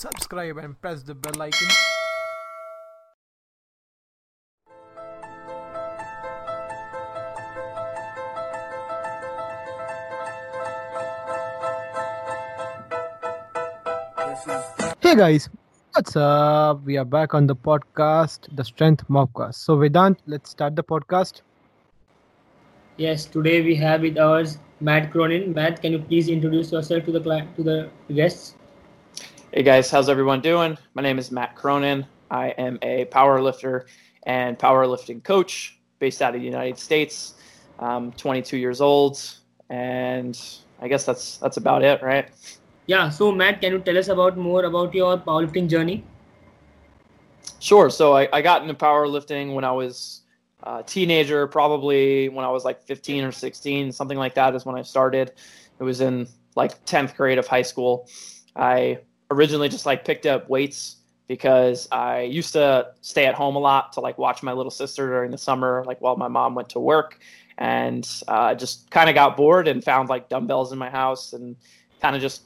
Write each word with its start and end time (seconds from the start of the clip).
subscribe 0.00 0.56
and 0.56 0.80
press 0.80 1.02
the 1.02 1.14
bell 1.14 1.42
icon. 1.42 1.68
Hey 15.00 15.16
guys, 15.16 15.50
what's 15.92 16.16
up? 16.16 16.82
We 16.84 16.96
are 16.96 17.04
back 17.04 17.34
on 17.34 17.46
the 17.46 17.54
podcast, 17.54 18.48
the 18.56 18.64
Strength 18.64 19.06
Mobcast. 19.08 19.56
So 19.56 19.76
Vedant, 19.76 20.16
let's 20.26 20.48
start 20.48 20.76
the 20.76 20.84
podcast. 20.84 21.42
Yes, 22.96 23.26
today 23.26 23.60
we 23.60 23.74
have 23.74 24.00
with 24.00 24.16
us 24.16 24.58
Matt 24.80 25.10
Cronin. 25.12 25.52
Matt, 25.52 25.82
can 25.82 25.92
you 25.92 25.98
please 25.98 26.30
introduce 26.30 26.72
yourself 26.72 27.04
to 27.04 27.12
the 27.12 27.20
to 27.56 27.62
the 27.62 27.90
guests? 28.14 28.54
Hey 29.52 29.64
guys, 29.64 29.90
how's 29.90 30.08
everyone 30.08 30.40
doing? 30.40 30.78
My 30.94 31.02
name 31.02 31.18
is 31.18 31.32
Matt 31.32 31.56
Cronin. 31.56 32.06
I 32.30 32.50
am 32.50 32.78
a 32.82 33.06
power 33.06 33.42
lifter 33.42 33.86
and 34.22 34.56
powerlifting 34.56 35.24
coach 35.24 35.76
based 35.98 36.22
out 36.22 36.36
of 36.36 36.40
the 36.40 36.46
United 36.46 36.78
States. 36.78 37.34
I'm 37.80 38.12
22 38.12 38.56
years 38.58 38.80
old, 38.80 39.20
and 39.68 40.40
I 40.80 40.86
guess 40.86 41.04
that's 41.04 41.38
that's 41.38 41.56
about 41.56 41.82
it, 41.82 42.00
right? 42.00 42.28
Yeah. 42.86 43.10
So 43.10 43.32
Matt, 43.32 43.60
can 43.60 43.72
you 43.72 43.80
tell 43.80 43.98
us 43.98 44.06
about 44.06 44.38
more 44.38 44.66
about 44.66 44.94
your 44.94 45.18
powerlifting 45.18 45.68
journey? 45.68 46.04
Sure. 47.58 47.90
So 47.90 48.16
I, 48.16 48.28
I 48.32 48.42
got 48.42 48.62
into 48.62 48.74
powerlifting 48.74 49.52
when 49.52 49.64
I 49.64 49.72
was 49.72 50.20
a 50.62 50.84
teenager, 50.84 51.48
probably 51.48 52.28
when 52.28 52.44
I 52.44 52.50
was 52.50 52.64
like 52.64 52.84
15 52.84 53.24
or 53.24 53.32
16, 53.32 53.90
something 53.90 54.16
like 54.16 54.36
that 54.36 54.54
is 54.54 54.64
when 54.64 54.76
I 54.76 54.82
started. 54.82 55.32
It 55.80 55.82
was 55.82 56.00
in 56.00 56.28
like 56.54 56.84
10th 56.84 57.16
grade 57.16 57.38
of 57.38 57.48
high 57.48 57.62
school. 57.62 58.08
I 58.54 59.00
originally 59.30 59.68
just 59.68 59.86
like 59.86 60.04
picked 60.04 60.26
up 60.26 60.48
weights 60.48 60.96
because 61.30 61.86
I 61.92 62.22
used 62.22 62.52
to 62.54 62.88
stay 63.02 63.26
at 63.26 63.36
home 63.36 63.54
a 63.54 63.60
lot 63.60 63.92
to 63.92 64.00
like 64.00 64.18
watch 64.18 64.42
my 64.42 64.52
little 64.52 64.70
sister 64.70 65.06
during 65.06 65.30
the 65.30 65.38
summer, 65.38 65.84
like 65.86 66.00
while 66.00 66.16
my 66.16 66.26
mom 66.26 66.56
went 66.56 66.68
to 66.70 66.80
work, 66.80 67.20
and 67.56 68.08
uh, 68.26 68.54
just 68.54 68.90
kind 68.90 69.08
of 69.08 69.14
got 69.14 69.36
bored 69.36 69.68
and 69.68 69.84
found 69.84 70.08
like 70.08 70.28
dumbbells 70.28 70.72
in 70.72 70.78
my 70.78 70.90
house 70.90 71.32
and 71.32 71.54
kind 72.02 72.16
of 72.16 72.22
just 72.22 72.42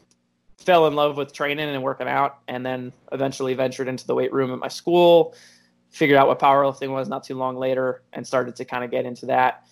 fell 0.58 0.86
in 0.86 0.94
love 0.94 1.16
with 1.16 1.32
training 1.32 1.68
and 1.68 1.82
working 1.82 2.08
out, 2.08 2.40
and 2.46 2.64
then 2.64 2.92
eventually 3.12 3.54
ventured 3.54 3.88
into 3.88 4.06
the 4.06 4.14
weight 4.14 4.32
room 4.34 4.52
at 4.52 4.58
my 4.58 4.68
school. 4.68 5.34
Figured 5.88 6.18
out 6.18 6.26
what 6.26 6.38
powerlifting 6.38 6.90
was 6.90 7.08
not 7.08 7.24
too 7.24 7.36
long 7.36 7.56
later, 7.56 8.02
and 8.12 8.26
started 8.26 8.54
to 8.56 8.66
kind 8.66 8.84
of 8.84 8.90
get 8.90 9.06
into 9.06 9.24
that. 9.26 9.66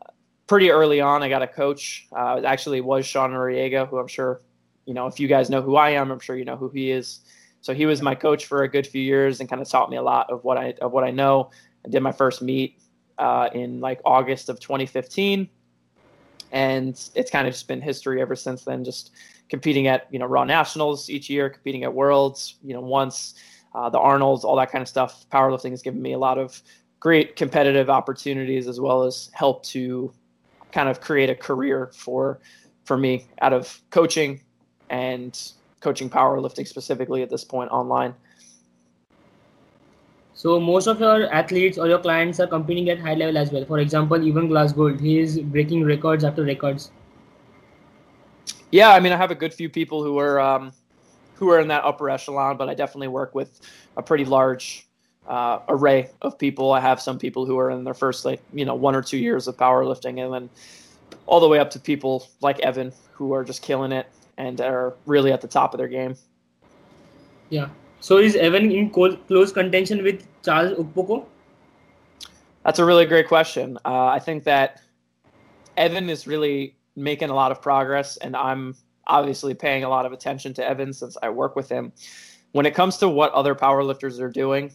Uh, 0.00 0.10
pretty 0.48 0.70
early 0.70 1.00
on, 1.00 1.22
I 1.22 1.28
got 1.28 1.42
a 1.42 1.46
coach. 1.46 2.08
Uh, 2.10 2.36
it 2.38 2.44
actually 2.44 2.80
was 2.80 3.06
Sean 3.06 3.30
Noriega, 3.30 3.86
who 3.88 3.98
I'm 3.98 4.08
sure 4.08 4.40
you 4.86 4.94
know 4.94 5.06
if 5.06 5.20
you 5.20 5.28
guys 5.28 5.50
know 5.50 5.60
who 5.60 5.76
I 5.76 5.90
am, 5.90 6.10
I'm 6.10 6.20
sure 6.20 6.36
you 6.36 6.44
know 6.44 6.56
who 6.56 6.70
he 6.70 6.90
is. 6.90 7.20
So 7.60 7.74
he 7.74 7.84
was 7.84 8.00
my 8.00 8.14
coach 8.14 8.46
for 8.46 8.62
a 8.62 8.68
good 8.68 8.86
few 8.86 9.02
years 9.02 9.40
and 9.40 9.48
kind 9.48 9.60
of 9.60 9.68
taught 9.68 9.90
me 9.90 9.96
a 9.96 10.02
lot 10.02 10.30
of 10.30 10.44
what 10.44 10.56
I 10.56 10.74
of 10.80 10.92
what 10.92 11.04
I 11.04 11.10
know. 11.10 11.50
I 11.84 11.88
did 11.88 12.00
my 12.00 12.12
first 12.12 12.40
meet 12.40 12.80
uh, 13.18 13.48
in 13.52 13.80
like 13.80 14.00
August 14.04 14.48
of 14.48 14.60
2015, 14.60 15.48
and 16.52 17.10
it's 17.14 17.30
kind 17.30 17.46
of 17.46 17.52
just 17.52 17.68
been 17.68 17.80
history 17.80 18.22
ever 18.22 18.36
since 18.36 18.64
then. 18.64 18.84
Just 18.84 19.10
competing 19.48 19.88
at 19.88 20.06
you 20.10 20.18
know 20.18 20.26
Raw 20.26 20.44
Nationals 20.44 21.10
each 21.10 21.28
year, 21.28 21.50
competing 21.50 21.84
at 21.84 21.92
Worlds, 21.92 22.56
you 22.62 22.72
know 22.72 22.80
once, 22.80 23.34
uh, 23.74 23.90
the 23.90 23.98
Arnold's, 23.98 24.44
all 24.44 24.56
that 24.56 24.70
kind 24.70 24.82
of 24.82 24.88
stuff. 24.88 25.26
Powerlifting 25.32 25.70
has 25.70 25.82
given 25.82 26.00
me 26.00 26.12
a 26.12 26.18
lot 26.18 26.38
of 26.38 26.62
great 27.00 27.36
competitive 27.36 27.90
opportunities 27.90 28.68
as 28.68 28.80
well 28.80 29.02
as 29.02 29.30
help 29.32 29.62
to 29.64 30.12
kind 30.72 30.88
of 30.88 31.00
create 31.00 31.30
a 31.30 31.34
career 31.34 31.90
for 31.94 32.40
for 32.84 32.96
me 32.96 33.26
out 33.40 33.52
of 33.52 33.80
coaching 33.90 34.40
and 34.90 35.52
coaching 35.80 36.10
powerlifting 36.10 36.66
specifically 36.66 37.22
at 37.22 37.30
this 37.30 37.44
point 37.44 37.70
online. 37.70 38.14
So 40.34 40.60
most 40.60 40.86
of 40.86 41.00
your 41.00 41.32
athletes 41.32 41.78
or 41.78 41.88
your 41.88 41.98
clients 41.98 42.40
are 42.40 42.46
competing 42.46 42.90
at 42.90 42.98
high 42.98 43.14
level 43.14 43.38
as 43.38 43.50
well. 43.50 43.64
For 43.64 43.78
example, 43.78 44.22
even 44.22 44.48
Glasgow, 44.48 44.94
he 44.94 45.18
is 45.18 45.38
breaking 45.38 45.84
records 45.84 46.24
after 46.24 46.44
records. 46.44 46.90
Yeah, 48.70 48.90
I 48.90 49.00
mean, 49.00 49.12
I 49.12 49.16
have 49.16 49.30
a 49.30 49.34
good 49.34 49.54
few 49.54 49.70
people 49.70 50.02
who 50.02 50.18
are 50.18 50.38
um, 50.38 50.72
who 51.34 51.48
are 51.50 51.60
in 51.60 51.68
that 51.68 51.84
upper 51.84 52.10
echelon, 52.10 52.56
but 52.58 52.68
I 52.68 52.74
definitely 52.74 53.08
work 53.08 53.34
with 53.34 53.60
a 53.96 54.02
pretty 54.02 54.26
large 54.26 54.86
uh, 55.26 55.60
array 55.68 56.10
of 56.20 56.38
people. 56.38 56.72
I 56.72 56.80
have 56.80 57.00
some 57.00 57.18
people 57.18 57.46
who 57.46 57.58
are 57.58 57.70
in 57.70 57.84
their 57.84 57.94
first 57.94 58.24
like 58.24 58.42
you 58.52 58.64
know 58.66 58.74
one 58.74 58.94
or 58.94 59.02
two 59.02 59.18
years 59.18 59.48
of 59.48 59.56
powerlifting, 59.56 60.22
and 60.22 60.34
then 60.34 60.50
all 61.24 61.40
the 61.40 61.48
way 61.48 61.58
up 61.58 61.70
to 61.70 61.80
people 61.80 62.28
like 62.42 62.58
Evan 62.60 62.92
who 63.12 63.32
are 63.32 63.44
just 63.44 63.62
killing 63.62 63.92
it 63.92 64.06
and 64.38 64.60
are 64.60 64.96
really 65.06 65.32
at 65.32 65.40
the 65.40 65.48
top 65.48 65.74
of 65.74 65.78
their 65.78 65.88
game. 65.88 66.16
Yeah. 67.48 67.68
So 68.00 68.18
is 68.18 68.36
Evan 68.36 68.70
in 68.70 68.90
close 68.90 69.52
contention 69.52 70.02
with 70.02 70.26
Charles 70.42 70.78
Okpoko? 70.78 71.24
That's 72.64 72.78
a 72.78 72.84
really 72.84 73.06
great 73.06 73.28
question. 73.28 73.78
Uh, 73.84 74.06
I 74.06 74.18
think 74.18 74.44
that 74.44 74.80
Evan 75.76 76.10
is 76.10 76.26
really 76.26 76.76
making 76.96 77.30
a 77.30 77.34
lot 77.34 77.52
of 77.52 77.62
progress, 77.62 78.16
and 78.16 78.36
I'm 78.36 78.74
obviously 79.06 79.54
paying 79.54 79.84
a 79.84 79.88
lot 79.88 80.04
of 80.04 80.12
attention 80.12 80.52
to 80.54 80.66
Evan 80.66 80.92
since 80.92 81.16
I 81.22 81.28
work 81.28 81.54
with 81.54 81.68
him. 81.68 81.92
When 82.52 82.66
it 82.66 82.74
comes 82.74 82.96
to 82.98 83.08
what 83.08 83.32
other 83.32 83.54
powerlifters 83.54 84.20
are 84.20 84.30
doing, 84.30 84.72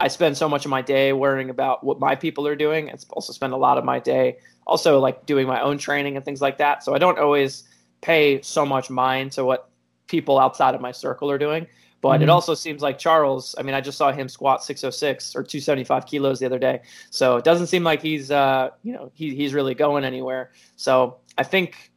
I 0.00 0.08
spend 0.08 0.36
so 0.36 0.48
much 0.48 0.64
of 0.64 0.70
my 0.70 0.82
day 0.82 1.12
worrying 1.12 1.50
about 1.50 1.84
what 1.84 2.00
my 2.00 2.14
people 2.14 2.46
are 2.46 2.56
doing. 2.56 2.90
I 2.90 2.94
also 3.10 3.32
spend 3.32 3.52
a 3.52 3.56
lot 3.56 3.78
of 3.78 3.84
my 3.84 3.98
day 3.98 4.38
also 4.66 4.98
like 4.98 5.26
doing 5.26 5.46
my 5.46 5.60
own 5.60 5.78
training 5.78 6.16
and 6.16 6.24
things 6.24 6.40
like 6.40 6.58
that. 6.58 6.82
So 6.82 6.94
I 6.94 6.98
don't 6.98 7.18
always 7.18 7.64
pay 8.04 8.42
so 8.42 8.66
much 8.66 8.90
mind 8.90 9.32
to 9.32 9.44
what 9.44 9.70
people 10.06 10.38
outside 10.38 10.74
of 10.74 10.80
my 10.80 10.92
circle 10.92 11.30
are 11.30 11.38
doing. 11.38 11.66
But 12.02 12.16
mm-hmm. 12.16 12.24
it 12.24 12.28
also 12.28 12.52
seems 12.52 12.82
like 12.82 12.98
Charles. 12.98 13.54
I 13.58 13.62
mean, 13.62 13.74
I 13.74 13.80
just 13.80 13.96
saw 13.96 14.12
him 14.12 14.28
squat 14.28 14.62
606 14.62 15.34
or 15.34 15.42
275 15.42 16.04
kilos 16.04 16.38
the 16.38 16.44
other 16.44 16.58
day. 16.58 16.82
So 17.08 17.38
it 17.38 17.44
doesn't 17.44 17.68
seem 17.68 17.82
like 17.82 18.02
he's, 18.02 18.30
uh, 18.30 18.70
you 18.82 18.92
know, 18.92 19.10
he, 19.14 19.34
he's 19.34 19.54
really 19.54 19.74
going 19.74 20.04
anywhere. 20.04 20.52
So 20.76 21.16
I 21.38 21.44
think, 21.44 21.90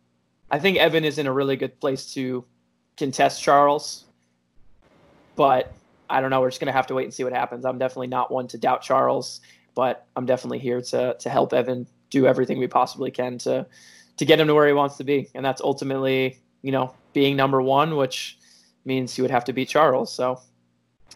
I 0.50 0.60
think 0.60 0.78
Evan 0.78 1.04
is 1.04 1.18
in 1.18 1.28
a 1.28 1.34
really 1.34 1.58
good 1.58 1.78
place 1.82 2.14
to 2.14 2.46
contest 2.96 3.44
Charles. 3.44 4.06
But 5.36 5.74
I 6.10 6.22
don't 6.22 6.30
know. 6.30 6.40
We're 6.40 6.50
just 6.50 6.62
gonna 6.62 6.72
have 6.72 6.88
to 6.88 6.94
wait 6.94 7.04
and 7.04 7.14
see 7.14 7.26
what 7.26 7.34
happens. 7.34 7.66
I'm 7.66 7.78
definitely 7.78 8.08
not 8.08 8.32
one 8.32 8.48
to 8.48 8.58
doubt 8.58 8.82
Charles, 8.82 9.42
but 9.76 10.08
I'm 10.16 10.26
definitely 10.26 10.60
here 10.60 10.82
to 10.82 11.18
to 11.20 11.30
help 11.30 11.52
Evan 11.52 11.86
do 12.10 12.26
everything 12.26 12.60
we 12.60 12.68
possibly 12.68 13.12
can 13.12 13.38
to 13.40 13.68
to 14.18 14.26
get 14.26 14.40
him 14.40 14.48
to 14.48 14.54
where 14.54 14.68
he 14.68 14.74
wants 14.74 14.98
to 14.98 15.04
be, 15.04 15.30
and 15.34 15.46
that's 15.46 15.62
ultimately, 15.62 16.40
you 16.62 16.72
know, 16.72 16.94
being 17.14 17.36
number 17.36 17.62
one, 17.62 17.96
which 17.96 18.38
means 18.86 19.16
he 19.16 19.22
would 19.22 19.32
have 19.32 19.46
to 19.46 19.54
beat 19.54 19.70
Charles. 19.70 20.14
So 20.14 20.40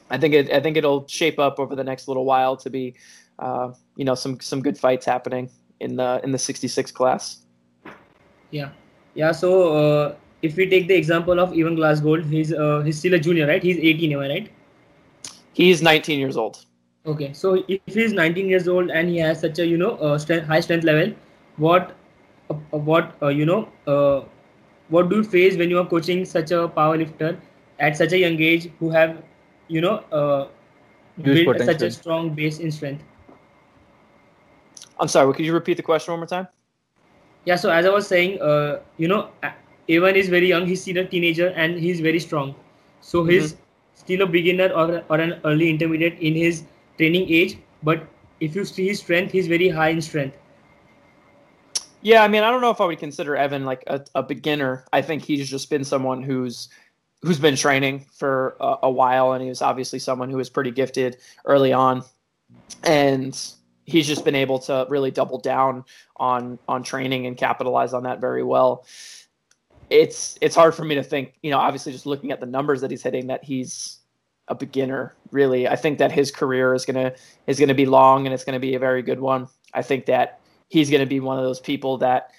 I 0.09 0.17
think 0.17 0.33
it 0.33 0.51
I 0.51 0.59
think 0.59 0.77
it'll 0.77 1.07
shape 1.07 1.39
up 1.39 1.59
over 1.59 1.75
the 1.75 1.83
next 1.83 2.07
little 2.07 2.25
while 2.25 2.55
to 2.57 2.69
be, 2.69 2.95
uh, 3.39 3.71
you 3.95 4.05
know, 4.05 4.15
some 4.15 4.39
some 4.39 4.61
good 4.61 4.77
fights 4.77 5.05
happening 5.05 5.49
in 5.79 5.95
the 5.95 6.21
in 6.23 6.31
the 6.31 6.37
66 6.37 6.91
class. 6.91 7.43
Yeah, 8.51 8.69
yeah. 9.15 9.31
So 9.31 9.75
uh, 9.75 10.15
if 10.41 10.55
we 10.55 10.69
take 10.69 10.87
the 10.87 10.95
example 10.95 11.39
of 11.39 11.57
Evan 11.57 11.75
Glasgow, 11.75 12.21
he's 12.21 12.53
uh, 12.53 12.81
he's 12.81 12.99
still 12.99 13.13
a 13.13 13.19
junior, 13.19 13.47
right? 13.47 13.63
He's 13.63 13.77
18, 13.77 14.13
am 14.13 14.19
I 14.19 14.29
right? 14.29 14.51
He's 15.53 15.81
19 15.81 16.19
years 16.19 16.37
old. 16.37 16.65
Okay, 17.05 17.33
so 17.33 17.63
if 17.67 17.81
he's 17.85 18.13
19 18.13 18.47
years 18.47 18.67
old 18.67 18.91
and 18.91 19.09
he 19.09 19.17
has 19.17 19.39
such 19.39 19.57
a 19.59 19.65
you 19.65 19.77
know 19.77 19.95
uh, 19.97 20.17
strength, 20.17 20.45
high 20.47 20.59
strength 20.59 20.83
level, 20.83 21.13
what 21.57 21.95
what 22.71 23.15
uh, 23.21 23.27
you 23.27 23.45
know 23.45 23.67
uh, 23.87 24.21
what 24.89 25.09
do 25.09 25.17
you 25.17 25.23
face 25.23 25.57
when 25.57 25.69
you 25.69 25.79
are 25.79 25.85
coaching 25.85 26.25
such 26.25 26.51
a 26.51 26.67
power 26.67 26.97
lifter 26.97 27.37
at 27.79 27.95
such 27.97 28.13
a 28.13 28.17
young 28.17 28.39
age 28.41 28.69
who 28.79 28.89
have 28.89 29.21
you 29.67 29.81
know 29.81 29.95
uh, 30.21 30.47
built 31.31 31.59
such 31.61 31.81
a 31.81 31.91
strong 31.91 32.29
base 32.33 32.59
in 32.59 32.71
strength? 32.71 33.03
I'm 34.99 35.07
sorry. 35.07 35.33
Could 35.33 35.45
you 35.45 35.53
repeat 35.53 35.77
the 35.77 35.83
question 35.83 36.11
one 36.13 36.19
more 36.19 36.27
time? 36.27 36.47
Yeah. 37.45 37.55
So 37.55 37.69
as 37.69 37.85
I 37.85 37.89
was 37.89 38.07
saying, 38.07 38.41
uh, 38.41 38.79
you 38.97 39.07
know, 39.07 39.29
Evan 39.89 40.15
is 40.15 40.29
very 40.29 40.47
young. 40.47 40.65
He's 40.65 40.81
still 40.81 40.97
a 40.97 41.05
teenager 41.05 41.47
and 41.49 41.77
he's 41.79 41.99
very 42.01 42.19
strong. 42.19 42.55
So 43.01 43.23
mm-hmm 43.23 43.55
still 43.95 44.21
a 44.21 44.25
beginner 44.25 44.69
or, 44.69 45.03
or 45.09 45.19
an 45.19 45.39
early 45.45 45.69
intermediate 45.69 46.17
in 46.19 46.33
his 46.35 46.63
training 46.97 47.27
age 47.29 47.57
but 47.83 48.07
if 48.39 48.55
you 48.55 48.65
see 48.65 48.87
his 48.87 48.99
strength 48.99 49.31
he's 49.31 49.47
very 49.47 49.69
high 49.69 49.89
in 49.89 50.01
strength 50.01 50.37
yeah 52.01 52.23
i 52.23 52.27
mean 52.27 52.43
i 52.43 52.49
don't 52.49 52.61
know 52.61 52.71
if 52.71 52.81
i 52.81 52.85
would 52.85 52.99
consider 52.99 53.35
evan 53.35 53.65
like 53.65 53.83
a, 53.87 54.03
a 54.15 54.23
beginner 54.23 54.85
i 54.93 55.01
think 55.01 55.23
he's 55.23 55.49
just 55.49 55.69
been 55.69 55.83
someone 55.83 56.21
who's 56.21 56.69
who's 57.21 57.39
been 57.39 57.55
training 57.55 58.05
for 58.11 58.55
a, 58.59 58.75
a 58.83 58.91
while 58.91 59.33
and 59.33 59.43
he 59.43 59.49
was 59.49 59.61
obviously 59.61 59.99
someone 59.99 60.29
who 60.29 60.37
was 60.37 60.49
pretty 60.49 60.71
gifted 60.71 61.17
early 61.45 61.73
on 61.73 62.03
and 62.83 63.53
he's 63.85 64.07
just 64.07 64.23
been 64.25 64.35
able 64.35 64.59
to 64.59 64.85
really 64.89 65.11
double 65.11 65.39
down 65.39 65.83
on 66.17 66.57
on 66.67 66.83
training 66.83 67.25
and 67.25 67.37
capitalize 67.37 67.93
on 67.93 68.03
that 68.03 68.19
very 68.19 68.43
well 68.43 68.85
it's 69.91 70.37
it's 70.41 70.55
hard 70.55 70.73
for 70.73 70.85
me 70.85 70.95
to 70.95 71.03
think, 71.03 71.33
you 71.43 71.51
know, 71.51 71.59
obviously 71.59 71.91
just 71.91 72.05
looking 72.05 72.31
at 72.31 72.39
the 72.39 72.45
numbers 72.45 72.81
that 72.81 72.89
he's 72.89 73.03
hitting 73.03 73.27
that 73.27 73.43
he's 73.43 73.99
a 74.47 74.55
beginner, 74.55 75.15
really. 75.31 75.67
I 75.67 75.75
think 75.75 75.99
that 75.99 76.11
his 76.11 76.31
career 76.31 76.73
is 76.73 76.85
gonna 76.85 77.13
is 77.45 77.59
gonna 77.59 77.75
be 77.75 77.85
long 77.85 78.25
and 78.25 78.33
it's 78.33 78.45
gonna 78.45 78.59
be 78.59 78.73
a 78.73 78.79
very 78.79 79.03
good 79.03 79.19
one. 79.19 79.47
I 79.73 79.81
think 79.81 80.05
that 80.05 80.39
he's 80.71 80.89
gonna 80.89 81.05
be 81.05 81.19
one 81.19 81.37
of 81.37 81.43
those 81.43 81.59
people 81.59 81.97
that 81.97 82.31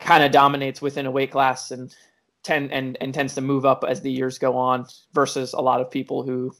kind 0.00 0.24
of 0.24 0.32
dominates 0.32 0.82
within 0.82 1.06
a 1.06 1.10
weight 1.10 1.30
class 1.30 1.70
and 1.70 1.94
tend 2.42 2.72
and, 2.72 2.98
and 3.00 3.14
tends 3.14 3.34
to 3.34 3.40
move 3.40 3.64
up 3.64 3.84
as 3.86 4.00
the 4.00 4.10
years 4.10 4.38
go 4.38 4.56
on 4.56 4.84
versus 5.12 5.52
a 5.52 5.60
lot 5.60 5.80
of 5.80 5.88
people 5.88 6.24
who 6.24 6.52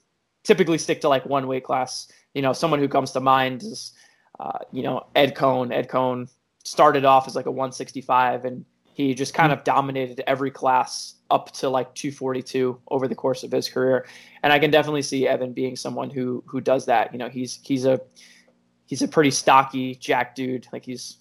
typically 0.44 0.79
stick 0.79 1.00
to 1.00 1.09
like 1.09 1.26
one 1.26 1.49
weight 1.49 1.64
class. 1.64 2.11
You 2.35 2.43
know, 2.43 2.53
someone 2.53 2.79
who 2.79 2.88
comes 2.88 3.11
to 3.12 3.20
mind 3.20 3.64
is, 3.64 3.93
uh, 4.38 4.59
you 4.70 4.85
know, 4.85 5.06
Ed 5.17 5.35
Coan. 5.35 5.73
Ed 5.73 5.88
Coan 5.88 6.31
started 6.64 7.05
off 7.05 7.26
as 7.26 7.35
like 7.35 7.47
a 7.47 7.50
165 7.50 8.44
and 8.44 8.64
he 8.94 9.14
just 9.14 9.35
kind 9.35 9.53
of 9.53 9.64
dominated 9.64 10.23
every 10.29 10.50
class 10.50 11.17
up 11.31 11.50
to 11.53 11.69
like 11.69 11.93
242 11.94 12.79
over 12.88 13.09
the 13.09 13.14
course 13.17 13.43
of 13.43 13.50
his 13.50 13.69
career. 13.69 14.06
And 14.44 14.53
I 14.53 14.61
can 14.61 14.70
definitely 14.70 15.03
see 15.03 15.26
Evan 15.26 15.53
being 15.53 15.75
someone 15.75 16.11
who 16.11 16.44
who 16.47 16.61
does 16.61 16.87
that. 16.87 17.12
You 17.12 17.19
know, 17.19 17.29
he's 17.29 17.59
he's 17.64 17.85
a 17.85 18.00
he's 18.93 19.00
a 19.00 19.09
pretty 19.09 19.31
stocky 19.31 19.94
jack 19.94 20.35
dude. 20.35 20.69
Like 20.71 20.85
he's 20.85 21.17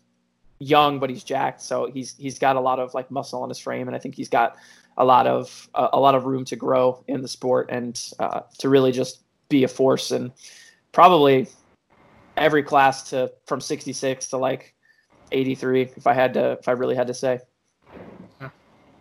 young, 0.59 0.99
but 0.99 1.09
he's 1.09 1.23
jacked. 1.23 1.61
So 1.61 1.89
he's 1.89 2.17
he's 2.17 2.37
got 2.37 2.57
a 2.57 2.59
lot 2.59 2.79
of 2.79 2.93
like 2.93 3.09
muscle 3.09 3.41
on 3.41 3.47
his 3.47 3.59
frame, 3.59 3.87
and 3.87 3.95
I 3.95 3.99
think 3.99 4.13
he's 4.13 4.27
got 4.27 4.57
a 4.97 5.05
lot 5.05 5.25
of 5.25 5.69
uh, 5.73 5.87
a 5.93 5.99
lot 5.99 6.13
of 6.13 6.25
room 6.25 6.43
to 6.45 6.57
grow 6.57 7.01
in 7.07 7.21
the 7.21 7.29
sport 7.29 7.69
and 7.71 7.97
uh, 8.19 8.41
to 8.57 8.67
really 8.67 8.91
just 8.91 9.21
be 9.47 9.63
a 9.63 9.69
force. 9.69 10.11
And 10.11 10.33
probably 10.91 11.47
every 12.35 12.61
class 12.61 13.09
to 13.11 13.31
from 13.45 13.61
66 13.61 14.27
to 14.27 14.37
like 14.37 14.75
83, 15.31 15.93
if 15.95 16.05
I 16.05 16.13
had 16.13 16.33
to, 16.33 16.57
if 16.59 16.67
I 16.67 16.73
really 16.73 16.95
had 16.95 17.07
to 17.07 17.13
say. 17.13 17.39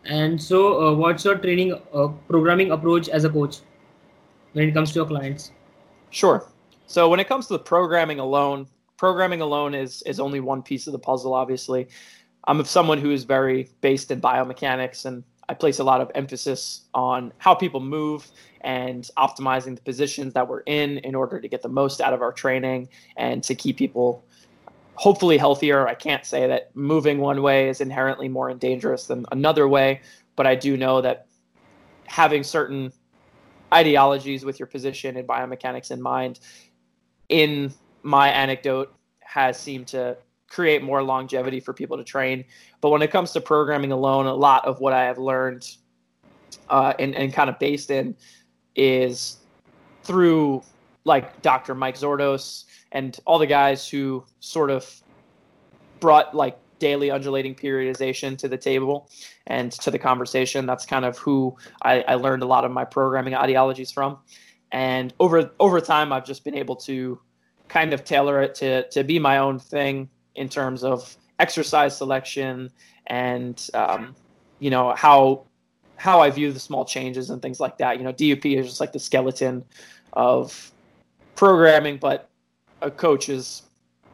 And 0.05 0.41
so, 0.41 0.61
uh, 0.81 0.95
what's 0.95 1.25
your 1.25 1.39
training 1.39 1.75
uh, 1.93 2.07
programming 2.29 2.71
approach 2.71 3.09
as 3.09 3.25
a 3.25 3.31
coach 3.31 3.59
when 4.53 4.69
it 4.69 4.75
comes 4.75 4.93
to 4.93 5.01
your 5.01 5.07
clients? 5.07 5.51
Sure. 6.11 6.47
So 6.91 7.09
when 7.09 7.21
it 7.21 7.29
comes 7.29 7.47
to 7.47 7.53
the 7.53 7.61
programming 7.61 8.19
alone, 8.19 8.67
programming 8.97 9.41
alone 9.41 9.77
is 9.77 10.03
is 10.07 10.19
only 10.19 10.41
one 10.41 10.61
piece 10.61 10.89
of 10.89 10.93
the 10.93 10.99
puzzle. 10.99 11.35
Obviously, 11.35 11.87
I'm 12.49 12.65
someone 12.65 12.99
who 12.99 13.13
is 13.13 13.23
very 13.23 13.69
based 13.81 14.11
in 14.11 14.21
biomechanics, 14.21 15.05
and 15.05 15.23
I 15.49 15.55
place 15.55 15.79
a 15.79 15.85
lot 15.85 16.01
of 16.01 16.11
emphasis 16.17 16.87
on 16.93 17.33
how 17.39 17.55
people 17.55 17.79
move 17.79 18.29
and 18.63 19.09
optimizing 19.17 19.77
the 19.77 19.83
positions 19.83 20.35
that 20.35 20.49
we're 20.49 20.63
in 20.63 20.99
in 20.99 21.15
order 21.15 21.41
to 21.41 21.47
get 21.47 21.63
the 21.63 21.69
most 21.69 22.01
out 22.01 22.13
of 22.13 22.23
our 22.23 22.33
training 22.33 22.89
and 23.17 23.45
to 23.45 23.55
keep 23.55 23.77
people 23.77 24.25
hopefully 24.97 25.39
healthier. 25.39 25.87
I 25.87 25.95
can't 25.95 26.27
say 26.27 26.49
that 26.49 26.75
moving 26.75 27.19
one 27.19 27.41
way 27.41 27.69
is 27.69 27.81
inherently 27.81 28.29
more 28.29 28.53
dangerous 28.55 29.07
than 29.07 29.27
another 29.31 29.69
way, 29.69 30.01
but 30.35 30.45
I 30.45 30.57
do 30.57 30.77
know 30.77 31.01
that 31.03 31.29
having 32.09 32.43
certain 32.43 32.93
ideologies 33.73 34.45
with 34.45 34.59
your 34.59 34.67
position 34.67 35.17
in 35.17 35.25
biomechanics 35.25 35.93
in 35.93 36.03
mind 36.03 36.41
in 37.31 37.73
my 38.03 38.29
anecdote 38.29 38.93
has 39.21 39.59
seemed 39.59 39.87
to 39.89 40.17
create 40.49 40.83
more 40.83 41.03
longevity 41.03 41.61
for 41.61 41.73
people 41.73 41.97
to 41.97 42.05
train. 42.05 42.45
But 42.81 42.91
when 42.91 43.03
it 43.03 43.11
comes 43.11 43.31
to 43.33 43.41
programming 43.41 43.93
alone, 43.93 44.27
a 44.27 44.35
lot 44.35 44.67
of 44.67 44.81
what 44.81 44.93
I 44.93 45.05
have 45.05 45.17
learned 45.17 45.67
uh, 46.69 46.93
and, 46.99 47.15
and 47.15 47.33
kind 47.33 47.49
of 47.49 47.59
based 47.59 47.91
in 47.91 48.17
is 48.75 49.39
through 50.03 50.63
like 51.05 51.41
Dr. 51.43 51.75
Mike 51.75 51.97
Zourdos 51.97 52.65
and 52.93 53.19
all 53.25 53.39
the 53.39 53.47
guys 53.47 53.89
who 53.89 54.25
sort 54.41 54.71
of 54.71 55.03
brought 56.01 56.35
like 56.35 56.59
daily 56.79 57.11
undulating 57.11 57.55
periodization 57.55 58.37
to 58.39 58.49
the 58.49 58.57
table 58.57 59.09
and 59.47 59.71
to 59.71 59.91
the 59.91 59.99
conversation. 59.99 60.67
That's 60.67 60.85
kind 60.85 61.05
of 61.05 61.17
who 61.19 61.57
I, 61.83 62.03
I 62.03 62.15
learned 62.15 62.43
a 62.43 62.47
lot 62.47 62.65
of 62.65 62.73
my 62.73 62.85
programming 62.85 63.35
ideologies 63.35 63.93
from. 63.93 64.19
And 64.73 65.13
over 65.19 65.51
over 65.59 65.81
time, 65.81 66.13
I've 66.13 66.25
just 66.25 66.45
been 66.45 66.55
able 66.55 66.77
to 66.77 67.21
kind 67.69 67.93
of 67.93 68.05
tailor 68.05 68.43
it 68.43 68.55
to 68.57 68.89
to 68.91 69.05
be 69.05 69.19
my 69.19 69.39
own 69.39 69.59
thing 69.59 70.09
in 70.35 70.49
terms 70.49 70.85
of 70.85 71.17
exercise 71.39 71.97
selection 71.97 72.71
and 73.07 73.69
um, 73.75 74.15
you 74.59 74.71
know 74.71 74.95
how 74.95 75.47
how 75.97 76.21
I 76.21 76.31
view 76.31 76.51
the 76.51 76.61
small 76.61 76.85
changes 76.85 77.29
and 77.29 77.43
things 77.43 77.61
like 77.61 77.77
that. 77.79 77.99
You 77.99 78.05
know, 78.05 78.13
DUP 78.13 78.59
is 78.59 78.67
just 78.67 78.81
like 78.81 78.93
the 78.93 78.99
skeleton 78.99 79.65
of 80.15 80.73
programming, 81.35 81.99
but 81.99 82.31
a 82.81 82.91
coach 82.91 83.29
is, 83.29 83.63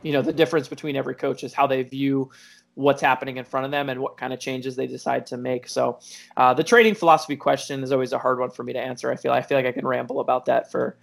you 0.02 0.12
know, 0.12 0.20
the 0.20 0.32
difference 0.32 0.66
between 0.66 0.96
every 0.96 1.14
coach 1.14 1.44
is 1.44 1.54
how 1.54 1.68
they 1.68 1.84
view 1.84 2.30
what's 2.76 3.00
happening 3.00 3.38
in 3.38 3.44
front 3.44 3.64
of 3.64 3.72
them 3.72 3.88
and 3.88 4.00
what 4.00 4.16
kind 4.16 4.32
of 4.32 4.38
changes 4.38 4.76
they 4.76 4.86
decide 4.86 5.26
to 5.26 5.36
make. 5.36 5.66
So 5.66 5.98
uh, 6.36 6.54
the 6.54 6.62
training 6.62 6.94
philosophy 6.94 7.34
question 7.34 7.82
is 7.82 7.90
always 7.90 8.12
a 8.12 8.18
hard 8.18 8.38
one 8.38 8.50
for 8.50 8.62
me 8.62 8.72
to 8.74 8.78
answer. 8.78 9.10
I 9.10 9.16
feel 9.16 9.32
I 9.32 9.42
feel 9.42 9.56
like 9.56 9.66
I 9.66 9.72
can 9.72 9.86
ramble 9.86 10.20
about 10.20 10.44
that 10.44 10.70
for 10.70 10.96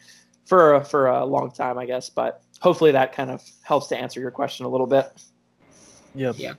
for 0.45 0.83
for 0.85 1.07
a 1.07 1.25
long 1.25 1.51
time, 1.51 1.77
I 1.77 1.85
guess. 1.85 2.09
But 2.09 2.41
hopefully 2.61 2.91
that 2.91 3.11
kind 3.11 3.31
of 3.31 3.41
helps 3.63 3.87
to 3.87 3.97
answer 3.97 4.19
your 4.19 4.31
question 4.31 4.65
a 4.65 4.69
little 4.69 4.87
bit. 4.87 5.11
Yep. 6.15 6.35
Yeah. 6.37 6.53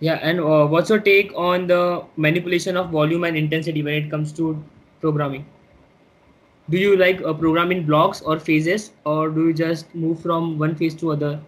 Yeah, 0.00 0.18
and 0.22 0.40
uh, 0.40 0.66
what's 0.66 0.90
your 0.90 0.98
take 0.98 1.32
on 1.34 1.66
the 1.66 2.04
manipulation 2.16 2.76
of 2.76 2.90
volume 2.90 3.24
and 3.24 3.36
intensity 3.36 3.82
when 3.82 3.94
it 3.94 4.10
comes 4.10 4.32
to 4.32 4.62
programming? 5.00 5.46
Do 6.68 6.78
you 6.78 6.96
like 6.96 7.22
uh, 7.22 7.32
program 7.32 7.72
in 7.72 7.86
blocks 7.86 8.20
or 8.20 8.38
phases, 8.38 8.90
or 9.04 9.30
do 9.30 9.46
you 9.48 9.54
just 9.54 9.94
move 9.94 10.20
from 10.20 10.58
one 10.58 10.74
phase 10.74 10.94
to 10.96 11.12
other? 11.12 11.40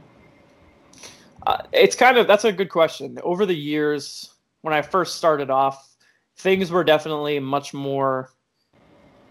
Uh, 1.47 1.63
it's 1.73 1.95
kind 1.95 2.19
of 2.19 2.27
that's 2.27 2.45
a 2.45 2.53
good 2.53 2.69
question. 2.69 3.19
Over 3.23 3.47
the 3.47 3.55
years, 3.55 4.35
when 4.63 4.75
I 4.75 4.83
first 4.83 5.17
started 5.17 5.49
off, 5.49 5.97
things 6.39 6.73
were 6.73 6.83
definitely 6.83 7.39
much 7.39 7.73
more 7.73 8.33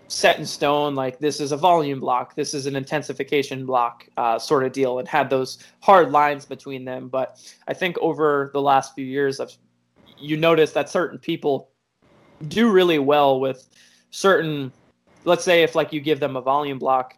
set 0.08 0.40
in 0.40 0.46
stone. 0.46 0.96
Like 0.96 1.20
this 1.20 1.42
is 1.42 1.52
a 1.52 1.58
volume 1.58 2.00
block, 2.00 2.34
this 2.34 2.54
is 2.54 2.68
an 2.68 2.76
intensification 2.78 3.66
block, 3.66 4.08
uh, 4.16 4.40
sort 4.40 4.64
of 4.64 4.72
deal, 4.72 5.00
and 5.00 5.08
had 5.08 5.30
those 5.30 5.60
hard 5.82 6.12
lines 6.12 6.46
between 6.46 6.86
them. 6.86 7.10
But 7.10 7.38
I 7.68 7.74
think 7.74 7.98
over 8.00 8.50
the 8.54 8.62
last 8.62 8.96
few 8.96 9.06
years, 9.06 9.42
I've, 9.42 9.56
you 10.18 10.38
notice 10.38 10.72
that 10.72 10.90
certain 10.90 11.20
people 11.20 11.70
do 12.48 12.72
really 12.72 13.00
well 13.00 13.42
with 13.42 13.68
certain. 14.12 14.72
Let's 15.26 15.44
say 15.44 15.64
if 15.64 15.76
like 15.76 15.92
you 15.92 16.00
give 16.00 16.22
them 16.22 16.38
a 16.38 16.42
volume 16.42 16.80
block 16.80 17.18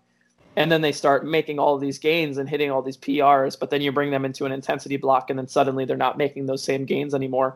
and 0.58 0.72
then 0.72 0.82
they 0.82 0.92
start 0.92 1.24
making 1.24 1.60
all 1.60 1.78
these 1.78 2.00
gains 2.00 2.40
and 2.40 2.50
hitting 2.50 2.72
all 2.72 2.82
these 2.82 2.98
PRs, 2.98 3.58
but 3.58 3.70
then 3.70 3.80
you 3.80 3.92
bring 3.92 4.10
them 4.10 4.26
into 4.26 4.44
an 4.44 4.52
intensity 4.52 4.98
block, 4.98 5.30
and 5.30 5.38
then 5.38 5.48
suddenly 5.48 5.86
they're 5.86 5.96
not 5.96 6.18
making 6.18 6.48
those 6.48 6.64
same 6.64 6.84
gains 6.84 7.14
anymore. 7.14 7.56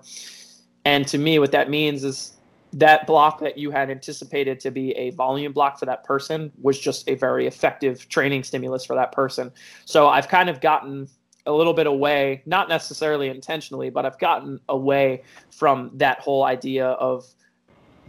And 0.85 1.07
to 1.07 1.17
me, 1.17 1.39
what 1.39 1.51
that 1.51 1.67
means 1.67 2.03
is 2.03 2.37
that 2.73 3.07
block 3.07 3.39
that 3.39 3.57
you 3.57 3.71
had 3.71 3.89
anticipated 3.89 4.59
to 4.59 4.69
be 4.69 4.91
a 4.91 5.09
volume 5.09 5.51
block 5.51 5.79
for 5.79 5.87
that 5.87 6.03
person 6.03 6.51
was 6.61 6.79
just 6.79 7.09
a 7.09 7.15
very 7.15 7.47
effective 7.47 8.07
training 8.07 8.43
stimulus 8.43 8.85
for 8.85 8.95
that 8.95 9.11
person. 9.11 9.51
So 9.85 10.07
I've 10.07 10.27
kind 10.27 10.47
of 10.47 10.61
gotten 10.61 11.09
a 11.47 11.51
little 11.51 11.73
bit 11.73 11.87
away, 11.87 12.43
not 12.45 12.69
necessarily 12.69 13.29
intentionally, 13.29 13.89
but 13.89 14.05
I've 14.05 14.19
gotten 14.19 14.59
away 14.69 15.23
from 15.49 15.89
that 15.95 16.19
whole 16.19 16.43
idea 16.43 16.85
of 16.85 17.25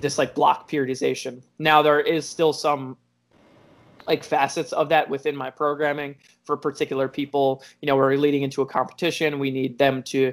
this 0.01 0.19
like 0.19 0.35
block 0.35 0.71
periodization. 0.71 1.43
Now 1.59 1.81
there 1.81 2.01
is 2.01 2.29
still 2.29 2.53
some 2.53 2.99
like 4.07 4.25
facets 4.25 4.73
of 4.73 4.89
that 4.89 5.09
within 5.09 5.37
my 5.37 5.51
programming 5.51 6.17
for 6.45 6.57
particular 6.57 7.09
people. 7.09 7.63
You 7.81 7.87
know, 7.87 7.97
we're 7.97 8.17
leading 8.17 8.43
into 8.43 8.63
a 8.63 8.67
competition. 8.67 9.39
We 9.39 9.51
need 9.51 9.79
them 9.79 10.03
to, 10.05 10.33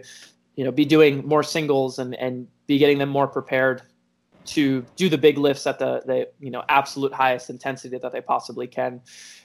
you 0.56 0.64
know, 0.64 0.72
be 0.72 0.86
doing 0.86 1.26
more 1.28 1.44
singles 1.44 2.00
and 2.00 2.16
and 2.16 2.48
be 2.68 2.78
getting 2.78 2.98
them 2.98 3.10
more 3.10 3.28
prepared 3.28 3.82
to 4.46 4.84
do 4.96 5.10
the 5.10 5.18
big 5.18 5.38
lifts 5.38 5.68
at 5.68 5.80
the 5.80 6.02
the 6.06 6.30
you 6.40 6.52
know 6.52 6.64
absolute 6.70 7.14
highest 7.14 7.50
intensity 7.50 7.98
that 7.98 8.12
they 8.12 8.22
possibly 8.22 8.68
can. 8.68 9.02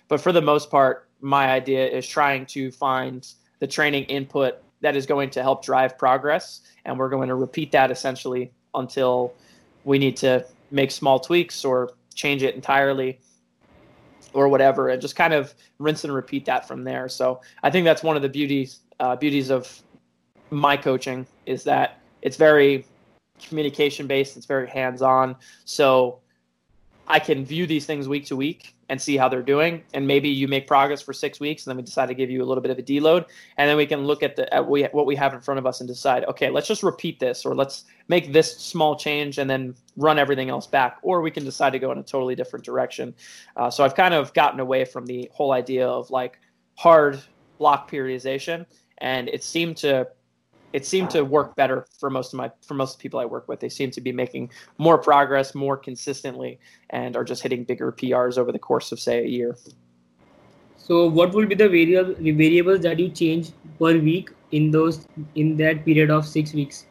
But 0.09 0.21
for 0.21 0.33
the 0.33 0.43
most 0.43 0.71
part, 0.71 1.09
my 1.21 1.49
idea 1.49 1.87
is 1.87 2.07
trying 2.07 2.47
to 2.47 2.71
find 2.71 3.27
the 3.61 3.67
training 3.67 4.05
input 4.05 4.63
that 4.81 4.97
is 4.97 5.07
going 5.07 5.31
to 5.31 5.43
help 5.43 5.65
drive 5.65 5.97
progress, 5.99 6.61
and 6.85 6.99
we're 6.99 7.09
going 7.09 7.29
to 7.29 7.35
repeat 7.35 7.73
that 7.73 7.91
essentially 7.91 8.53
until 8.75 9.33
we 9.85 9.99
need 9.99 10.17
to 10.17 10.45
make 10.71 10.91
small 10.91 11.21
tweaks 11.21 11.65
or 11.65 11.93
change 12.15 12.43
it 12.43 12.55
entirely 12.55 13.19
or 14.35 14.49
whatever, 14.49 14.89
and 14.89 15.01
just 15.01 15.17
kind 15.17 15.33
of 15.33 15.55
rinse 15.79 16.05
and 16.05 16.13
repeat 16.13 16.45
that 16.47 16.67
from 16.69 16.85
there. 16.85 17.09
So 17.09 17.41
I 17.63 17.71
think 17.71 17.85
that's 17.85 18.03
one 18.03 18.17
of 18.17 18.23
the 18.23 18.29
beauties 18.29 18.81
uh, 19.01 19.17
beauties 19.17 19.51
of 19.51 19.83
my 20.51 20.77
coaching 20.77 21.27
is 21.47 21.65
that 21.65 21.99
it's 22.23 22.37
very 22.37 22.87
communication 23.43 24.07
based. 24.07 24.37
It's 24.37 24.47
very 24.47 24.69
hands 24.69 25.03
on. 25.03 25.37
So 25.65 26.21
I 27.07 27.19
can 27.19 27.45
view 27.45 27.67
these 27.67 27.87
things 27.87 28.09
week 28.09 28.27
to 28.27 28.37
week 28.37 28.75
and 28.89 29.01
see 29.01 29.17
how 29.17 29.29
they're 29.29 29.43
doing. 29.43 29.83
And 29.95 30.07
maybe 30.07 30.29
you 30.29 30.47
make 30.47 30.67
progress 30.67 31.01
for 31.01 31.13
six 31.13 31.41
weeks, 31.41 31.65
and 31.65 31.71
then 31.71 31.77
we 31.77 31.83
decide 31.83 32.07
to 32.07 32.15
give 32.15 32.31
you 32.31 32.43
a 32.43 32.47
little 32.47 32.63
bit 32.63 32.71
of 32.71 32.79
a 32.79 32.83
deload, 32.83 33.27
and 33.57 33.69
then 33.69 33.77
we 33.77 33.87
can 33.87 34.05
look 34.05 34.23
at 34.23 34.37
the 34.37 34.53
at 34.53 34.69
we, 34.69 34.85
what 34.85 35.07
we 35.07 35.17
have 35.17 35.33
in 35.35 35.41
front 35.41 35.59
of 35.59 35.67
us 35.67 35.81
and 35.81 35.89
decide, 35.89 36.25
okay, 36.25 36.51
let's 36.51 36.69
just 36.69 36.83
repeat 36.83 37.19
this, 37.19 37.47
or 37.47 37.55
let's 37.55 37.85
make 38.09 38.33
this 38.33 38.59
small 38.59 38.97
change 38.97 39.39
and 39.39 39.49
then 39.49 39.75
run 39.97 40.19
everything 40.19 40.51
else 40.51 40.67
back, 40.67 40.99
or 41.03 41.23
we 41.23 41.31
can 41.31 41.45
decide 41.45 41.71
to 41.71 41.79
go 41.79 41.93
in 41.93 41.99
a 41.99 42.03
totally 42.03 42.35
different 42.35 42.65
direction. 42.65 43.15
Uh, 43.57 43.71
so 43.71 43.85
I've 43.85 43.95
kind 43.95 44.15
of 44.15 44.33
gotten 44.35 44.61
away 44.61 44.85
from 44.85 45.07
the 45.07 45.31
whole 45.33 45.53
idea 45.53 45.87
of 45.89 46.11
like 46.11 46.39
hard 46.77 47.21
block 47.59 47.91
periodization, 47.91 48.67
and 48.99 49.29
it 49.29 49.43
seemed 49.43 49.77
to 49.79 50.09
it 50.75 50.85
seemed 50.85 51.09
to 51.11 51.25
work 51.25 51.55
better 51.55 51.87
for 51.99 52.11
most 52.11 52.35
of 52.35 52.39
my 52.39 52.51
for 52.67 52.75
most 52.75 52.99
people 52.99 53.21
I 53.21 53.25
work 53.25 53.47
with. 53.49 53.61
They 53.61 53.69
seem 53.69 53.93
to 53.93 54.01
be 54.01 54.11
making 54.11 54.51
more 54.77 54.99
progress 54.99 55.55
more 55.55 55.77
consistently 55.77 56.59
and 56.91 57.17
are 57.17 57.23
just 57.23 57.45
hitting 57.45 57.63
bigger 57.63 57.93
PRs 57.93 58.37
over 58.37 58.51
the 58.51 58.59
course 58.59 58.91
of 58.91 58.99
say 58.99 59.21
a 59.25 59.29
year. 59.29 59.57
So, 60.77 61.09
what 61.09 61.33
will 61.33 61.47
be 61.47 61.55
the 61.55 61.69
variable 61.69 62.15
variables 62.39 62.81
that 62.81 62.99
you 62.99 63.09
change 63.09 63.53
per 63.79 63.97
week 63.99 64.31
in 64.51 64.73
those 64.73 65.07
in 65.37 65.57
that 65.59 65.85
period 65.85 66.11
of 66.11 66.27
six 66.27 66.53
weeks? 66.53 66.87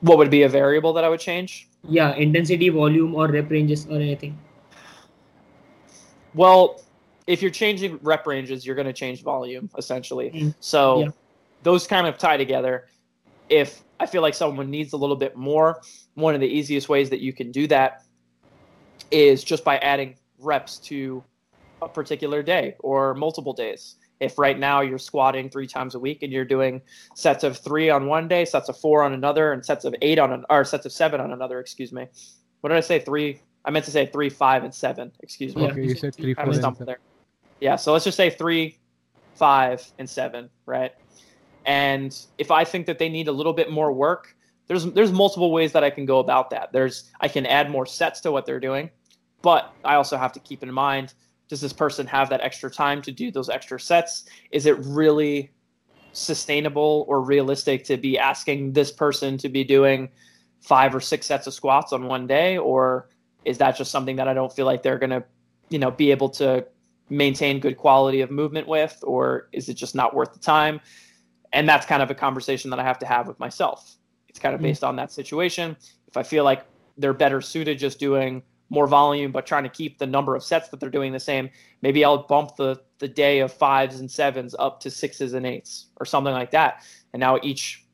What 0.00 0.18
would 0.18 0.30
be 0.30 0.44
a 0.44 0.48
variable 0.48 0.92
that 0.92 1.02
I 1.02 1.08
would 1.08 1.20
change? 1.20 1.68
Yeah, 1.82 2.14
intensity, 2.14 2.68
volume, 2.68 3.16
or 3.16 3.26
rep 3.26 3.50
ranges, 3.50 3.86
or 3.86 3.96
anything. 3.96 4.38
Well, 6.34 6.80
if 7.26 7.42
you're 7.42 7.50
changing 7.50 7.98
rep 8.02 8.26
ranges, 8.26 8.64
you're 8.64 8.76
going 8.76 8.86
to 8.86 8.92
change 8.92 9.22
volume 9.22 9.70
essentially. 9.76 10.30
Mm. 10.30 10.54
So 10.60 11.00
Yeah. 11.00 11.08
Those 11.62 11.86
kind 11.86 12.06
of 12.06 12.18
tie 12.18 12.36
together. 12.36 12.86
If 13.48 13.82
I 13.98 14.06
feel 14.06 14.22
like 14.22 14.34
someone 14.34 14.70
needs 14.70 14.92
a 14.92 14.96
little 14.96 15.16
bit 15.16 15.36
more, 15.36 15.80
one 16.14 16.34
of 16.34 16.40
the 16.40 16.46
easiest 16.46 16.88
ways 16.88 17.10
that 17.10 17.20
you 17.20 17.32
can 17.32 17.50
do 17.50 17.66
that 17.66 18.02
is 19.10 19.42
just 19.42 19.64
by 19.64 19.78
adding 19.78 20.16
reps 20.38 20.78
to 20.78 21.22
a 21.82 21.88
particular 21.88 22.42
day 22.42 22.76
or 22.80 23.14
multiple 23.14 23.52
days. 23.52 23.96
If 24.20 24.38
right 24.38 24.58
now 24.58 24.82
you're 24.82 24.98
squatting 24.98 25.48
three 25.48 25.66
times 25.66 25.94
a 25.94 25.98
week 25.98 26.22
and 26.22 26.30
you're 26.30 26.44
doing 26.44 26.82
sets 27.14 27.42
of 27.42 27.56
three 27.56 27.88
on 27.88 28.06
one 28.06 28.28
day, 28.28 28.44
sets 28.44 28.68
of 28.68 28.78
four 28.78 29.02
on 29.02 29.14
another, 29.14 29.52
and 29.52 29.64
sets 29.64 29.86
of 29.86 29.94
eight 30.02 30.18
on 30.18 30.30
an 30.32 30.44
or 30.50 30.64
sets 30.64 30.84
of 30.84 30.92
seven 30.92 31.20
on 31.20 31.32
another, 31.32 31.58
excuse 31.58 31.90
me. 31.90 32.06
What 32.60 32.68
did 32.68 32.76
I 32.76 32.82
say? 32.82 32.98
Three. 32.98 33.40
I 33.64 33.70
meant 33.70 33.86
to 33.86 33.90
say 33.90 34.06
three, 34.06 34.28
five, 34.28 34.62
and 34.62 34.74
seven. 34.74 35.10
Excuse 35.20 35.56
me. 35.56 35.62
Yeah. 35.62 35.68
Okay, 35.70 35.84
you 35.84 35.94
said 35.94 36.14
three, 36.14 36.32
I 36.32 36.42
four, 36.42 36.46
was 36.46 36.58
and 36.58 36.62
stumped 36.62 36.78
seven. 36.78 36.86
there. 36.86 36.98
Yeah, 37.60 37.76
so 37.76 37.92
let's 37.92 38.04
just 38.04 38.16
say 38.16 38.30
three, 38.30 38.78
five, 39.34 39.86
and 39.98 40.08
seven, 40.08 40.50
right? 40.66 40.92
And 41.70 42.20
if 42.36 42.50
I 42.50 42.64
think 42.64 42.86
that 42.86 42.98
they 42.98 43.08
need 43.08 43.28
a 43.28 43.32
little 43.32 43.52
bit 43.52 43.70
more 43.70 43.92
work, 43.92 44.34
there's 44.66 44.86
there's 44.86 45.12
multiple 45.12 45.52
ways 45.52 45.70
that 45.70 45.84
I 45.84 45.90
can 45.90 46.04
go 46.04 46.18
about 46.18 46.50
that. 46.50 46.72
There's 46.72 47.12
I 47.20 47.28
can 47.28 47.46
add 47.46 47.70
more 47.70 47.86
sets 47.86 48.18
to 48.22 48.32
what 48.32 48.44
they're 48.44 48.58
doing, 48.58 48.90
but 49.40 49.72
I 49.84 49.94
also 49.94 50.16
have 50.16 50.32
to 50.32 50.40
keep 50.40 50.64
in 50.64 50.72
mind 50.72 51.14
does 51.46 51.60
this 51.60 51.72
person 51.72 52.08
have 52.08 52.28
that 52.30 52.40
extra 52.40 52.70
time 52.70 53.00
to 53.02 53.12
do 53.12 53.30
those 53.30 53.48
extra 53.48 53.78
sets? 53.78 54.24
Is 54.50 54.66
it 54.66 54.78
really 54.78 55.50
sustainable 56.12 57.04
or 57.06 57.22
realistic 57.22 57.84
to 57.84 57.96
be 57.96 58.18
asking 58.18 58.72
this 58.72 58.90
person 58.90 59.38
to 59.38 59.48
be 59.48 59.62
doing 59.62 60.08
five 60.60 60.92
or 60.92 61.00
six 61.00 61.26
sets 61.26 61.46
of 61.46 61.54
squats 61.54 61.92
on 61.92 62.06
one 62.06 62.26
day 62.26 62.58
or 62.58 63.08
is 63.44 63.58
that 63.58 63.76
just 63.76 63.92
something 63.92 64.16
that 64.16 64.26
I 64.26 64.34
don't 64.34 64.52
feel 64.52 64.66
like 64.66 64.82
they're 64.82 64.98
going 64.98 65.10
to 65.10 65.24
you 65.68 65.78
know 65.78 65.92
be 65.92 66.10
able 66.10 66.30
to 66.30 66.66
maintain 67.10 67.60
good 67.60 67.76
quality 67.76 68.22
of 68.22 68.30
movement 68.30 68.66
with 68.66 68.98
or 69.04 69.48
is 69.52 69.68
it 69.68 69.74
just 69.74 69.94
not 69.94 70.14
worth 70.14 70.32
the 70.32 70.40
time 70.40 70.80
and 71.52 71.68
that's 71.68 71.86
kind 71.86 72.02
of 72.02 72.10
a 72.10 72.14
conversation 72.14 72.70
that 72.70 72.78
i 72.78 72.82
have 72.82 72.98
to 72.98 73.06
have 73.06 73.26
with 73.28 73.38
myself 73.38 73.96
it's 74.28 74.38
kind 74.38 74.54
of 74.54 74.60
Mhm. 74.60 74.64
based 74.64 74.84
on 74.84 74.96
that 74.96 75.10
situation 75.12 75.76
if 76.08 76.16
i 76.16 76.22
feel 76.22 76.44
like 76.44 76.64
they're 76.98 77.12
better 77.14 77.40
suited 77.40 77.78
just 77.78 77.98
doing 77.98 78.42
more 78.68 78.86
volume 78.86 79.32
but 79.32 79.46
trying 79.46 79.64
to 79.64 79.68
keep 79.68 79.98
the 79.98 80.06
number 80.06 80.36
of 80.36 80.42
sets 80.44 80.68
that 80.68 80.78
they're 80.80 80.90
doing 80.90 81.12
the 81.12 81.20
same 81.20 81.50
maybe 81.82 82.04
i'll 82.04 82.22
bump 82.24 82.56
the 82.56 82.80
the 82.98 83.08
day 83.08 83.40
of 83.40 83.52
fives 83.52 84.00
and 84.00 84.10
sevens 84.10 84.54
up 84.58 84.78
to 84.80 84.90
sixes 84.90 85.32
and 85.34 85.44
eights 85.46 85.86
or 85.98 86.06
something 86.06 86.32
like 86.34 86.50
that 86.50 86.82
and 87.12 87.20
now 87.20 87.38
each 87.42 87.84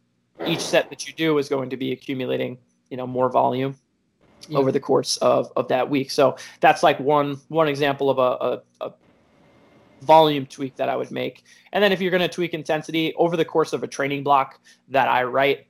each 0.47 0.61
set 0.61 0.91
that 0.91 1.07
you 1.07 1.15
do 1.15 1.39
is 1.39 1.49
going 1.49 1.71
to 1.71 1.77
be 1.77 1.93
accumulating 1.93 2.59
you 2.91 2.97
know 2.97 3.07
more 3.07 3.31
volume 3.31 3.75
Yeah. 4.49 4.59
over 4.59 4.71
the 4.71 4.81
course 4.81 5.17
of, 5.19 5.51
of 5.57 5.67
that 5.69 5.89
week. 5.91 6.11
So 6.11 6.37
that's 6.61 6.83
like 6.83 7.01
one 7.01 7.39
one 7.49 7.69
example 7.69 8.11
of 8.11 8.19
a, 8.19 8.31
a, 8.83 8.89
a 8.89 8.93
volume 10.03 10.47
tweak 10.47 10.77
that 10.77 10.89
I 10.89 10.97
would 10.97 11.11
make. 11.11 11.45
And 11.73 11.83
then 11.83 11.93
if 11.93 12.01
you're 12.01 12.11
going 12.11 12.23
to 12.23 12.29
tweak 12.29 12.55
intensity 12.55 13.15
over 13.17 13.37
the 13.37 13.45
course 13.45 13.73
of 13.73 13.83
a 13.83 13.87
training 13.87 14.23
block 14.23 14.61
that 14.89 15.09
I 15.09 15.25
write, 15.25 15.67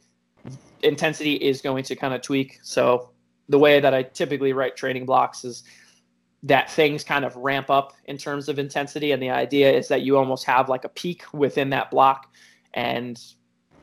intensity 0.83 1.35
is 1.35 1.61
going 1.61 1.85
to 1.85 1.97
kind 1.97 2.15
of 2.15 2.23
tweak. 2.23 2.59
So 2.63 3.11
the 3.49 3.59
way 3.59 3.81
that 3.81 3.95
I 3.95 4.03
typically 4.03 4.53
write 4.53 4.77
training 4.77 5.07
blocks 5.07 5.45
is 5.45 5.65
that 6.43 6.71
things 6.71 7.03
kind 7.03 7.25
of 7.25 7.35
ramp 7.37 7.71
up 7.71 7.95
in 8.05 8.19
terms 8.19 8.49
of 8.49 8.59
intensity. 8.59 9.13
And 9.13 9.23
the 9.23 9.31
idea 9.31 9.73
is 9.73 9.89
that 9.89 10.03
you 10.03 10.17
almost 10.17 10.45
have 10.45 10.69
like 10.69 10.85
a 10.85 10.89
peak 10.89 11.25
within 11.33 11.71
that 11.71 11.91
block. 11.91 12.33
And 12.75 13.21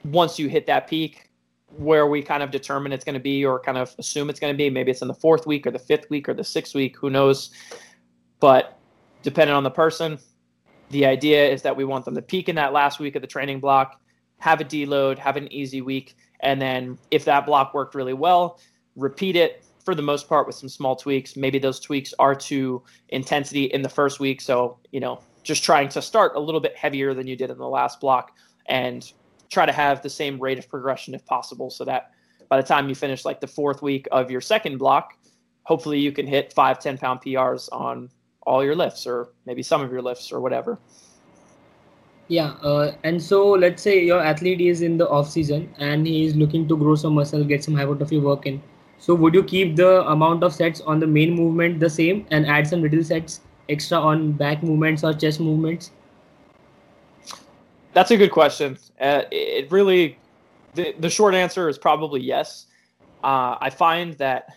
once 0.06 0.38
you 0.38 0.50
hit 0.50 0.68
that 0.68 0.88
peak, 0.88 1.30
where 1.78 2.08
we 2.08 2.22
kind 2.22 2.44
of 2.44 2.52
determine 2.52 2.92
it's 2.92 3.04
going 3.04 3.16
to 3.16 3.20
be 3.20 3.44
or 3.44 3.60
kind 3.60 3.78
of 3.78 3.96
assume 3.98 4.30
it's 4.30 4.40
going 4.40 4.54
to 4.54 4.58
be. 4.58 4.70
Maybe 4.70 4.92
it's 4.92 5.02
in 5.02 5.08
the 5.08 5.14
fourth 5.14 5.48
week 5.48 5.66
or 5.66 5.72
the 5.72 5.80
fifth 5.80 6.10
week 6.10 6.30
or 6.30 6.34
the 6.34 6.44
sixth 6.44 6.76
week, 6.76 6.98
who 6.98 7.10
knows? 7.10 7.50
But 8.40 8.78
depending 9.24 9.56
on 9.56 9.64
the 9.64 9.72
person, 9.72 10.20
the 10.94 11.06
idea 11.06 11.50
is 11.50 11.62
that 11.64 11.76
we 11.76 11.84
want 11.84 12.06
them 12.06 12.16
to 12.16 12.22
peak 12.22 12.48
in 12.48 12.56
that 12.56 12.72
last 12.72 13.00
week 13.00 13.16
of 13.16 13.22
the 13.22 13.28
training 13.28 13.60
block, 13.60 14.00
have 14.40 14.62
a 14.62 14.66
deload, 14.66 15.18
have 15.18 15.36
an 15.36 15.52
easy 15.52 15.82
week, 15.82 16.16
and 16.40 16.62
then 16.62 16.98
if 17.12 17.26
that 17.26 17.46
block 17.46 17.74
worked 17.74 17.96
really 17.96 18.14
well, 18.14 18.60
repeat 18.96 19.36
it 19.36 19.66
for 19.84 19.96
the 19.96 20.02
most 20.02 20.30
part 20.30 20.48
with 20.48 20.56
some 20.56 20.70
small 20.70 20.96
tweaks. 20.96 21.36
Maybe 21.36 21.60
those 21.60 21.80
tweaks 21.80 22.14
are 22.20 22.36
to 22.36 22.82
intensity 23.10 23.66
in 23.66 23.82
the 23.82 23.90
first 23.90 24.20
week. 24.20 24.40
So, 24.40 24.78
you 24.92 25.00
know, 25.00 25.20
just 25.44 25.64
trying 25.64 25.90
to 25.90 26.02
start 26.02 26.34
a 26.36 26.40
little 26.40 26.62
bit 26.62 26.78
heavier 26.78 27.14
than 27.14 27.28
you 27.28 27.36
did 27.36 27.50
in 27.50 27.58
the 27.58 27.68
last 27.68 28.00
block 28.00 28.32
and 28.68 29.12
try 29.50 29.66
to 29.66 29.72
have 29.72 30.02
the 30.02 30.10
same 30.10 30.40
rate 30.40 30.58
of 30.58 30.70
progression 30.70 31.14
if 31.14 31.26
possible 31.26 31.70
so 31.70 31.84
that 31.86 32.12
by 32.50 32.58
the 32.58 32.68
time 32.68 32.88
you 32.88 32.96
finish 32.96 33.26
like 33.26 33.42
the 33.42 33.48
fourth 33.48 33.82
week 33.82 34.08
of 34.12 34.32
your 34.32 34.42
second 34.42 34.78
block 34.78 35.18
hopefully 35.64 36.00
you 36.00 36.12
can 36.12 36.26
hit 36.26 36.54
five 36.54 36.80
ten 36.80 36.98
pound 36.98 37.22
prs 37.22 37.70
on 37.72 38.10
all 38.46 38.64
your 38.64 38.76
lifts 38.76 39.08
or 39.08 39.30
maybe 39.46 39.64
some 39.64 39.82
of 39.82 39.92
your 39.92 40.02
lifts 40.02 40.32
or 40.32 40.40
whatever 40.42 40.80
Yeah, 42.28 42.52
uh, 42.64 42.94
and 43.04 43.22
so 43.22 43.52
let's 43.52 43.84
say 43.84 44.04
your 44.04 44.22
athlete 44.24 44.62
is 44.62 44.82
in 44.82 44.98
the 44.98 45.08
off 45.10 45.30
season 45.30 45.74
and 45.78 46.08
he 46.08 46.26
is 46.26 46.36
looking 46.36 46.68
to 46.68 46.78
grow 46.78 46.96
some 46.96 47.16
muscle, 47.16 47.44
get 47.44 47.64
some 47.64 47.76
hypertrophy 47.76 48.20
work 48.20 48.46
in. 48.46 48.62
So 48.98 49.14
would 49.16 49.34
you 49.34 49.44
keep 49.44 49.76
the 49.76 50.08
amount 50.08 50.44
of 50.44 50.54
sets 50.54 50.82
on 50.82 51.00
the 51.00 51.08
main 51.08 51.34
movement 51.36 51.80
the 51.80 51.90
same 51.90 52.26
and 52.32 52.46
add 52.48 52.68
some 52.68 52.82
little 52.82 53.04
sets 53.04 53.42
extra 53.70 53.98
on 53.98 54.32
back 54.32 54.64
movements 54.64 55.04
or 55.04 55.14
chest 55.14 55.42
movements? 55.42 55.92
That's 57.94 58.12
a 58.12 58.18
good 58.18 58.32
question. 58.32 58.78
Uh, 59.00 59.24
it 59.32 59.72
really, 59.72 60.18
the, 60.74 60.96
the 61.00 61.10
short 61.10 61.36
answer 61.36 61.70
is 61.70 61.78
probably 61.78 62.22
yes. 62.22 62.68
Uh, 63.24 63.58
I 63.60 63.70
find 63.70 64.14
that 64.18 64.48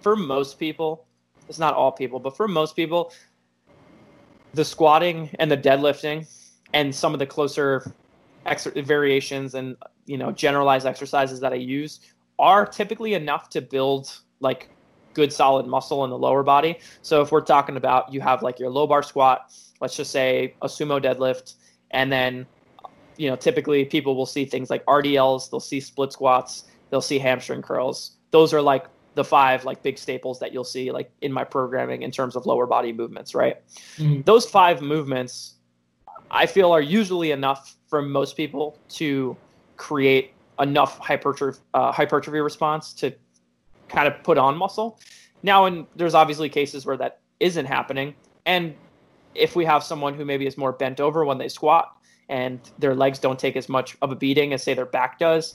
for 0.00 0.16
most 0.16 0.58
people, 0.58 1.05
it's 1.48 1.58
not 1.58 1.74
all 1.74 1.92
people, 1.92 2.18
but 2.18 2.36
for 2.36 2.48
most 2.48 2.76
people, 2.76 3.12
the 4.54 4.64
squatting 4.64 5.30
and 5.38 5.50
the 5.50 5.56
deadlifting 5.56 6.26
and 6.72 6.94
some 6.94 7.12
of 7.12 7.18
the 7.18 7.26
closer 7.26 7.92
ex- 8.46 8.66
variations 8.66 9.54
and 9.54 9.76
you 10.06 10.16
know 10.16 10.32
generalized 10.32 10.86
exercises 10.86 11.40
that 11.40 11.52
I 11.52 11.56
use 11.56 12.00
are 12.38 12.66
typically 12.66 13.14
enough 13.14 13.48
to 13.50 13.60
build 13.60 14.18
like 14.40 14.70
good 15.14 15.32
solid 15.32 15.66
muscle 15.66 16.04
in 16.04 16.10
the 16.10 16.18
lower 16.18 16.42
body. 16.42 16.78
So 17.02 17.22
if 17.22 17.32
we're 17.32 17.40
talking 17.40 17.76
about 17.76 18.12
you 18.12 18.20
have 18.20 18.42
like 18.42 18.58
your 18.58 18.70
low 18.70 18.86
bar 18.86 19.02
squat, 19.02 19.52
let's 19.80 19.96
just 19.96 20.10
say 20.10 20.54
a 20.62 20.66
sumo 20.66 21.02
deadlift, 21.02 21.54
and 21.90 22.10
then 22.10 22.46
you 23.16 23.28
know 23.28 23.36
typically 23.36 23.84
people 23.84 24.16
will 24.16 24.26
see 24.26 24.44
things 24.44 24.70
like 24.70 24.84
RDLs, 24.86 25.50
they'll 25.50 25.60
see 25.60 25.80
split 25.80 26.12
squats, 26.12 26.64
they'll 26.90 27.00
see 27.00 27.18
hamstring 27.18 27.62
curls. 27.62 28.12
Those 28.30 28.52
are 28.52 28.62
like 28.62 28.86
the 29.16 29.24
five 29.24 29.64
like 29.64 29.82
big 29.82 29.98
staples 29.98 30.38
that 30.38 30.52
you'll 30.52 30.62
see 30.62 30.92
like 30.92 31.10
in 31.22 31.32
my 31.32 31.42
programming 31.42 32.02
in 32.02 32.10
terms 32.10 32.36
of 32.36 32.44
lower 32.44 32.66
body 32.66 32.92
movements, 32.92 33.34
right? 33.34 33.56
Mhm. 33.96 34.24
Those 34.24 34.46
five 34.46 34.82
movements 34.82 35.54
I 36.30 36.46
feel 36.46 36.70
are 36.70 36.80
usually 36.80 37.30
enough 37.30 37.76
for 37.88 38.02
most 38.02 38.36
people 38.36 38.76
to 38.90 39.36
create 39.76 40.32
enough 40.60 40.98
hypertrophy 40.98 41.60
uh, 41.74 41.90
hypertrophy 41.92 42.40
response 42.40 42.92
to 42.94 43.12
kind 43.88 44.06
of 44.06 44.22
put 44.22 44.36
on 44.36 44.56
muscle. 44.56 44.98
Now, 45.42 45.64
and 45.64 45.86
there's 45.96 46.14
obviously 46.14 46.48
cases 46.48 46.84
where 46.84 46.96
that 46.98 47.20
isn't 47.40 47.66
happening, 47.66 48.14
and 48.44 48.74
if 49.34 49.56
we 49.56 49.64
have 49.64 49.82
someone 49.82 50.14
who 50.14 50.24
maybe 50.24 50.46
is 50.46 50.58
more 50.58 50.72
bent 50.72 51.00
over 51.00 51.24
when 51.24 51.38
they 51.38 51.48
squat 51.48 51.92
and 52.28 52.58
their 52.78 52.94
legs 52.94 53.18
don't 53.18 53.38
take 53.38 53.54
as 53.56 53.68
much 53.68 53.96
of 54.02 54.10
a 54.10 54.16
beating 54.16 54.52
as 54.52 54.62
say 54.62 54.74
their 54.74 54.86
back 54.86 55.18
does, 55.18 55.54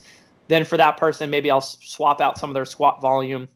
then 0.52 0.66
for 0.66 0.78
that 0.78 0.98
person 0.98 1.30
maybe 1.30 1.50
I'll 1.50 1.62
swap 1.62 2.22
out 2.22 2.38
some 2.38 2.50
of 2.50 2.54
their 2.54 2.66
squat 2.66 3.02
volume 3.02 3.48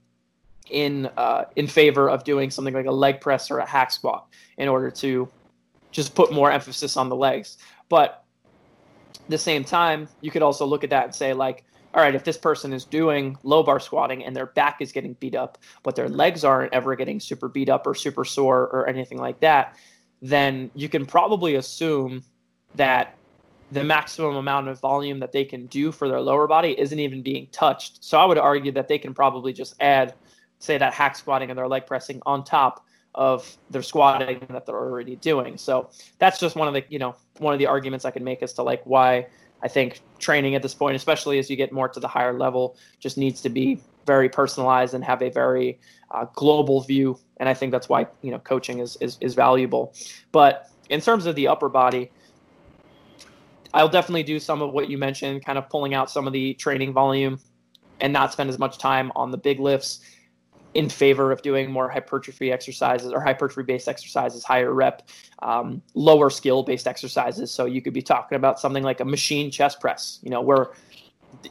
in 0.70 1.08
uh, 1.18 1.46
in 1.56 1.68
favor 1.68 2.10
of 2.10 2.24
doing 2.24 2.50
something 2.50 2.74
like 2.74 2.86
a 2.86 2.92
leg 2.92 3.22
press 3.22 3.52
or 3.52 3.60
a 3.60 3.66
hack 3.66 3.92
squat 3.92 4.28
in 4.58 4.68
order 4.68 4.90
to 4.90 5.30
just 5.92 6.16
put 6.16 6.32
more 6.32 6.52
emphasis 6.52 6.98
on 6.98 7.10
the 7.10 7.16
legs. 7.16 7.58
But 7.88 8.24
at 9.16 9.30
the 9.30 9.38
same 9.38 9.64
time, 9.64 10.08
you 10.22 10.32
could 10.32 10.42
also 10.42 10.66
look 10.66 10.84
at 10.84 10.90
that 10.90 11.06
and 11.06 11.16
say 11.16 11.34
like, 11.34 11.64
all 11.94 12.02
right, 12.02 12.16
if 12.16 12.24
this 12.24 12.38
person 12.38 12.74
is 12.74 12.84
doing 12.84 13.38
low 13.44 13.64
bar 13.64 13.80
squatting 13.80 14.26
and 14.26 14.36
their 14.36 14.48
back 14.48 14.82
is 14.82 14.92
getting 14.92 15.14
beat 15.14 15.36
up, 15.36 15.58
but 15.84 15.96
their 15.96 16.10
legs 16.10 16.44
aren't 16.44 16.74
ever 16.74 16.96
getting 16.96 17.20
super 17.20 17.48
beat 17.48 17.70
up 17.70 17.88
or 17.88 17.96
super 17.96 18.26
sore 18.26 18.68
or 18.68 18.88
anything 18.90 19.18
like 19.18 19.40
that, 19.40 19.76
then 20.22 20.70
you 20.76 20.90
can 20.90 21.06
probably 21.06 21.56
assume 21.56 22.24
that 22.76 23.16
the 23.76 23.84
maximum 23.84 24.36
amount 24.38 24.68
of 24.70 24.80
volume 24.80 25.20
that 25.20 25.32
they 25.32 25.44
can 25.46 25.68
do 25.68 25.92
for 25.92 26.08
their 26.08 26.22
lower 26.22 26.48
body 26.48 26.80
isn't 26.80 27.00
even 27.00 27.22
being 27.22 27.48
touched. 27.52 28.04
So 28.04 28.18
I 28.18 28.26
would 28.26 28.38
argue 28.38 28.72
that 28.72 28.88
they 28.88 28.98
can 28.98 29.14
probably 29.14 29.54
just 29.54 29.76
add, 29.80 30.16
say, 30.60 30.78
that 30.78 30.94
hack 30.94 31.16
squatting 31.16 31.50
and 31.50 31.58
their 31.58 31.68
leg 31.68 31.86
pressing 31.86 32.22
on 32.26 32.44
top 32.44 32.86
of 33.14 33.58
their 33.70 33.82
squatting 33.82 34.46
that 34.50 34.66
they're 34.66 34.76
already 34.76 35.18
doing. 35.18 35.58
So 35.58 35.90
that's 36.20 36.40
just 36.40 36.56
one 36.56 36.68
of 36.68 36.74
the, 36.74 36.84
you 36.90 37.00
know, 37.00 37.16
one 37.38 37.54
of 37.54 37.60
the 37.60 37.68
arguments 37.68 38.06
I 38.06 38.12
can 38.12 38.24
make 38.24 38.42
as 38.42 38.54
to 38.54 38.64
like 38.64 38.82
why 38.86 39.28
I 39.62 39.68
think 39.68 40.02
training 40.20 40.56
at 40.56 40.62
this 40.62 40.74
point, 40.74 40.96
especially 40.96 41.40
as 41.40 41.50
you 41.50 41.56
get 41.56 41.72
more 41.72 41.90
to 41.90 42.00
the 42.00 42.08
higher 42.08 42.38
level, 42.38 42.78
just 43.00 43.18
needs 43.18 43.42
to 43.42 43.50
be 43.50 43.82
very 44.06 44.30
personalized 44.30 44.94
and 44.94 45.04
have 45.04 45.22
a 45.22 45.30
very 45.30 45.80
uh, 46.12 46.26
global 46.34 46.82
view. 46.82 47.18
And 47.38 47.50
I 47.50 47.54
think 47.54 47.72
that's 47.72 47.90
why 47.90 48.08
you 48.22 48.32
know 48.32 48.40
coaching 48.40 48.80
is, 48.80 48.98
is 49.02 49.18
is 49.22 49.34
valuable. 49.34 49.94
But 50.32 50.70
in 50.90 51.02
terms 51.02 51.26
of 51.26 51.36
the 51.36 51.48
upper 51.48 51.70
body, 51.70 52.12
I'll 53.76 53.90
definitely 53.90 54.24
do 54.24 54.40
some 54.40 54.62
of 54.62 54.72
what 54.72 54.90
you 54.90 54.98
mentioned, 54.98 55.44
kind 55.44 55.58
of 55.58 55.70
pulling 55.70 55.94
out 55.94 56.10
some 56.10 56.28
of 56.28 56.34
the 56.34 56.54
training 56.54 56.94
volume 56.94 57.40
and 58.00 58.14
not 58.14 58.32
spend 58.32 58.50
as 58.50 58.58
much 58.58 58.78
time 58.78 59.12
on 59.18 59.32
the 59.32 59.38
big 59.38 59.60
lifts 59.60 60.00
in 60.76 60.90
favor 60.90 61.32
of 61.32 61.42
doing 61.42 61.70
more 61.70 61.90
hypertrophy 61.90 62.54
exercises 62.54 63.12
or 63.12 63.20
hypertrophy 63.20 63.66
based 63.66 63.90
exercises, 63.90 64.46
higher 64.46 64.74
rep, 64.74 65.08
um, 65.42 65.82
lower 65.94 66.30
skill 66.30 66.64
based 66.64 66.88
exercises. 66.88 67.52
So 67.52 67.66
you 67.66 67.82
could 67.82 67.94
be 67.94 68.02
talking 68.02 68.38
about 68.38 68.62
something 68.62 68.84
like 68.84 69.02
a 69.02 69.06
machine 69.06 69.52
chest 69.52 69.82
press, 69.82 70.20
you 70.24 70.30
know, 70.30 70.42
where 70.42 70.72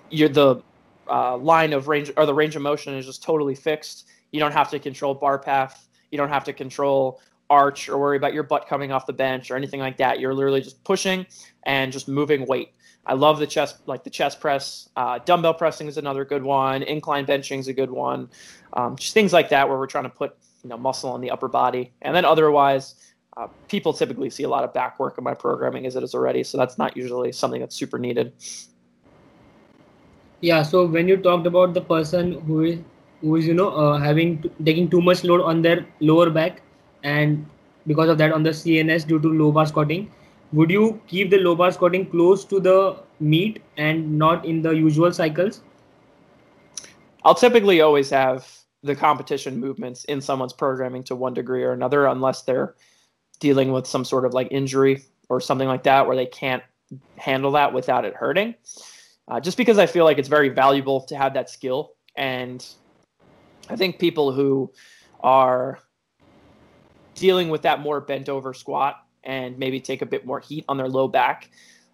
you're 0.09 0.31
the 0.31 0.63
uh, 1.09 1.37
line 1.37 1.75
of 1.75 1.89
range 1.89 2.11
or 2.17 2.25
the 2.25 2.35
range 2.35 2.57
of 2.57 2.63
motion 2.63 2.95
is 2.95 3.05
just 3.05 3.23
totally 3.23 3.55
fixed. 3.55 4.09
You 4.33 4.41
don't 4.41 4.53
have 4.53 4.71
to 4.71 4.79
control 4.79 5.15
bar 5.15 5.39
path. 5.39 5.89
You 6.11 6.17
don't 6.17 6.31
have 6.31 6.45
to 6.45 6.55
control 6.55 7.21
arch 7.51 7.89
or 7.89 7.99
worry 7.99 8.17
about 8.17 8.35
your 8.35 8.43
butt 8.43 8.67
coming 8.69 8.93
off 8.93 9.07
the 9.07 9.13
bench 9.13 9.51
or 9.51 9.57
anything 9.57 9.81
like 9.81 9.97
that. 9.99 10.21
You're 10.21 10.35
literally 10.35 10.61
just 10.61 10.83
pushing 10.85 11.27
and 11.65 11.93
just 11.93 12.09
moving 12.09 12.47
weight. 12.47 12.71
I 13.07 13.15
love 13.15 13.39
the 13.39 13.47
chest, 13.47 13.77
like 13.87 14.03
the 14.03 14.11
chest 14.11 14.41
press. 14.41 14.89
Uh, 14.97 15.19
dumbbell 15.19 15.55
pressing 15.55 15.89
is 15.89 15.99
another 15.99 16.25
good 16.25 16.43
one. 16.43 16.83
Incline 16.83 17.27
benching 17.27 17.59
is 17.59 17.69
a 17.69 17.75
good 17.75 17.91
one. 17.91 18.31
Um, 18.73 18.97
just 18.97 19.13
things 19.13 19.33
like 19.33 19.51
that 19.51 19.69
where 19.69 19.79
we're 19.79 19.87
trying 19.87 20.05
to 20.05 20.11
put 20.11 20.37
you 20.63 20.71
know 20.71 20.79
muscle 20.79 21.11
on 21.11 21.21
the 21.21 21.31
upper 21.31 21.49
body. 21.49 21.93
And 22.03 22.17
then 22.17 22.25
otherwise, 22.25 22.95
uh, 23.37 23.49
people 23.69 23.93
typically 23.93 24.31
see 24.31 24.45
a 24.45 24.49
lot 24.49 24.65
of 24.65 24.73
back 24.73 24.99
work 24.99 25.19
in 25.19 25.25
my 25.25 25.35
programming 25.35 25.87
as 25.87 25.97
it 25.97 26.03
is 26.03 26.15
already, 26.15 26.43
so 26.45 26.57
that's 26.57 26.79
not 26.79 26.97
usually 26.97 27.33
something 27.33 27.61
that's 27.61 27.77
super 27.77 27.99
needed. 27.99 28.33
Yeah. 30.41 30.63
So 30.63 30.87
when 30.87 31.09
you 31.09 31.17
talked 31.17 31.47
about 31.47 31.75
the 31.75 31.81
person 31.81 32.41
who 32.43 32.63
is 32.63 32.79
who 33.21 33.37
is 33.37 33.47
you 33.47 33.55
know 33.55 33.71
uh, 33.71 33.99
having 33.99 34.45
taking 34.65 34.89
too 34.89 35.01
much 35.01 35.25
load 35.25 35.41
on 35.41 35.63
their 35.63 35.87
lower 36.01 36.31
back 36.31 36.63
and 37.05 37.47
because 37.87 38.09
of 38.09 38.19
that 38.19 38.33
on 38.33 38.43
the 38.43 38.51
CNS 38.51 39.07
due 39.07 39.21
to 39.21 39.29
low 39.29 39.53
bar 39.53 39.67
squatting, 39.67 40.11
would 40.53 40.71
you 40.71 41.01
keep 41.07 41.31
the 41.31 41.39
low 41.39 41.55
bar 41.55 41.71
squatting 41.71 42.07
close 42.07 42.45
to 42.47 42.59
the 42.59 42.97
meet 43.21 43.63
and 43.77 44.19
not 44.19 44.45
in 44.45 44.63
the 44.63 44.71
usual 44.71 45.13
cycles? 45.13 45.61
I'll 47.25 47.35
typically 47.35 47.81
always 47.81 48.11
have 48.11 48.51
the 48.83 48.95
competition 48.95 49.59
movements 49.61 50.05
in 50.05 50.21
someone's 50.21 50.53
programming 50.53 51.05
to 51.05 51.17
one 51.17 51.35
degree 51.35 51.63
or 51.63 51.73
another, 51.73 52.07
unless 52.07 52.43
they're 52.43 52.75
dealing 53.41 53.73
with 53.73 53.87
some 53.87 54.05
sort 54.05 54.25
of 54.25 54.33
like 54.35 54.49
injury 54.51 55.03
or 55.29 55.41
something 55.41 55.69
like 55.69 55.83
that 55.85 56.07
where 56.07 56.17
they 56.17 56.27
can't 56.27 56.63
handle 57.17 57.53
that 57.53 57.73
without 57.73 58.05
it 58.05 58.15
hurting. 58.15 58.55
Uh, 59.29 59.41
just 59.41 59.57
because 59.57 59.79
I 59.79 59.87
feel 59.87 60.05
like 60.05 60.19
it's 60.19 60.29
very 60.29 60.51
valuable 60.51 61.01
to 61.03 61.17
have 61.17 61.35
that 61.35 61.49
skill. 61.49 61.93
And 62.17 62.65
I 63.69 63.77
think 63.77 63.99
people 63.99 64.33
who 64.33 64.71
are 65.21 65.81
dealing 67.15 67.49
with 67.49 67.63
that 67.63 67.81
more 67.81 68.01
bent 68.01 68.29
over 68.29 68.55
squat 68.55 69.05
and 69.23 69.59
maybe 69.59 69.81
take 69.81 70.03
a 70.03 70.07
bit 70.07 70.27
more 70.27 70.41
heat 70.41 70.65
on 70.69 70.77
their 70.77 70.89
low 70.89 71.09
back, 71.09 71.51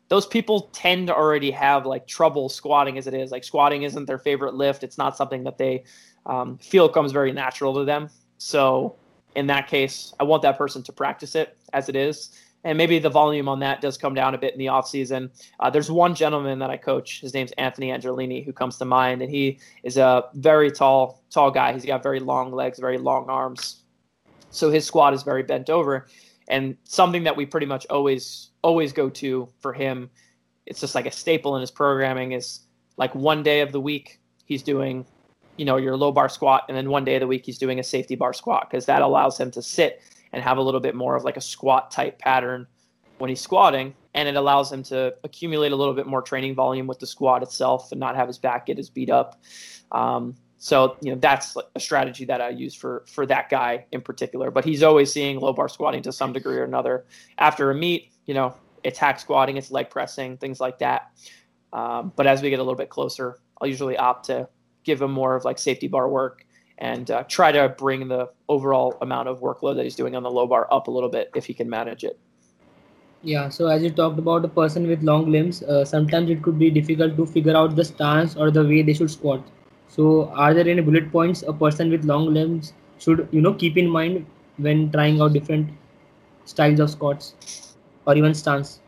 those 0.09 0.27
people 0.27 0.71
tend 0.73 1.07
to 1.07 1.15
already 1.15 1.51
have 1.51 1.87
like 1.87 2.07
trouble 2.07 2.49
squatting 2.49 2.99
as 2.99 3.07
it 3.07 3.15
is. 3.15 3.31
Like 3.31 3.45
squatting 3.45 3.85
isn't 3.85 4.07
their 4.07 4.19
favorite 4.19 4.55
lift. 4.55 4.83
It's 4.83 4.99
not 4.99 5.17
something 5.17 5.45
that 5.45 5.57
they 5.57 5.85
um, 6.27 6.59
feel 6.59 6.89
comes 6.89 7.13
very 7.13 7.33
natural 7.33 7.75
to 7.75 7.85
them. 7.85 8.11
So 8.39 8.97
in 9.37 9.47
that 9.47 9.69
case, 9.69 10.13
I 10.19 10.25
want 10.25 10.43
that 10.43 10.59
person 10.59 10.83
to 10.83 10.93
practice 10.93 11.35
it 11.35 11.57
as 11.73 11.89
it 11.89 11.97
is. 11.97 12.31
And 12.65 12.77
maybe 12.77 12.99
the 12.99 13.09
volume 13.09 13.49
on 13.49 13.61
that 13.61 13.81
does 13.81 13.97
come 13.97 14.13
down 14.13 14.35
a 14.35 14.39
bit 14.39 14.53
in 14.53 14.59
the 14.59 14.69
off 14.69 14.87
season. 14.87 15.31
Uh, 15.61 15.71
there's 15.71 15.91
one 15.91 16.15
gentleman 16.15 16.59
that 16.59 16.69
I 16.69 16.77
coach. 16.77 17.21
His 17.21 17.33
name's 17.33 17.53
Anthony 17.53 17.89
Angelini, 17.89 18.45
who 18.45 18.53
comes 18.53 18.77
to 18.79 18.85
mind, 18.85 19.23
and 19.23 19.31
he 19.31 19.59
is 19.83 19.97
a 19.97 20.25
very 20.35 20.71
tall, 20.71 21.23
tall 21.31 21.51
guy. 21.51 21.73
He's 21.73 21.87
got 21.87 22.03
very 22.03 22.21
long 22.21 22.53
legs, 22.53 22.79
very 22.79 22.99
long 22.99 23.31
arms. 23.31 23.80
So 24.51 24.71
his 24.71 24.85
squat 24.87 25.15
is 25.15 25.23
very 25.23 25.43
bent 25.43 25.71
over, 25.71 26.07
and 26.49 26.77
something 26.85 27.25
that 27.25 27.37
we 27.37 27.47
pretty 27.47 27.67
much 27.67 27.87
always, 27.89 28.51
always 28.63 28.93
go 28.93 29.09
to 29.11 29.49
for 29.61 29.73
him. 29.73 30.11
It's 30.67 30.81
just 30.81 30.95
like 30.95 31.07
a 31.07 31.11
staple 31.11 31.57
in 31.57 31.61
his 31.61 31.71
programming. 31.71 32.33
Is 32.33 32.61
like 32.97 33.15
one 33.15 33.43
day 33.43 33.61
of 33.61 33.73
the 33.73 33.81
week 33.81 34.21
he's 34.45 34.63
doing 34.63 35.07
you 35.57 35.65
know 35.65 35.77
your 35.77 35.97
low 35.97 36.11
bar 36.11 36.29
squat 36.29 36.65
and 36.69 36.77
then 36.77 36.91
one 36.91 37.05
day 37.05 37.17
of 37.17 37.21
the 37.21 37.27
week 37.27 37.45
he's 37.45 37.59
doing 37.59 37.79
a 37.79 37.83
safety 37.83 38.15
bar 38.15 38.33
squat 38.33 38.69
because 38.71 38.87
that 38.87 39.03
allows 39.03 39.39
him 39.39 39.51
to 39.51 39.63
sit 39.63 40.03
and 40.33 40.43
have 40.43 40.59
a 40.59 40.63
little 40.63 40.81
bit 40.81 40.95
more 40.95 41.17
of 41.17 41.25
like 41.25 41.37
a 41.37 41.41
squat 41.41 41.91
type 41.91 42.19
pattern 42.19 42.67
when 43.19 43.29
he's 43.29 43.41
squatting 43.41 43.95
and 44.15 44.29
it 44.29 44.37
allows 44.37 44.73
him 44.73 44.83
to 44.83 45.15
accumulate 45.23 45.73
a 45.73 45.77
little 45.77 45.95
bit 45.95 46.07
more 46.07 46.23
training 46.23 46.55
volume 46.55 46.87
with 46.87 46.99
the 46.99 47.07
squat 47.07 47.43
itself 47.43 47.93
and 47.93 48.01
not 48.01 48.17
have 48.17 48.27
his 48.27 48.39
back 48.39 48.67
get 48.67 48.79
as 48.79 48.89
beat 48.89 49.11
up 49.11 49.41
um, 49.93 50.35
so 50.63 50.97
you 51.01 51.11
know 51.11 51.19
that's 51.19 51.57
a 51.75 51.81
strategy 51.81 52.25
that 52.25 52.41
i 52.41 52.51
use 52.51 52.75
for 52.75 53.03
for 53.09 53.27
that 53.27 53.49
guy 53.49 53.85
in 53.93 54.01
particular 54.01 54.51
but 54.51 54.65
he's 54.65 54.83
always 54.83 55.13
seeing 55.13 55.41
low 55.41 55.53
bar 55.53 55.69
squatting 55.69 56.03
to 56.03 56.13
some 56.13 56.33
degree 56.33 56.57
or 56.57 56.65
another 56.65 57.05
after 57.39 57.71
a 57.71 57.75
meet 57.75 58.13
you 58.27 58.35
know 58.35 58.55
it's 58.85 58.99
hack 58.99 59.19
squatting 59.19 59.57
it's 59.57 59.71
leg 59.71 59.91
pressing 59.91 60.37
things 60.37 60.61
like 60.61 60.79
that 60.79 61.11
um, 61.73 62.13
but 62.15 62.27
as 62.27 62.43
we 62.43 62.51
get 62.51 62.59
a 62.59 62.63
little 62.63 62.77
bit 62.77 62.91
closer 62.91 63.39
i'll 63.61 63.67
usually 63.67 63.97
opt 63.97 64.27
to 64.27 64.49
give 64.85 65.01
him 65.01 65.11
more 65.11 65.35
of 65.35 65.45
like 65.45 65.59
safety 65.59 65.89
bar 65.89 66.09
work 66.09 66.45
and 66.79 67.11
uh, 67.11 67.23
try 67.25 67.53
to 67.53 67.69
bring 67.69 68.09
the 68.09 68.29
overall 68.49 68.97
amount 69.03 69.29
of 69.29 69.41
workload 69.41 69.77
that 69.77 69.85
he's 69.85 69.97
doing 69.97 70.17
on 70.17 70.23
the 70.23 70.31
low 70.31 70.47
bar 70.47 70.67
up 70.73 70.89
a 70.89 70.91
little 70.91 71.11
bit 71.11 71.31
if 71.35 71.45
he 71.45 71.55
can 71.55 71.69
manage 71.69 72.05
it. 72.05 72.19
Yeah, 73.23 73.51
so 73.51 73.67
as 73.67 73.83
you 73.83 73.91
talked 73.91 74.19
about 74.19 74.47
a 74.47 74.49
person 74.49 74.87
with 74.89 75.03
long 75.03 75.31
limbs, 75.31 75.63
uh, 75.63 75.85
sometimes 75.85 76.31
it 76.31 76.43
could 76.43 76.59
be 76.59 76.71
difficult 76.71 77.17
to 77.17 77.27
figure 77.27 77.55
out 77.55 77.77
the 77.77 77.85
stance 77.85 78.35
or 78.35 78.51
the 78.51 78.65
way 78.65 78.81
they 78.81 78.95
should 78.95 79.11
squat. 79.11 79.47
So, 79.91 80.31
are 80.31 80.55
there 80.55 80.69
any 80.69 80.81
bullet 80.81 81.13
points 81.13 81.43
a 81.43 81.53
person 81.53 81.91
with 81.91 82.05
long 82.05 82.33
limbs 82.33 82.73
should 82.99 83.29
you 83.33 83.41
know 83.41 83.55
keep 83.55 83.77
in 83.77 83.89
mind 83.89 84.27
when 84.59 84.91
trying 84.93 85.21
out 85.21 85.33
different 85.33 85.71
styles 86.45 86.81
of 86.81 86.91
squats 86.91 87.77
or 88.07 88.17
even 88.17 88.35
stance? 88.35 88.81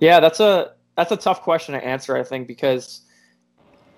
Yeah, 0.00 0.20
that's 0.20 0.40
a 0.40 0.72
that's 0.96 1.12
a 1.12 1.16
tough 1.16 1.42
question 1.42 1.74
to 1.74 1.84
answer. 1.84 2.16
I 2.16 2.22
think 2.22 2.48
because 2.48 3.02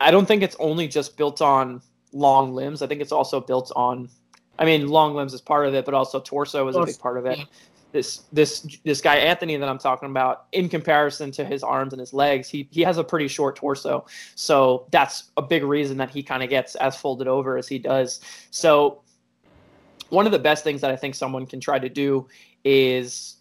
I 0.01 0.11
don't 0.11 0.27
think 0.27 0.43
it's 0.43 0.57
only 0.59 0.89
just 0.89 1.17
built 1.17 1.41
on 1.41 1.83
long 2.13 2.55
limbs. 2.55 2.83
I 2.83 2.87
think 2.87 3.01
it's 3.01 3.13
also 3.13 3.41
built 3.41 3.73
on. 3.77 4.09
I 4.59 4.65
mean, 4.65 4.89
long 4.89 5.15
limbs 5.15 5.35
is 5.35 5.41
part 5.41 5.67
of 5.67 5.75
it, 5.75 5.85
but 5.85 5.95
also 5.95 6.21
torso 6.21 6.67
is 6.69 6.77
a 6.77 6.85
big 6.85 6.99
part 6.99 7.17
of 7.17 7.27
it. 7.27 7.39
This 7.93 8.25
this 8.33 8.67
this 8.85 9.01
guy 9.01 9.17
Anthony 9.17 9.57
that 9.57 9.69
I'm 9.69 9.79
talking 9.79 10.11
about, 10.11 10.47
in 10.53 10.69
comparison 10.69 11.31
to 11.33 11.45
his 11.45 11.63
arms 11.63 11.93
and 11.93 12.01
his 12.01 12.13
legs, 12.13 12.49
he 12.49 12.69
he 12.71 12.83
has 12.83 12.99
a 12.99 13.05
pretty 13.05 13.29
short 13.29 13.57
torso, 13.57 14.05
so 14.35 14.87
that's 14.91 15.31
a 15.37 15.43
big 15.43 15.65
reason 15.65 15.97
that 15.97 16.11
he 16.11 16.23
kind 16.23 16.43
of 16.43 16.51
gets 16.51 16.75
as 16.77 16.97
folded 16.97 17.29
over 17.29 17.57
as 17.57 17.67
he 17.67 17.79
does. 17.79 18.21
So, 18.51 19.01
one 20.11 20.27
of 20.27 20.33
the 20.33 20.39
best 20.39 20.65
things 20.65 20.83
that 20.83 20.91
I 20.91 20.97
think 20.97 21.15
someone 21.15 21.47
can 21.47 21.61
try 21.61 21.79
to 21.79 21.89
do 21.89 22.29
is 22.63 23.37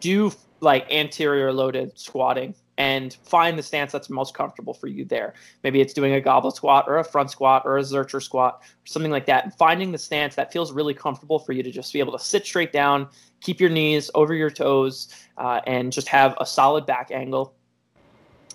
do 0.00 0.32
like 0.60 0.90
anterior 0.90 1.52
loaded 1.52 1.98
squatting 1.98 2.54
and 2.80 3.18
find 3.24 3.58
the 3.58 3.62
stance 3.62 3.92
that's 3.92 4.08
most 4.08 4.32
comfortable 4.32 4.72
for 4.72 4.86
you 4.86 5.04
there. 5.04 5.34
Maybe 5.62 5.82
it's 5.82 5.92
doing 5.92 6.14
a 6.14 6.20
goblet 6.20 6.56
squat 6.56 6.86
or 6.88 6.96
a 6.96 7.04
front 7.04 7.30
squat 7.30 7.64
or 7.66 7.76
a 7.76 7.82
Zercher 7.82 8.22
squat 8.22 8.62
or 8.62 8.86
something 8.86 9.12
like 9.12 9.26
that. 9.26 9.44
And 9.44 9.54
finding 9.56 9.92
the 9.92 9.98
stance 9.98 10.34
that 10.36 10.50
feels 10.50 10.72
really 10.72 10.94
comfortable 10.94 11.38
for 11.38 11.52
you 11.52 11.62
to 11.62 11.70
just 11.70 11.92
be 11.92 11.98
able 11.98 12.16
to 12.16 12.18
sit 12.18 12.46
straight 12.46 12.72
down, 12.72 13.06
keep 13.42 13.60
your 13.60 13.68
knees 13.68 14.10
over 14.14 14.32
your 14.32 14.48
toes, 14.48 15.14
uh, 15.36 15.60
and 15.66 15.92
just 15.92 16.08
have 16.08 16.34
a 16.40 16.46
solid 16.46 16.86
back 16.86 17.10
angle. 17.10 17.52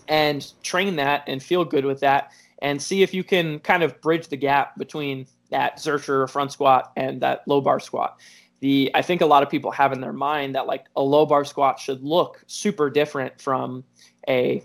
And 0.08 0.52
train 0.64 0.96
that 0.96 1.24
and 1.28 1.42
feel 1.42 1.64
good 1.64 1.86
with 1.86 2.00
that 2.00 2.32
and 2.64 2.82
see 2.82 3.04
if 3.04 3.14
you 3.14 3.24
can 3.24 3.60
kind 3.60 3.84
of 3.84 4.02
bridge 4.02 4.28
the 4.30 4.38
gap 4.38 4.76
between 4.76 5.28
that 5.52 5.78
Zercher 5.78 6.24
or 6.24 6.28
front 6.28 6.52
squat 6.52 6.94
and 6.96 7.22
that 7.22 7.48
low 7.48 7.62
bar 7.62 7.80
squat 7.80 8.20
the 8.62 8.90
I 8.96 9.02
think 9.02 9.22
a 9.22 9.26
lot 9.26 9.44
of 9.44 9.50
people 9.50 9.72
have 9.72 9.94
in 9.94 10.02
their 10.02 10.14
mind 10.14 10.56
that 10.56 10.66
like 10.66 10.86
a 10.96 11.02
low 11.02 11.26
bar 11.26 11.46
squat 11.46 11.80
should 11.80 12.02
look 12.02 12.44
super 12.48 12.90
different 12.90 13.40
from 13.40 13.84
a, 14.28 14.64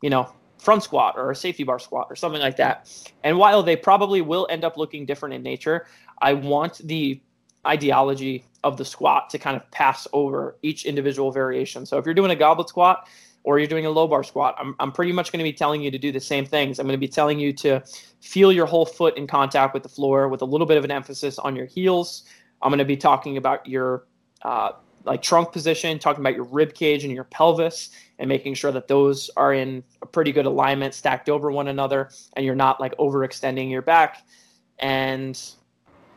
you 0.00 0.10
know, 0.10 0.32
front 0.58 0.82
squat 0.82 1.14
or 1.16 1.30
a 1.30 1.36
safety 1.36 1.64
bar 1.64 1.78
squat 1.78 2.06
or 2.08 2.16
something 2.16 2.40
like 2.40 2.56
that. 2.56 2.88
And 3.24 3.36
while 3.36 3.62
they 3.62 3.76
probably 3.76 4.20
will 4.20 4.46
end 4.48 4.64
up 4.64 4.76
looking 4.76 5.04
different 5.04 5.34
in 5.34 5.42
nature, 5.42 5.86
I 6.20 6.34
want 6.34 6.78
the 6.84 7.20
ideology 7.66 8.44
of 8.64 8.76
the 8.76 8.84
squat 8.84 9.30
to 9.30 9.38
kind 9.38 9.56
of 9.56 9.68
pass 9.70 10.06
over 10.12 10.56
each 10.62 10.84
individual 10.84 11.32
variation. 11.32 11.84
So 11.84 11.98
if 11.98 12.04
you're 12.04 12.14
doing 12.14 12.30
a 12.30 12.36
goblet 12.36 12.68
squat 12.68 13.08
or 13.44 13.58
you're 13.58 13.68
doing 13.68 13.86
a 13.86 13.90
low 13.90 14.06
bar 14.06 14.22
squat, 14.22 14.54
I'm, 14.58 14.76
I'm 14.78 14.92
pretty 14.92 15.12
much 15.12 15.32
going 15.32 15.38
to 15.38 15.44
be 15.44 15.52
telling 15.52 15.82
you 15.82 15.90
to 15.90 15.98
do 15.98 16.12
the 16.12 16.20
same 16.20 16.46
things. 16.46 16.78
I'm 16.78 16.86
going 16.86 16.96
to 16.96 17.00
be 17.00 17.08
telling 17.08 17.40
you 17.40 17.52
to 17.54 17.82
feel 18.20 18.52
your 18.52 18.66
whole 18.66 18.86
foot 18.86 19.16
in 19.16 19.26
contact 19.26 19.74
with 19.74 19.82
the 19.82 19.88
floor 19.88 20.28
with 20.28 20.42
a 20.42 20.44
little 20.44 20.66
bit 20.66 20.76
of 20.76 20.84
an 20.84 20.92
emphasis 20.92 21.38
on 21.40 21.56
your 21.56 21.66
heels. 21.66 22.22
I'm 22.62 22.70
going 22.70 22.78
to 22.78 22.84
be 22.84 22.96
talking 22.96 23.36
about 23.36 23.66
your 23.66 24.06
uh, 24.42 24.72
like 25.04 25.22
trunk 25.22 25.52
position, 25.52 25.98
talking 25.98 26.20
about 26.20 26.34
your 26.34 26.44
rib 26.44 26.74
cage 26.74 27.04
and 27.04 27.12
your 27.12 27.24
pelvis, 27.24 27.90
and 28.18 28.28
making 28.28 28.54
sure 28.54 28.72
that 28.72 28.88
those 28.88 29.30
are 29.36 29.52
in 29.52 29.82
a 30.02 30.06
pretty 30.06 30.32
good 30.32 30.46
alignment, 30.46 30.94
stacked 30.94 31.28
over 31.28 31.50
one 31.50 31.68
another, 31.68 32.10
and 32.34 32.44
you're 32.46 32.54
not 32.54 32.80
like 32.80 32.96
overextending 32.98 33.70
your 33.70 33.82
back. 33.82 34.24
And 34.78 35.40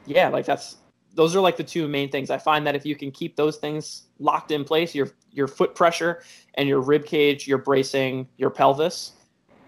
yeah, 0.06 0.30
like 0.30 0.46
that's 0.46 0.78
those 1.14 1.36
are 1.36 1.40
like 1.40 1.58
the 1.58 1.64
two 1.64 1.88
main 1.88 2.10
things. 2.10 2.30
I 2.30 2.38
find 2.38 2.68
that 2.68 2.76
if 2.76 2.86
you 2.86 2.96
can 2.96 3.10
keep 3.10 3.36
those 3.36 3.58
things 3.58 4.04
locked 4.20 4.52
in 4.52 4.64
place, 4.64 4.94
your 4.94 5.10
your 5.32 5.48
foot 5.48 5.76
pressure 5.76 6.24
and 6.56 6.68
your 6.68 6.82
rib 6.82 7.06
cage, 7.06 7.48
your 7.48 7.58
bracing, 7.58 8.28
your 8.38 8.50
pelvis, 8.50 9.14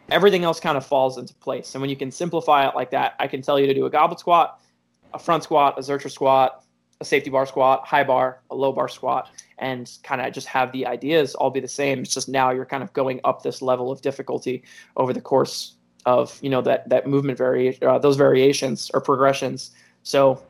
everything 0.09 0.43
else 0.43 0.59
kind 0.59 0.77
of 0.77 0.85
falls 0.85 1.17
into 1.17 1.33
place. 1.35 1.75
And 1.75 1.81
when 1.81 1.89
you 1.89 1.95
can 1.95 2.11
simplify 2.11 2.67
it 2.67 2.75
like 2.75 2.91
that, 2.91 3.15
I 3.19 3.27
can 3.27 3.41
tell 3.41 3.59
you 3.59 3.67
to 3.67 3.73
do 3.73 3.85
a 3.85 3.89
goblet 3.89 4.19
squat, 4.19 4.61
a 5.13 5.19
front 5.19 5.43
squat, 5.43 5.77
a 5.77 5.81
Zercher 5.81 6.11
squat, 6.11 6.63
a 6.99 7.05
safety 7.05 7.29
bar 7.29 7.45
squat, 7.45 7.85
high 7.85 8.03
bar, 8.03 8.41
a 8.49 8.55
low 8.55 8.71
bar 8.71 8.87
squat, 8.87 9.29
and 9.59 9.91
kind 10.03 10.21
of 10.21 10.33
just 10.33 10.47
have 10.47 10.71
the 10.71 10.85
ideas 10.85 11.35
all 11.35 11.49
be 11.49 11.59
the 11.59 11.67
same. 11.67 11.99
It's 11.99 12.13
just 12.13 12.29
now 12.29 12.51
you're 12.51 12.65
kind 12.65 12.83
of 12.83 12.91
going 12.93 13.19
up 13.23 13.43
this 13.43 13.61
level 13.61 13.91
of 13.91 14.01
difficulty 14.01 14.63
over 14.95 15.13
the 15.13 15.21
course 15.21 15.75
of 16.05 16.39
you 16.41 16.49
know 16.49 16.61
that 16.61 16.87
that 16.89 17.05
movement 17.05 17.37
vari- 17.37 17.81
uh, 17.81 17.99
those 17.99 18.15
variations 18.15 18.89
or 18.93 19.01
progressions. 19.01 19.71
So 20.03 20.43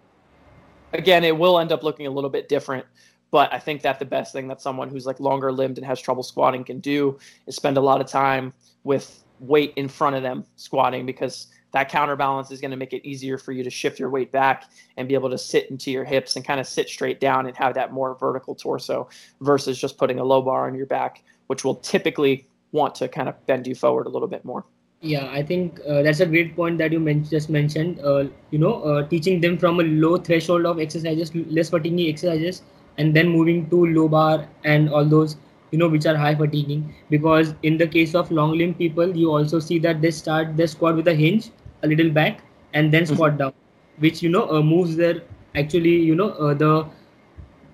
again, 0.93 1.23
it 1.23 1.37
will 1.37 1.59
end 1.59 1.71
up 1.71 1.83
looking 1.83 2.07
a 2.07 2.11
little 2.11 2.29
bit 2.29 2.47
different. 2.47 2.85
But 3.29 3.53
I 3.53 3.59
think 3.59 3.81
that 3.81 3.99
the 3.99 4.05
best 4.05 4.31
thing 4.31 4.47
that 4.47 4.61
someone 4.61 4.89
who's 4.89 5.05
like 5.05 5.19
longer 5.19 5.51
limbed 5.51 5.77
and 5.77 5.85
has 5.85 5.99
trouble 5.99 6.23
squatting 6.23 6.63
can 6.63 6.79
do 6.79 7.19
is 7.45 7.57
spend 7.57 7.75
a 7.75 7.81
lot 7.81 7.99
of 7.99 8.07
time 8.07 8.53
with 8.85 9.23
weight 9.39 9.73
in 9.75 9.89
front 9.89 10.15
of 10.15 10.23
them 10.23 10.45
squatting 10.55 11.05
because 11.05 11.47
that 11.77 11.89
counterbalance 11.89 12.49
is 12.49 12.59
going 12.59 12.71
to 12.71 12.77
make 12.77 12.91
it 12.91 13.07
easier 13.07 13.37
for 13.37 13.51
you 13.51 13.63
to 13.63 13.69
shift 13.69 13.99
your 13.99 14.09
weight 14.09 14.31
back 14.31 14.63
and 14.97 15.07
be 15.07 15.13
able 15.13 15.29
to 15.29 15.37
sit 15.37 15.69
into 15.69 15.91
your 15.91 16.03
hips 16.03 16.35
and 16.35 16.43
kind 16.43 16.59
of 16.59 16.65
sit 16.65 16.89
straight 16.89 17.19
down 17.19 17.45
and 17.45 17.55
have 17.55 17.75
that 17.75 17.93
more 17.93 18.15
vertical 18.15 18.55
torso 18.55 19.07
versus 19.41 19.79
just 19.79 19.95
putting 19.95 20.17
a 20.17 20.23
low 20.23 20.41
bar 20.41 20.67
on 20.67 20.73
your 20.73 20.87
back, 20.87 21.23
which 21.45 21.63
will 21.63 21.75
typically 21.75 22.47
want 22.71 22.95
to 22.95 23.07
kind 23.07 23.29
of 23.29 23.45
bend 23.45 23.67
you 23.67 23.75
forward 23.75 24.07
a 24.07 24.09
little 24.09 24.27
bit 24.27 24.43
more. 24.43 24.65
Yeah, 25.01 25.29
I 25.29 25.43
think 25.43 25.79
uh, 25.87 26.01
that's 26.01 26.19
a 26.19 26.25
great 26.25 26.55
point 26.55 26.79
that 26.79 26.91
you 26.91 26.99
men- 26.99 27.23
just 27.23 27.47
mentioned. 27.47 27.99
Uh, 27.99 28.25
you 28.49 28.57
know, 28.57 28.81
uh, 28.81 29.07
teaching 29.07 29.39
them 29.39 29.59
from 29.59 29.79
a 29.79 29.83
low 29.83 30.17
threshold 30.17 30.65
of 30.65 30.79
exercises, 30.79 31.29
less 31.35 31.69
fatiguing 31.69 32.09
exercises, 32.09 32.63
and 32.97 33.15
then 33.15 33.29
moving 33.29 33.69
to 33.69 33.85
low 33.85 34.07
bar 34.07 34.47
and 34.63 34.89
all 34.89 35.05
those 35.05 35.37
you 35.71 35.77
know 35.77 35.87
which 35.87 36.05
are 36.05 36.15
high 36.15 36.33
fatiguing 36.33 36.95
because 37.09 37.53
in 37.63 37.77
the 37.77 37.85
case 37.85 38.15
of 38.15 38.31
long 38.31 38.57
limb 38.57 38.73
people 38.73 39.15
you 39.15 39.29
also 39.29 39.59
see 39.59 39.77
that 39.77 40.01
they 40.01 40.11
start 40.11 40.55
their 40.55 40.67
squat 40.67 40.95
with 40.95 41.07
a 41.09 41.13
hinge 41.13 41.51
a 41.83 41.87
little 41.87 42.09
back 42.09 42.41
and 42.73 42.91
then 42.91 43.05
squat 43.05 43.31
mm-hmm. 43.31 43.37
down 43.37 43.53
which 43.97 44.21
you 44.21 44.29
know 44.29 44.49
uh, 44.49 44.61
moves 44.61 44.95
their 44.95 45.21
actually 45.55 45.95
you 45.95 46.15
know 46.15 46.29
uh, 46.31 46.53
the 46.53 46.85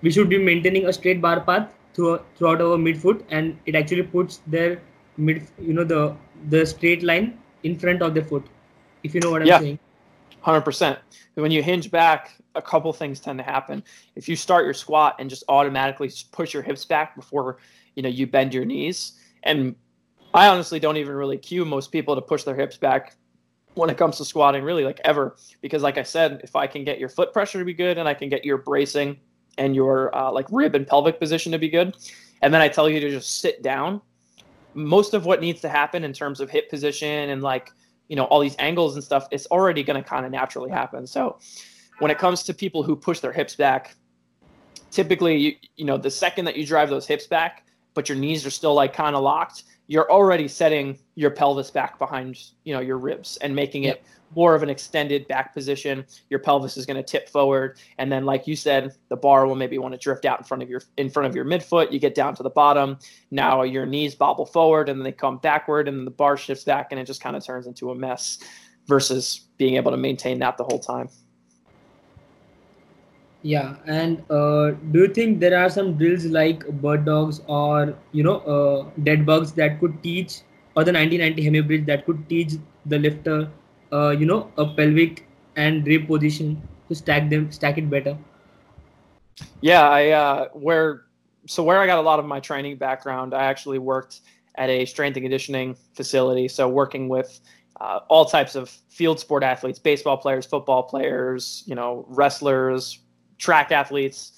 we 0.02 0.10
should 0.10 0.28
be 0.28 0.38
maintaining 0.38 0.86
a 0.86 0.92
straight 0.92 1.20
bar 1.20 1.40
path 1.40 1.72
through, 1.94 2.20
throughout 2.36 2.60
our 2.60 2.76
midfoot 2.76 3.22
and 3.30 3.58
it 3.66 3.74
actually 3.74 4.02
puts 4.02 4.40
their 4.46 4.80
mid 5.16 5.46
you 5.58 5.72
know 5.72 5.84
the 5.84 6.14
the 6.50 6.64
straight 6.66 7.02
line 7.02 7.38
in 7.62 7.78
front 7.78 8.02
of 8.02 8.14
the 8.14 8.22
foot 8.22 8.46
if 9.02 9.14
you 9.14 9.20
know 9.20 9.30
what 9.30 9.42
i'm 9.42 9.48
yeah. 9.48 9.58
saying 9.58 9.78
100% 10.44 10.98
when 11.34 11.50
you 11.50 11.62
hinge 11.62 11.90
back 11.90 12.34
a 12.54 12.60
couple 12.60 12.92
things 12.92 13.18
tend 13.18 13.38
to 13.38 13.44
happen 13.44 13.82
if 14.14 14.28
you 14.28 14.36
start 14.36 14.64
your 14.64 14.74
squat 14.74 15.16
and 15.18 15.30
just 15.30 15.42
automatically 15.48 16.10
push 16.32 16.52
your 16.52 16.62
hips 16.62 16.84
back 16.84 17.16
before 17.16 17.56
you 17.94 18.02
know 18.02 18.08
you 18.08 18.26
bend 18.26 18.52
your 18.52 18.64
knees 18.64 19.14
and 19.44 19.74
i 20.34 20.48
honestly 20.48 20.78
don't 20.78 20.98
even 20.98 21.14
really 21.14 21.38
cue 21.38 21.64
most 21.64 21.90
people 21.90 22.14
to 22.14 22.20
push 22.20 22.42
their 22.42 22.54
hips 22.54 22.76
back 22.76 23.16
when 23.74 23.90
it 23.90 23.96
comes 23.96 24.16
to 24.18 24.24
squatting 24.24 24.62
really 24.62 24.84
like 24.84 25.00
ever. 25.04 25.36
Because 25.60 25.82
like 25.82 25.98
i 25.98 26.02
said 26.02 26.40
if 26.44 26.56
i 26.56 26.66
can 26.66 26.84
get 26.84 26.98
your 26.98 27.08
foot 27.08 27.32
pressure 27.32 27.58
to 27.58 27.64
be 27.64 27.74
good 27.74 27.98
and 27.98 28.08
i 28.08 28.14
can 28.14 28.28
get 28.28 28.44
your 28.44 28.58
bracing 28.58 29.18
and 29.58 29.74
your 29.74 30.14
uh, 30.16 30.32
like 30.32 30.46
rib 30.50 30.74
and 30.74 30.86
pelvic 30.86 31.18
position 31.18 31.52
to 31.52 31.58
be 31.58 31.68
good 31.68 31.96
and 32.42 32.52
then 32.52 32.60
i 32.60 32.68
tell 32.68 32.88
you 32.88 33.00
to 33.00 33.10
just 33.10 33.40
sit 33.40 33.62
down 33.62 34.00
most 34.74 35.14
of 35.14 35.24
what 35.24 35.40
needs 35.40 35.60
to 35.60 35.68
happen 35.68 36.04
in 36.04 36.12
terms 36.12 36.40
of 36.40 36.50
hip 36.50 36.68
position 36.68 37.30
and 37.30 37.42
like 37.42 37.70
you 38.08 38.16
know 38.16 38.24
all 38.24 38.40
these 38.40 38.56
angles 38.58 38.94
and 38.94 39.04
stuff 39.04 39.26
it's 39.30 39.46
already 39.46 39.82
going 39.82 40.00
to 40.00 40.06
kind 40.08 40.26
of 40.26 40.32
naturally 40.32 40.70
happen. 40.70 41.06
So 41.06 41.38
when 42.00 42.10
it 42.10 42.18
comes 42.18 42.42
to 42.44 42.54
people 42.54 42.82
who 42.82 42.96
push 42.96 43.20
their 43.20 43.32
hips 43.32 43.54
back 43.54 43.96
typically 44.90 45.36
you, 45.36 45.52
you 45.76 45.84
know 45.84 45.96
the 45.96 46.10
second 46.10 46.44
that 46.44 46.56
you 46.56 46.66
drive 46.66 46.90
those 46.90 47.06
hips 47.06 47.26
back 47.26 47.66
but 47.94 48.08
your 48.08 48.18
knees 48.18 48.44
are 48.44 48.50
still 48.50 48.74
like 48.74 48.92
kind 48.92 49.16
of 49.16 49.22
locked, 49.22 49.64
you're 49.86 50.10
already 50.10 50.48
setting 50.48 50.98
your 51.14 51.30
pelvis 51.30 51.70
back 51.70 51.98
behind, 51.98 52.38
you 52.64 52.74
know, 52.74 52.80
your 52.80 52.98
ribs 52.98 53.36
and 53.38 53.54
making 53.54 53.84
it 53.84 54.02
more 54.34 54.54
of 54.54 54.62
an 54.62 54.70
extended 54.70 55.28
back 55.28 55.54
position. 55.54 56.04
Your 56.30 56.40
pelvis 56.40 56.76
is 56.76 56.86
going 56.86 56.96
to 56.96 57.02
tip 57.02 57.28
forward, 57.28 57.78
and 57.98 58.10
then, 58.10 58.24
like 58.24 58.46
you 58.46 58.56
said, 58.56 58.94
the 59.08 59.16
bar 59.16 59.46
will 59.46 59.54
maybe 59.54 59.78
want 59.78 59.92
to 59.92 59.98
drift 59.98 60.24
out 60.24 60.38
in 60.38 60.44
front 60.44 60.62
of 60.62 60.68
your 60.68 60.82
in 60.96 61.08
front 61.08 61.28
of 61.28 61.36
your 61.36 61.44
midfoot. 61.44 61.92
You 61.92 62.00
get 62.00 62.14
down 62.14 62.34
to 62.36 62.42
the 62.42 62.50
bottom. 62.50 62.98
Now 63.30 63.62
your 63.62 63.86
knees 63.86 64.14
bobble 64.14 64.46
forward, 64.46 64.88
and 64.88 64.98
then 64.98 65.04
they 65.04 65.12
come 65.12 65.38
backward, 65.38 65.86
and 65.86 65.98
then 65.98 66.04
the 66.04 66.10
bar 66.10 66.36
shifts 66.36 66.64
back, 66.64 66.88
and 66.90 66.98
it 66.98 67.06
just 67.06 67.20
kind 67.20 67.36
of 67.36 67.44
turns 67.44 67.66
into 67.66 67.90
a 67.90 67.94
mess. 67.94 68.38
Versus 68.86 69.46
being 69.56 69.76
able 69.76 69.90
to 69.92 69.96
maintain 69.96 70.38
that 70.40 70.58
the 70.58 70.64
whole 70.64 70.78
time. 70.78 71.08
Yeah, 73.44 73.76
and 73.84 74.24
uh, 74.30 74.70
do 74.90 75.00
you 75.00 75.08
think 75.08 75.38
there 75.38 75.54
are 75.62 75.68
some 75.68 75.98
drills 75.98 76.24
like 76.24 76.66
bird 76.80 77.04
dogs 77.04 77.42
or 77.46 77.94
you 78.12 78.24
know 78.24 78.38
uh, 78.38 78.88
dead 79.02 79.26
bugs 79.26 79.52
that 79.52 79.80
could 79.80 80.02
teach, 80.02 80.40
or 80.74 80.82
the 80.82 80.94
1990 80.94 81.44
hemi 81.44 81.60
bridge 81.60 81.84
that 81.84 82.06
could 82.06 82.26
teach 82.26 82.54
the 82.86 82.98
lifter, 82.98 83.50
uh, 83.92 84.10
you 84.12 84.24
know, 84.24 84.50
a 84.56 84.64
pelvic 84.64 85.28
and 85.56 85.86
rib 85.86 86.08
position 86.08 86.56
to 86.88 86.94
stack 86.94 87.28
them, 87.28 87.52
stack 87.52 87.76
it 87.76 87.90
better? 87.90 88.16
Yeah, 89.60 89.90
I 89.90 90.08
uh, 90.08 90.48
where 90.54 91.02
so 91.46 91.62
where 91.62 91.78
I 91.82 91.86
got 91.86 91.98
a 91.98 92.06
lot 92.08 92.18
of 92.18 92.24
my 92.24 92.40
training 92.40 92.78
background, 92.78 93.34
I 93.34 93.44
actually 93.44 93.78
worked 93.78 94.22
at 94.54 94.70
a 94.70 94.86
strength 94.86 95.16
and 95.16 95.24
conditioning 95.24 95.76
facility. 95.92 96.48
So 96.48 96.66
working 96.66 97.10
with 97.10 97.40
uh, 97.78 98.00
all 98.08 98.24
types 98.24 98.54
of 98.54 98.70
field 98.88 99.20
sport 99.20 99.42
athletes, 99.42 99.78
baseball 99.78 100.16
players, 100.16 100.46
football 100.46 100.84
players, 100.84 101.62
you 101.66 101.74
know, 101.74 102.06
wrestlers, 102.08 103.00
track 103.38 103.72
athletes, 103.72 104.32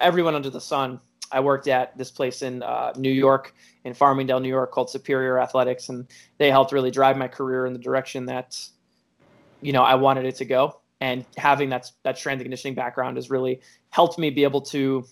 everyone 0.00 0.34
under 0.34 0.50
the 0.50 0.60
sun. 0.60 1.00
I 1.30 1.40
worked 1.40 1.68
at 1.68 1.96
this 1.98 2.10
place 2.10 2.42
in 2.42 2.62
uh, 2.62 2.92
New 2.96 3.10
York, 3.10 3.54
in 3.84 3.92
Farmingdale, 3.92 4.40
New 4.40 4.48
York, 4.48 4.72
called 4.72 4.88
Superior 4.88 5.38
Athletics, 5.38 5.90
and 5.90 6.06
they 6.38 6.50
helped 6.50 6.72
really 6.72 6.90
drive 6.90 7.18
my 7.18 7.28
career 7.28 7.66
in 7.66 7.72
the 7.72 7.78
direction 7.78 8.26
that, 8.26 8.58
you 9.60 9.72
know, 9.72 9.82
I 9.82 9.94
wanted 9.94 10.24
it 10.24 10.36
to 10.36 10.44
go. 10.44 10.80
And 11.00 11.24
having 11.36 11.68
that 11.68 11.90
that 12.02 12.18
strength 12.18 12.40
and 12.40 12.46
conditioning 12.46 12.74
background 12.74 13.18
has 13.18 13.30
really 13.30 13.60
helped 13.90 14.18
me 14.18 14.30
be 14.30 14.42
able 14.42 14.62
to 14.62 15.06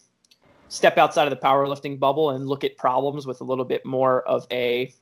step 0.68 0.98
outside 0.98 1.24
of 1.24 1.31
the 1.31 1.37
powerlifting 1.37 1.98
bubble 1.98 2.31
and 2.31 2.48
look 2.48 2.64
at 2.64 2.76
problems 2.76 3.26
with 3.26 3.40
a 3.40 3.44
little 3.44 3.64
bit 3.64 3.87
more 3.87 4.22
of 4.22 4.46
a, 4.50 4.92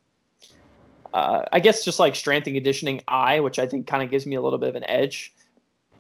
uh, 1.15 1.43
I 1.53 1.61
guess, 1.61 1.85
just 1.85 1.99
like 1.99 2.15
strength 2.15 2.47
and 2.47 2.57
conditioning 2.57 3.03
eye, 3.09 3.41
which 3.41 3.59
I 3.59 3.67
think 3.67 3.87
kind 3.87 4.03
of 4.03 4.11
gives 4.11 4.27
me 4.27 4.37
a 4.37 4.43
little 4.43 4.59
bit 4.59 4.69
of 4.69 4.75
an 4.75 4.85
edge 4.89 5.34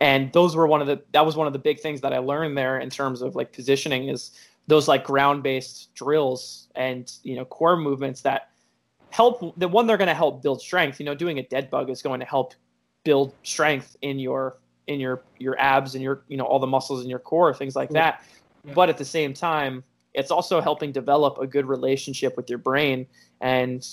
and 0.00 0.32
those 0.32 0.56
were 0.56 0.66
one 0.66 0.80
of 0.80 0.86
the 0.86 1.02
that 1.12 1.24
was 1.24 1.36
one 1.36 1.46
of 1.46 1.52
the 1.52 1.58
big 1.58 1.80
things 1.80 2.00
that 2.00 2.12
I 2.12 2.18
learned 2.18 2.56
there 2.56 2.78
in 2.78 2.90
terms 2.90 3.22
of 3.22 3.34
like 3.34 3.52
positioning 3.52 4.08
is 4.08 4.32
those 4.66 4.88
like 4.88 5.04
ground 5.04 5.42
based 5.42 5.94
drills 5.94 6.68
and 6.74 7.10
you 7.22 7.36
know 7.36 7.44
core 7.44 7.76
movements 7.76 8.22
that 8.22 8.50
help 9.10 9.58
the 9.58 9.68
one 9.68 9.86
they're 9.86 9.96
going 9.96 10.08
to 10.08 10.14
help 10.14 10.42
build 10.42 10.60
strength. 10.60 10.98
You 10.98 11.06
know 11.06 11.14
doing 11.14 11.38
a 11.38 11.42
dead 11.42 11.70
bug 11.70 11.90
is 11.90 12.02
going 12.02 12.20
to 12.20 12.26
help 12.26 12.54
build 13.04 13.34
strength 13.42 13.96
in 14.02 14.18
your 14.18 14.58
in 14.86 15.00
your 15.00 15.22
your 15.38 15.58
abs 15.58 15.94
and 15.94 16.02
your 16.02 16.24
you 16.28 16.36
know 16.36 16.44
all 16.44 16.58
the 16.58 16.66
muscles 16.66 17.02
in 17.02 17.08
your 17.10 17.18
core 17.18 17.54
things 17.54 17.76
like 17.76 17.90
that. 17.90 18.22
Yeah. 18.64 18.74
but 18.74 18.88
at 18.88 18.98
the 18.98 19.04
same 19.04 19.34
time 19.34 19.84
it's 20.14 20.30
also 20.30 20.60
helping 20.60 20.92
develop 20.92 21.38
a 21.38 21.46
good 21.46 21.66
relationship 21.66 22.36
with 22.36 22.48
your 22.48 22.58
brain 22.58 23.06
and 23.40 23.86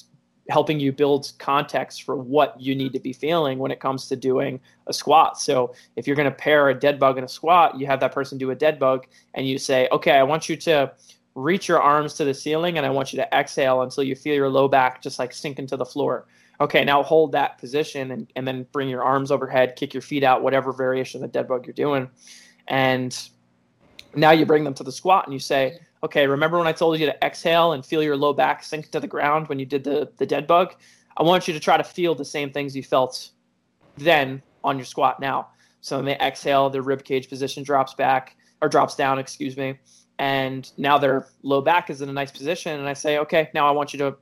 helping 0.49 0.80
you 0.80 0.91
build 0.91 1.32
context 1.38 2.04
for 2.04 2.15
what 2.15 2.60
you 2.60 2.75
need 2.75 2.93
to 2.93 2.99
be 2.99 3.13
feeling 3.13 3.60
when 3.60 3.71
it 3.71 3.80
comes 3.80 4.08
to 4.08 4.15
doing 4.15 4.60
a 4.88 4.93
squat. 4.93 5.39
So 5.39 5.73
if 5.95 6.08
you're 6.08 6.15
going 6.15 6.30
to 6.30 6.36
pair 6.36 6.69
a 6.69 6.73
dead 6.73 6.99
bug 6.99 7.17
and 7.17 7.25
a 7.25 7.30
squat, 7.30 7.80
you 7.80 7.86
have 7.88 7.99
that 7.99 8.12
person 8.12 8.38
do 8.38 8.51
a 8.51 8.56
dead 8.56 8.80
bug 8.80 9.08
and 9.34 9.47
you 9.47 9.58
say, 9.58 9.88
okay, 9.91 10.13
I 10.13 10.23
want 10.23 10.49
you 10.49 10.58
to 10.58 10.91
reach 11.36 11.67
your 11.67 11.80
arms 11.80 12.15
to 12.15 12.25
the 12.25 12.34
ceiling 12.34 12.77
and 12.77 12.86
I 12.86 12.89
want 12.89 13.13
you 13.13 13.17
to 13.17 13.38
exhale 13.38 13.84
until 13.84 14.04
you 14.04 14.15
feel 14.15 14.36
your 14.36 14.49
low 14.49 14.67
back 14.67 15.01
just 15.01 15.19
like 15.19 15.32
sink 15.32 15.60
into 15.60 15.77
the 15.77 15.86
floor. 15.86 16.25
Okay, 16.60 16.84
now 16.84 17.01
hold 17.01 17.32
that 17.32 17.58
position 17.58 18.12
and, 18.12 18.32
and 18.36 18.47
then 18.47 18.67
bring 18.71 18.89
your 18.89 19.04
arms 19.04 19.32
overhead, 19.32 19.75
kick 19.75 19.93
your 19.93 20.01
feet 20.01 20.23
out, 20.23 20.43
whatever 20.43 20.71
variation 20.73 21.23
of 21.23 21.32
the 21.32 21.39
dead 21.39 21.47
bug 21.47 21.65
you're 21.65 21.73
doing. 21.73 22.10
And 22.67 23.17
now 24.15 24.32
you 24.32 24.45
bring 24.45 24.63
them 24.63 24.73
to 24.75 24.84
the 24.84 24.91
squat 24.91 25.25
and 25.25 25.34
you 25.34 25.39
say, 25.39 25.80
okay, 26.03 26.27
remember 26.27 26.57
when 26.57 26.67
I 26.67 26.71
told 26.71 26.99
you 26.99 27.05
to 27.05 27.25
exhale 27.25 27.73
and 27.73 27.85
feel 27.85 28.01
your 28.01 28.17
low 28.17 28.33
back 28.33 28.63
sink 28.63 28.91
to 28.91 28.99
the 28.99 29.07
ground 29.07 29.47
when 29.47 29.59
you 29.59 29.65
did 29.65 29.83
the, 29.83 30.11
the 30.17 30.25
dead 30.25 30.47
bug? 30.47 30.75
I 31.17 31.23
want 31.23 31.47
you 31.47 31.53
to 31.53 31.59
try 31.59 31.77
to 31.77 31.83
feel 31.83 32.15
the 32.15 32.25
same 32.25 32.51
things 32.51 32.75
you 32.75 32.83
felt 32.83 33.31
then 33.97 34.41
on 34.63 34.77
your 34.77 34.85
squat 34.85 35.19
now. 35.19 35.49
So 35.81 35.97
when 35.97 36.05
they 36.05 36.17
exhale, 36.17 36.69
their 36.69 36.81
rib 36.81 37.03
cage 37.03 37.29
position 37.29 37.63
drops 37.63 37.93
back 37.93 38.35
or 38.61 38.69
drops 38.69 38.95
down, 38.95 39.19
excuse 39.19 39.57
me. 39.57 39.79
And 40.19 40.71
now 40.77 40.97
their 40.97 41.27
low 41.41 41.61
back 41.61 41.89
is 41.89 42.01
in 42.01 42.09
a 42.09 42.13
nice 42.13 42.31
position. 42.31 42.79
And 42.79 42.87
I 42.87 42.93
say, 42.93 43.17
okay, 43.19 43.49
now 43.53 43.67
I 43.67 43.71
want 43.71 43.91
you 43.91 43.99
to, 43.99 44.15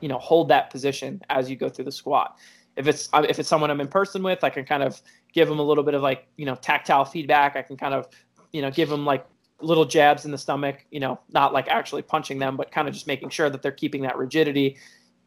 you 0.00 0.08
know, 0.08 0.18
hold 0.18 0.48
that 0.48 0.70
position 0.70 1.20
as 1.28 1.50
you 1.50 1.56
go 1.56 1.68
through 1.68 1.84
the 1.84 1.92
squat. 1.92 2.38
If 2.76 2.86
it's 2.86 3.10
uh, 3.12 3.26
if 3.28 3.38
it's 3.38 3.50
someone 3.50 3.70
I'm 3.70 3.82
in 3.82 3.88
person 3.88 4.22
with, 4.22 4.42
I 4.42 4.48
can 4.48 4.64
kind 4.64 4.82
of 4.82 5.02
give 5.34 5.46
them 5.46 5.58
a 5.58 5.62
little 5.62 5.84
bit 5.84 5.92
of 5.92 6.00
like 6.00 6.26
you 6.38 6.46
know 6.46 6.54
tactile 6.54 7.04
feedback. 7.04 7.54
I 7.54 7.60
can 7.60 7.76
kind 7.76 7.92
of 7.92 8.08
you 8.52 8.62
know 8.62 8.70
give 8.70 8.88
them 8.88 9.04
like 9.04 9.26
little 9.62 9.84
jabs 9.84 10.24
in 10.24 10.30
the 10.30 10.38
stomach, 10.38 10.84
you 10.90 11.00
know, 11.00 11.18
not 11.32 11.52
like 11.52 11.68
actually 11.68 12.02
punching 12.02 12.38
them, 12.38 12.56
but 12.56 12.70
kind 12.70 12.88
of 12.88 12.94
just 12.94 13.06
making 13.06 13.30
sure 13.30 13.48
that 13.48 13.62
they're 13.62 13.72
keeping 13.72 14.02
that 14.02 14.16
rigidity 14.16 14.76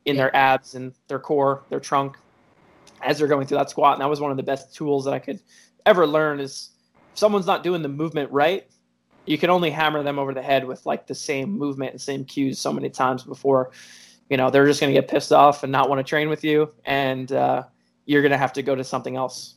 in 0.06 0.16
yeah. 0.16 0.24
their 0.24 0.36
abs 0.36 0.76
and 0.76 0.94
their 1.08 1.20
core, 1.20 1.64
their 1.70 1.80
trunk 1.80 2.18
as 3.02 3.18
they're 3.18 3.28
going 3.28 3.48
through 3.48 3.58
that 3.58 3.70
squat. 3.70 3.94
And 3.94 4.02
that 4.02 4.10
was 4.10 4.20
one 4.20 4.32
of 4.32 4.38
the 4.38 4.44
best 4.44 4.74
tools 4.74 5.06
that 5.06 5.14
I 5.14 5.20
could 5.20 5.40
ever 5.86 6.06
learn 6.06 6.40
is 6.40 6.72
if 7.14 7.20
someone's 7.20 7.48
not 7.48 7.64
doing 7.64 7.82
the 7.82 7.90
movement 7.90 8.32
right, 8.32 8.68
you 9.26 9.38
can 9.38 9.50
only 9.50 9.72
hammer 9.72 10.04
them 10.04 10.20
over 10.20 10.34
the 10.34 10.42
head 10.42 10.66
with 10.66 10.86
like 10.86 11.08
the 11.08 11.16
same 11.16 11.52
movement 11.52 11.92
and 11.92 12.02
same 12.02 12.26
cues 12.26 12.60
so 12.60 12.72
many 12.72 12.90
times 12.90 13.24
before, 13.24 13.72
you 14.30 14.38
know, 14.38 14.50
they're 14.50 14.68
just 14.68 14.80
going 14.80 14.94
to 14.94 15.00
get 15.00 15.10
pissed 15.10 15.32
off 15.32 15.64
and 15.64 15.72
not 15.72 15.90
want 15.90 16.00
to 16.00 16.04
train 16.04 16.30
with 16.30 16.44
you. 16.44 16.72
And 16.86 17.32
uh, 17.32 17.64
you're 18.06 18.22
going 18.22 18.32
to 18.32 18.38
have 18.38 18.54
to 18.54 18.62
go 18.62 18.76
to 18.76 18.84
something 18.84 19.16
else. 19.16 19.56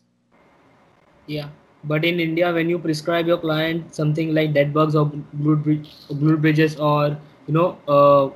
Yeah 1.27 1.49
but 1.85 2.05
in 2.05 2.21
India, 2.21 2.53
when 2.53 2.69
you 2.69 2.79
prescribe 2.79 3.27
your 3.27 3.39
client 3.39 3.95
something 3.95 4.35
like 4.35 4.53
dead 4.53 4.75
bugs 4.75 4.95
or 4.97 5.11
glute 5.41 6.41
bridges 6.41 6.77
or 6.77 7.17
you 7.47 7.55
know 7.55 7.79
uh, 7.89 8.31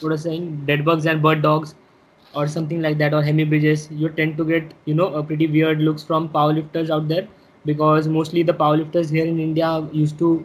what 0.00 0.12
I'm 0.12 0.18
saying, 0.18 0.64
dead 0.66 0.84
bugs 0.84 1.06
and 1.06 1.22
bird 1.22 1.42
dogs, 1.42 1.74
or 2.34 2.48
something 2.48 2.80
like 2.80 2.98
that 2.98 3.12
or 3.12 3.22
hemi 3.22 3.44
bridges 3.44 3.88
you 3.90 4.08
tend 4.08 4.36
to 4.38 4.44
get 4.44 4.72
you 4.86 4.94
know 4.94 5.14
a 5.14 5.22
pretty 5.22 5.46
weird 5.46 5.80
looks 5.80 6.02
from 6.02 6.28
powerlifters 6.28 6.90
out 6.90 7.08
there. 7.08 7.28
Because 7.64 8.08
mostly 8.08 8.42
the 8.42 8.54
powerlifters 8.54 9.10
here 9.10 9.24
in 9.24 9.38
india 9.38 9.88
used 9.92 10.18
to 10.18 10.44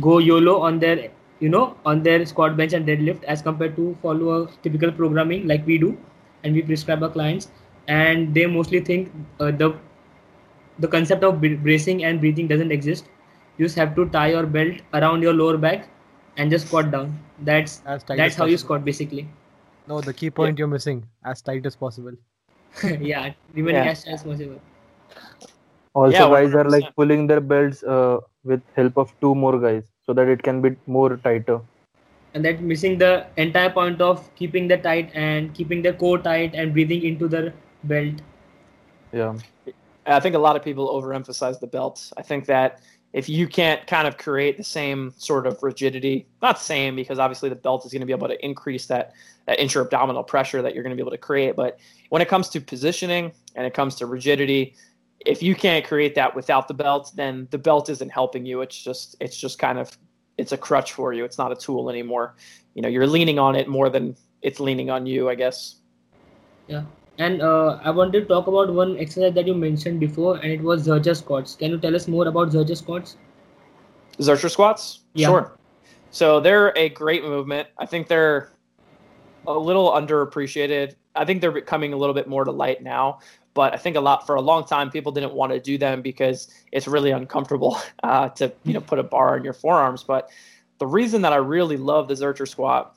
go 0.00 0.18
yolo 0.18 0.60
on 0.62 0.78
their 0.78 1.10
you 1.40 1.48
know 1.48 1.76
on 1.84 2.02
their 2.02 2.24
squat 2.24 2.56
bench 2.56 2.72
and 2.72 2.86
deadlift 2.86 3.24
as 3.24 3.42
compared 3.42 3.76
to 3.76 3.96
follow 4.00 4.30
a 4.42 4.48
typical 4.62 4.90
programming 4.90 5.46
like 5.46 5.66
we 5.66 5.76
do 5.78 5.96
and 6.42 6.54
we 6.54 6.62
prescribe 6.62 7.02
our 7.02 7.10
clients. 7.10 7.48
And 7.88 8.32
they 8.34 8.46
mostly 8.46 8.80
think 8.80 9.12
uh, 9.40 9.50
the 9.50 9.74
the 10.78 10.88
concept 10.88 11.22
of 11.24 11.40
bracing 11.40 12.04
and 12.04 12.20
breathing 12.20 12.48
doesn't 12.48 12.72
exist. 12.72 13.06
You 13.58 13.66
just 13.66 13.76
have 13.76 13.94
to 13.96 14.08
tie 14.08 14.28
your 14.28 14.46
belt 14.46 14.80
around 14.92 15.22
your 15.22 15.32
lower 15.32 15.56
back 15.56 15.88
and 16.36 16.50
just 16.50 16.66
squat 16.66 16.90
down. 16.90 17.18
That's 17.40 17.76
that's 17.78 18.04
how 18.04 18.16
possible. 18.16 18.48
you 18.48 18.58
squat 18.58 18.84
basically. 18.84 19.28
No 19.86 20.00
the 20.00 20.12
key 20.12 20.30
point 20.30 20.58
yeah. 20.58 20.62
you're 20.62 20.68
missing 20.68 21.06
as 21.24 21.42
tight 21.42 21.66
as 21.66 21.76
possible. 21.76 22.12
Yeah 23.00 23.32
remaining 23.54 23.84
yeah. 23.84 23.90
as 23.90 24.04
tight 24.04 24.14
as 24.14 24.22
possible. 24.24 24.60
Also 25.94 26.16
yeah, 26.16 26.28
guys 26.28 26.54
are 26.54 26.68
like 26.68 26.94
pulling 26.96 27.28
their 27.28 27.40
belts 27.40 27.84
uh, 27.84 28.18
with 28.42 28.60
help 28.74 28.98
of 28.98 29.12
two 29.20 29.34
more 29.34 29.60
guys 29.60 29.84
so 30.04 30.12
that 30.12 30.26
it 30.26 30.42
can 30.42 30.60
be 30.60 30.74
more 30.86 31.16
tighter. 31.18 31.60
And 32.34 32.44
that 32.44 32.60
missing 32.60 32.98
the 32.98 33.26
entire 33.36 33.70
point 33.70 34.00
of 34.00 34.28
keeping 34.34 34.66
the 34.66 34.76
tight 34.76 35.12
and 35.14 35.54
keeping 35.54 35.82
the 35.82 35.92
core 35.92 36.18
tight 36.18 36.56
and 36.56 36.72
breathing 36.72 37.04
into 37.04 37.28
the 37.28 37.52
belt. 37.84 38.14
Yeah 39.12 39.36
i 40.06 40.20
think 40.20 40.34
a 40.34 40.38
lot 40.38 40.56
of 40.56 40.62
people 40.62 40.88
overemphasize 40.88 41.58
the 41.60 41.66
belt 41.66 42.12
i 42.16 42.22
think 42.22 42.46
that 42.46 42.80
if 43.12 43.28
you 43.28 43.46
can't 43.46 43.86
kind 43.86 44.08
of 44.08 44.18
create 44.18 44.56
the 44.56 44.64
same 44.64 45.12
sort 45.16 45.46
of 45.46 45.62
rigidity 45.62 46.26
not 46.42 46.58
same 46.58 46.96
because 46.96 47.18
obviously 47.18 47.48
the 47.48 47.54
belt 47.54 47.84
is 47.86 47.92
going 47.92 48.00
to 48.00 48.06
be 48.06 48.12
able 48.12 48.28
to 48.28 48.44
increase 48.44 48.86
that 48.86 49.12
that 49.46 49.58
intra-abdominal 49.60 50.22
pressure 50.22 50.62
that 50.62 50.74
you're 50.74 50.82
going 50.82 50.96
to 50.96 50.96
be 50.96 51.02
able 51.02 51.10
to 51.10 51.18
create 51.18 51.56
but 51.56 51.78
when 52.10 52.22
it 52.22 52.28
comes 52.28 52.48
to 52.48 52.60
positioning 52.60 53.32
and 53.54 53.66
it 53.66 53.74
comes 53.74 53.94
to 53.94 54.06
rigidity 54.06 54.74
if 55.24 55.42
you 55.42 55.54
can't 55.54 55.84
create 55.84 56.14
that 56.14 56.34
without 56.34 56.68
the 56.68 56.74
belt, 56.74 57.12
then 57.14 57.48
the 57.50 57.58
belt 57.58 57.88
isn't 57.88 58.10
helping 58.10 58.44
you. 58.44 58.60
It's 58.60 58.80
just 58.82 59.16
it's 59.20 59.36
just 59.36 59.58
kind 59.58 59.78
of 59.78 59.96
it's 60.36 60.52
a 60.52 60.56
crutch 60.56 60.92
for 60.92 61.12
you. 61.12 61.24
It's 61.24 61.38
not 61.38 61.52
a 61.52 61.56
tool 61.56 61.90
anymore. 61.90 62.34
You 62.74 62.82
know, 62.82 62.88
you're 62.88 63.06
leaning 63.06 63.38
on 63.38 63.56
it 63.56 63.68
more 63.68 63.88
than 63.88 64.16
it's 64.42 64.60
leaning 64.60 64.90
on 64.90 65.06
you, 65.06 65.28
I 65.28 65.34
guess. 65.34 65.76
Yeah. 66.66 66.82
And 67.18 67.42
uh, 67.42 67.78
I 67.84 67.90
wanted 67.90 68.20
to 68.20 68.26
talk 68.26 68.46
about 68.46 68.72
one 68.72 68.98
exercise 68.98 69.34
that 69.34 69.46
you 69.46 69.54
mentioned 69.54 70.00
before, 70.00 70.36
and 70.36 70.50
it 70.50 70.60
was 70.60 70.86
Zercher 70.86 71.16
squats. 71.16 71.54
Can 71.54 71.70
you 71.70 71.78
tell 71.78 71.94
us 71.94 72.08
more 72.08 72.26
about 72.26 72.50
Zercher 72.50 72.76
squats? 72.76 73.16
Zercher 74.18 74.50
squats? 74.50 75.00
Yeah. 75.14 75.28
Sure. 75.28 75.58
So 76.10 76.40
they're 76.40 76.76
a 76.76 76.88
great 76.88 77.22
movement. 77.22 77.68
I 77.78 77.86
think 77.86 78.08
they're 78.08 78.50
a 79.46 79.52
little 79.52 79.92
underappreciated. 79.92 80.94
I 81.14 81.24
think 81.24 81.40
they're 81.40 81.52
becoming 81.52 81.92
a 81.92 81.96
little 81.96 82.14
bit 82.14 82.28
more 82.28 82.44
to 82.44 82.50
light 82.50 82.82
now 82.82 83.20
but 83.54 83.72
I 83.72 83.76
think 83.76 83.96
a 83.96 84.00
lot 84.00 84.26
for 84.26 84.34
a 84.34 84.40
long 84.40 84.66
time 84.66 84.90
people 84.90 85.12
didn't 85.12 85.32
want 85.32 85.52
to 85.52 85.60
do 85.60 85.78
them 85.78 86.02
because 86.02 86.52
it's 86.72 86.86
really 86.86 87.12
uncomfortable 87.12 87.78
uh, 88.02 88.28
to 88.30 88.52
you 88.64 88.74
know 88.74 88.80
put 88.80 88.98
a 88.98 89.04
bar 89.04 89.36
on 89.36 89.44
your 89.44 89.52
forearms. 89.52 90.02
But 90.02 90.28
the 90.78 90.86
reason 90.86 91.22
that 91.22 91.32
I 91.32 91.36
really 91.36 91.76
love 91.76 92.08
the 92.08 92.14
Zercher 92.14 92.46
squat 92.46 92.96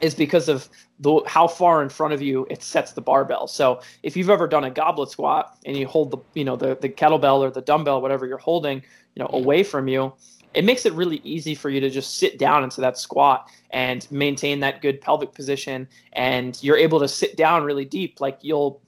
is 0.00 0.14
because 0.14 0.48
of 0.48 0.68
the 1.00 1.22
how 1.26 1.46
far 1.46 1.82
in 1.82 1.88
front 1.88 2.14
of 2.14 2.22
you 2.22 2.46
it 2.50 2.62
sets 2.62 2.92
the 2.92 3.00
barbell. 3.00 3.46
So 3.46 3.80
if 4.02 4.16
you've 4.16 4.30
ever 4.30 4.46
done 4.46 4.64
a 4.64 4.70
goblet 4.70 5.10
squat 5.10 5.56
and 5.64 5.76
you 5.76 5.86
hold 5.86 6.10
the 6.10 6.18
you 6.34 6.44
know 6.44 6.56
the 6.56 6.76
the 6.76 6.88
kettlebell 6.88 7.40
or 7.40 7.50
the 7.50 7.62
dumbbell 7.62 8.00
whatever 8.00 8.26
you're 8.26 8.38
holding 8.38 8.82
you 9.14 9.22
know 9.22 9.30
away 9.32 9.62
from 9.62 9.88
you 9.88 10.12
it 10.54 10.64
makes 10.64 10.86
it 10.86 10.92
really 10.92 11.20
easy 11.24 11.54
for 11.54 11.68
you 11.68 11.80
to 11.80 11.90
just 11.90 12.18
sit 12.18 12.38
down 12.38 12.62
into 12.62 12.80
that 12.80 12.96
squat 12.96 13.50
and 13.70 14.10
maintain 14.10 14.60
that 14.60 14.80
good 14.80 15.00
pelvic 15.00 15.34
position 15.34 15.88
and 16.12 16.62
you're 16.62 16.76
able 16.76 17.00
to 17.00 17.08
sit 17.08 17.36
down 17.36 17.64
really 17.64 17.84
deep 17.84 18.20
like 18.20 18.38
you'll 18.40 18.80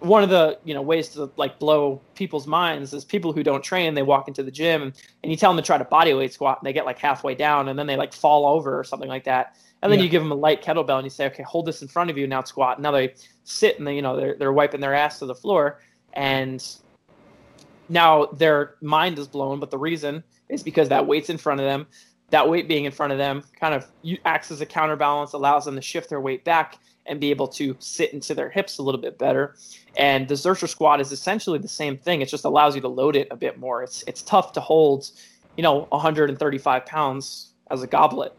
one 0.00 0.22
of 0.22 0.30
the 0.30 0.58
you 0.64 0.74
know 0.74 0.82
ways 0.82 1.08
to 1.10 1.30
like 1.36 1.58
blow 1.58 2.00
people's 2.14 2.46
minds 2.46 2.92
is 2.92 3.04
people 3.04 3.32
who 3.32 3.42
don't 3.42 3.62
train 3.62 3.94
they 3.94 4.02
walk 4.02 4.28
into 4.28 4.42
the 4.42 4.50
gym 4.50 4.92
and 5.22 5.30
you 5.30 5.36
tell 5.36 5.50
them 5.52 5.62
to 5.62 5.66
try 5.66 5.76
to 5.78 5.84
body 5.84 6.14
weight 6.14 6.32
squat 6.32 6.58
and 6.60 6.66
they 6.66 6.72
get 6.72 6.86
like 6.86 6.98
halfway 6.98 7.34
down 7.34 7.68
and 7.68 7.78
then 7.78 7.86
they 7.86 7.96
like 7.96 8.12
fall 8.12 8.46
over 8.46 8.78
or 8.78 8.84
something 8.84 9.08
like 9.08 9.24
that. 9.24 9.56
And 9.82 9.90
then 9.90 9.98
yeah. 9.98 10.04
you 10.04 10.10
give 10.10 10.22
them 10.22 10.32
a 10.32 10.36
light 10.36 10.62
kettlebell 10.62 10.96
and 10.96 11.04
you 11.04 11.10
say 11.10 11.26
okay 11.26 11.42
hold 11.42 11.66
this 11.66 11.82
in 11.82 11.88
front 11.88 12.10
of 12.10 12.16
you 12.16 12.26
now 12.26 12.42
squat. 12.42 12.80
Now 12.80 12.90
they 12.90 13.14
sit 13.44 13.78
and 13.78 13.86
they 13.86 13.94
you 13.94 14.02
know 14.02 14.16
they're, 14.16 14.36
they're 14.36 14.52
wiping 14.52 14.80
their 14.80 14.94
ass 14.94 15.18
to 15.18 15.26
the 15.26 15.34
floor 15.34 15.80
and 16.14 16.66
now 17.88 18.26
their 18.26 18.76
mind 18.80 19.18
is 19.18 19.26
blown 19.26 19.60
but 19.60 19.70
the 19.70 19.78
reason 19.78 20.24
is 20.48 20.62
because 20.62 20.88
that 20.88 21.06
weight's 21.06 21.28
in 21.28 21.38
front 21.38 21.60
of 21.60 21.66
them 21.66 21.86
that 22.30 22.48
weight 22.48 22.68
being 22.68 22.84
in 22.84 22.92
front 22.92 23.12
of 23.12 23.18
them 23.18 23.42
kind 23.58 23.74
of 23.74 23.86
acts 24.24 24.50
as 24.50 24.60
a 24.60 24.66
counterbalance 24.66 25.32
allows 25.32 25.64
them 25.64 25.74
to 25.74 25.82
shift 25.82 26.08
their 26.08 26.20
weight 26.20 26.44
back 26.44 26.78
and 27.06 27.20
be 27.20 27.30
able 27.30 27.48
to 27.48 27.76
sit 27.80 28.12
into 28.12 28.34
their 28.34 28.48
hips 28.48 28.78
a 28.78 28.82
little 28.82 29.00
bit 29.00 29.18
better. 29.18 29.56
And 29.96 30.28
the 30.28 30.34
Zercher 30.34 30.68
squat 30.68 31.00
is 31.00 31.12
essentially 31.12 31.58
the 31.58 31.68
same 31.68 31.96
thing. 31.96 32.20
It 32.20 32.28
just 32.28 32.44
allows 32.44 32.74
you 32.74 32.80
to 32.82 32.88
load 32.88 33.16
it 33.16 33.28
a 33.30 33.36
bit 33.36 33.58
more. 33.58 33.82
It's 33.82 34.04
it's 34.06 34.22
tough 34.22 34.52
to 34.52 34.60
hold, 34.60 35.10
you 35.56 35.62
know, 35.62 35.86
135 35.90 36.86
pounds 36.86 37.52
as 37.70 37.82
a 37.82 37.86
goblet. 37.86 38.32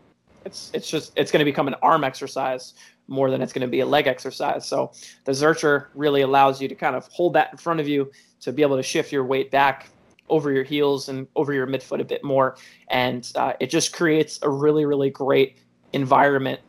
It's 0.45 0.71
it's 0.73 0.89
just 0.89 1.11
it's 1.17 1.31
going 1.31 1.39
to 1.39 1.45
become 1.45 1.67
an 1.67 1.75
arm 1.81 2.03
exercise 2.03 2.73
more 3.07 3.29
than 3.29 3.41
it's 3.41 3.51
going 3.51 3.61
to 3.61 3.67
be 3.67 3.81
a 3.81 3.85
leg 3.85 4.07
exercise. 4.07 4.65
So 4.65 4.91
the 5.25 5.33
Zercher 5.33 5.87
really 5.93 6.21
allows 6.21 6.61
you 6.61 6.69
to 6.69 6.75
kind 6.75 6.95
of 6.95 7.07
hold 7.07 7.33
that 7.33 7.49
in 7.51 7.57
front 7.57 7.81
of 7.81 7.87
you 7.87 8.09
to 8.39 8.53
be 8.53 8.61
able 8.61 8.77
to 8.77 8.83
shift 8.83 9.11
your 9.11 9.25
weight 9.25 9.51
back 9.51 9.89
over 10.31 10.51
your 10.51 10.63
heels 10.63 11.09
and 11.09 11.27
over 11.35 11.53
your 11.53 11.67
midfoot 11.67 11.99
a 11.99 12.03
bit 12.03 12.23
more, 12.23 12.57
and 12.87 13.31
uh, 13.35 13.53
it 13.59 13.69
just 13.69 13.93
creates 13.93 14.39
a 14.41 14.49
really 14.49 14.85
really 14.85 15.11
great 15.11 15.57
environment 15.93 16.59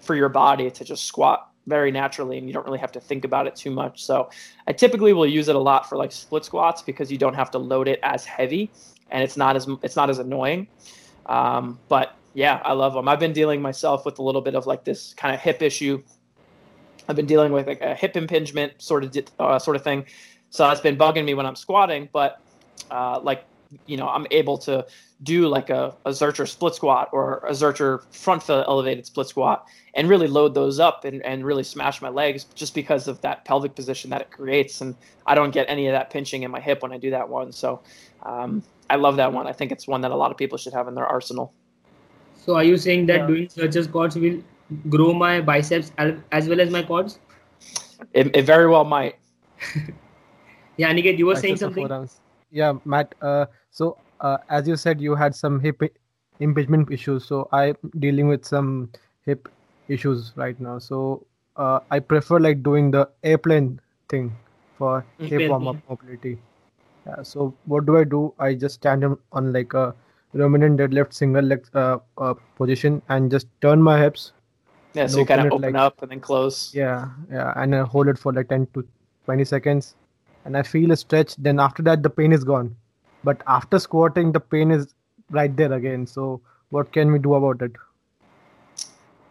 for 0.00 0.14
your 0.14 0.28
body 0.30 0.70
to 0.70 0.84
just 0.84 1.04
squat 1.04 1.50
very 1.66 1.90
naturally 1.90 2.38
and 2.38 2.46
you 2.46 2.52
don't 2.52 2.64
really 2.64 2.78
have 2.78 2.92
to 2.92 3.00
think 3.00 3.24
about 3.24 3.46
it 3.46 3.54
too 3.54 3.70
much. 3.70 4.04
So 4.04 4.30
I 4.66 4.72
typically 4.72 5.12
will 5.12 5.26
use 5.26 5.48
it 5.48 5.54
a 5.56 5.58
lot 5.58 5.88
for 5.88 5.96
like 5.96 6.10
split 6.10 6.44
squats 6.44 6.82
because 6.82 7.12
you 7.12 7.18
don't 7.18 7.34
have 7.34 7.50
to 7.52 7.58
load 7.58 7.86
it 7.86 8.00
as 8.02 8.24
heavy 8.24 8.70
and 9.10 9.22
it's 9.22 9.36
not 9.36 9.56
as 9.56 9.68
it's 9.82 9.96
not 9.96 10.10
as 10.10 10.18
annoying. 10.18 10.66
Um, 11.26 11.78
but 11.88 12.16
yeah, 12.34 12.60
I 12.64 12.72
love 12.72 12.94
them. 12.94 13.08
I've 13.08 13.20
been 13.20 13.32
dealing 13.32 13.60
myself 13.60 14.04
with 14.04 14.18
a 14.18 14.22
little 14.22 14.40
bit 14.40 14.54
of 14.54 14.66
like 14.66 14.84
this 14.84 15.14
kind 15.14 15.34
of 15.34 15.40
hip 15.40 15.62
issue. 15.62 16.02
I've 17.08 17.16
been 17.16 17.26
dealing 17.26 17.52
with 17.52 17.66
like 17.66 17.80
a 17.80 17.94
hip 17.94 18.16
impingement 18.16 18.80
sort 18.80 19.04
of 19.04 19.16
uh, 19.38 19.58
sort 19.58 19.76
of 19.76 19.82
thing. 19.82 20.06
So 20.50 20.66
that's 20.66 20.80
been 20.80 20.96
bugging 20.96 21.24
me 21.24 21.34
when 21.34 21.46
I'm 21.46 21.56
squatting, 21.56 22.08
but 22.12 22.40
uh, 22.90 23.20
like 23.20 23.44
you 23.86 23.96
know, 23.96 24.08
I'm 24.08 24.26
able 24.30 24.58
to 24.58 24.86
do 25.22 25.46
like 25.48 25.70
a, 25.70 25.94
a 26.04 26.10
Zercher 26.10 26.48
split 26.48 26.74
squat 26.74 27.08
or 27.12 27.38
a 27.38 27.52
Zercher 27.52 28.02
front 28.12 28.42
foot 28.42 28.64
elevated 28.66 29.06
split 29.06 29.28
squat 29.28 29.66
and 29.94 30.08
really 30.08 30.26
load 30.26 30.54
those 30.54 30.80
up 30.80 31.04
and, 31.04 31.22
and 31.24 31.44
really 31.44 31.62
smash 31.62 32.02
my 32.02 32.08
legs 32.08 32.44
just 32.54 32.74
because 32.74 33.06
of 33.06 33.20
that 33.20 33.44
pelvic 33.44 33.74
position 33.74 34.10
that 34.10 34.20
it 34.20 34.30
creates. 34.30 34.80
And 34.80 34.94
I 35.26 35.34
don't 35.34 35.52
get 35.52 35.66
any 35.68 35.86
of 35.86 35.92
that 35.92 36.10
pinching 36.10 36.42
in 36.42 36.50
my 36.50 36.60
hip 36.60 36.82
when 36.82 36.92
I 36.92 36.98
do 36.98 37.10
that 37.10 37.28
one. 37.28 37.52
So 37.52 37.80
um, 38.24 38.62
I 38.88 38.96
love 38.96 39.16
that 39.16 39.32
one. 39.32 39.46
I 39.46 39.52
think 39.52 39.72
it's 39.72 39.86
one 39.86 40.00
that 40.00 40.10
a 40.10 40.16
lot 40.16 40.30
of 40.30 40.36
people 40.36 40.58
should 40.58 40.72
have 40.72 40.88
in 40.88 40.94
their 40.94 41.06
arsenal. 41.06 41.52
So 42.36 42.56
are 42.56 42.64
you 42.64 42.76
saying 42.76 43.06
that 43.06 43.20
yeah. 43.20 43.26
doing 43.26 43.46
Zercher 43.46 43.84
squats 43.84 44.16
will 44.16 44.42
grow 44.88 45.12
my 45.12 45.40
biceps 45.40 45.92
as 46.32 46.48
well 46.48 46.60
as 46.60 46.70
my 46.70 46.82
quads? 46.82 47.18
It, 48.14 48.34
it 48.34 48.42
very 48.42 48.68
well 48.68 48.84
might. 48.84 49.16
yeah, 50.76 50.90
Aniket, 50.90 51.18
you 51.18 51.26
were 51.26 51.36
saying 51.36 51.56
something. 51.56 51.86
Yeah, 52.50 52.74
Matt. 52.84 53.14
Uh, 53.20 53.46
so 53.70 53.96
uh, 54.20 54.38
as 54.48 54.68
you 54.68 54.76
said, 54.76 55.00
you 55.00 55.14
had 55.14 55.34
some 55.34 55.60
hip 55.60 55.82
impingement 56.40 56.90
issues. 56.90 57.24
So 57.24 57.48
I'm 57.52 57.76
dealing 57.98 58.28
with 58.28 58.44
some 58.44 58.90
hip 59.24 59.48
issues 59.88 60.32
right 60.36 60.58
now. 60.60 60.78
So 60.78 61.26
uh, 61.56 61.80
I 61.90 61.98
prefer 62.00 62.38
like 62.38 62.62
doing 62.62 62.90
the 62.90 63.08
airplane 63.22 63.80
thing 64.08 64.36
for 64.76 65.04
hip 65.18 65.48
warm 65.50 65.68
up 65.68 65.76
mobility. 65.88 66.38
Yeah, 67.06 67.22
so 67.22 67.54
what 67.66 67.86
do 67.86 67.96
I 67.96 68.04
do? 68.04 68.34
I 68.38 68.54
just 68.54 68.74
stand 68.76 69.04
on 69.32 69.52
like 69.52 69.72
a 69.74 69.94
Romanian 70.34 70.76
deadlift 70.78 71.14
single 71.14 71.42
leg 71.42 71.66
uh, 71.74 71.98
uh, 72.18 72.34
position 72.56 73.02
and 73.08 73.30
just 73.30 73.46
turn 73.60 73.82
my 73.82 74.00
hips. 74.00 74.32
Yeah, 74.92 75.06
so 75.06 75.18
you 75.20 75.26
kind 75.26 75.40
of 75.40 75.52
open 75.52 75.72
like, 75.72 75.74
up 75.74 76.02
and 76.02 76.10
then 76.10 76.20
close. 76.20 76.74
Yeah, 76.74 77.08
yeah, 77.30 77.52
and 77.56 77.74
I 77.74 77.82
hold 77.82 78.08
it 78.08 78.18
for 78.18 78.32
like 78.32 78.48
10 78.48 78.66
to 78.74 78.86
20 79.24 79.44
seconds, 79.44 79.94
and 80.44 80.56
I 80.56 80.62
feel 80.62 80.90
a 80.92 80.96
stretch. 80.96 81.36
Then 81.36 81.60
after 81.60 81.82
that, 81.84 82.02
the 82.02 82.10
pain 82.10 82.32
is 82.32 82.44
gone. 82.44 82.74
But 83.24 83.42
after 83.46 83.78
squatting 83.78 84.32
the 84.32 84.40
pain 84.40 84.70
is 84.70 84.94
right 85.30 85.54
there 85.54 85.72
again. 85.72 86.06
So 86.06 86.40
what 86.70 86.92
can 86.92 87.12
we 87.12 87.18
do 87.18 87.34
about 87.34 87.62
it? 87.62 87.72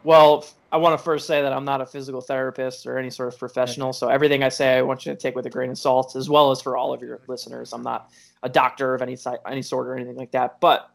Well 0.04 0.46
i 0.72 0.78
want 0.78 0.98
to 0.98 1.04
first 1.04 1.26
say 1.26 1.42
that 1.42 1.52
i'm 1.52 1.66
not 1.66 1.82
a 1.82 1.86
physical 1.86 2.22
therapist 2.22 2.86
or 2.86 3.00
any 3.00 3.10
sort 3.10 3.34
of 3.34 3.40
professional. 3.40 3.92
So 3.92 4.08
everything 4.08 4.44
i 4.44 4.50
say 4.50 4.78
i 4.78 4.82
want 4.82 5.06
you 5.06 5.12
to 5.12 5.18
take 5.18 5.36
with 5.36 5.46
a 5.46 5.50
grain 5.50 5.72
of 5.72 5.78
salt 5.78 6.16
as 6.16 6.30
well 6.30 6.52
as 6.52 6.62
for 6.62 6.78
all 6.78 6.94
of 6.94 7.02
your 7.02 7.20
listeners. 7.28 7.74
I'm 7.74 7.82
not 7.82 8.12
a 8.44 8.50
doctor 8.50 8.94
of 8.94 9.02
any 9.02 9.18
any 9.48 9.62
sort 9.62 9.88
or 9.88 9.96
anything 9.96 10.16
like 10.16 10.32
that. 10.32 10.60
But 10.62 10.92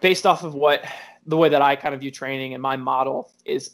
based 0.00 0.26
off 0.26 0.42
of 0.42 0.54
what 0.54 0.84
the 1.26 1.36
way 1.36 1.48
that 1.48 1.62
i 1.62 1.74
kind 1.76 1.94
of 1.94 2.00
view 2.00 2.10
training 2.10 2.54
and 2.54 2.62
my 2.62 2.76
model 2.76 3.32
is 3.44 3.70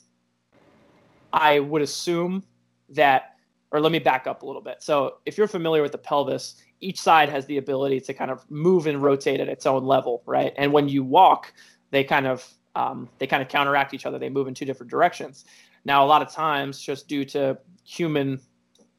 i 1.33 1.59
would 1.59 1.83
assume 1.83 2.43
that 2.91 3.32
or 3.73 3.81
let 3.81 3.91
me 3.91 3.99
back 3.99 4.27
up 4.27 4.43
a 4.43 4.47
little 4.47 4.63
bit 4.63 4.83
so 4.83 5.19
if 5.27 5.37
you're 5.37 5.49
familiar 5.49 5.83
with 5.83 5.93
the 5.93 5.99
pelvis 5.99 6.63
each 6.83 7.01
side 7.01 7.29
has 7.29 7.47
the 7.47 7.57
ability 7.57 8.01
to 8.01 8.13
kind 8.13 8.31
of 8.31 8.49
move 8.51 8.87
and 8.87 9.03
rotate 9.03 9.41
at 9.41 9.49
its 9.49 9.65
own 9.65 9.85
level, 9.85 10.23
right? 10.27 10.53
And 10.59 10.73
when 10.73 10.89
you 10.89 11.03
walk, 11.03 11.55
they 11.91 12.05
kind 12.05 12.27
of 12.27 12.47
um, 12.75 13.09
they 13.19 13.27
kind 13.27 13.43
of 13.43 13.49
counteract 13.49 13.95
each 13.95 14.07
other. 14.07 14.19
They 14.19 14.31
move 14.31 14.49
in 14.49 14.55
two 14.55 14.65
different 14.65 14.91
directions. 14.91 15.45
Now, 15.85 16.05
a 16.05 16.07
lot 16.07 16.23
of 16.23 16.33
times, 16.33 16.81
just 16.81 17.07
due 17.07 17.25
to 17.27 17.59
human, 17.85 18.41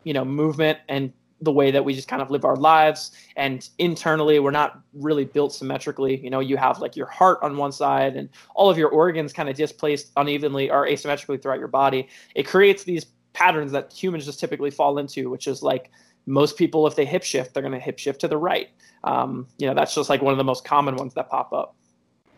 you 0.03 0.13
know, 0.13 0.23
movement 0.23 0.79
and 0.89 1.11
the 1.41 1.51
way 1.51 1.71
that 1.71 1.83
we 1.83 1.93
just 1.93 2.07
kind 2.07 2.21
of 2.21 2.31
live 2.31 2.45
our 2.45 2.55
lives 2.55 3.11
and 3.35 3.69
internally 3.77 4.39
we're 4.39 4.51
not 4.51 4.79
really 4.93 5.25
built 5.25 5.51
symmetrically 5.51 6.17
you 6.23 6.29
know 6.29 6.39
you 6.39 6.55
have 6.55 6.79
like 6.79 6.95
your 6.95 7.07
heart 7.07 7.37
on 7.41 7.57
one 7.57 7.71
side 7.71 8.15
and 8.15 8.29
all 8.55 8.69
of 8.69 8.77
your 8.77 8.87
organs 8.89 9.33
kind 9.33 9.49
of 9.49 9.55
displaced 9.57 10.11
unevenly 10.15 10.69
or 10.69 10.87
asymmetrically 10.87 11.41
throughout 11.41 11.59
your 11.59 11.67
body 11.67 12.07
it 12.35 12.43
creates 12.43 12.83
these 12.85 13.03
patterns 13.33 13.71
that 13.71 13.91
humans 13.91 14.25
just 14.25 14.39
typically 14.39 14.71
fall 14.71 14.97
into 14.97 15.29
which 15.29 15.47
is 15.47 15.61
like 15.61 15.91
most 16.25 16.57
people 16.57 16.87
if 16.87 16.95
they 16.95 17.05
hip 17.05 17.23
shift 17.23 17.53
they're 17.53 17.63
going 17.63 17.73
to 17.73 17.79
hip 17.79 17.99
shift 17.99 18.21
to 18.21 18.27
the 18.27 18.37
right 18.37 18.69
um, 19.03 19.47
you 19.57 19.67
know 19.67 19.73
that's 19.73 19.93
just 19.93 20.09
like 20.09 20.21
one 20.21 20.31
of 20.31 20.37
the 20.37 20.43
most 20.43 20.63
common 20.63 20.95
ones 20.95 21.13
that 21.13 21.29
pop 21.29 21.51
up 21.53 21.75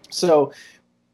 so 0.10 0.51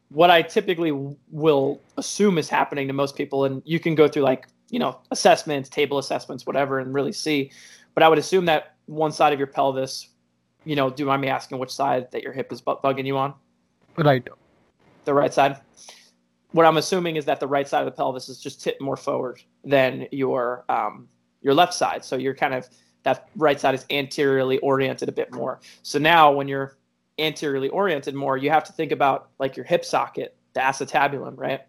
what 0.09 0.29
i 0.29 0.41
typically 0.41 0.91
will 1.31 1.81
assume 1.97 2.37
is 2.37 2.49
happening 2.49 2.87
to 2.87 2.93
most 2.93 3.15
people 3.15 3.45
and 3.45 3.61
you 3.65 3.79
can 3.79 3.95
go 3.95 4.07
through 4.07 4.23
like 4.23 4.47
you 4.69 4.79
know 4.79 4.99
assessments 5.11 5.69
table 5.69 5.97
assessments 5.97 6.45
whatever 6.45 6.79
and 6.79 6.93
really 6.93 7.11
see 7.11 7.51
but 7.93 8.03
I 8.03 8.07
would 8.07 8.17
assume 8.17 8.45
that 8.45 8.75
one 8.85 9.11
side 9.11 9.33
of 9.33 9.39
your 9.39 9.47
pelvis, 9.47 10.09
you 10.63 10.75
know, 10.75 10.89
do 10.89 11.03
you 11.03 11.07
mind 11.07 11.21
me 11.21 11.27
asking 11.27 11.59
which 11.59 11.71
side 11.71 12.11
that 12.11 12.23
your 12.23 12.33
hip 12.33 12.51
is 12.51 12.61
bugging 12.61 13.05
you 13.05 13.17
on? 13.17 13.33
Right. 13.97 14.27
The 15.05 15.13
right 15.13 15.33
side. 15.33 15.57
What 16.51 16.65
I'm 16.65 16.77
assuming 16.77 17.15
is 17.15 17.25
that 17.25 17.39
the 17.39 17.47
right 17.47 17.67
side 17.67 17.79
of 17.79 17.85
the 17.85 17.91
pelvis 17.91 18.27
is 18.29 18.39
just 18.39 18.61
tipped 18.61 18.81
more 18.81 18.97
forward 18.97 19.41
than 19.63 20.07
your 20.11 20.65
um, 20.69 21.07
your 21.41 21.53
left 21.53 21.73
side. 21.73 22.03
So 22.03 22.17
you're 22.17 22.35
kind 22.35 22.53
of 22.53 22.67
that 23.03 23.29
right 23.35 23.59
side 23.59 23.73
is 23.73 23.85
anteriorly 23.89 24.59
oriented 24.59 25.09
a 25.09 25.11
bit 25.11 25.33
more. 25.33 25.59
So 25.81 25.97
now 25.97 26.31
when 26.31 26.47
you're 26.47 26.77
anteriorly 27.19 27.69
oriented 27.69 28.15
more, 28.15 28.37
you 28.37 28.49
have 28.49 28.63
to 28.65 28.73
think 28.73 28.91
about 28.91 29.29
like 29.39 29.55
your 29.55 29.65
hip 29.65 29.85
socket, 29.85 30.35
the 30.53 30.59
acetabulum, 30.59 31.37
right? 31.37 31.61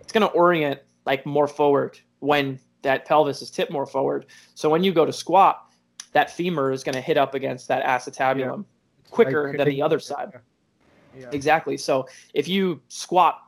It's 0.00 0.12
going 0.12 0.26
to 0.26 0.32
orient 0.34 0.80
like 1.04 1.26
more 1.26 1.48
forward 1.48 1.98
when 2.20 2.58
that 2.82 3.06
pelvis 3.06 3.42
is 3.42 3.50
tipped 3.50 3.72
more 3.72 3.86
forward. 3.86 4.26
So 4.54 4.68
when 4.68 4.84
you 4.84 4.92
go 4.92 5.04
to 5.04 5.12
squat, 5.12 5.72
that 6.12 6.30
femur 6.30 6.72
is 6.72 6.84
going 6.84 6.94
to 6.94 7.00
hit 7.00 7.16
up 7.16 7.34
against 7.34 7.68
that 7.68 7.84
acetabulum 7.84 8.58
yeah. 8.58 9.10
quicker 9.10 9.48
like, 9.48 9.58
than 9.58 9.68
the 9.68 9.82
other 9.82 9.98
side. 9.98 10.32
Yeah. 11.18 11.28
Exactly. 11.32 11.76
So 11.76 12.06
if 12.34 12.48
you 12.48 12.80
squat 12.88 13.40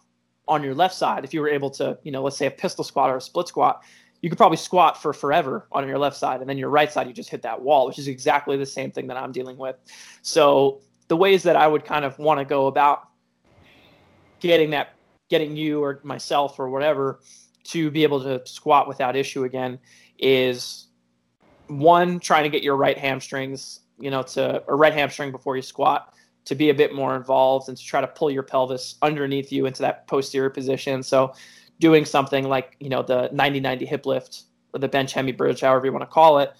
on 0.47 0.63
your 0.63 0.75
left 0.75 0.95
side, 0.95 1.25
if 1.25 1.33
you 1.33 1.41
were 1.41 1.49
able 1.49 1.71
to, 1.71 1.99
you 2.03 2.13
know, 2.13 2.23
let's 2.23 2.37
say 2.37 2.47
a 2.47 2.51
pistol 2.51 2.85
squat 2.85 3.11
or 3.11 3.17
a 3.17 3.21
split 3.21 3.49
squat, 3.49 3.83
you 4.21 4.29
could 4.29 4.39
probably 4.39 4.57
squat 4.57 5.01
for 5.01 5.13
forever 5.13 5.67
on 5.73 5.87
your 5.87 5.99
left 5.99 6.17
side, 6.17 6.41
and 6.41 6.49
then 6.49 6.57
your 6.57 6.71
right 6.71 6.91
side, 6.91 7.07
you 7.07 7.13
just 7.13 7.31
hit 7.31 7.43
that 7.43 7.61
wall, 7.61 7.87
which 7.87 7.99
is 7.99 8.09
exactly 8.09 8.57
the 8.57 8.67
same 8.67 8.91
thing 8.91 9.07
that 9.07 9.17
I'm 9.17 9.33
dealing 9.33 9.57
with. 9.57 9.77
So 10.23 10.81
the 11.09 11.17
ways 11.17 11.43
that 11.43 11.57
I 11.57 11.67
would 11.67 11.85
kind 11.85 12.05
of 12.05 12.19
want 12.19 12.41
to 12.41 12.45
go 12.45 12.67
about 12.67 13.09
getting 14.41 14.71
that, 14.71 14.95
getting 15.29 15.57
you 15.57 15.83
or 15.83 16.01
myself 16.05 16.59
or 16.59 16.71
whatever 16.71 17.21
to 17.65 17.91
be 17.91 18.03
able 18.03 18.23
to 18.23 18.47
squat 18.47 18.89
without 18.89 19.17
issue 19.17 19.45
again 19.45 19.79
is 20.19 20.89
one 21.69 22.21
trying 22.21 22.45
to 22.45 22.51
get 22.51 22.63
your 22.63 22.77
right 22.77 22.99
hamstrings 22.99 23.81
you 23.99 24.11
know 24.11 24.23
to 24.23 24.63
or 24.67 24.77
right 24.77 24.93
hamstring 24.93 25.31
before 25.31 25.57
you 25.57 25.63
squat 25.63 26.14
to 26.45 26.55
be 26.55 26.71
a 26.71 26.75
bit 26.75 26.95
more 26.95 27.17
involved 27.17 27.69
and 27.69 27.77
to 27.77 27.85
try 27.85 28.01
to 28.01 28.07
pull 28.07 28.31
your 28.31 28.43
pelvis 28.43 28.97
underneath 29.03 29.51
you 29.51 29.67
into 29.67 29.83
that 29.83 30.07
posterior 30.07 30.51
position. 30.51 31.03
So 31.03 31.35
doing 31.81 32.05
something 32.05 32.45
like 32.45 32.77
you 32.81 32.89
know 32.89 33.03
the 33.03 33.29
90-90 33.31 33.87
hip 33.87 34.07
lift 34.07 34.43
or 34.73 34.79
the 34.81 34.89
bench 34.89 35.13
hemi 35.13 35.33
bridge 35.33 35.61
however 35.61 35.87
you 35.87 35.93
want 35.93 36.03
to 36.03 36.07
call 36.07 36.39
it 36.39 36.53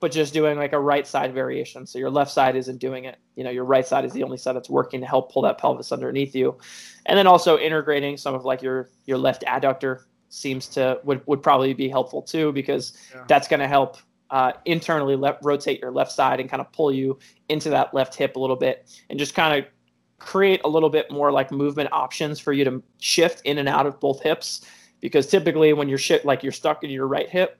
but 0.00 0.12
just 0.12 0.34
doing 0.34 0.58
like 0.58 0.74
a 0.74 0.78
right 0.78 1.06
side 1.06 1.32
variation. 1.32 1.86
So 1.86 1.98
your 1.98 2.10
left 2.10 2.30
side 2.30 2.56
isn't 2.56 2.78
doing 2.78 3.04
it 3.04 3.18
you 3.36 3.44
know 3.44 3.50
your 3.50 3.64
right 3.64 3.86
side 3.86 4.04
is 4.04 4.12
the 4.12 4.22
only 4.22 4.36
side 4.36 4.54
that's 4.54 4.70
working 4.70 5.00
to 5.00 5.06
help 5.06 5.32
pull 5.32 5.42
that 5.42 5.58
pelvis 5.58 5.92
underneath 5.92 6.34
you. 6.34 6.58
And 7.06 7.18
then 7.18 7.26
also 7.26 7.58
integrating 7.58 8.16
some 8.16 8.34
of 8.34 8.44
like 8.44 8.62
your 8.62 8.90
your 9.06 9.18
left 9.18 9.44
adductor 9.44 10.02
seems 10.28 10.66
to 10.66 11.00
would, 11.04 11.22
would 11.26 11.42
probably 11.42 11.74
be 11.74 11.88
helpful 11.88 12.20
too 12.20 12.52
because 12.52 12.96
yeah. 13.14 13.24
that's 13.28 13.46
going 13.46 13.60
to 13.60 13.68
help 13.68 13.96
uh, 14.34 14.52
internally 14.64 15.14
le- 15.14 15.38
rotate 15.42 15.80
your 15.80 15.92
left 15.92 16.10
side 16.10 16.40
and 16.40 16.50
kind 16.50 16.60
of 16.60 16.70
pull 16.72 16.92
you 16.92 17.16
into 17.48 17.70
that 17.70 17.94
left 17.94 18.16
hip 18.16 18.34
a 18.34 18.38
little 18.38 18.56
bit 18.56 19.00
and 19.08 19.16
just 19.16 19.32
kind 19.32 19.56
of 19.56 19.70
create 20.18 20.60
a 20.64 20.68
little 20.68 20.90
bit 20.90 21.08
more 21.08 21.30
like 21.30 21.52
movement 21.52 21.88
options 21.92 22.40
for 22.40 22.52
you 22.52 22.64
to 22.64 22.82
shift 22.98 23.40
in 23.44 23.58
and 23.58 23.68
out 23.68 23.86
of 23.86 24.00
both 24.00 24.20
hips. 24.20 24.66
Because 25.00 25.28
typically 25.28 25.72
when 25.72 25.88
you're 25.88 25.98
shit 25.98 26.24
like 26.24 26.42
you're 26.42 26.50
stuck 26.50 26.82
in 26.82 26.90
your 26.90 27.06
right 27.06 27.28
hip 27.28 27.58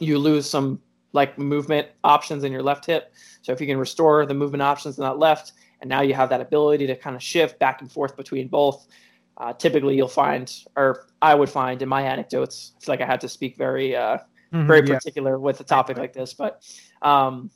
you 0.00 0.18
lose 0.18 0.50
some 0.50 0.80
like 1.12 1.38
movement 1.38 1.86
options 2.02 2.42
in 2.42 2.50
your 2.50 2.62
left 2.62 2.84
hip. 2.86 3.14
So 3.42 3.52
if 3.52 3.60
you 3.60 3.66
can 3.68 3.78
restore 3.78 4.26
the 4.26 4.34
movement 4.34 4.62
options 4.62 4.98
in 4.98 5.04
that 5.04 5.18
left 5.18 5.52
and 5.80 5.88
now 5.88 6.00
you 6.00 6.14
have 6.14 6.28
that 6.30 6.40
ability 6.40 6.88
to 6.88 6.96
kind 6.96 7.14
of 7.14 7.22
shift 7.22 7.60
back 7.60 7.80
and 7.80 7.92
forth 7.92 8.16
between 8.16 8.48
both 8.48 8.88
uh, 9.36 9.52
typically 9.52 9.96
you'll 9.96 10.08
find, 10.08 10.52
or 10.76 11.06
I 11.22 11.34
would 11.34 11.50
find 11.50 11.82
in 11.82 11.88
my 11.88 12.02
anecdotes, 12.02 12.72
I 12.76 12.84
feel 12.84 12.92
like 12.94 13.00
I 13.00 13.06
had 13.06 13.20
to 13.22 13.28
speak 13.28 13.56
very, 13.56 13.94
uh, 13.94 14.18
mm-hmm, 14.54 14.66
very 14.66 14.82
particular 14.82 15.32
yeah. 15.32 15.36
with 15.36 15.60
a 15.60 15.64
topic 15.64 15.98
like 15.98 16.12
this, 16.12 16.32
but 16.32 16.62
um, 17.02 17.50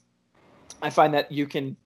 I 0.82 0.90
find 0.90 1.14
that 1.14 1.30
you 1.32 1.46
can 1.46 1.76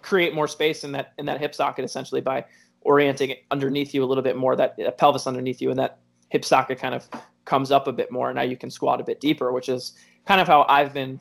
create 0.00 0.34
more 0.34 0.48
space 0.48 0.84
in 0.84 0.92
that 0.92 1.12
in 1.18 1.26
that 1.26 1.40
hip 1.40 1.54
socket 1.54 1.84
essentially 1.84 2.20
by 2.20 2.44
orienting 2.80 3.30
it 3.30 3.44
underneath 3.50 3.94
you 3.94 4.02
a 4.02 4.06
little 4.06 4.24
bit 4.24 4.36
more, 4.36 4.56
that 4.56 4.78
uh, 4.80 4.90
pelvis 4.92 5.26
underneath 5.26 5.60
you, 5.60 5.70
and 5.70 5.78
that 5.78 5.98
hip 6.30 6.44
socket 6.44 6.78
kind 6.78 6.94
of 6.94 7.08
comes 7.44 7.70
up 7.70 7.86
a 7.86 7.92
bit 7.92 8.10
more. 8.10 8.32
Now 8.32 8.42
you 8.42 8.56
can 8.56 8.70
squat 8.70 9.00
a 9.00 9.04
bit 9.04 9.20
deeper, 9.20 9.52
which 9.52 9.68
is 9.68 9.92
kind 10.26 10.40
of 10.40 10.46
how 10.46 10.64
I've 10.68 10.94
been 10.94 11.20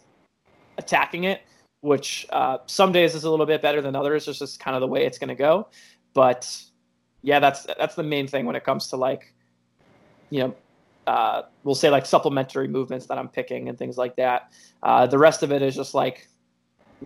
attacking 0.78 1.26
it. 1.26 1.42
Which 1.82 2.28
uh, 2.30 2.60
some 2.68 2.92
days 2.92 3.16
is 3.16 3.24
a 3.24 3.32
little 3.32 3.48
bit 3.48 3.60
better 3.60 3.82
than 3.82 3.96
others. 3.96 4.28
It's 4.28 4.38
just 4.38 4.60
kind 4.60 4.76
of 4.76 4.82
the 4.82 4.88
way 4.88 5.04
it's 5.04 5.18
going 5.18 5.30
to 5.30 5.36
go. 5.36 5.68
But 6.14 6.48
yeah, 7.24 7.40
that's 7.40 7.64
that's 7.64 7.96
the 7.96 8.04
main 8.04 8.28
thing 8.28 8.46
when 8.46 8.56
it 8.56 8.64
comes 8.64 8.86
to 8.90 8.98
like, 8.98 9.34
you 10.30 10.42
know, 10.42 10.56
uh, 11.08 11.44
we'll 11.64 11.76
say 11.76 11.90
like 11.90 12.06
supplementary 12.06 12.68
movements 12.68 13.06
that 13.08 13.18
I'm 13.18 13.28
picking 13.28 13.70
and 13.70 13.78
things 13.78 13.98
like 13.98 14.16
that. 14.18 14.52
Uh, 14.84 15.08
the 15.08 15.18
rest 15.18 15.44
of 15.44 15.52
it 15.52 15.62
is 15.62 15.76
just 15.76 15.94
like 15.94 16.28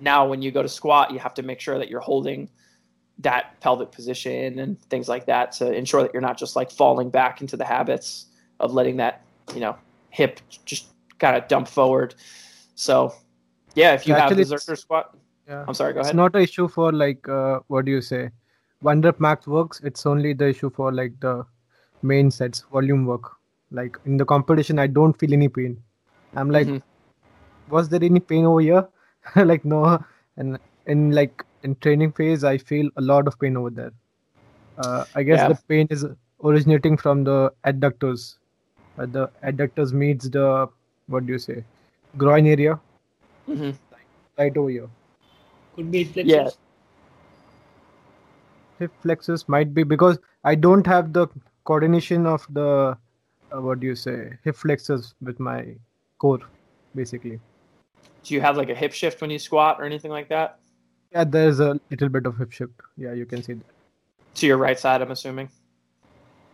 now 0.01 0.27
when 0.27 0.41
you 0.41 0.51
go 0.51 0.62
to 0.62 0.69
squat, 0.69 1.12
you 1.12 1.19
have 1.19 1.34
to 1.36 1.43
make 1.43 1.60
sure 1.60 1.77
that 1.77 1.89
you're 1.89 2.01
holding 2.01 2.49
that 3.19 3.60
pelvic 3.62 3.91
position 3.91 4.60
and 4.60 4.81
things 4.89 5.08
like 5.08 5.25
that 5.25 5.53
to 5.53 5.71
ensure 5.71 6.01
that 6.01 6.13
you're 6.13 6.21
not 6.21 6.38
just 6.38 6.55
like 6.55 6.69
falling 6.69 7.10
back 7.10 7.39
into 7.39 7.55
the 7.55 7.63
habits 7.63 8.25
of 8.60 8.73
letting 8.73 8.97
that 8.97 9.21
you 9.53 9.62
know 9.62 9.75
hip 10.10 10.41
just 10.65 10.88
kind 11.19 11.36
of 11.38 11.47
dump 11.47 11.67
forward. 11.67 12.15
So 12.75 13.13
yeah, 13.73 13.93
if 13.93 14.05
you 14.05 14.13
Actually, 14.13 14.43
have 14.43 14.47
Zercher 14.47 14.77
squat, 14.77 15.15
yeah. 15.47 15.63
I'm 15.67 15.73
sorry, 15.73 15.93
go 15.93 16.01
ahead. 16.01 16.10
It's 16.10 16.15
not 16.15 16.36
an 16.36 16.41
issue 16.41 16.67
for 16.67 16.91
like 16.91 17.27
uh, 17.29 17.60
what 17.67 17.86
do 17.86 17.91
you 17.91 18.01
say? 18.01 18.31
one 18.81 19.01
rep 19.01 19.19
max 19.19 19.47
works 19.47 19.81
it's 19.84 20.05
only 20.05 20.34
the 20.34 20.47
issue 20.49 20.69
for 20.69 20.91
like 20.91 21.19
the 21.19 21.45
main 22.01 22.29
sets 22.29 22.65
volume 22.71 23.05
work 23.05 23.31
like 23.71 23.97
in 24.06 24.17
the 24.17 24.25
competition 24.25 24.80
i 24.80 24.88
don't 24.88 25.17
feel 25.19 25.34
any 25.34 25.47
pain 25.47 25.78
i'm 26.36 26.49
like 26.49 26.67
mm-hmm. 26.67 27.73
was 27.75 27.89
there 27.89 28.04
any 28.04 28.19
pain 28.19 28.45
over 28.45 28.60
here 28.62 28.88
like 29.51 29.65
no 29.65 29.82
and 30.38 30.60
in 30.88 31.12
like 31.12 31.43
in 31.63 31.75
training 31.75 32.12
phase 32.12 32.43
i 32.43 32.58
feel 32.58 32.89
a 32.97 33.01
lot 33.01 33.28
of 33.28 33.39
pain 33.39 33.58
over 33.58 33.69
there 33.69 33.91
uh, 34.78 35.06
i 35.15 35.23
guess 35.23 35.39
yeah. 35.39 35.47
the 35.47 35.60
pain 35.67 35.88
is 35.89 36.06
originating 36.43 36.97
from 36.97 37.23
the 37.23 37.51
adductors 37.65 38.36
uh, 38.97 39.06
the 39.06 39.30
adductors 39.43 39.93
meets 39.93 40.30
the 40.30 40.67
what 41.08 41.25
do 41.25 41.34
you 41.34 41.39
say 41.39 41.63
groin 42.17 42.45
area 42.45 42.80
mm-hmm. 43.49 43.71
right 44.38 44.56
over 44.58 44.69
here 44.69 44.89
could 45.75 45.91
be 45.91 46.04
flexors. 46.04 46.32
yeah 46.32 46.49
hip 48.80 48.91
flexors 49.01 49.47
might 49.47 49.73
be 49.73 49.84
because 49.84 50.17
I 50.43 50.56
don't 50.56 50.86
have 50.86 51.13
the 51.13 51.28
coordination 51.63 52.25
of 52.25 52.45
the 52.49 52.97
uh, 53.55 53.61
what 53.61 53.79
do 53.79 53.87
you 53.87 53.95
say 53.95 54.37
hip 54.43 54.55
flexors 54.55 55.13
with 55.21 55.39
my 55.39 55.75
core 56.17 56.39
basically. 56.95 57.39
Do 58.23 58.33
you 58.33 58.41
have 58.41 58.57
like 58.57 58.69
a 58.69 58.75
hip 58.75 58.93
shift 58.93 59.21
when 59.21 59.29
you 59.29 59.39
squat 59.39 59.77
or 59.79 59.85
anything 59.85 60.11
like 60.11 60.29
that? 60.29 60.59
Yeah, 61.11 61.23
there's 61.23 61.59
a 61.59 61.80
little 61.91 62.09
bit 62.09 62.25
of 62.25 62.38
hip 62.38 62.51
shift. 62.51 62.73
Yeah, 62.97 63.13
you 63.13 63.25
can 63.25 63.43
see 63.43 63.53
that. 63.53 63.65
To 64.36 64.47
your 64.47 64.57
right 64.57 64.80
side, 64.80 65.01
I'm 65.01 65.11
assuming. 65.11 65.49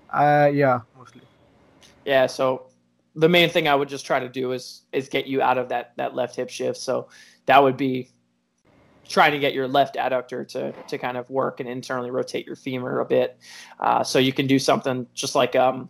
Uh, 0.10 0.52
yeah, 0.54 0.82
mostly. 0.98 1.22
Yeah, 2.06 2.28
so 2.28 2.68
the 3.16 3.30
main 3.30 3.50
thing 3.50 3.68
I 3.68 3.76
would 3.76 3.90
just 3.90 4.06
try 4.06 4.20
to 4.20 4.30
do 4.30 4.52
is 4.52 4.82
is 4.92 5.08
get 5.08 5.28
you 5.28 5.42
out 5.42 5.58
of 5.58 5.70
that 5.70 5.94
that 5.98 6.16
left 6.16 6.36
hip 6.36 6.50
shift. 6.50 6.78
So 6.78 7.08
that 7.46 7.64
would 7.64 7.78
be 7.78 8.10
trying 9.08 9.32
to 9.32 9.40
get 9.40 9.54
your 9.54 9.68
left 9.68 9.96
adductor 9.96 10.48
to 10.50 10.74
to 10.74 10.98
kind 10.98 11.18
of 11.18 11.30
work 11.30 11.60
and 11.60 11.70
internally 11.70 12.12
rotate 12.12 12.46
your 12.46 12.56
femur 12.56 13.00
a 13.00 13.06
bit, 13.06 13.40
uh, 13.80 14.04
so 14.04 14.20
you 14.20 14.34
can 14.34 14.48
do 14.48 14.60
something 14.60 15.08
just 15.14 15.34
like 15.36 15.56
um 15.56 15.90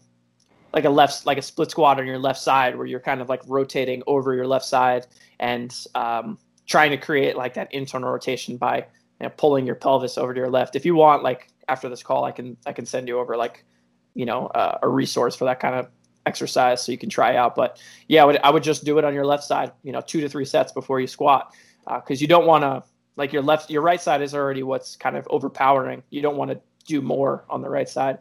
like 0.74 0.86
a 0.86 0.90
left 0.90 1.26
like 1.26 1.38
a 1.38 1.42
split 1.42 1.72
squat 1.72 2.00
on 2.00 2.08
your 2.08 2.20
left 2.20 2.40
side 2.40 2.78
where 2.78 2.86
you're 2.86 3.00
kind 3.00 3.22
of 3.22 3.30
like 3.30 3.42
rotating 3.48 4.04
over 4.08 4.34
your 4.34 4.48
left 4.48 4.66
side 4.66 5.08
and 5.40 5.86
um, 5.96 6.38
trying 6.66 6.92
to 6.92 6.98
create 6.98 7.36
like 7.36 7.54
that 7.54 7.74
internal 7.74 8.12
rotation 8.12 8.58
by 8.58 8.78
you 8.78 8.86
know, 9.28 9.30
pulling 9.38 9.66
your 9.66 9.76
pelvis 9.76 10.18
over 10.18 10.34
to 10.34 10.40
your 10.40 10.50
left. 10.50 10.76
If 10.76 10.86
you 10.86 10.96
want, 10.96 11.24
like 11.24 11.50
after 11.68 11.90
this 11.90 12.04
call, 12.04 12.24
I 12.24 12.32
can 12.32 12.58
I 12.66 12.74
can 12.74 12.86
send 12.86 13.08
you 13.08 13.20
over 13.20 13.38
like 13.38 13.66
you 14.14 14.26
know 14.26 14.48
uh, 14.48 14.80
a 14.82 14.90
resource 14.90 15.36
for 15.36 15.46
that 15.46 15.60
kind 15.60 15.76
of 15.76 15.88
exercise 16.26 16.82
so 16.82 16.92
you 16.92 16.98
can 16.98 17.10
try 17.10 17.36
out. 17.36 17.56
But 17.56 17.82
yeah, 18.08 18.24
I 18.24 18.26
would, 18.26 18.38
I 18.44 18.50
would 18.50 18.64
just 18.64 18.84
do 18.84 18.98
it 18.98 19.06
on 19.06 19.14
your 19.14 19.26
left 19.26 19.44
side, 19.44 19.72
you 19.84 19.92
know, 19.92 20.02
two 20.02 20.22
to 20.22 20.30
three 20.30 20.46
sets 20.46 20.72
before 20.72 21.00
you 21.00 21.08
squat 21.08 21.54
because 21.86 22.20
uh, 22.20 22.22
you 22.22 22.28
don't 22.28 22.46
want 22.46 22.64
to 22.64 22.84
like 23.16 23.34
your 23.34 23.42
left, 23.42 23.70
your 23.70 23.82
right 23.82 24.02
side 24.02 24.22
is 24.22 24.34
already 24.34 24.64
what's 24.64 24.96
kind 24.96 25.18
of 25.18 25.28
overpowering. 25.30 26.04
You 26.10 26.22
don't 26.22 26.38
want 26.38 26.52
to 26.52 26.62
do 26.86 27.02
more 27.02 27.46
on 27.50 27.62
the 27.62 27.70
right 27.70 27.90
side. 27.90 28.20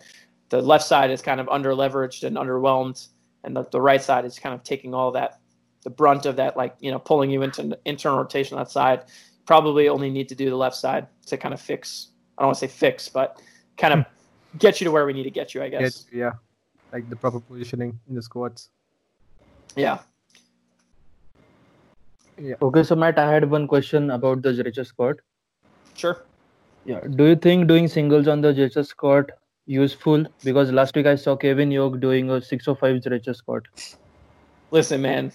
The 0.50 0.60
left 0.60 0.84
side 0.84 1.10
is 1.10 1.22
kind 1.22 1.40
of 1.40 1.48
under 1.48 1.72
leveraged 1.72 2.24
and 2.24 2.36
underwhelmed, 2.36 3.08
and 3.44 3.56
the, 3.56 3.64
the 3.70 3.80
right 3.80 4.02
side 4.02 4.24
is 4.24 4.38
kind 4.38 4.54
of 4.54 4.62
taking 4.62 4.94
all 4.94 5.12
that 5.12 5.40
the 5.82 5.90
brunt 5.90 6.26
of 6.26 6.36
that, 6.36 6.56
like 6.56 6.76
you 6.80 6.90
know, 6.90 6.98
pulling 6.98 7.30
you 7.30 7.42
into 7.42 7.78
internal 7.84 8.18
rotation 8.18 8.56
on 8.56 8.64
that 8.64 8.70
side. 8.70 9.04
Probably 9.46 9.88
only 9.88 10.10
need 10.10 10.28
to 10.28 10.34
do 10.34 10.50
the 10.50 10.56
left 10.56 10.76
side 10.76 11.06
to 11.26 11.36
kind 11.36 11.54
of 11.54 11.60
fix. 11.60 12.08
I 12.36 12.42
don't 12.42 12.48
want 12.48 12.58
to 12.58 12.68
say 12.68 12.72
fix, 12.72 13.08
but 13.08 13.40
kind 13.76 13.94
of 13.94 14.00
hmm. 14.00 14.58
get 14.58 14.80
you 14.80 14.84
to 14.84 14.90
where 14.90 15.06
we 15.06 15.12
need 15.12 15.24
to 15.24 15.30
get 15.30 15.54
you. 15.54 15.62
I 15.62 15.68
guess. 15.68 16.02
Get, 16.04 16.18
yeah, 16.18 16.32
like 16.92 17.08
the 17.08 17.16
proper 17.16 17.40
positioning 17.40 17.98
in 18.08 18.14
the 18.14 18.22
squats. 18.22 18.68
Yeah. 19.76 19.98
Yeah. 22.38 22.54
Okay, 22.62 22.82
so 22.82 22.96
Matt, 22.96 23.18
I 23.18 23.30
had 23.30 23.50
one 23.50 23.68
question 23.68 24.10
about 24.10 24.42
the 24.42 24.50
Zercher 24.50 24.86
squat. 24.86 25.16
Sure. 25.94 26.24
Yeah. 26.86 27.00
Do 27.00 27.26
you 27.26 27.36
think 27.36 27.68
doing 27.68 27.86
singles 27.86 28.28
on 28.28 28.40
the 28.40 28.54
Zercher 28.54 28.86
squat 28.86 29.30
useful? 29.70 30.26
Because 30.44 30.72
last 30.72 30.94
week 30.96 31.06
I 31.06 31.14
saw 31.14 31.36
Kevin 31.36 31.72
Oak 31.76 32.00
doing 32.00 32.30
a 32.30 32.42
605 32.42 33.02
Zercher 33.02 33.34
squat. 33.34 33.68
Listen, 34.70 35.00
man, 35.00 35.32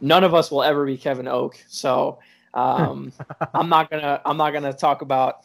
none 0.00 0.24
of 0.24 0.34
us 0.34 0.50
will 0.50 0.62
ever 0.62 0.86
be 0.86 0.96
Kevin 0.96 1.28
Oak, 1.28 1.62
so 1.68 2.18
um, 2.54 3.12
I'm 3.54 3.68
not 3.68 3.90
gonna 3.90 4.20
I'm 4.24 4.36
not 4.36 4.52
gonna 4.52 4.72
talk 4.72 5.02
about 5.02 5.44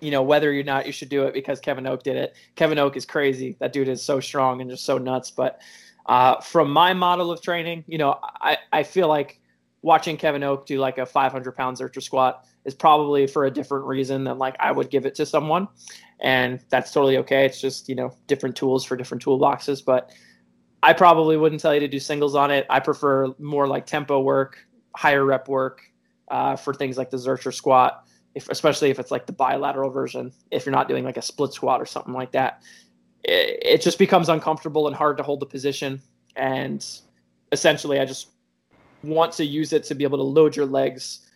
you 0.00 0.10
know 0.10 0.22
whether 0.22 0.52
or 0.52 0.62
not 0.62 0.86
you 0.86 0.92
should 0.92 1.08
do 1.08 1.24
it 1.24 1.34
because 1.34 1.58
Kevin 1.60 1.86
Oak 1.86 2.02
did 2.02 2.16
it. 2.16 2.36
Kevin 2.54 2.78
Oak 2.78 2.96
is 2.96 3.06
crazy. 3.06 3.56
That 3.60 3.72
dude 3.72 3.88
is 3.88 4.02
so 4.02 4.20
strong 4.20 4.60
and 4.60 4.70
just 4.70 4.84
so 4.84 4.98
nuts. 4.98 5.30
But 5.30 5.60
uh, 6.06 6.40
from 6.40 6.70
my 6.70 6.92
model 6.92 7.32
of 7.32 7.42
training, 7.42 7.84
you 7.86 7.98
know, 7.98 8.18
I, 8.22 8.58
I 8.72 8.82
feel 8.82 9.08
like 9.08 9.40
watching 9.82 10.16
Kevin 10.16 10.42
Oak 10.42 10.66
do 10.66 10.78
like 10.78 10.98
a 10.98 11.06
500 11.06 11.52
pound 11.52 11.76
Zercher 11.76 12.02
squat 12.02 12.44
is 12.64 12.74
probably 12.74 13.26
for 13.26 13.46
a 13.46 13.50
different 13.50 13.84
reason 13.86 14.24
than 14.24 14.38
like 14.38 14.56
I 14.58 14.72
would 14.72 14.90
give 14.90 15.06
it 15.06 15.14
to 15.16 15.26
someone. 15.26 15.68
And 16.20 16.60
that's 16.70 16.92
totally 16.92 17.18
okay. 17.18 17.46
It's 17.46 17.60
just, 17.60 17.88
you 17.88 17.94
know, 17.94 18.12
different 18.26 18.56
tools 18.56 18.84
for 18.84 18.96
different 18.96 19.24
toolboxes. 19.24 19.84
But 19.84 20.10
I 20.82 20.92
probably 20.92 21.36
wouldn't 21.36 21.60
tell 21.60 21.74
you 21.74 21.80
to 21.80 21.88
do 21.88 22.00
singles 22.00 22.34
on 22.34 22.50
it. 22.50 22.66
I 22.70 22.80
prefer 22.80 23.34
more 23.38 23.66
like 23.66 23.86
tempo 23.86 24.20
work, 24.20 24.58
higher 24.94 25.24
rep 25.24 25.48
work 25.48 25.82
uh, 26.28 26.56
for 26.56 26.74
things 26.74 26.96
like 26.96 27.10
the 27.10 27.16
Zercher 27.16 27.52
squat, 27.52 28.06
if, 28.34 28.48
especially 28.48 28.90
if 28.90 28.98
it's 28.98 29.10
like 29.10 29.26
the 29.26 29.32
bilateral 29.32 29.90
version. 29.90 30.32
If 30.50 30.66
you're 30.66 30.74
not 30.74 30.88
doing 30.88 31.04
like 31.04 31.16
a 31.16 31.22
split 31.22 31.52
squat 31.52 31.80
or 31.80 31.86
something 31.86 32.14
like 32.14 32.32
that, 32.32 32.62
it, 33.24 33.58
it 33.62 33.82
just 33.82 33.98
becomes 33.98 34.28
uncomfortable 34.28 34.86
and 34.86 34.96
hard 34.96 35.16
to 35.18 35.22
hold 35.22 35.40
the 35.40 35.46
position. 35.46 36.00
And 36.34 36.84
essentially, 37.52 38.00
I 38.00 38.04
just 38.04 38.28
want 39.06 39.32
to 39.32 39.44
use 39.44 39.72
it 39.72 39.84
to 39.84 39.94
be 39.94 40.04
able 40.04 40.18
to 40.18 40.24
load 40.24 40.56
your 40.56 40.66
legs 40.66 41.26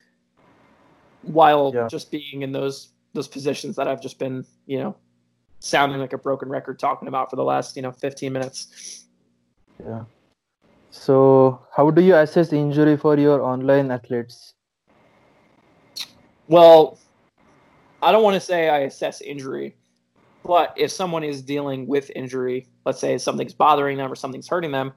while 1.22 1.72
yeah. 1.74 1.88
just 1.88 2.10
being 2.10 2.42
in 2.42 2.52
those 2.52 2.90
those 3.12 3.28
positions 3.28 3.76
that 3.76 3.88
I've 3.88 4.00
just 4.00 4.18
been, 4.18 4.44
you 4.66 4.78
know, 4.78 4.96
sounding 5.58 5.98
like 5.98 6.12
a 6.12 6.18
broken 6.18 6.48
record 6.48 6.78
talking 6.78 7.08
about 7.08 7.28
for 7.28 7.36
the 7.36 7.44
last, 7.44 7.76
you 7.76 7.82
know, 7.82 7.90
15 7.90 8.32
minutes. 8.32 9.06
Yeah. 9.84 10.04
So, 10.90 11.60
how 11.74 11.90
do 11.90 12.02
you 12.02 12.16
assess 12.16 12.52
injury 12.52 12.96
for 12.96 13.16
your 13.18 13.42
online 13.42 13.90
athletes? 13.90 14.54
Well, 16.48 16.98
I 18.02 18.10
don't 18.12 18.24
want 18.24 18.34
to 18.34 18.40
say 18.40 18.68
I 18.68 18.80
assess 18.80 19.20
injury, 19.20 19.76
but 20.44 20.74
if 20.76 20.90
someone 20.90 21.22
is 21.22 21.42
dealing 21.42 21.86
with 21.86 22.10
injury, 22.16 22.66
let's 22.84 22.98
say 22.98 23.18
something's 23.18 23.54
bothering 23.54 23.98
them 23.98 24.10
or 24.10 24.16
something's 24.16 24.48
hurting 24.48 24.72
them, 24.72 24.92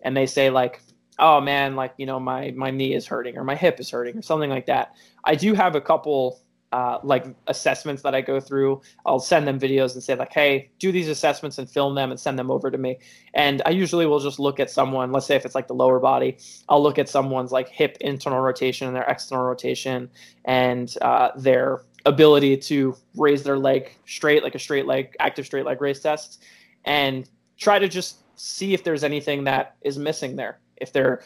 and 0.00 0.16
they 0.16 0.24
say 0.26 0.48
like, 0.48 0.80
oh 1.18 1.40
man, 1.40 1.76
like, 1.76 1.94
you 1.96 2.06
know, 2.06 2.18
my, 2.18 2.50
my 2.52 2.70
knee 2.70 2.94
is 2.94 3.06
hurting 3.06 3.36
or 3.36 3.44
my 3.44 3.54
hip 3.54 3.80
is 3.80 3.90
hurting 3.90 4.18
or 4.18 4.22
something 4.22 4.50
like 4.50 4.66
that. 4.66 4.94
I 5.24 5.34
do 5.34 5.54
have 5.54 5.74
a 5.74 5.80
couple 5.80 6.40
uh, 6.74 6.98
like 7.04 7.24
assessments 7.46 8.02
that 8.02 8.16
I 8.16 8.20
go 8.20 8.40
through. 8.40 8.82
I'll 9.06 9.20
send 9.20 9.46
them 9.46 9.60
videos 9.60 9.94
and 9.94 10.02
say 10.02 10.16
like, 10.16 10.32
"Hey, 10.32 10.72
do 10.80 10.90
these 10.90 11.06
assessments 11.06 11.56
and 11.56 11.70
film 11.70 11.94
them 11.94 12.10
and 12.10 12.18
send 12.18 12.36
them 12.36 12.50
over 12.50 12.68
to 12.68 12.76
me." 12.76 12.98
And 13.32 13.62
I 13.64 13.70
usually 13.70 14.06
will 14.06 14.18
just 14.18 14.40
look 14.40 14.58
at 14.58 14.70
someone. 14.70 15.12
Let's 15.12 15.24
say 15.24 15.36
if 15.36 15.44
it's 15.44 15.54
like 15.54 15.68
the 15.68 15.74
lower 15.74 16.00
body, 16.00 16.36
I'll 16.68 16.82
look 16.82 16.98
at 16.98 17.08
someone's 17.08 17.52
like 17.52 17.68
hip 17.68 17.96
internal 18.00 18.40
rotation 18.40 18.88
and 18.88 18.96
their 18.96 19.04
external 19.04 19.44
rotation 19.44 20.10
and 20.46 20.92
uh, 21.00 21.30
their 21.36 21.82
ability 22.06 22.56
to 22.56 22.96
raise 23.16 23.44
their 23.44 23.56
leg 23.56 23.96
straight, 24.04 24.42
like 24.42 24.56
a 24.56 24.58
straight 24.58 24.86
leg, 24.86 25.14
active 25.20 25.46
straight 25.46 25.66
leg 25.66 25.80
raise 25.80 26.00
test, 26.00 26.42
and 26.84 27.30
try 27.56 27.78
to 27.78 27.86
just 27.86 28.24
see 28.34 28.74
if 28.74 28.82
there's 28.82 29.04
anything 29.04 29.44
that 29.44 29.76
is 29.82 29.96
missing 29.96 30.34
there 30.34 30.58
if 30.84 30.92
they're 30.92 31.22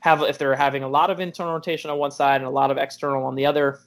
have 0.00 0.20
if 0.22 0.36
they're 0.36 0.56
having 0.56 0.82
a 0.82 0.88
lot 0.88 1.10
of 1.10 1.20
internal 1.20 1.52
rotation 1.52 1.88
on 1.88 1.98
one 1.98 2.10
side 2.10 2.40
and 2.40 2.44
a 2.44 2.50
lot 2.50 2.72
of 2.72 2.76
external 2.76 3.24
on 3.24 3.36
the 3.36 3.46
other, 3.46 3.78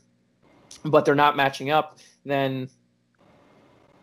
but 0.86 1.04
they're 1.04 1.14
not 1.14 1.36
matching 1.36 1.72
up, 1.72 2.00
then 2.24 2.70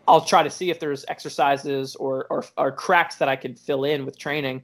I'll 0.07 0.21
try 0.21 0.43
to 0.43 0.49
see 0.49 0.69
if 0.69 0.79
there's 0.79 1.05
exercises 1.07 1.95
or, 1.95 2.27
or, 2.29 2.45
or 2.57 2.71
cracks 2.71 3.15
that 3.15 3.29
I 3.29 3.35
can 3.35 3.55
fill 3.55 3.83
in 3.85 4.05
with 4.05 4.19
training 4.19 4.63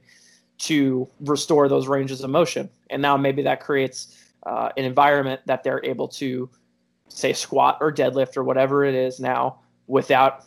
to 0.58 1.08
restore 1.20 1.68
those 1.68 1.88
ranges 1.88 2.22
of 2.22 2.30
motion. 2.30 2.68
And 2.90 3.00
now 3.00 3.16
maybe 3.16 3.42
that 3.42 3.60
creates 3.60 4.16
uh, 4.44 4.68
an 4.76 4.84
environment 4.84 5.40
that 5.46 5.64
they're 5.64 5.84
able 5.84 6.08
to 6.08 6.48
say 7.08 7.32
squat 7.32 7.78
or 7.80 7.90
deadlift 7.92 8.36
or 8.36 8.44
whatever 8.44 8.84
it 8.84 8.94
is 8.94 9.18
now 9.18 9.60
without 9.86 10.44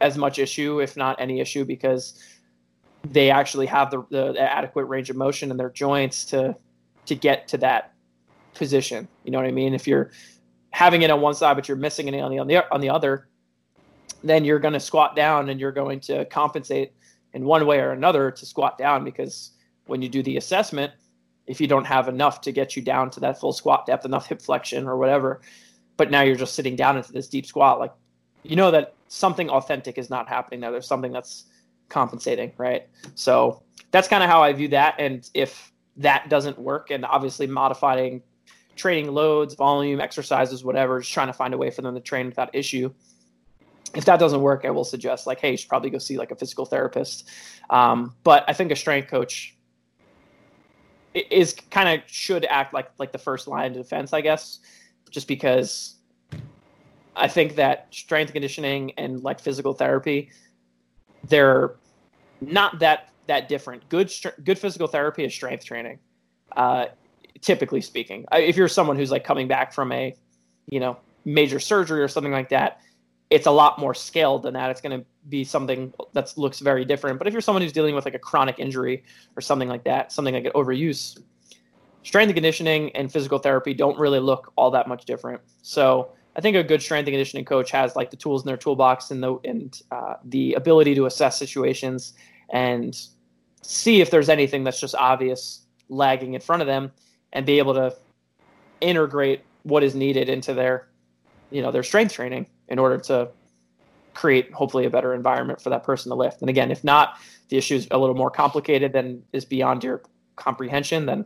as 0.00 0.16
much 0.16 0.38
issue, 0.38 0.80
if 0.80 0.96
not 0.96 1.20
any 1.20 1.40
issue, 1.40 1.64
because 1.64 2.22
they 3.04 3.30
actually 3.30 3.66
have 3.66 3.90
the, 3.90 4.04
the, 4.10 4.40
adequate 4.40 4.84
range 4.84 5.10
of 5.10 5.16
motion 5.16 5.50
in 5.50 5.56
their 5.56 5.70
joints 5.70 6.24
to 6.26 6.56
to 7.06 7.14
get 7.14 7.48
to 7.48 7.56
that 7.58 7.94
position. 8.54 9.08
You 9.24 9.30
know 9.30 9.38
what 9.38 9.46
I 9.46 9.52
mean? 9.52 9.74
If 9.74 9.86
you're 9.86 10.10
having 10.70 11.02
it 11.02 11.10
on 11.10 11.20
one 11.20 11.34
side 11.34 11.54
but 11.54 11.68
you're 11.68 11.76
missing 11.76 12.08
it 12.08 12.20
on 12.20 12.30
the 12.30 12.38
on 12.38 12.46
the 12.46 12.72
on 12.72 12.80
the 12.80 12.90
other, 12.90 13.28
then 14.22 14.44
you're 14.44 14.58
going 14.58 14.74
to 14.74 14.80
squat 14.80 15.16
down 15.16 15.48
and 15.48 15.60
you're 15.60 15.72
going 15.72 16.00
to 16.00 16.24
compensate 16.26 16.92
in 17.32 17.44
one 17.44 17.66
way 17.66 17.78
or 17.80 17.92
another 17.92 18.30
to 18.30 18.46
squat 18.46 18.78
down 18.78 19.04
because 19.04 19.52
when 19.86 20.02
you 20.02 20.08
do 20.08 20.22
the 20.22 20.36
assessment, 20.36 20.92
if 21.46 21.60
you 21.60 21.66
don't 21.66 21.86
have 21.86 22.08
enough 22.08 22.40
to 22.42 22.52
get 22.52 22.76
you 22.76 22.82
down 22.82 23.10
to 23.10 23.20
that 23.20 23.40
full 23.40 23.52
squat 23.52 23.86
depth, 23.86 24.04
enough 24.04 24.26
hip 24.26 24.42
flexion 24.42 24.86
or 24.86 24.98
whatever, 24.98 25.40
but 25.96 26.10
now 26.10 26.22
you're 26.22 26.36
just 26.36 26.54
sitting 26.54 26.76
down 26.76 26.96
into 26.96 27.12
this 27.12 27.28
deep 27.28 27.46
squat, 27.46 27.78
like 27.78 27.92
you 28.42 28.56
know 28.56 28.70
that 28.70 28.94
something 29.08 29.48
authentic 29.50 29.98
is 29.98 30.10
not 30.10 30.28
happening 30.28 30.60
there. 30.60 30.70
There's 30.70 30.86
something 30.86 31.12
that's 31.12 31.44
compensating, 31.88 32.52
right? 32.56 32.88
So 33.14 33.62
that's 33.90 34.08
kind 34.08 34.22
of 34.22 34.30
how 34.30 34.42
I 34.42 34.52
view 34.52 34.68
that. 34.68 34.96
And 34.98 35.28
if 35.34 35.72
that 35.96 36.28
doesn't 36.28 36.58
work, 36.58 36.90
and 36.90 37.04
obviously 37.04 37.46
modifying 37.46 38.22
training 38.76 39.12
loads, 39.12 39.54
volume, 39.54 40.00
exercises, 40.00 40.64
whatever, 40.64 41.00
just 41.00 41.12
trying 41.12 41.26
to 41.26 41.32
find 41.32 41.52
a 41.52 41.58
way 41.58 41.70
for 41.70 41.82
them 41.82 41.94
to 41.94 42.00
train 42.00 42.26
without 42.26 42.54
issue. 42.54 42.92
If 43.94 44.04
that 44.04 44.20
doesn't 44.20 44.40
work, 44.40 44.64
I 44.64 44.70
will 44.70 44.84
suggest 44.84 45.26
like, 45.26 45.40
hey, 45.40 45.52
you 45.52 45.56
should 45.56 45.68
probably 45.68 45.90
go 45.90 45.98
see 45.98 46.18
like 46.18 46.30
a 46.30 46.36
physical 46.36 46.64
therapist. 46.64 47.28
Um, 47.70 48.14
but 48.22 48.44
I 48.46 48.52
think 48.52 48.70
a 48.70 48.76
strength 48.76 49.08
coach 49.08 49.56
is 51.14 51.54
kind 51.70 51.88
of 51.88 52.08
should 52.08 52.44
act 52.44 52.72
like 52.72 52.90
like 52.98 53.12
the 53.12 53.18
first 53.18 53.48
line 53.48 53.72
of 53.72 53.76
defense, 53.76 54.12
I 54.12 54.20
guess, 54.20 54.60
just 55.10 55.26
because 55.26 55.96
I 57.16 57.28
think 57.28 57.56
that 57.56 57.88
strength 57.90 58.32
conditioning 58.32 58.92
and 58.92 59.22
like 59.22 59.40
physical 59.40 59.72
therapy 59.72 60.30
they're 61.28 61.74
not 62.40 62.78
that 62.80 63.10
that 63.26 63.48
different. 63.48 63.88
Good 63.88 64.12
good 64.44 64.58
physical 64.58 64.88
therapy 64.88 65.24
is 65.24 65.34
strength 65.34 65.64
training, 65.64 65.98
uh, 66.56 66.86
typically 67.40 67.80
speaking. 67.80 68.24
If 68.32 68.56
you're 68.56 68.68
someone 68.68 68.96
who's 68.96 69.10
like 69.10 69.24
coming 69.24 69.48
back 69.48 69.72
from 69.72 69.92
a, 69.92 70.14
you 70.66 70.80
know, 70.80 70.98
major 71.24 71.60
surgery 71.60 72.02
or 72.02 72.08
something 72.08 72.32
like 72.32 72.48
that, 72.50 72.80
it's 73.30 73.46
a 73.46 73.50
lot 73.50 73.78
more 73.78 73.94
scaled 73.94 74.42
than 74.42 74.54
that. 74.54 74.70
It's 74.70 74.80
going 74.80 74.98
to 74.98 75.06
be 75.28 75.44
something 75.44 75.92
that 76.14 76.32
looks 76.36 76.60
very 76.60 76.84
different. 76.84 77.18
But 77.18 77.26
if 77.26 77.34
you're 77.34 77.42
someone 77.42 77.62
who's 77.62 77.72
dealing 77.72 77.94
with 77.94 78.04
like 78.04 78.14
a 78.14 78.18
chronic 78.18 78.58
injury 78.58 79.04
or 79.36 79.42
something 79.42 79.68
like 79.68 79.84
that, 79.84 80.12
something 80.12 80.34
like 80.34 80.46
an 80.46 80.52
overuse, 80.52 81.18
strength 82.02 82.30
and 82.30 82.34
conditioning 82.34 82.94
and 82.96 83.12
physical 83.12 83.38
therapy 83.38 83.74
don't 83.74 83.98
really 83.98 84.20
look 84.20 84.52
all 84.56 84.70
that 84.70 84.88
much 84.88 85.04
different. 85.04 85.42
So 85.60 86.12
I 86.38 86.40
think 86.40 86.56
a 86.56 86.62
good 86.62 86.80
strength 86.80 87.08
and 87.08 87.14
conditioning 87.14 87.44
coach 87.44 87.72
has 87.72 87.96
like 87.96 88.12
the 88.12 88.16
tools 88.16 88.44
in 88.44 88.46
their 88.46 88.56
toolbox 88.56 89.10
and 89.10 89.20
the 89.20 89.38
and 89.44 89.82
uh, 89.90 90.14
the 90.24 90.54
ability 90.54 90.94
to 90.94 91.06
assess 91.06 91.36
situations 91.36 92.14
and 92.50 92.96
see 93.60 94.00
if 94.00 94.12
there's 94.12 94.28
anything 94.28 94.62
that's 94.62 94.80
just 94.80 94.94
obvious 94.94 95.62
lagging 95.88 96.34
in 96.34 96.40
front 96.40 96.62
of 96.62 96.68
them 96.68 96.92
and 97.32 97.44
be 97.44 97.58
able 97.58 97.74
to 97.74 97.92
integrate 98.80 99.42
what 99.64 99.82
is 99.82 99.96
needed 99.96 100.28
into 100.28 100.54
their 100.54 100.86
you 101.50 101.60
know 101.60 101.72
their 101.72 101.82
strength 101.82 102.14
training 102.14 102.46
in 102.68 102.78
order 102.78 102.98
to 102.98 103.28
create 104.14 104.52
hopefully 104.52 104.86
a 104.86 104.90
better 104.90 105.14
environment 105.14 105.60
for 105.60 105.70
that 105.70 105.82
person 105.82 106.08
to 106.10 106.14
lift. 106.14 106.40
And 106.40 106.48
again 106.48 106.70
if 106.70 106.84
not 106.84 107.18
the 107.48 107.56
issue 107.56 107.74
is 107.74 107.88
a 107.90 107.98
little 107.98 108.14
more 108.14 108.30
complicated 108.30 108.92
than 108.92 109.24
is 109.32 109.44
beyond 109.44 109.82
your 109.82 110.02
comprehension 110.36 111.04
then 111.04 111.24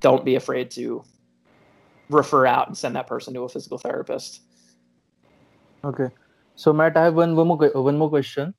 don't 0.00 0.24
be 0.24 0.34
afraid 0.34 0.70
to 0.70 1.04
refer 2.10 2.46
out 2.46 2.68
and 2.68 2.76
send 2.76 2.96
that 2.96 3.06
person 3.06 3.34
to 3.34 3.42
a 3.42 3.48
physical 3.48 3.78
therapist. 3.78 4.40
Okay. 5.84 6.08
So 6.54 6.72
Matt, 6.72 6.96
I 6.96 7.04
have 7.04 7.14
one, 7.14 7.34
one 7.36 7.48
more 7.48 7.56
one 7.74 7.98
more 7.98 8.08
question. 8.08 8.54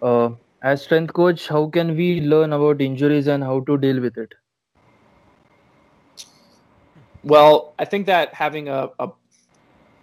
Uh, 0.00 0.30
as 0.62 0.82
strength 0.82 1.12
coach, 1.12 1.48
how 1.48 1.68
can 1.68 1.96
we 1.96 2.20
learn 2.20 2.52
about 2.52 2.80
injuries 2.80 3.26
and 3.26 3.42
how 3.42 3.60
to 3.60 3.78
deal 3.78 4.00
with 4.00 4.18
it? 4.18 4.32
Well, 7.22 7.74
I 7.78 7.84
think 7.84 8.06
that 8.06 8.34
having 8.34 8.68
a 8.68 8.90
a, 8.98 9.10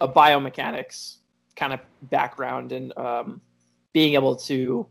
a 0.01 0.07
biomechanics 0.07 1.17
kind 1.55 1.73
of 1.73 1.81
background 2.03 2.71
and 2.71 2.97
um, 2.97 3.41
being 3.93 4.13
able 4.13 4.35
to 4.35 4.87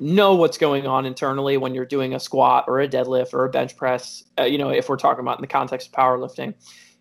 know 0.00 0.34
what's 0.34 0.58
going 0.58 0.86
on 0.86 1.06
internally 1.06 1.56
when 1.56 1.74
you're 1.74 1.86
doing 1.86 2.14
a 2.14 2.20
squat 2.20 2.64
or 2.68 2.80
a 2.80 2.88
deadlift 2.88 3.34
or 3.34 3.44
a 3.44 3.48
bench 3.48 3.76
press. 3.76 4.24
Uh, 4.38 4.44
you 4.44 4.58
know, 4.58 4.70
if 4.70 4.88
we're 4.88 4.96
talking 4.96 5.20
about 5.20 5.38
in 5.38 5.42
the 5.42 5.48
context 5.48 5.88
of 5.88 5.92
powerlifting, 5.94 6.54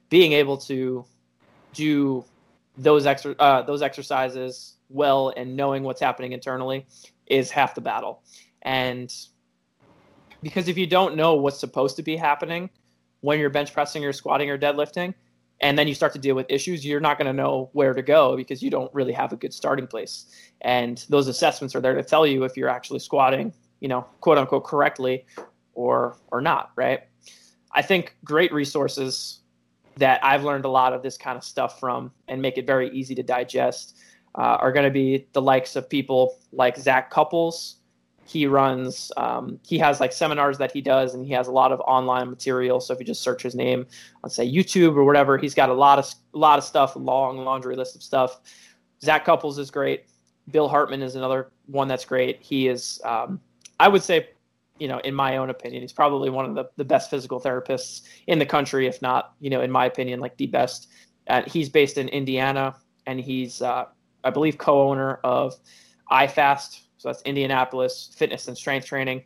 being 0.09 0.33
able 0.33 0.57
to 0.57 1.05
do 1.73 2.25
those 2.77 3.05
exer- 3.05 3.35
uh, 3.39 3.61
those 3.63 3.81
exercises 3.81 4.77
well 4.89 5.33
and 5.35 5.55
knowing 5.55 5.83
what's 5.83 6.01
happening 6.01 6.31
internally 6.31 6.85
is 7.25 7.51
half 7.51 7.75
the 7.75 7.81
battle. 7.81 8.23
And 8.61 9.13
because 10.41 10.67
if 10.67 10.77
you 10.77 10.87
don't 10.87 11.15
know 11.15 11.35
what's 11.35 11.59
supposed 11.59 11.95
to 11.97 12.03
be 12.03 12.15
happening 12.15 12.69
when 13.21 13.39
you're 13.39 13.49
bench 13.49 13.73
pressing 13.73 14.05
or 14.05 14.13
squatting 14.13 14.49
or 14.49 14.57
deadlifting, 14.57 15.13
and 15.61 15.77
then 15.77 15.87
you 15.87 15.95
start 15.95 16.13
to 16.13 16.19
deal 16.19 16.35
with 16.35 16.45
issues, 16.49 16.85
you're 16.85 16.99
not 16.99 17.17
going 17.17 17.27
to 17.27 17.33
know 17.33 17.69
where 17.73 17.93
to 17.93 18.01
go 18.01 18.35
because 18.35 18.61
you 18.61 18.69
don't 18.69 18.93
really 18.93 19.13
have 19.13 19.33
a 19.33 19.35
good 19.35 19.53
starting 19.53 19.87
place. 19.87 20.27
And 20.61 21.03
those 21.09 21.27
assessments 21.27 21.75
are 21.75 21.81
there 21.81 21.95
to 21.95 22.03
tell 22.03 22.27
you 22.27 22.43
if 22.43 22.55
you're 22.55 22.69
actually 22.69 22.99
squatting, 22.99 23.53
you 23.79 23.87
know, 23.87 24.05
quote 24.21 24.37
unquote 24.37 24.65
correctly 24.65 25.25
or 25.73 26.17
or 26.31 26.41
not, 26.41 26.71
right? 26.75 27.03
I 27.71 27.81
think 27.81 28.15
great 28.23 28.53
resources 28.53 29.39
that 29.97 30.23
I've 30.23 30.43
learned 30.43 30.65
a 30.65 30.69
lot 30.69 30.93
of 30.93 31.01
this 31.01 31.17
kind 31.17 31.37
of 31.37 31.43
stuff 31.43 31.79
from 31.79 32.11
and 32.27 32.41
make 32.41 32.57
it 32.57 32.67
very 32.67 32.89
easy 32.91 33.15
to 33.15 33.23
digest 33.23 33.97
uh, 34.35 34.57
are 34.61 34.71
going 34.71 34.85
to 34.85 34.91
be 34.91 35.27
the 35.33 35.41
likes 35.41 35.75
of 35.75 35.89
people 35.89 36.37
like 36.51 36.77
Zac 36.77 37.09
Cupples, 37.09 37.76
he 38.27 38.45
runs 38.45 39.11
um, 39.17 39.59
he 39.65 39.77
has 39.77 39.99
like 39.99 40.11
seminars 40.11 40.57
that 40.57 40.71
he 40.71 40.81
does 40.81 41.13
and 41.13 41.25
he 41.25 41.31
has 41.31 41.47
a 41.47 41.51
lot 41.51 41.71
of 41.71 41.79
online 41.81 42.29
material. 42.29 42.81
So 42.81 42.93
if 42.93 42.99
you 42.99 43.05
just 43.05 43.21
search 43.21 43.41
his 43.41 43.55
name 43.55 43.85
on 44.23 44.29
say 44.29 44.51
youtube 44.51 44.95
or 44.95 45.05
whatever 45.05 45.37
he's 45.37 45.55
got 45.55 45.69
a 45.69 45.73
lot 45.73 45.97
of 45.97 46.13
a 46.33 46.37
lot 46.37 46.59
of 46.59 46.65
stuff 46.65 46.95
a 46.95 46.99
long 46.99 47.37
laundry 47.37 47.75
list 47.75 47.95
of 47.95 48.03
stuff. 48.03 48.41
Zac 49.01 49.25
Cupples 49.25 49.57
is 49.57 49.71
great. 49.71 50.05
Bill 50.51 50.67
hartman 50.67 51.01
is 51.01 51.15
another 51.15 51.51
one 51.67 51.87
that's 51.87 52.05
great. 52.05 52.41
He 52.41 52.67
is 52.67 53.01
um, 53.05 53.39
i 53.79 53.87
would 53.87 54.03
say 54.03 54.29
you 54.79 54.87
know 54.87 54.99
in 54.99 55.13
my 55.13 55.37
own 55.37 55.49
opinion 55.49 55.81
he's 55.81 55.93
probably 55.93 56.29
one 56.29 56.45
of 56.45 56.55
the, 56.55 56.65
the 56.75 56.85
best 56.85 57.09
physical 57.09 57.39
therapists 57.39 58.01
in 58.27 58.39
the 58.39 58.45
country 58.45 58.87
if 58.87 59.01
not 59.01 59.33
you 59.39 59.49
know 59.49 59.61
in 59.61 59.71
my 59.71 59.85
opinion 59.85 60.19
like 60.19 60.35
the 60.37 60.47
best. 60.47 60.89
Uh, 61.27 61.41
he's 61.45 61.67
based 61.67 61.97
in 61.97 62.07
indiana 62.09 62.73
and 63.05 63.19
he's 63.19 63.61
uh, 63.61 63.85
i 64.23 64.29
believe 64.29 64.57
co-owner 64.57 65.19
of 65.23 65.53
ifast 66.11 66.86
so 67.07 67.13
that's 67.13 67.21
Indianapolis 67.23 68.11
Fitness 68.17 68.49
and 68.49 68.57
Strength 68.57 68.85
Training. 68.85 69.23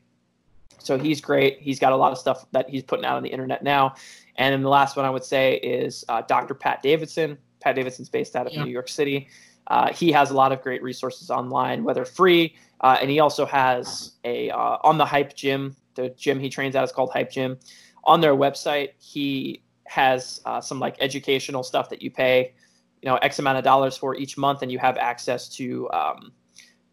So 0.77 0.99
he's 0.99 1.19
great. 1.19 1.59
He's 1.59 1.79
got 1.79 1.93
a 1.93 1.95
lot 1.95 2.11
of 2.11 2.17
stuff 2.19 2.45
that 2.51 2.69
he's 2.69 2.83
putting 2.83 3.05
out 3.05 3.17
on 3.17 3.23
the 3.23 3.29
internet 3.29 3.63
now. 3.63 3.95
And 4.35 4.53
then 4.53 4.61
the 4.61 4.69
last 4.69 4.95
one 4.95 5.05
I 5.05 5.09
would 5.09 5.23
say 5.23 5.55
is 5.55 6.05
uh, 6.07 6.21
Dr. 6.21 6.53
Pat 6.53 6.83
Davidson. 6.83 7.39
Pat 7.59 7.75
Davidson's 7.75 8.09
based 8.09 8.35
out 8.35 8.45
of 8.45 8.53
yeah. 8.53 8.63
New 8.63 8.69
York 8.69 8.87
City. 8.87 9.29
Uh, 9.67 9.91
he 9.93 10.11
has 10.11 10.29
a 10.29 10.33
lot 10.33 10.51
of 10.51 10.61
great 10.61 10.83
resources 10.83 11.31
online, 11.31 11.83
whether 11.83 12.05
free, 12.05 12.55
uh, 12.81 12.97
and 13.01 13.09
he 13.09 13.19
also 13.19 13.45
has 13.45 14.13
a 14.25 14.49
uh, 14.49 14.77
on 14.83 14.97
the 14.97 15.05
Hype 15.05 15.35
Gym. 15.35 15.75
The 15.95 16.09
gym 16.09 16.39
he 16.39 16.49
trains 16.49 16.75
at 16.75 16.83
is 16.83 16.91
called 16.91 17.11
Hype 17.11 17.31
Gym. 17.31 17.57
On 18.03 18.21
their 18.21 18.35
website, 18.35 18.89
he 18.99 19.63
has 19.85 20.41
uh, 20.45 20.61
some 20.61 20.79
like 20.79 20.97
educational 20.99 21.63
stuff 21.63 21.89
that 21.89 22.01
you 22.01 22.11
pay, 22.11 22.53
you 23.01 23.09
know, 23.09 23.17
X 23.17 23.39
amount 23.39 23.59
of 23.59 23.63
dollars 23.63 23.97
for 23.97 24.15
each 24.15 24.37
month, 24.37 24.61
and 24.61 24.71
you 24.71 24.79
have 24.79 24.97
access 24.97 25.47
to 25.49 25.89
um, 25.91 26.31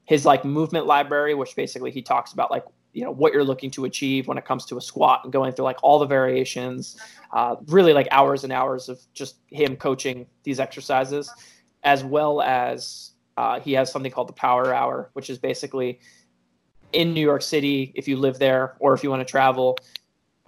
his 0.09 0.25
like 0.25 0.43
movement 0.43 0.87
library, 0.87 1.35
which 1.35 1.55
basically 1.55 1.91
he 1.91 2.01
talks 2.01 2.33
about 2.33 2.51
like 2.51 2.65
you 2.95 3.05
know 3.05 3.11
what 3.11 3.35
you're 3.35 3.45
looking 3.45 3.71
to 3.71 3.85
achieve 3.85 4.27
when 4.27 4.39
it 4.39 4.47
comes 4.47 4.65
to 4.65 4.79
a 4.79 4.81
squat 4.81 5.21
and 5.23 5.31
going 5.35 5.53
through 5.53 5.67
like 5.67 5.77
all 5.83 5.99
the 5.99 6.07
variations 6.07 6.99
uh, 7.35 7.57
really 7.67 7.93
like 7.93 8.09
hours 8.11 8.43
and 8.43 8.51
hours 8.51 8.89
of 8.89 8.99
just 9.13 9.37
him 9.49 9.77
coaching 9.77 10.27
these 10.45 10.59
exercises 10.59 11.31
as 11.83 12.03
well 12.03 12.41
as 12.41 13.13
uh, 13.37 13.61
he 13.61 13.75
has 13.75 13.93
something 13.93 14.11
called 14.11 14.31
the 14.31 14.33
power 14.33 14.75
hour 14.75 15.11
which 15.13 15.29
is 15.29 15.39
basically 15.39 16.01
in 16.93 17.13
new 17.13 17.21
york 17.21 17.43
city 17.43 17.93
if 17.95 18.09
you 18.09 18.17
live 18.17 18.39
there 18.39 18.75
or 18.81 18.95
if 18.95 19.05
you 19.05 19.11
want 19.11 19.21
to 19.21 19.31
travel 19.31 19.77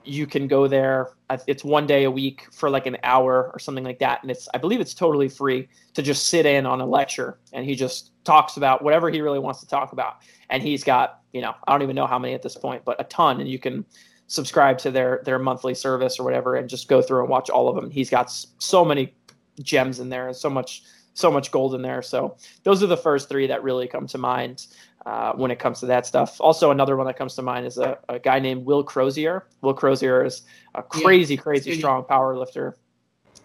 you 0.05 0.27
can 0.27 0.47
go 0.47 0.67
there. 0.67 1.11
It's 1.47 1.63
one 1.63 1.87
day 1.87 2.05
a 2.05 2.11
week 2.11 2.47
for 2.53 2.71
like 2.71 2.87
an 2.87 2.97
hour 3.03 3.51
or 3.53 3.59
something 3.59 3.85
like 3.85 4.01
that 4.01 4.23
and 4.23 4.31
it's 4.31 4.49
i 4.53 4.59
believe 4.59 4.81
it's 4.81 4.95
totally 4.95 5.29
free 5.29 5.69
to 5.95 6.03
just 6.03 6.27
sit 6.27 6.45
in 6.45 6.67
on 6.67 6.81
a 6.81 6.87
lecture 6.87 7.39
and 7.53 7.65
he 7.65 7.77
just 7.77 8.10
talks 8.25 8.57
about 8.57 8.83
whatever 8.83 9.11
he 9.11 9.21
really 9.21 9.39
wants 9.39 9.61
to 9.61 9.66
talk 9.66 9.93
about 9.93 10.18
and 10.51 10.62
he's 10.62 10.85
got 10.85 11.21
you 11.33 11.41
know 11.41 11.55
i 11.66 11.73
don't 11.73 11.83
even 11.83 11.97
know 11.97 12.07
how 12.07 12.18
many 12.18 12.35
at 12.35 12.43
this 12.43 12.57
point 12.57 12.85
but 12.85 13.01
a 13.01 13.05
ton 13.05 13.41
and 13.41 13.49
you 13.49 13.59
can 13.59 13.85
subscribe 14.27 14.79
to 14.79 14.91
their 14.91 15.23
their 15.25 15.39
monthly 15.39 15.75
service 15.75 16.18
or 16.18 16.25
whatever 16.25 16.57
and 16.57 16.68
just 16.68 16.89
go 16.89 17.01
through 17.01 17.21
and 17.21 17.29
watch 17.29 17.51
all 17.51 17.68
of 17.68 17.77
them 17.77 17.91
he's 17.91 18.11
got 18.11 18.31
so 18.59 18.85
many 18.85 19.14
gems 19.62 20.01
in 20.01 20.09
there 20.09 20.29
and 20.29 20.37
so 20.37 20.51
much 20.51 20.83
so 21.14 21.31
much 21.31 21.51
gold 21.51 21.75
in 21.75 21.83
there 21.83 22.03
so 22.03 22.37
those 22.62 22.83
are 22.83 22.87
the 22.87 22.97
first 22.97 23.29
three 23.29 23.47
that 23.47 23.62
really 23.62 23.89
come 23.89 24.07
to 24.07 24.18
mind 24.18 24.66
uh, 25.07 25.33
when 25.33 25.51
it 25.51 25.59
comes 25.59 25.81
to 25.81 25.87
that 25.87 26.07
stuff. 26.07 26.41
Also, 26.41 26.71
another 26.71 26.97
one 26.97 27.07
that 27.07 27.16
comes 27.16 27.35
to 27.35 27.43
mind 27.43 27.66
is 27.66 27.79
a, 27.79 27.99
a 28.09 28.18
guy 28.18 28.39
named 28.39 28.64
Will 28.64 28.85
Crozier. 28.85 29.47
Will 29.62 29.75
Crozier 29.75 30.25
is 30.25 30.43
a 30.75 30.83
crazy, 30.83 31.35
yeah. 31.35 31.41
crazy 31.41 31.79
strong 31.79 32.05
power 32.05 32.37
lifter 32.37 32.77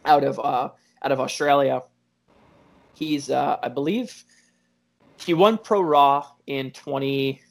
out 0.04 0.24
of 0.24 0.40
uh, 0.40 0.70
out 1.04 1.12
of 1.12 1.20
Australia. 1.20 1.82
He's, 2.94 3.30
uh, 3.30 3.58
I 3.62 3.70
believe, 3.70 4.24
he 5.20 5.34
won 5.34 5.58
Pro 5.58 5.82
Raw 5.82 6.28
in 6.48 6.72
20, 6.72 7.42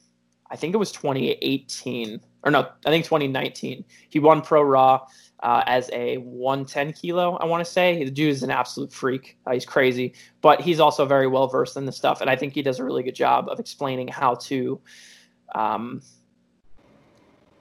I 0.49 0.55
think 0.55 0.73
it 0.73 0.77
was 0.77 0.91
2018 0.91 2.21
or 2.45 2.51
no, 2.51 2.67
I 2.85 2.89
think 2.89 3.03
2019. 3.05 3.83
He 4.09 4.19
won 4.19 4.41
Pro 4.41 4.61
Raw 4.61 5.07
uh, 5.41 5.63
as 5.65 5.89
a 5.91 6.17
110 6.17 6.93
kilo, 6.93 7.35
I 7.37 7.45
want 7.45 7.65
to 7.65 7.69
say. 7.69 8.05
The 8.05 8.11
dude 8.11 8.29
is 8.29 8.43
an 8.43 8.51
absolute 8.51 8.93
freak. 8.93 9.37
Uh, 9.47 9.53
he's 9.53 9.65
crazy, 9.65 10.13
but 10.41 10.61
he's 10.61 10.79
also 10.79 11.05
very 11.05 11.25
well 11.27 11.47
versed 11.47 11.75
in 11.75 11.85
the 11.85 11.91
stuff. 11.91 12.21
And 12.21 12.29
I 12.29 12.35
think 12.35 12.53
he 12.53 12.61
does 12.61 12.79
a 12.79 12.83
really 12.83 13.01
good 13.01 13.15
job 13.15 13.49
of 13.49 13.59
explaining 13.59 14.07
how 14.07 14.35
to. 14.35 14.79
Um, 15.53 16.01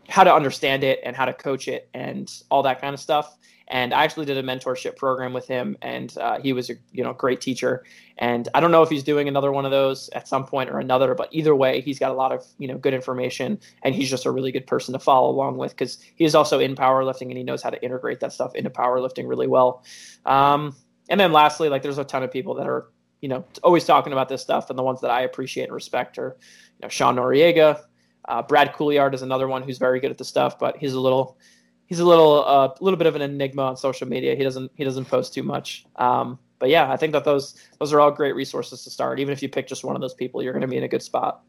how 0.06 0.22
to 0.22 0.34
understand 0.34 0.84
it 0.84 1.00
and 1.02 1.16
how 1.16 1.24
to 1.24 1.32
coach 1.32 1.66
it 1.66 1.88
and 1.94 2.30
all 2.50 2.62
that 2.62 2.78
kind 2.78 2.92
of 2.92 3.00
stuff 3.00 3.38
and 3.68 3.94
I 3.94 4.04
actually 4.04 4.26
did 4.26 4.36
a 4.36 4.42
mentorship 4.42 4.96
program 4.96 5.32
with 5.32 5.46
him, 5.46 5.76
and 5.80 6.16
uh, 6.18 6.38
he 6.38 6.52
was 6.52 6.68
a 6.70 6.74
you 6.92 7.02
know 7.02 7.12
great 7.14 7.40
teacher. 7.40 7.84
And 8.18 8.48
I 8.54 8.60
don't 8.60 8.70
know 8.70 8.82
if 8.82 8.90
he's 8.90 9.02
doing 9.02 9.26
another 9.26 9.50
one 9.50 9.64
of 9.64 9.70
those 9.70 10.08
at 10.10 10.28
some 10.28 10.44
point 10.44 10.70
or 10.70 10.78
another, 10.78 11.14
but 11.14 11.28
either 11.32 11.54
way, 11.54 11.80
he's 11.80 11.98
got 11.98 12.10
a 12.10 12.14
lot 12.14 12.30
of 12.32 12.44
you 12.58 12.68
know 12.68 12.76
good 12.76 12.94
information, 12.94 13.58
and 13.82 13.94
he's 13.94 14.10
just 14.10 14.26
a 14.26 14.30
really 14.30 14.52
good 14.52 14.66
person 14.66 14.92
to 14.92 14.98
follow 14.98 15.30
along 15.30 15.56
with 15.56 15.72
because 15.72 15.98
he's 16.14 16.34
also 16.34 16.58
in 16.58 16.74
powerlifting 16.74 17.28
and 17.28 17.38
he 17.38 17.42
knows 17.42 17.62
how 17.62 17.70
to 17.70 17.82
integrate 17.82 18.20
that 18.20 18.32
stuff 18.32 18.54
into 18.54 18.70
powerlifting 18.70 19.26
really 19.26 19.46
well. 19.46 19.82
Um, 20.26 20.76
and 21.08 21.18
then 21.18 21.32
lastly, 21.32 21.68
like 21.68 21.82
there's 21.82 21.98
a 21.98 22.04
ton 22.04 22.22
of 22.22 22.30
people 22.30 22.54
that 22.56 22.66
are 22.66 22.88
you 23.22 23.28
know 23.28 23.44
always 23.62 23.84
talking 23.86 24.12
about 24.12 24.28
this 24.28 24.42
stuff, 24.42 24.68
and 24.68 24.78
the 24.78 24.82
ones 24.82 25.00
that 25.00 25.10
I 25.10 25.22
appreciate 25.22 25.64
and 25.64 25.72
respect 25.72 26.18
are 26.18 26.36
you 26.78 26.82
know 26.82 26.88
Sean 26.88 27.16
Noriega. 27.16 27.80
Uh, 28.26 28.42
Brad 28.42 28.72
Couillard 28.72 29.14
is 29.14 29.22
another 29.22 29.48
one 29.48 29.62
who's 29.62 29.76
very 29.76 30.00
good 30.00 30.10
at 30.10 30.16
the 30.16 30.24
stuff, 30.24 30.58
but 30.58 30.78
he's 30.78 30.94
a 30.94 31.00
little 31.00 31.38
he's 31.86 32.00
a 32.00 32.04
little 32.04 32.44
a 32.44 32.66
uh, 32.66 32.74
little 32.80 32.96
bit 32.96 33.06
of 33.06 33.16
an 33.16 33.22
enigma 33.22 33.62
on 33.62 33.76
social 33.76 34.08
media. 34.08 34.34
He 34.34 34.42
doesn't 34.42 34.70
he 34.74 34.84
doesn't 34.84 35.06
post 35.06 35.34
too 35.34 35.42
much. 35.42 35.86
Um, 35.96 36.38
but 36.58 36.70
yeah, 36.70 36.90
I 36.90 36.96
think 36.96 37.12
that 37.12 37.24
those 37.24 37.56
those 37.78 37.92
are 37.92 38.00
all 38.00 38.10
great 38.10 38.34
resources 38.34 38.84
to 38.84 38.90
start. 38.90 39.20
Even 39.20 39.32
if 39.32 39.42
you 39.42 39.48
pick 39.48 39.66
just 39.66 39.84
one 39.84 39.94
of 39.94 40.00
those 40.00 40.14
people, 40.14 40.42
you're 40.42 40.52
going 40.52 40.62
to 40.62 40.68
be 40.68 40.76
in 40.76 40.84
a 40.84 40.88
good 40.88 41.02
spot. 41.02 41.42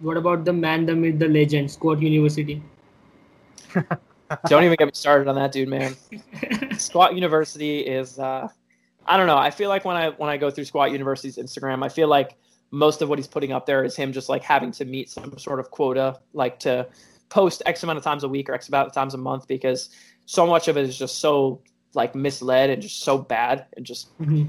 What 0.00 0.16
about 0.16 0.44
the 0.44 0.52
man, 0.52 0.86
the 0.86 0.96
myth, 0.96 1.18
the 1.18 1.28
legend, 1.28 1.70
Squat 1.70 2.00
University? 2.00 2.62
don't 4.46 4.64
even 4.64 4.76
get 4.76 4.86
me 4.86 4.92
started 4.94 5.28
on 5.28 5.34
that 5.34 5.52
dude, 5.52 5.68
man. 5.68 5.94
Squat 6.78 7.14
University 7.14 7.80
is 7.80 8.18
uh, 8.18 8.48
I 9.06 9.16
don't 9.16 9.26
know. 9.26 9.36
I 9.36 9.50
feel 9.50 9.68
like 9.68 9.84
when 9.84 9.96
I 9.96 10.10
when 10.10 10.30
I 10.30 10.36
go 10.36 10.50
through 10.50 10.64
Squat 10.64 10.92
University's 10.92 11.36
Instagram, 11.36 11.84
I 11.84 11.88
feel 11.88 12.08
like 12.08 12.36
most 12.70 13.02
of 13.02 13.08
what 13.08 13.18
he's 13.18 13.26
putting 13.26 13.52
up 13.52 13.66
there 13.66 13.84
is 13.84 13.96
him 13.96 14.12
just 14.12 14.28
like 14.28 14.42
having 14.42 14.70
to 14.72 14.84
meet 14.84 15.10
some 15.10 15.36
sort 15.38 15.60
of 15.60 15.70
quota, 15.70 16.18
like 16.32 16.58
to 16.60 16.86
post 17.30 17.62
X 17.64 17.82
amount 17.82 17.96
of 17.96 18.04
times 18.04 18.24
a 18.24 18.28
week 18.28 18.50
or 18.50 18.54
X 18.54 18.68
amount 18.68 18.88
of 18.88 18.92
times 18.92 19.14
a 19.14 19.18
month 19.18 19.48
because 19.48 19.88
so 20.26 20.46
much 20.46 20.68
of 20.68 20.76
it 20.76 20.84
is 20.84 20.98
just 20.98 21.18
so 21.18 21.62
like 21.94 22.14
misled 22.14 22.70
and 22.70 22.82
just 22.82 23.02
so 23.02 23.16
bad 23.16 23.66
and 23.76 23.86
just 23.86 24.16
mm-hmm. 24.20 24.44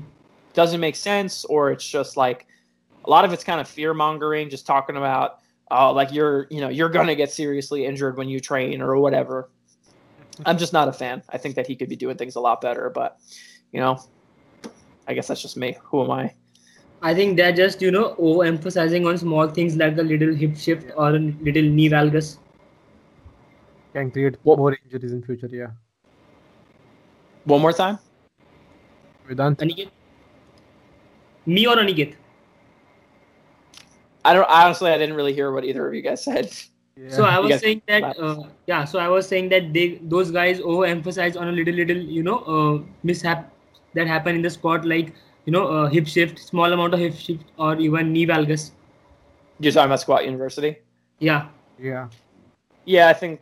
doesn't 0.53 0.79
make 0.79 0.95
sense 0.95 1.45
or 1.45 1.71
it's 1.71 1.87
just 1.87 2.17
like 2.17 2.47
a 3.05 3.09
lot 3.09 3.23
of 3.23 3.33
it's 3.33 3.43
kind 3.43 3.61
of 3.61 3.67
fear 3.67 3.93
mongering 3.93 4.49
just 4.49 4.67
talking 4.67 4.97
about 4.97 5.39
oh 5.69 5.91
like 5.91 6.11
you're 6.11 6.47
you 6.49 6.59
know 6.59 6.69
you're 6.69 6.89
gonna 6.89 7.15
get 7.15 7.31
seriously 7.31 7.85
injured 7.85 8.17
when 8.17 8.27
you 8.27 8.39
train 8.39 8.81
or 8.81 8.97
whatever. 8.97 9.49
I'm 10.45 10.57
just 10.57 10.73
not 10.73 10.87
a 10.87 10.93
fan. 10.93 11.21
I 11.29 11.37
think 11.37 11.55
that 11.55 11.67
he 11.67 11.75
could 11.75 11.89
be 11.89 11.95
doing 11.95 12.17
things 12.17 12.35
a 12.35 12.39
lot 12.39 12.61
better 12.61 12.89
but 12.89 13.19
you 13.71 13.79
know 13.79 14.03
i 15.07 15.13
guess 15.13 15.27
that's 15.27 15.41
just 15.41 15.55
me. 15.55 15.77
Who 15.83 16.03
am 16.03 16.11
i? 16.11 16.33
I 17.03 17.15
think 17.15 17.37
they're 17.37 17.51
just 17.51 17.81
you 17.81 17.91
know 17.91 18.15
overemphasizing 18.15 19.07
on 19.07 19.17
small 19.17 19.47
things 19.47 19.75
like 19.75 19.95
the 19.95 20.03
little 20.03 20.33
hip 20.33 20.55
shift 20.57 20.91
or 20.95 21.11
little 21.11 21.63
knee 21.63 21.89
valgus 21.89 22.37
can 23.93 24.11
create 24.11 24.37
what? 24.43 24.57
more 24.57 24.77
injuries 24.83 25.11
in 25.11 25.23
future. 25.23 25.49
Yeah. 25.51 25.71
One 27.45 27.61
more 27.61 27.73
time. 27.73 27.99
Vedant. 29.27 29.57
Aniket. 29.57 29.89
Me 31.45 31.67
or 31.67 31.75
Aniket? 31.75 32.15
I 34.23 34.33
don't 34.33 34.49
honestly. 34.49 34.91
I 34.91 34.97
didn't 34.97 35.15
really 35.15 35.33
hear 35.33 35.51
what 35.51 35.65
either 35.65 35.87
of 35.87 35.93
you 35.93 36.01
guys 36.01 36.23
said. 36.23 36.51
Yeah. 36.95 37.09
So 37.09 37.23
I 37.23 37.39
was 37.39 37.59
saying 37.59 37.81
that 37.87 38.19
uh, 38.19 38.43
yeah. 38.67 38.85
So 38.85 38.99
I 38.99 39.07
was 39.07 39.27
saying 39.27 39.49
that 39.49 39.73
they 39.73 39.99
those 40.03 40.29
guys 40.29 40.59
overemphasize 40.59 41.39
on 41.39 41.47
a 41.47 41.51
little 41.51 41.73
little 41.73 41.97
you 41.97 42.21
know 42.21 42.39
uh, 42.39 42.83
mishap 43.03 43.51
that 43.95 44.07
happen 44.07 44.35
in 44.35 44.41
the 44.41 44.49
sport 44.49 44.85
like 44.85 45.13
you 45.45 45.51
know 45.51 45.67
uh, 45.67 45.87
hip 45.87 46.07
shift, 46.07 46.39
small 46.39 46.71
amount 46.71 46.93
of 46.93 46.99
hip 46.99 47.15
shift, 47.15 47.45
or 47.57 47.75
even 47.77 48.13
knee 48.13 48.27
valgus. 48.27 48.71
You're 49.59 49.71
talking 49.71 49.85
about 49.85 50.01
Squat 50.01 50.25
University? 50.25 50.77
Yeah. 51.19 51.47
Yeah. 51.79 52.09
Yeah, 52.85 53.09
I 53.09 53.13
think 53.13 53.41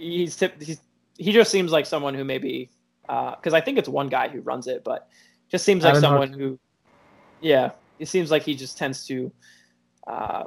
he's 0.00 0.36
tip, 0.36 0.60
he's 0.60 0.80
he 1.18 1.32
just 1.32 1.50
seems 1.50 1.70
like 1.70 1.86
someone 1.86 2.14
who 2.14 2.24
maybe 2.24 2.70
because 3.02 3.54
I 3.54 3.60
think 3.60 3.78
it's 3.78 3.88
one 3.88 4.08
guy 4.08 4.28
who 4.28 4.40
runs 4.40 4.66
it, 4.66 4.84
but 4.84 5.08
just 5.48 5.64
seems 5.64 5.84
like 5.84 5.96
someone 5.96 6.28
Hart. 6.28 6.40
who, 6.40 6.58
yeah, 7.40 7.72
it 7.98 8.06
seems 8.06 8.30
like 8.30 8.42
he 8.44 8.54
just 8.54 8.78
tends 8.78 9.04
to, 9.08 9.32
uh, 10.06 10.44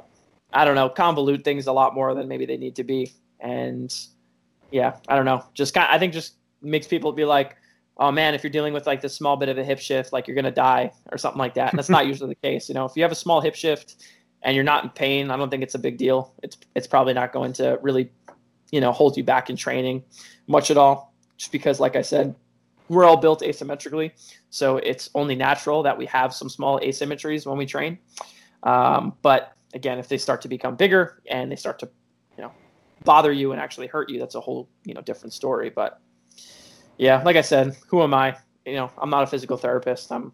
I 0.52 0.64
don't 0.64 0.74
know, 0.74 0.88
convolute 0.88 1.44
things 1.44 1.66
a 1.66 1.72
lot 1.72 1.94
more 1.94 2.14
than 2.14 2.26
maybe 2.26 2.46
they 2.46 2.56
need 2.56 2.76
to 2.76 2.84
be, 2.84 3.12
and 3.38 3.94
yeah, 4.70 4.96
I 5.08 5.14
don't 5.14 5.26
know, 5.26 5.44
just 5.52 5.74
kind, 5.74 5.88
I 5.90 5.98
think 5.98 6.14
just 6.14 6.36
makes 6.62 6.86
people 6.86 7.12
be 7.12 7.26
like, 7.26 7.56
oh 7.98 8.10
man, 8.10 8.34
if 8.34 8.42
you're 8.42 8.50
dealing 8.50 8.72
with 8.72 8.86
like 8.86 9.02
this 9.02 9.14
small 9.14 9.36
bit 9.36 9.50
of 9.50 9.58
a 9.58 9.64
hip 9.64 9.78
shift, 9.78 10.12
like 10.12 10.26
you're 10.26 10.34
gonna 10.34 10.50
die 10.50 10.90
or 11.12 11.18
something 11.18 11.38
like 11.38 11.54
that, 11.54 11.70
and 11.70 11.78
that's 11.78 11.90
not 11.90 12.06
usually 12.06 12.30
the 12.30 12.48
case. 12.48 12.68
You 12.68 12.74
know, 12.74 12.86
if 12.86 12.92
you 12.96 13.02
have 13.02 13.12
a 13.12 13.16
small 13.16 13.42
hip 13.42 13.54
shift 13.54 13.96
and 14.42 14.54
you're 14.54 14.64
not 14.64 14.84
in 14.84 14.90
pain, 14.90 15.30
I 15.30 15.36
don't 15.36 15.50
think 15.50 15.62
it's 15.62 15.74
a 15.74 15.78
big 15.78 15.98
deal. 15.98 16.32
It's 16.42 16.56
it's 16.74 16.86
probably 16.86 17.12
not 17.12 17.32
going 17.32 17.52
to 17.54 17.78
really, 17.82 18.10
you 18.70 18.80
know, 18.80 18.92
holds 18.92 19.16
you 19.16 19.24
back 19.24 19.50
in 19.50 19.56
training 19.56 20.02
much 20.46 20.70
at 20.70 20.76
all. 20.76 21.14
Just 21.36 21.52
because, 21.52 21.80
like 21.80 21.96
I 21.96 22.02
said, 22.02 22.34
we're 22.88 23.04
all 23.04 23.16
built 23.16 23.40
asymmetrically, 23.40 24.12
so 24.50 24.76
it's 24.76 25.10
only 25.14 25.34
natural 25.34 25.82
that 25.82 25.96
we 25.96 26.06
have 26.06 26.34
some 26.34 26.48
small 26.48 26.78
asymmetries 26.80 27.46
when 27.46 27.56
we 27.56 27.66
train. 27.66 27.98
Um, 28.62 29.14
but 29.22 29.52
again, 29.74 29.98
if 29.98 30.08
they 30.08 30.18
start 30.18 30.42
to 30.42 30.48
become 30.48 30.76
bigger 30.76 31.20
and 31.26 31.50
they 31.50 31.56
start 31.56 31.78
to, 31.80 31.88
you 32.36 32.44
know, 32.44 32.52
bother 33.04 33.32
you 33.32 33.52
and 33.52 33.60
actually 33.60 33.86
hurt 33.86 34.10
you, 34.10 34.18
that's 34.18 34.34
a 34.34 34.40
whole 34.40 34.68
you 34.84 34.94
know 34.94 35.00
different 35.00 35.32
story. 35.32 35.70
But 35.70 36.00
yeah, 36.98 37.22
like 37.24 37.36
I 37.36 37.42
said, 37.42 37.76
who 37.88 38.02
am 38.02 38.14
I? 38.14 38.36
You 38.64 38.74
know, 38.74 38.90
I'm 38.98 39.10
not 39.10 39.22
a 39.22 39.26
physical 39.26 39.56
therapist. 39.56 40.10
I'm, 40.12 40.32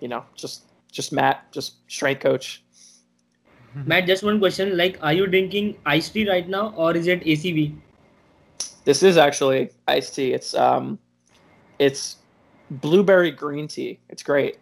you 0.00 0.08
know, 0.08 0.24
just 0.34 0.64
just 0.90 1.12
Matt, 1.12 1.50
just 1.52 1.88
strength 1.90 2.20
coach. 2.20 2.64
Matt, 3.74 4.06
just 4.06 4.22
one 4.22 4.38
question. 4.38 4.76
Like, 4.76 4.98
are 5.02 5.12
you 5.12 5.26
drinking 5.26 5.76
iced 5.86 6.12
tea 6.12 6.28
right 6.28 6.48
now, 6.48 6.74
or 6.76 6.96
is 6.96 7.06
it 7.06 7.24
ACV? 7.24 7.74
This 8.84 9.02
is 9.02 9.16
actually 9.16 9.70
iced 9.88 10.14
tea. 10.14 10.32
It's 10.32 10.54
um, 10.54 10.98
it's 11.78 12.16
blueberry 12.70 13.30
green 13.30 13.68
tea. 13.68 13.98
It's 14.08 14.22
great. 14.22 14.58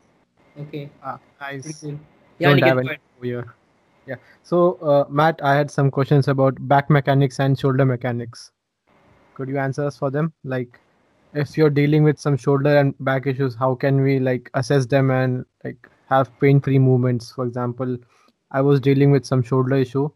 Okay. 0.58 0.90
Ah, 1.02 1.18
nice. 1.40 1.62
Pretty 1.62 1.78
cool. 1.80 2.00
Yeah, 2.38 2.50
Don't 2.50 2.62
have 2.62 2.78
any 2.78 2.88
ahead. 2.88 3.00
over. 3.18 3.54
Yeah. 4.06 4.14
So, 4.42 4.74
uh, 4.82 5.04
Matt, 5.08 5.40
I 5.42 5.54
had 5.54 5.70
some 5.70 5.90
questions 5.90 6.28
about 6.28 6.56
back 6.68 6.90
mechanics 6.90 7.38
and 7.38 7.58
shoulder 7.58 7.84
mechanics. 7.84 8.50
Could 9.34 9.48
you 9.48 9.58
answer 9.58 9.84
us 9.84 9.96
for 9.96 10.10
them? 10.10 10.32
Like, 10.44 10.80
if 11.34 11.56
you're 11.56 11.70
dealing 11.70 12.02
with 12.02 12.18
some 12.18 12.36
shoulder 12.36 12.78
and 12.78 12.94
back 13.00 13.26
issues, 13.26 13.54
how 13.54 13.74
can 13.74 14.00
we 14.00 14.18
like 14.18 14.50
assess 14.54 14.86
them 14.86 15.10
and 15.10 15.44
like 15.64 15.88
have 16.08 16.30
pain-free 16.40 16.78
movements? 16.78 17.30
For 17.32 17.46
example, 17.46 17.96
I 18.52 18.60
was 18.60 18.80
dealing 18.80 19.10
with 19.10 19.24
some 19.24 19.42
shoulder 19.42 19.76
issue 19.76 20.10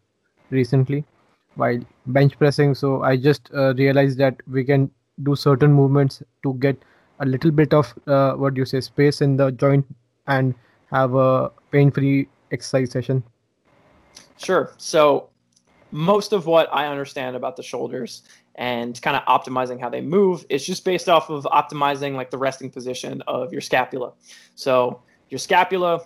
recently 0.50 1.04
while 1.54 1.78
bench 2.06 2.36
pressing, 2.38 2.74
so 2.74 3.02
I 3.02 3.16
just 3.16 3.50
uh, 3.54 3.74
realized 3.74 4.18
that 4.18 4.40
we 4.50 4.64
can 4.64 4.90
do 5.22 5.36
certain 5.36 5.72
movements 5.72 6.22
to 6.42 6.54
get 6.54 6.82
a 7.20 7.26
little 7.26 7.52
bit 7.52 7.72
of 7.72 7.94
uh, 8.06 8.32
what 8.32 8.56
you 8.56 8.64
say 8.64 8.80
space 8.80 9.20
in 9.20 9.36
the 9.36 9.52
joint 9.52 9.86
and 10.26 10.54
have 10.90 11.14
a 11.14 11.50
pain-free 11.70 12.28
exercise 12.50 12.90
session. 12.90 13.22
Sure. 14.36 14.72
So 14.78 15.30
most 15.92 16.32
of 16.32 16.46
what 16.46 16.68
I 16.72 16.88
understand 16.88 17.36
about 17.36 17.56
the 17.56 17.62
shoulders 17.62 18.22
and 18.56 19.00
kind 19.00 19.16
of 19.16 19.22
optimizing 19.24 19.80
how 19.80 19.88
they 19.88 20.00
move 20.00 20.44
is 20.48 20.66
just 20.66 20.84
based 20.84 21.08
off 21.08 21.30
of 21.30 21.44
optimizing 21.44 22.14
like 22.14 22.30
the 22.30 22.38
resting 22.38 22.70
position 22.70 23.22
of 23.28 23.52
your 23.52 23.60
scapula. 23.60 24.12
So 24.56 25.02
your 25.28 25.38
scapula, 25.38 26.00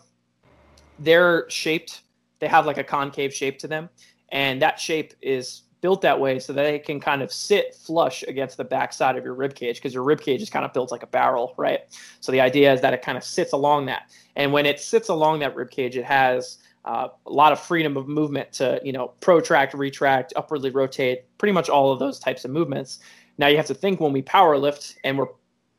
they're 0.98 1.48
shaped, 1.48 2.02
they 2.40 2.48
have 2.48 2.66
like 2.66 2.78
a 2.78 2.84
concave 2.84 3.34
shape 3.34 3.58
to 3.60 3.68
them, 3.68 3.88
and 4.30 4.60
that 4.62 4.78
shape 4.78 5.14
is 5.22 5.62
built 5.80 6.02
that 6.02 6.18
way 6.18 6.38
so 6.40 6.52
that 6.52 6.64
they 6.64 6.78
can 6.78 6.98
kind 6.98 7.22
of 7.22 7.32
sit 7.32 7.74
flush 7.74 8.24
against 8.24 8.56
the 8.56 8.64
backside 8.64 9.16
of 9.16 9.24
your 9.24 9.34
rib 9.34 9.54
cage 9.54 9.76
because 9.76 9.94
your 9.94 10.02
rib 10.02 10.20
cage 10.20 10.42
is 10.42 10.50
kind 10.50 10.64
of 10.64 10.72
built 10.72 10.90
like 10.90 11.04
a 11.04 11.06
barrel, 11.06 11.54
right? 11.56 11.82
So 12.18 12.32
the 12.32 12.40
idea 12.40 12.72
is 12.72 12.80
that 12.80 12.92
it 12.92 13.00
kind 13.00 13.16
of 13.16 13.22
sits 13.22 13.52
along 13.52 13.86
that, 13.86 14.10
and 14.36 14.52
when 14.52 14.66
it 14.66 14.80
sits 14.80 15.08
along 15.08 15.38
that 15.40 15.54
rib 15.54 15.70
cage, 15.70 15.96
it 15.96 16.04
has 16.04 16.58
uh, 16.84 17.08
a 17.26 17.30
lot 17.30 17.52
of 17.52 17.60
freedom 17.60 17.96
of 17.96 18.08
movement 18.08 18.52
to 18.52 18.80
you 18.84 18.92
know 18.92 19.08
protract, 19.20 19.74
retract, 19.74 20.32
upwardly 20.36 20.70
rotate, 20.70 21.24
pretty 21.38 21.52
much 21.52 21.68
all 21.68 21.92
of 21.92 21.98
those 21.98 22.18
types 22.18 22.44
of 22.44 22.50
movements. 22.50 23.00
Now 23.36 23.46
you 23.46 23.56
have 23.56 23.66
to 23.66 23.74
think 23.74 24.00
when 24.00 24.12
we 24.12 24.22
power 24.22 24.58
lift 24.58 24.96
and 25.04 25.16
we're 25.18 25.28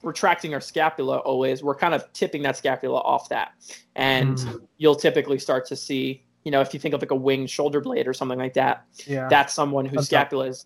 retracting 0.01 0.53
our 0.53 0.61
scapula 0.61 1.17
always, 1.17 1.61
we're 1.61 1.75
kind 1.75 1.93
of 1.93 2.11
tipping 2.13 2.41
that 2.43 2.55
scapula 2.55 2.99
off 2.99 3.27
that, 3.29 3.51
and 3.95 4.37
Mm. 4.37 4.61
you'll 4.77 4.95
typically 4.95 5.39
start 5.39 5.65
to 5.67 5.75
see 5.75 6.23
you 6.43 6.51
know 6.51 6.61
if 6.61 6.73
you 6.73 6.79
think 6.79 6.93
of 6.93 7.01
like 7.01 7.11
a 7.11 7.15
winged 7.15 7.49
shoulder 7.49 7.81
blade 7.81 8.07
or 8.07 8.13
something 8.13 8.39
like 8.39 8.53
that, 8.53 8.85
Yeah. 9.05 9.27
that's 9.29 9.53
someone 9.53 9.85
whose 9.85 9.97
top. 9.99 10.05
scapula 10.05 10.45
is 10.47 10.65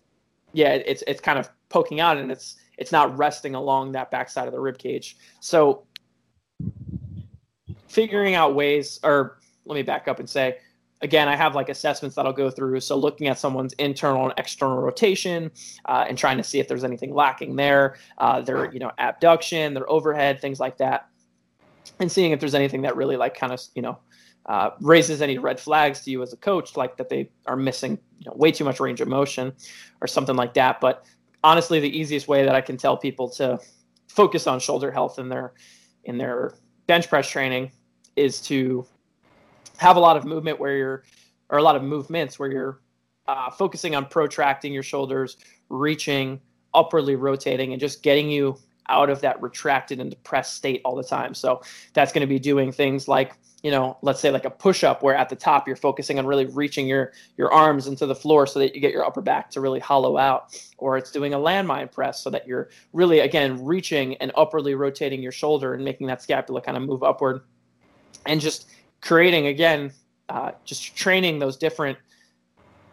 yeah 0.52 0.70
it's 0.74 1.02
it's 1.06 1.20
kind 1.20 1.38
of 1.38 1.50
poking 1.68 2.00
out 2.00 2.16
and 2.16 2.30
it's 2.30 2.56
it's 2.78 2.92
not 2.92 3.16
resting 3.16 3.54
along 3.54 3.92
that 3.92 4.10
backside 4.10 4.46
of 4.46 4.52
the 4.52 4.60
rib 4.60 4.78
cage. 4.78 5.16
So 5.40 5.84
figuring 7.88 8.34
out 8.34 8.54
ways 8.54 8.98
or 9.04 9.38
let 9.66 9.74
me 9.76 9.82
back 9.82 10.08
up 10.08 10.18
and 10.18 10.28
say 10.28 10.58
again 11.00 11.28
i 11.28 11.36
have 11.36 11.54
like 11.54 11.68
assessments 11.68 12.16
that 12.16 12.26
i'll 12.26 12.32
go 12.32 12.50
through 12.50 12.80
so 12.80 12.96
looking 12.96 13.28
at 13.28 13.38
someone's 13.38 13.72
internal 13.74 14.24
and 14.24 14.34
external 14.38 14.78
rotation 14.78 15.50
uh, 15.86 16.04
and 16.08 16.18
trying 16.18 16.36
to 16.36 16.42
see 16.42 16.58
if 16.58 16.66
there's 16.68 16.84
anything 16.84 17.14
lacking 17.14 17.54
there 17.56 17.96
uh, 18.18 18.40
their 18.40 18.72
you 18.72 18.78
know 18.80 18.90
abduction 18.98 19.74
their 19.74 19.88
overhead 19.90 20.40
things 20.40 20.58
like 20.60 20.76
that 20.76 21.08
and 22.00 22.10
seeing 22.10 22.32
if 22.32 22.40
there's 22.40 22.54
anything 22.54 22.82
that 22.82 22.96
really 22.96 23.16
like 23.16 23.36
kind 23.36 23.52
of 23.52 23.60
you 23.74 23.82
know 23.82 23.98
uh, 24.46 24.70
raises 24.80 25.22
any 25.22 25.38
red 25.38 25.58
flags 25.58 26.02
to 26.02 26.10
you 26.10 26.22
as 26.22 26.32
a 26.32 26.36
coach 26.36 26.76
like 26.76 26.96
that 26.96 27.08
they 27.08 27.30
are 27.46 27.56
missing 27.56 27.98
you 28.18 28.30
know 28.30 28.36
way 28.36 28.52
too 28.52 28.64
much 28.64 28.80
range 28.80 29.00
of 29.00 29.08
motion 29.08 29.52
or 30.00 30.06
something 30.06 30.36
like 30.36 30.54
that. 30.54 30.80
But 30.80 31.06
honestly 31.44 31.78
the 31.78 31.96
easiest 31.96 32.26
way 32.26 32.42
that 32.42 32.54
i 32.54 32.60
can 32.60 32.76
tell 32.76 32.96
people 32.96 33.28
to 33.28 33.60
focus 34.08 34.48
on 34.48 34.58
shoulder 34.58 34.90
health 34.90 35.18
in 35.20 35.28
their 35.28 35.52
in 36.04 36.18
their 36.18 36.54
bench 36.86 37.08
press 37.08 37.28
training 37.28 37.70
is 38.16 38.40
to 38.40 38.84
have 39.76 39.96
a 39.96 40.00
lot 40.00 40.16
of 40.16 40.24
movement 40.24 40.58
where 40.58 40.76
you're 40.76 41.04
or 41.50 41.58
a 41.58 41.62
lot 41.62 41.76
of 41.76 41.82
movements 41.82 42.38
where 42.38 42.50
you're 42.50 42.80
uh, 43.28 43.50
focusing 43.50 43.94
on 43.94 44.06
protracting 44.06 44.72
your 44.72 44.82
shoulders 44.82 45.36
reaching 45.68 46.40
upwardly 46.72 47.14
rotating 47.14 47.72
and 47.72 47.80
just 47.80 48.02
getting 48.02 48.30
you 48.30 48.56
out 48.88 49.10
of 49.10 49.20
that 49.22 49.40
retracted 49.40 50.00
and 50.00 50.10
depressed 50.10 50.54
state 50.54 50.80
all 50.84 50.94
the 50.94 51.04
time. 51.04 51.34
So 51.34 51.62
that's 51.92 52.12
going 52.12 52.20
to 52.20 52.26
be 52.26 52.38
doing 52.38 52.72
things 52.72 53.08
like 53.08 53.34
you 53.62 53.70
know 53.70 53.96
let's 54.02 54.20
say 54.20 54.30
like 54.30 54.44
a 54.44 54.50
push 54.50 54.84
up 54.84 55.02
where 55.02 55.14
at 55.14 55.30
the 55.30 55.36
top 55.36 55.66
you're 55.66 55.76
focusing 55.76 56.18
on 56.18 56.26
really 56.26 56.44
reaching 56.46 56.86
your 56.86 57.12
your 57.38 57.52
arms 57.52 57.86
into 57.86 58.04
the 58.04 58.14
floor 58.14 58.46
so 58.46 58.58
that 58.58 58.74
you 58.74 58.80
get 58.80 58.92
your 58.92 59.04
upper 59.04 59.22
back 59.22 59.50
to 59.50 59.60
really 59.60 59.80
hollow 59.80 60.16
out. 60.18 60.58
Or 60.78 60.98
it's 60.98 61.10
doing 61.10 61.34
a 61.34 61.38
landmine 61.38 61.90
press 61.90 62.22
so 62.22 62.30
that 62.30 62.46
you're 62.46 62.70
really 62.92 63.20
again 63.20 63.64
reaching 63.64 64.16
and 64.16 64.32
upwardly 64.36 64.74
rotating 64.74 65.22
your 65.22 65.32
shoulder 65.32 65.74
and 65.74 65.84
making 65.84 66.06
that 66.08 66.22
scapula 66.22 66.60
kind 66.60 66.76
of 66.76 66.82
move 66.82 67.02
upward. 67.02 67.42
And 68.26 68.40
just 68.40 68.68
creating 69.00 69.46
again 69.46 69.92
uh, 70.28 70.52
just 70.64 70.96
training 70.96 71.38
those 71.38 71.56
different 71.56 71.98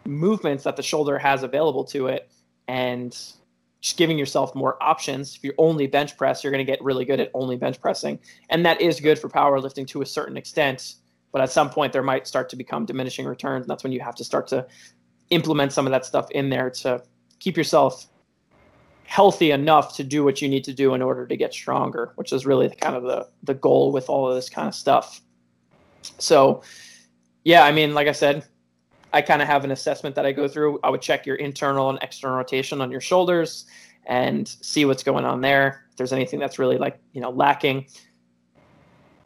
movements 0.04 0.64
that 0.64 0.76
the 0.76 0.82
shoulder 0.82 1.18
has 1.18 1.42
available 1.42 1.84
to 1.84 2.08
it 2.08 2.30
and 2.68 3.16
just 3.82 3.98
giving 3.98 4.16
yourself 4.16 4.54
more 4.54 4.82
options. 4.82 5.36
If 5.36 5.44
you 5.44 5.52
only 5.58 5.86
bench 5.86 6.16
press 6.16 6.42
you're 6.42 6.52
going 6.52 6.64
to 6.64 6.72
get 6.72 6.82
really 6.82 7.04
good 7.04 7.20
at 7.20 7.30
only 7.34 7.56
bench 7.56 7.78
pressing. 7.80 8.18
And 8.48 8.64
that 8.64 8.80
is 8.80 8.98
good 9.00 9.18
for 9.18 9.28
powerlifting 9.28 9.86
to 9.88 10.00
a 10.00 10.06
certain 10.06 10.38
extent 10.38 10.94
but 11.32 11.40
at 11.40 11.50
some 11.50 11.70
point 11.70 11.92
there 11.92 12.02
might 12.02 12.26
start 12.26 12.48
to 12.50 12.56
become 12.56 12.84
diminishing 12.84 13.26
returns 13.26 13.64
and 13.64 13.70
that's 13.70 13.82
when 13.82 13.92
you 13.92 14.00
have 14.00 14.14
to 14.14 14.24
start 14.24 14.46
to 14.46 14.66
implement 15.30 15.72
some 15.72 15.86
of 15.86 15.90
that 15.90 16.04
stuff 16.04 16.30
in 16.30 16.50
there 16.50 16.70
to 16.70 17.02
keep 17.40 17.56
yourself 17.56 18.06
healthy 19.04 19.50
enough 19.50 19.96
to 19.96 20.04
do 20.04 20.22
what 20.22 20.40
you 20.40 20.48
need 20.48 20.62
to 20.64 20.72
do 20.72 20.94
in 20.94 21.02
order 21.02 21.26
to 21.26 21.36
get 21.36 21.52
stronger 21.52 22.12
which 22.14 22.32
is 22.32 22.46
really 22.46 22.68
kind 22.68 22.94
of 22.94 23.02
the 23.02 23.26
the 23.42 23.54
goal 23.54 23.90
with 23.90 24.08
all 24.08 24.28
of 24.28 24.34
this 24.34 24.48
kind 24.48 24.68
of 24.68 24.74
stuff. 24.74 25.20
So 26.18 26.62
yeah 27.44 27.64
i 27.64 27.72
mean 27.72 27.92
like 27.92 28.06
i 28.06 28.12
said 28.12 28.44
i 29.12 29.22
kind 29.22 29.42
of 29.42 29.48
have 29.48 29.64
an 29.64 29.70
assessment 29.70 30.14
that 30.14 30.26
i 30.26 30.32
go 30.32 30.48
through. 30.48 30.78
I 30.82 30.90
would 30.90 31.02
check 31.02 31.26
your 31.26 31.36
internal 31.36 31.90
and 31.90 31.98
external 32.02 32.36
rotation 32.36 32.80
on 32.80 32.90
your 32.90 33.00
shoulders 33.00 33.66
and 34.06 34.48
see 34.48 34.84
what's 34.84 35.02
going 35.02 35.24
on 35.24 35.40
there. 35.40 35.84
If 35.90 35.96
there's 35.96 36.12
anything 36.12 36.40
that's 36.40 36.58
really 36.58 36.78
like 36.78 36.98
you 37.12 37.20
know 37.20 37.30
lacking 37.30 37.86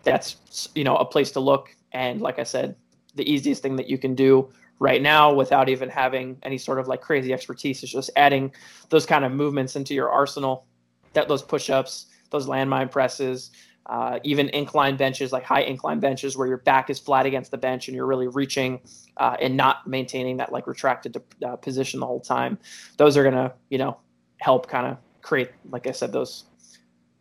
that's 0.03 0.68
you 0.74 0.84
know 0.84 0.97
a 0.97 1.05
place 1.05 1.30
to 1.32 1.41
look. 1.41 1.74
And 1.93 2.20
like 2.20 2.39
i 2.39 2.45
said 2.45 2.76
the 3.14 3.30
easiest 3.30 3.62
thing 3.62 3.76
that 3.76 3.89
you 3.89 3.97
can 3.97 4.14
do 4.14 4.51
right 4.78 5.01
now 5.01 5.32
without 5.32 5.70
even 5.70 5.89
having 5.89 6.37
any 6.43 6.59
sort 6.59 6.78
of 6.78 6.87
like 6.87 7.01
crazy 7.01 7.32
expertise 7.32 7.82
is 7.82 7.91
just 7.91 8.11
adding 8.16 8.53
those 8.91 9.07
kind 9.07 9.24
of 9.24 9.32
movements 9.32 9.74
into 9.76 9.95
your 9.95 10.11
arsenal. 10.11 10.66
That 11.14 11.28
those 11.28 11.43
push-ups 11.43 12.07
those 12.30 12.47
landmine 12.47 12.91
presses 12.91 13.51
uh, 13.89 14.18
even 14.24 14.49
incline 14.51 14.97
benches 14.97 15.32
like 15.32 15.45
high 15.45 15.62
incline 15.62 16.01
benches 16.01 16.37
where 16.37 16.49
your 16.49 16.59
back 16.59 16.91
is 16.91 16.99
flat 16.99 17.26
against 17.26 17.51
the 17.51 17.59
bench 17.59 17.89
and 17.89 17.95
you're 17.95 18.07
really 18.07 18.28
reaching 18.28 18.80
uh, 19.18 19.37
and 19.41 19.57
not 19.57 19.87
maintaining 19.87 20.37
that 20.37 20.53
like 20.53 20.66
retracted 20.66 21.16
uh, 21.45 21.57
position 21.57 22.01
the 22.01 22.07
whole 22.07 22.20
time 22.20 22.59
those 22.97 23.16
are 23.16 23.22
going 23.22 23.34
to 23.34 23.53
you 23.70 23.78
know 23.78 23.97
help 24.39 24.68
kind 24.68 24.87
of 24.87 24.97
create 25.22 25.51
like 25.70 25.87
i 25.87 25.93
said 25.93 26.12
those 26.12 26.45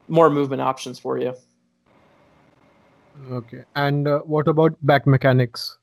more 0.08 0.30
movement 0.30 0.62
options 0.62 1.00
for 1.00 1.18
you 1.20 1.34
Okay. 3.32 3.64
And 3.76 4.08
uh, 4.08 4.20
what 4.20 4.48
about 4.48 4.76
back 4.86 5.08
mechanics? 5.08 5.78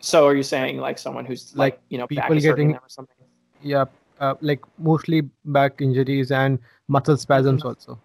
So 0.00 0.26
are 0.26 0.34
you 0.34 0.42
saying 0.42 0.78
like 0.78 0.98
someone 0.98 1.24
who's 1.24 1.54
like, 1.54 1.74
Like, 1.74 1.80
you 1.88 1.98
know 1.98 2.06
people 2.06 2.34
back 2.34 2.42
getting- 2.42 2.72
them 2.72 2.80
or 2.82 2.88
something? 2.88 3.16
Yeah, 3.62 3.84
uh, 4.18 4.34
like 4.40 4.60
mostly 4.78 5.22
back 5.44 5.80
injuries 5.80 6.32
and 6.32 6.58
muscle 6.88 7.16
spasms 7.16 7.64
also. 7.64 8.00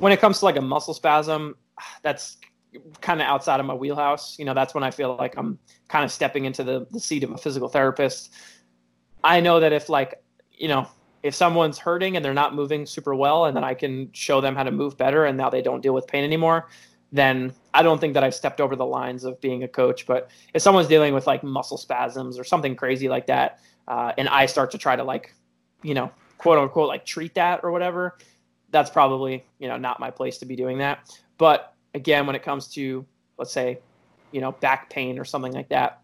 When 0.00 0.12
it 0.12 0.20
comes 0.20 0.38
to 0.40 0.44
like 0.46 0.56
a 0.56 0.62
muscle 0.62 0.94
spasm, 0.94 1.56
that's 2.02 2.38
kind 3.00 3.20
of 3.20 3.26
outside 3.26 3.60
of 3.60 3.66
my 3.66 3.74
wheelhouse. 3.74 4.38
You 4.38 4.44
know, 4.44 4.54
that's 4.54 4.74
when 4.74 4.82
I 4.82 4.90
feel 4.90 5.16
like 5.16 5.36
I'm 5.36 5.58
kind 5.88 6.04
of 6.04 6.10
stepping 6.10 6.44
into 6.44 6.64
the, 6.64 6.86
the 6.90 7.00
seat 7.00 7.22
of 7.22 7.30
a 7.30 7.38
physical 7.38 7.68
therapist. 7.68 8.32
I 9.22 9.40
know 9.40 9.60
that 9.60 9.72
if 9.72 9.88
like, 9.88 10.22
you 10.52 10.68
know, 10.68 10.88
if 11.22 11.34
someone's 11.34 11.78
hurting 11.78 12.16
and 12.16 12.24
they're 12.24 12.32
not 12.32 12.54
moving 12.54 12.86
super 12.86 13.14
well 13.14 13.44
and 13.44 13.54
then 13.54 13.64
I 13.64 13.74
can 13.74 14.10
show 14.12 14.40
them 14.40 14.56
how 14.56 14.62
to 14.62 14.70
move 14.70 14.96
better 14.96 15.26
and 15.26 15.36
now 15.36 15.50
they 15.50 15.60
don't 15.60 15.82
deal 15.82 15.92
with 15.92 16.06
pain 16.06 16.24
anymore, 16.24 16.68
then 17.12 17.52
I 17.74 17.82
don't 17.82 18.00
think 18.00 18.14
that 18.14 18.24
I've 18.24 18.34
stepped 18.34 18.60
over 18.60 18.76
the 18.76 18.86
lines 18.86 19.24
of 19.24 19.38
being 19.40 19.62
a 19.64 19.68
coach. 19.68 20.06
But 20.06 20.30
if 20.54 20.62
someone's 20.62 20.88
dealing 20.88 21.12
with 21.12 21.26
like 21.26 21.42
muscle 21.42 21.76
spasms 21.76 22.38
or 22.38 22.44
something 22.44 22.74
crazy 22.74 23.08
like 23.08 23.26
that, 23.26 23.60
uh, 23.86 24.12
and 24.16 24.28
I 24.28 24.46
start 24.46 24.70
to 24.70 24.78
try 24.78 24.96
to 24.96 25.04
like, 25.04 25.34
you 25.82 25.92
know, 25.92 26.10
quote 26.38 26.58
unquote, 26.58 26.88
like 26.88 27.04
treat 27.04 27.34
that 27.34 27.60
or 27.62 27.70
whatever, 27.70 28.16
that's 28.70 28.90
probably 28.90 29.44
you 29.58 29.68
know 29.68 29.76
not 29.76 30.00
my 30.00 30.10
place 30.10 30.38
to 30.38 30.46
be 30.46 30.56
doing 30.56 30.78
that. 30.78 31.10
But 31.38 31.74
again 31.94 32.26
when 32.26 32.36
it 32.36 32.42
comes 32.42 32.68
to 32.68 33.04
let's 33.38 33.52
say 33.52 33.78
you 34.32 34.40
know 34.40 34.52
back 34.52 34.90
pain 34.90 35.18
or 35.18 35.24
something 35.24 35.52
like 35.52 35.68
that 35.68 36.02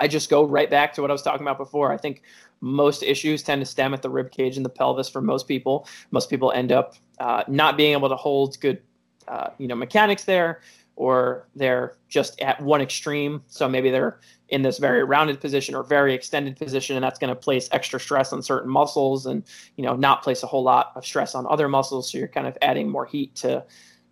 i 0.00 0.08
just 0.08 0.30
go 0.30 0.44
right 0.44 0.70
back 0.70 0.94
to 0.94 1.02
what 1.02 1.10
i 1.10 1.12
was 1.12 1.22
talking 1.22 1.42
about 1.42 1.58
before. 1.58 1.92
I 1.92 1.96
think 1.96 2.22
most 2.60 3.02
issues 3.02 3.42
tend 3.42 3.60
to 3.60 3.66
stem 3.66 3.92
at 3.94 4.02
the 4.02 4.10
rib 4.10 4.30
cage 4.30 4.56
and 4.56 4.64
the 4.64 4.70
pelvis 4.70 5.08
for 5.08 5.20
most 5.20 5.46
people. 5.46 5.86
Most 6.10 6.30
people 6.30 6.52
end 6.52 6.72
up 6.72 6.94
uh, 7.20 7.44
not 7.48 7.76
being 7.76 7.92
able 7.92 8.08
to 8.08 8.16
hold 8.16 8.58
good 8.60 8.80
uh, 9.28 9.50
you 9.58 9.68
know 9.68 9.74
mechanics 9.74 10.24
there 10.24 10.60
or 10.96 11.46
they're 11.54 11.96
just 12.08 12.40
at 12.40 12.60
one 12.62 12.80
extreme. 12.80 13.42
So 13.48 13.68
maybe 13.68 13.90
they're 13.90 14.20
in 14.48 14.62
this 14.62 14.78
very 14.78 15.02
rounded 15.02 15.40
position 15.40 15.74
or 15.74 15.82
very 15.82 16.14
extended 16.14 16.56
position 16.56 16.96
and 16.96 17.04
that's 17.04 17.18
going 17.18 17.28
to 17.28 17.40
place 17.40 17.68
extra 17.72 17.98
stress 17.98 18.32
on 18.32 18.42
certain 18.42 18.70
muscles 18.70 19.26
and 19.26 19.42
you 19.76 19.84
know 19.84 19.96
not 19.96 20.22
place 20.22 20.42
a 20.42 20.46
whole 20.46 20.62
lot 20.62 20.92
of 20.94 21.04
stress 21.04 21.34
on 21.34 21.46
other 21.48 21.68
muscles. 21.68 22.10
So 22.10 22.18
you're 22.18 22.28
kind 22.28 22.46
of 22.46 22.56
adding 22.62 22.88
more 22.88 23.06
heat 23.06 23.34
to 23.36 23.64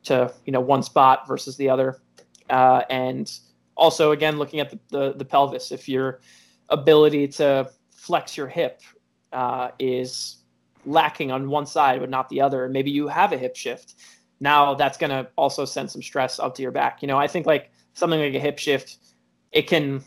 to 0.04 0.32
you 0.44 0.52
know 0.52 0.60
one 0.60 0.82
spot 0.82 1.26
versus 1.28 1.56
the 1.56 1.68
other. 1.68 2.00
Uh, 2.50 2.82
and 2.90 3.32
also 3.76 4.12
again 4.12 4.38
looking 4.38 4.60
at 4.60 4.70
the, 4.70 4.78
the, 4.90 5.12
the 5.14 5.24
pelvis 5.24 5.72
if 5.72 5.88
your 5.88 6.20
ability 6.68 7.26
to 7.26 7.70
flex 7.90 8.36
your 8.36 8.46
hip 8.46 8.82
uh, 9.32 9.70
is 9.78 10.38
lacking 10.84 11.32
on 11.32 11.48
one 11.48 11.64
side 11.64 12.00
but 12.00 12.10
not 12.10 12.28
the 12.28 12.40
other 12.40 12.68
maybe 12.68 12.90
you 12.90 13.08
have 13.08 13.32
a 13.32 13.38
hip 13.38 13.56
shift 13.56 13.94
now 14.40 14.74
that's 14.74 14.98
going 14.98 15.10
to 15.10 15.26
also 15.36 15.64
send 15.64 15.90
some 15.90 16.02
stress 16.02 16.38
up 16.38 16.54
to 16.54 16.60
your 16.60 16.70
back. 16.70 17.00
You 17.00 17.08
know 17.08 17.16
i 17.16 17.26
think 17.26 17.46
like 17.46 17.70
something 17.94 18.20
like 18.20 18.34
a 18.34 18.38
hip 18.38 18.58
shift 18.58 18.98
it 19.52 19.62
can 19.62 20.04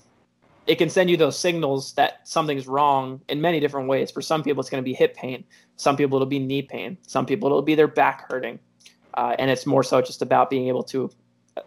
it 0.68 0.78
can 0.78 0.89
send 0.89 1.09
you 1.09 1.15
those 1.15 1.39
signals 1.39 1.93
that 1.93 2.28
something's 2.28 2.68
wrong 2.68 3.22
in 3.30 3.39
many 3.39 3.59
different 3.59 3.88
ways. 3.88 4.11
For 4.11 4.22
some 4.22 4.43
people, 4.43 4.59
it's 4.59 4.70
going 4.70 4.84
to 4.84 4.86
be 4.86 4.93
hip 4.93 5.15
pain. 5.15 5.45
Some 5.78 5.95
people, 5.95 6.18
it'll 6.18 6.28
be 6.28 6.39
knee 6.39 6.61
pain. 6.61 6.97
Some 7.07 7.26
people, 7.26 7.47
it'll 7.47 7.61
be 7.61 7.76
their 7.76 7.88
back 7.88 8.30
hurting. 8.30 8.59
Uh, 9.13 9.36
and 9.39 9.49
it's 9.49 9.65
more 9.65 9.84
so 9.84 10.01
just 10.01 10.22
about 10.22 10.49
being 10.49 10.68
able 10.68 10.84
to, 10.84 11.09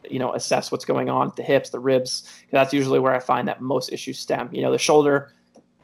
you 0.08 0.18
know, 0.18 0.34
assess 0.34 0.70
what's 0.70 0.84
going 0.84 1.08
on, 1.08 1.32
the 1.36 1.42
hips, 1.42 1.70
the 1.70 1.80
ribs. 1.80 2.30
That's 2.52 2.72
usually 2.74 3.00
where 3.00 3.14
I 3.14 3.20
find 3.20 3.48
that 3.48 3.62
most 3.62 3.90
issues 3.90 4.18
stem. 4.18 4.50
You 4.52 4.62
know, 4.62 4.70
the 4.70 4.78
shoulder, 4.78 5.32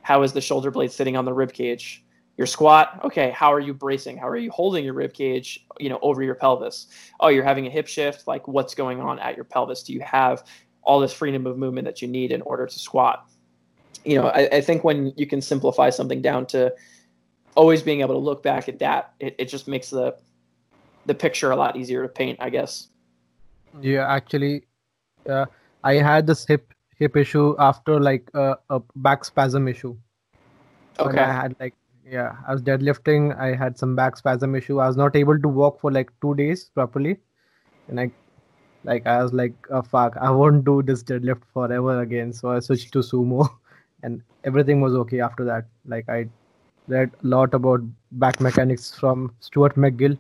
how 0.03 0.23
is 0.23 0.33
the 0.33 0.41
shoulder 0.41 0.71
blade 0.71 0.93
sitting 0.93 1.17
on 1.17 1.25
the 1.25 1.33
rib 1.33 1.53
cage? 1.53 2.05
Your 2.37 2.47
squat, 2.47 3.01
okay, 3.03 3.31
how 3.31 3.51
are 3.51 3.61
you 3.61 3.73
bracing? 3.73 4.19
How 4.19 4.29
are 4.29 4.37
you 4.37 4.51
holding 4.51 4.85
your 4.85 4.93
rib 4.93 5.15
cage, 5.15 5.67
you 5.81 5.89
know, 5.89 5.99
over 6.03 6.23
your 6.23 6.35
pelvis? 6.35 6.89
Oh, 7.19 7.29
you're 7.29 7.43
having 7.43 7.67
a 7.67 7.71
hip 7.71 7.87
shift. 7.87 8.27
Like, 8.27 8.47
what's 8.47 8.75
going 8.75 9.01
on 9.01 9.19
at 9.21 9.37
your 9.37 9.47
pelvis? 9.47 9.83
Do 9.83 9.95
you 9.95 10.01
have 10.01 10.45
all 10.87 11.01
this 11.01 11.13
freedom 11.13 11.47
of 11.47 11.59
movement 11.59 11.85
that 11.85 12.01
you 12.01 12.09
need 12.09 12.33
in 12.33 12.41
order 12.43 12.67
to 12.67 12.79
squat. 12.79 13.29
You 14.05 14.17
know, 14.17 14.29
I, 14.29 14.49
I, 14.53 14.61
think 14.61 14.85
when 14.85 15.13
you 15.17 15.27
can 15.27 15.43
simplify 15.43 15.91
something 15.91 16.23
down 16.23 16.47
to 16.47 16.73
always 17.57 17.83
being 17.83 18.03
able 18.03 18.15
to 18.15 18.21
look 18.21 18.43
back 18.43 18.69
at 18.69 18.79
that, 18.79 19.15
it, 19.19 19.35
it 19.39 19.47
just 19.47 19.67
makes 19.67 19.91
the 19.91 20.17
the 21.07 21.15
picture 21.15 21.51
a 21.51 21.57
lot 21.57 21.77
easier 21.77 22.03
to 22.03 22.09
paint, 22.09 22.39
I 22.41 22.51
guess. 22.51 22.89
Yeah, 23.81 24.07
actually, 24.09 24.67
uh, 25.29 25.47
I 25.83 25.95
had 25.95 26.27
this 26.27 26.47
hip 26.47 26.73
hip 26.99 27.17
issue 27.17 27.57
after 27.59 27.99
like 28.01 28.31
uh, 28.35 28.57
a 28.71 28.81
back 28.95 29.25
spasm 29.25 29.67
issue. 29.67 29.97
When 30.99 31.09
Okay. 31.09 31.21
I 31.21 31.33
had 31.33 31.57
like 31.59 31.75
yeah, 32.09 32.37
I 32.47 32.53
was 32.53 32.63
deadlifting. 32.63 33.37
I 33.37 33.57
had 33.57 33.77
some 33.77 33.97
back 33.97 34.17
spasm 34.17 34.55
issue. 34.55 34.79
I 34.79 34.87
was 34.87 34.97
not 34.97 35.17
able 35.17 35.41
to 35.41 35.49
walk 35.49 35.81
for 35.81 35.91
like 35.91 36.13
two 36.21 36.37
days 36.37 36.71
properly, 36.75 37.17
and 37.89 37.99
I 37.99 38.13
like 38.87 39.07
I 39.07 39.23
was 39.23 39.33
like, 39.33 39.55
oh, 39.71 39.83
fuck, 39.83 40.17
I 40.17 40.31
won't 40.31 40.65
do 40.65 40.83
this 40.83 41.03
deadlift 41.03 41.43
forever 41.53 42.01
again. 42.01 42.33
So 42.33 42.51
I 42.51 42.61
switched 42.61 42.93
to 42.93 43.01
sumo, 43.01 43.49
and 44.03 44.23
everything 44.45 44.81
was 44.81 44.95
okay 44.95 45.21
after 45.21 45.45
that. 45.45 45.67
Like 45.85 46.09
I 46.09 46.29
read 46.87 47.11
a 47.23 47.27
lot 47.27 47.53
about 47.53 47.81
back 48.13 48.41
mechanics 48.41 48.93
from 48.95 49.35
Stuart 49.41 49.75
McGill. 49.75 50.17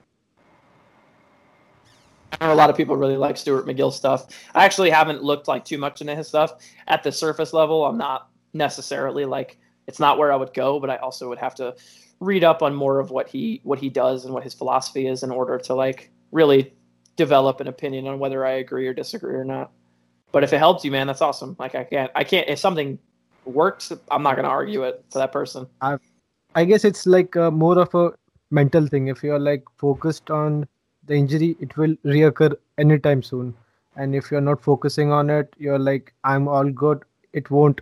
I 2.40 2.46
know 2.46 2.52
a 2.52 2.54
lot 2.54 2.70
of 2.70 2.76
people 2.76 2.96
really 2.96 3.16
like 3.16 3.36
Stuart 3.36 3.66
McGill 3.66 3.92
stuff. 3.92 4.26
I 4.54 4.64
actually 4.64 4.90
haven't 4.90 5.22
looked 5.22 5.48
like 5.48 5.64
too 5.64 5.78
much 5.78 6.00
into 6.00 6.14
his 6.14 6.28
stuff 6.28 6.54
at 6.88 7.02
the 7.02 7.12
surface 7.12 7.52
level. 7.52 7.86
I'm 7.86 7.96
not 7.96 8.28
necessarily 8.52 9.24
like 9.24 9.58
it's 9.86 10.00
not 10.00 10.18
where 10.18 10.32
I 10.32 10.36
would 10.36 10.52
go, 10.52 10.80
but 10.80 10.90
I 10.90 10.96
also 10.96 11.28
would 11.28 11.38
have 11.38 11.54
to 11.56 11.76
read 12.18 12.42
up 12.42 12.62
on 12.62 12.74
more 12.74 12.98
of 12.98 13.10
what 13.10 13.28
he 13.28 13.60
what 13.62 13.78
he 13.78 13.88
does 13.88 14.24
and 14.24 14.34
what 14.34 14.42
his 14.42 14.54
philosophy 14.54 15.06
is 15.06 15.22
in 15.22 15.30
order 15.30 15.56
to 15.58 15.74
like 15.74 16.10
really 16.32 16.74
develop 17.16 17.60
an 17.60 17.68
opinion 17.68 18.06
on 18.06 18.18
whether 18.18 18.44
I 18.46 18.52
agree 18.52 18.86
or 18.86 18.94
disagree 18.94 19.34
or 19.34 19.44
not. 19.44 19.72
But 20.32 20.44
if 20.44 20.52
it 20.52 20.58
helps 20.58 20.84
you, 20.84 20.90
man, 20.90 21.06
that's 21.06 21.22
awesome. 21.22 21.56
Like 21.58 21.74
I 21.74 21.84
can't 21.84 22.10
I 22.14 22.24
can't 22.24 22.48
if 22.48 22.58
something 22.58 22.98
works, 23.44 23.92
I'm 24.10 24.22
not 24.22 24.36
gonna 24.36 24.48
argue 24.48 24.82
it 24.82 25.04
to 25.12 25.18
that 25.18 25.32
person. 25.32 25.66
I 26.54 26.64
guess 26.64 26.84
it's 26.84 27.06
like 27.06 27.36
uh, 27.36 27.50
more 27.50 27.78
of 27.78 27.94
a 27.94 28.12
mental 28.50 28.86
thing. 28.86 29.08
If 29.08 29.22
you're 29.22 29.38
like 29.38 29.64
focused 29.76 30.30
on 30.30 30.66
the 31.06 31.14
injury, 31.14 31.56
it 31.60 31.76
will 31.76 31.94
reoccur 32.04 32.56
anytime 32.78 33.22
soon. 33.22 33.54
And 33.96 34.14
if 34.14 34.30
you're 34.30 34.40
not 34.40 34.62
focusing 34.62 35.12
on 35.12 35.30
it, 35.30 35.54
you're 35.58 35.78
like, 35.78 36.12
I'm 36.24 36.48
all 36.48 36.70
good. 36.70 37.04
It 37.32 37.50
won't, 37.50 37.80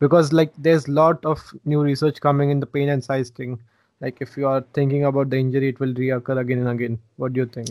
because 0.00 0.32
like 0.32 0.52
there's 0.56 0.88
a 0.88 0.92
lot 0.92 1.24
of 1.24 1.40
new 1.64 1.82
research 1.82 2.20
coming 2.20 2.50
in 2.50 2.60
the 2.60 2.66
pain 2.66 3.00
science 3.02 3.30
thing. 3.30 3.60
Like 4.00 4.18
if 4.20 4.36
you 4.36 4.46
are 4.46 4.64
thinking 4.72 5.04
about 5.04 5.30
the 5.30 5.36
injury, 5.38 5.68
it 5.68 5.78
will 5.78 5.94
reoccur 5.94 6.40
again 6.40 6.58
and 6.58 6.68
again. 6.68 6.98
What 7.16 7.32
do 7.32 7.40
you 7.40 7.46
think? 7.46 7.68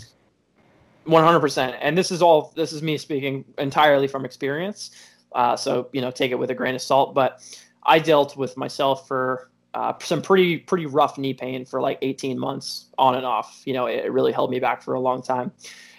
100% 1.07 1.77
and 1.81 1.97
this 1.97 2.11
is 2.11 2.21
all 2.21 2.53
this 2.55 2.71
is 2.73 2.81
me 2.81 2.97
speaking 2.97 3.45
entirely 3.57 4.07
from 4.07 4.25
experience. 4.25 4.91
Uh, 5.33 5.55
so 5.55 5.89
you 5.93 6.01
know 6.01 6.11
take 6.11 6.31
it 6.31 6.35
with 6.35 6.49
a 6.51 6.55
grain 6.55 6.75
of 6.75 6.81
salt. 6.81 7.15
But 7.15 7.41
i 7.83 7.97
dealt 7.97 8.37
with 8.37 8.55
myself 8.57 9.07
for 9.07 9.49
uh, 9.73 9.93
some 10.01 10.21
pretty 10.21 10.57
pretty 10.57 10.85
rough 10.85 11.17
knee 11.17 11.33
pain 11.33 11.65
for 11.65 11.81
like 11.81 11.97
18 12.01 12.37
months 12.37 12.87
on 12.97 13.15
and 13.15 13.25
off. 13.25 13.61
You 13.65 13.73
know 13.73 13.87
it, 13.87 14.11
really 14.11 14.31
held 14.31 14.51
me 14.51 14.59
back 14.59 14.81
for 14.81 14.93
a 14.93 14.99
long 14.99 15.21
time. 15.21 15.51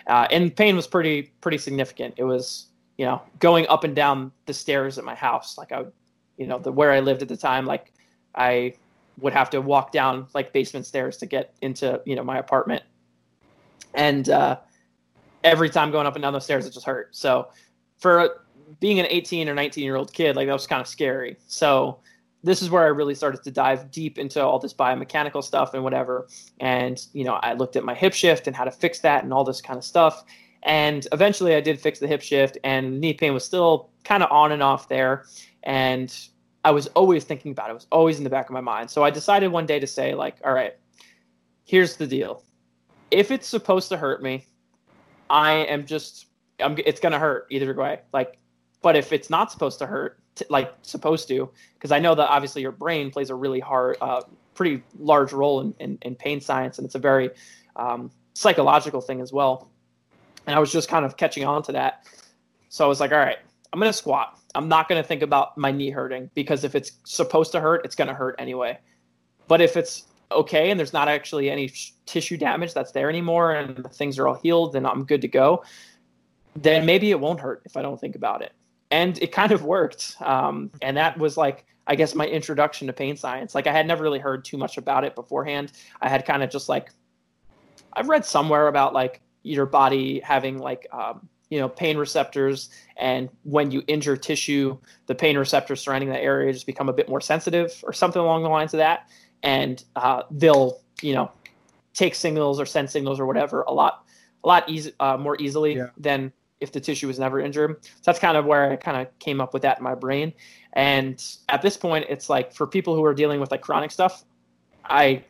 Uh, 0.06 0.26
and 0.30 0.54
pain 0.54 0.76
was 0.76 0.86
pretty 0.86 1.32
pretty 1.40 1.58
significant. 1.58 2.14
It 2.16 2.24
was 2.24 2.66
you 2.98 3.06
know 3.06 3.22
going 3.38 3.66
up 3.68 3.84
and 3.84 3.96
down 3.96 4.30
the 4.46 4.54
stairs 4.54 4.98
at 4.98 5.04
my 5.04 5.14
house. 5.14 5.58
Like 5.58 5.72
i 5.72 5.78
would 5.78 5.92
you 6.36 6.46
know 6.46 6.58
the 6.58 6.70
where 6.70 6.92
i 6.92 7.00
lived 7.00 7.22
at 7.22 7.28
the 7.28 7.36
time 7.36 7.66
like 7.66 7.92
i 8.34 8.72
would 9.18 9.34
have 9.34 9.50
to 9.50 9.60
walk 9.60 9.92
down 9.92 10.26
like 10.34 10.52
basement 10.52 10.86
stairs 10.86 11.18
to 11.18 11.26
get 11.26 11.54
into 11.60 12.00
you 12.04 12.14
know 12.14 12.22
my 12.22 12.38
apartment. 12.38 12.84
And 13.94 14.28
uh 14.28 14.58
every 15.44 15.70
time 15.70 15.90
going 15.90 16.06
up 16.06 16.14
and 16.14 16.22
down 16.22 16.32
those 16.32 16.44
stairs, 16.44 16.66
it 16.66 16.72
just 16.72 16.86
hurt. 16.86 17.14
So 17.14 17.48
for 17.98 18.42
being 18.80 19.00
an 19.00 19.06
18 19.08 19.48
or 19.48 19.54
19 19.54 19.84
year 19.84 19.96
old 19.96 20.12
kid, 20.12 20.36
like 20.36 20.46
that 20.46 20.52
was 20.52 20.66
kind 20.66 20.80
of 20.80 20.86
scary. 20.86 21.36
So 21.46 21.98
this 22.42 22.62
is 22.62 22.70
where 22.70 22.82
I 22.82 22.88
really 22.88 23.14
started 23.14 23.42
to 23.44 23.50
dive 23.50 23.90
deep 23.90 24.18
into 24.18 24.44
all 24.44 24.58
this 24.58 24.74
biomechanical 24.74 25.44
stuff 25.44 25.74
and 25.74 25.84
whatever. 25.84 26.26
And, 26.60 27.04
you 27.12 27.24
know, 27.24 27.34
I 27.34 27.52
looked 27.54 27.76
at 27.76 27.84
my 27.84 27.94
hip 27.94 28.14
shift 28.14 28.46
and 28.46 28.56
how 28.56 28.64
to 28.64 28.70
fix 28.70 29.00
that 29.00 29.22
and 29.22 29.32
all 29.32 29.44
this 29.44 29.60
kind 29.60 29.78
of 29.78 29.84
stuff. 29.84 30.24
And 30.64 31.06
eventually 31.12 31.54
I 31.54 31.60
did 31.60 31.80
fix 31.80 31.98
the 31.98 32.06
hip 32.06 32.22
shift 32.22 32.58
and 32.64 33.00
knee 33.00 33.14
pain 33.14 33.34
was 33.34 33.44
still 33.44 33.90
kind 34.04 34.22
of 34.22 34.30
on 34.30 34.52
and 34.52 34.62
off 34.62 34.88
there. 34.88 35.26
And 35.62 36.14
I 36.64 36.70
was 36.70 36.86
always 36.88 37.24
thinking 37.24 37.52
about 37.52 37.68
it. 37.68 37.72
It 37.72 37.74
was 37.74 37.86
always 37.90 38.18
in 38.18 38.24
the 38.24 38.30
back 38.30 38.48
of 38.48 38.52
my 38.52 38.60
mind. 38.60 38.90
So 38.90 39.04
I 39.04 39.10
decided 39.10 39.48
one 39.48 39.66
day 39.66 39.80
to 39.80 39.86
say, 39.86 40.14
like, 40.14 40.36
all 40.44 40.52
right, 40.52 40.74
here's 41.64 41.96
the 41.96 42.06
deal. 42.06 42.44
If 43.10 43.30
it's 43.30 43.46
supposed 43.46 43.88
to 43.90 43.96
hurt 43.96 44.22
me, 44.22 44.46
I 45.32 45.52
am 45.64 45.86
just 45.86 46.26
I'm 46.60 46.76
it's 46.84 47.00
gonna 47.00 47.18
hurt 47.18 47.46
either 47.50 47.74
way. 47.74 48.00
Like, 48.12 48.38
but 48.82 48.96
if 48.96 49.12
it's 49.12 49.30
not 49.30 49.50
supposed 49.50 49.78
to 49.78 49.86
hurt, 49.86 50.18
t- 50.34 50.44
like 50.50 50.72
supposed 50.82 51.26
to, 51.28 51.50
because 51.74 51.90
I 51.90 51.98
know 51.98 52.14
that 52.14 52.28
obviously 52.28 52.60
your 52.62 52.70
brain 52.70 53.10
plays 53.10 53.30
a 53.30 53.34
really 53.34 53.58
hard, 53.58 53.96
uh, 54.02 54.20
pretty 54.54 54.82
large 54.98 55.32
role 55.32 55.60
in, 55.60 55.74
in, 55.80 55.98
in 56.02 56.14
pain 56.14 56.40
science, 56.40 56.78
and 56.78 56.84
it's 56.84 56.94
a 56.94 57.00
very 57.00 57.30
um, 57.76 58.10
psychological 58.34 59.00
thing 59.00 59.22
as 59.22 59.32
well. 59.32 59.70
And 60.46 60.54
I 60.54 60.58
was 60.58 60.70
just 60.70 60.88
kind 60.88 61.04
of 61.04 61.16
catching 61.16 61.44
on 61.44 61.62
to 61.64 61.72
that, 61.72 62.06
so 62.68 62.84
I 62.84 62.88
was 62.88 63.00
like, 63.00 63.10
all 63.10 63.18
right, 63.18 63.38
I'm 63.72 63.80
gonna 63.80 63.92
squat. 63.92 64.38
I'm 64.54 64.68
not 64.68 64.86
gonna 64.86 65.02
think 65.02 65.22
about 65.22 65.56
my 65.56 65.72
knee 65.72 65.90
hurting 65.90 66.30
because 66.34 66.62
if 66.62 66.74
it's 66.74 66.92
supposed 67.04 67.52
to 67.52 67.60
hurt, 67.60 67.86
it's 67.86 67.94
gonna 67.94 68.14
hurt 68.14 68.36
anyway. 68.38 68.78
But 69.48 69.62
if 69.62 69.78
it's 69.78 70.04
okay 70.32 70.70
and 70.70 70.78
there's 70.78 70.92
not 70.92 71.08
actually 71.08 71.50
any 71.50 71.68
sh- 71.68 71.92
tissue 72.06 72.36
damage 72.36 72.74
that's 72.74 72.92
there 72.92 73.08
anymore 73.08 73.52
and 73.52 73.86
things 73.92 74.18
are 74.18 74.28
all 74.28 74.34
healed 74.34 74.76
and 74.76 74.86
I'm 74.86 75.04
good 75.04 75.22
to 75.22 75.28
go, 75.28 75.64
then 76.56 76.84
maybe 76.86 77.10
it 77.10 77.20
won't 77.20 77.40
hurt 77.40 77.62
if 77.64 77.76
I 77.76 77.82
don't 77.82 78.00
think 78.00 78.16
about 78.16 78.42
it. 78.42 78.52
and 78.92 79.18
it 79.22 79.32
kind 79.32 79.52
of 79.52 79.64
worked. 79.64 80.16
Um, 80.20 80.70
and 80.82 80.96
that 80.98 81.18
was 81.18 81.36
like, 81.36 81.64
I 81.86 81.96
guess, 81.96 82.14
my 82.14 82.26
introduction 82.26 82.86
to 82.86 82.92
pain 82.92 83.16
science. 83.16 83.54
Like, 83.54 83.66
I 83.66 83.72
had 83.72 83.86
never 83.86 84.04
really 84.04 84.18
heard 84.20 84.44
too 84.44 84.58
much 84.58 84.76
about 84.76 85.02
it 85.02 85.14
beforehand. 85.16 85.72
I 86.00 86.08
had 86.08 86.24
kind 86.26 86.42
of 86.42 86.50
just 86.50 86.68
like, 86.68 86.90
I've 87.94 88.08
read 88.08 88.24
somewhere 88.24 88.68
about 88.68 88.92
like 88.92 89.20
your 89.42 89.66
body 89.66 90.20
having 90.20 90.58
like, 90.58 90.86
um, 90.92 91.28
you 91.48 91.58
know, 91.58 91.68
pain 91.68 91.98
receptors, 91.98 92.70
and 92.96 93.28
when 93.42 93.70
you 93.70 93.82
injure 93.86 94.16
tissue, 94.16 94.78
the 95.06 95.14
pain 95.14 95.36
receptors 95.36 95.82
surrounding 95.82 96.08
that 96.08 96.22
area 96.22 96.50
just 96.52 96.64
become 96.66 96.88
a 96.88 96.94
bit 96.94 97.08
more 97.10 97.20
sensitive, 97.20 97.82
or 97.82 97.92
something 97.92 98.22
along 98.22 98.42
the 98.42 98.48
lines 98.48 98.72
of 98.72 98.78
that, 98.78 99.10
and 99.42 99.84
uh, 99.96 100.22
they'll, 100.30 100.80
you 101.02 101.14
know, 101.14 101.30
take 101.94 102.14
signals 102.14 102.60
or 102.60 102.66
send 102.66 102.88
signals 102.88 103.20
or 103.20 103.26
whatever 103.26 103.62
a 103.62 103.72
lot, 103.72 104.04
a 104.44 104.48
lot 104.48 104.68
easy, 104.68 104.92
uh, 105.00 105.16
more 105.16 105.36
easily 105.40 105.76
Yeah. 105.76 105.88
than 105.96 106.32
if 106.60 106.70
the 106.72 106.80
tissue 106.80 107.08
was 107.08 107.18
never 107.18 107.40
injured. 107.40 107.84
So 107.84 107.90
that's 108.04 108.18
kind 108.18 108.36
of 108.36 108.44
where 108.44 108.70
I 108.70 108.76
kind 108.76 108.96
of 108.96 109.18
came 109.18 109.40
up 109.40 109.52
with 109.52 109.62
that 109.62 109.78
in 109.78 109.84
my 109.84 109.94
brain. 109.94 110.32
And 110.74 111.22
at 111.48 111.60
this 111.60 111.76
point, 111.76 112.06
it's 112.08 112.30
like 112.30 112.52
for 112.52 112.66
people 112.66 112.94
who 112.94 113.04
are 113.04 113.14
dealing 113.14 113.40
with 113.40 113.50
like 113.50 113.62
chronic 113.62 113.90
stuff, 113.90 114.24
I 114.84 115.24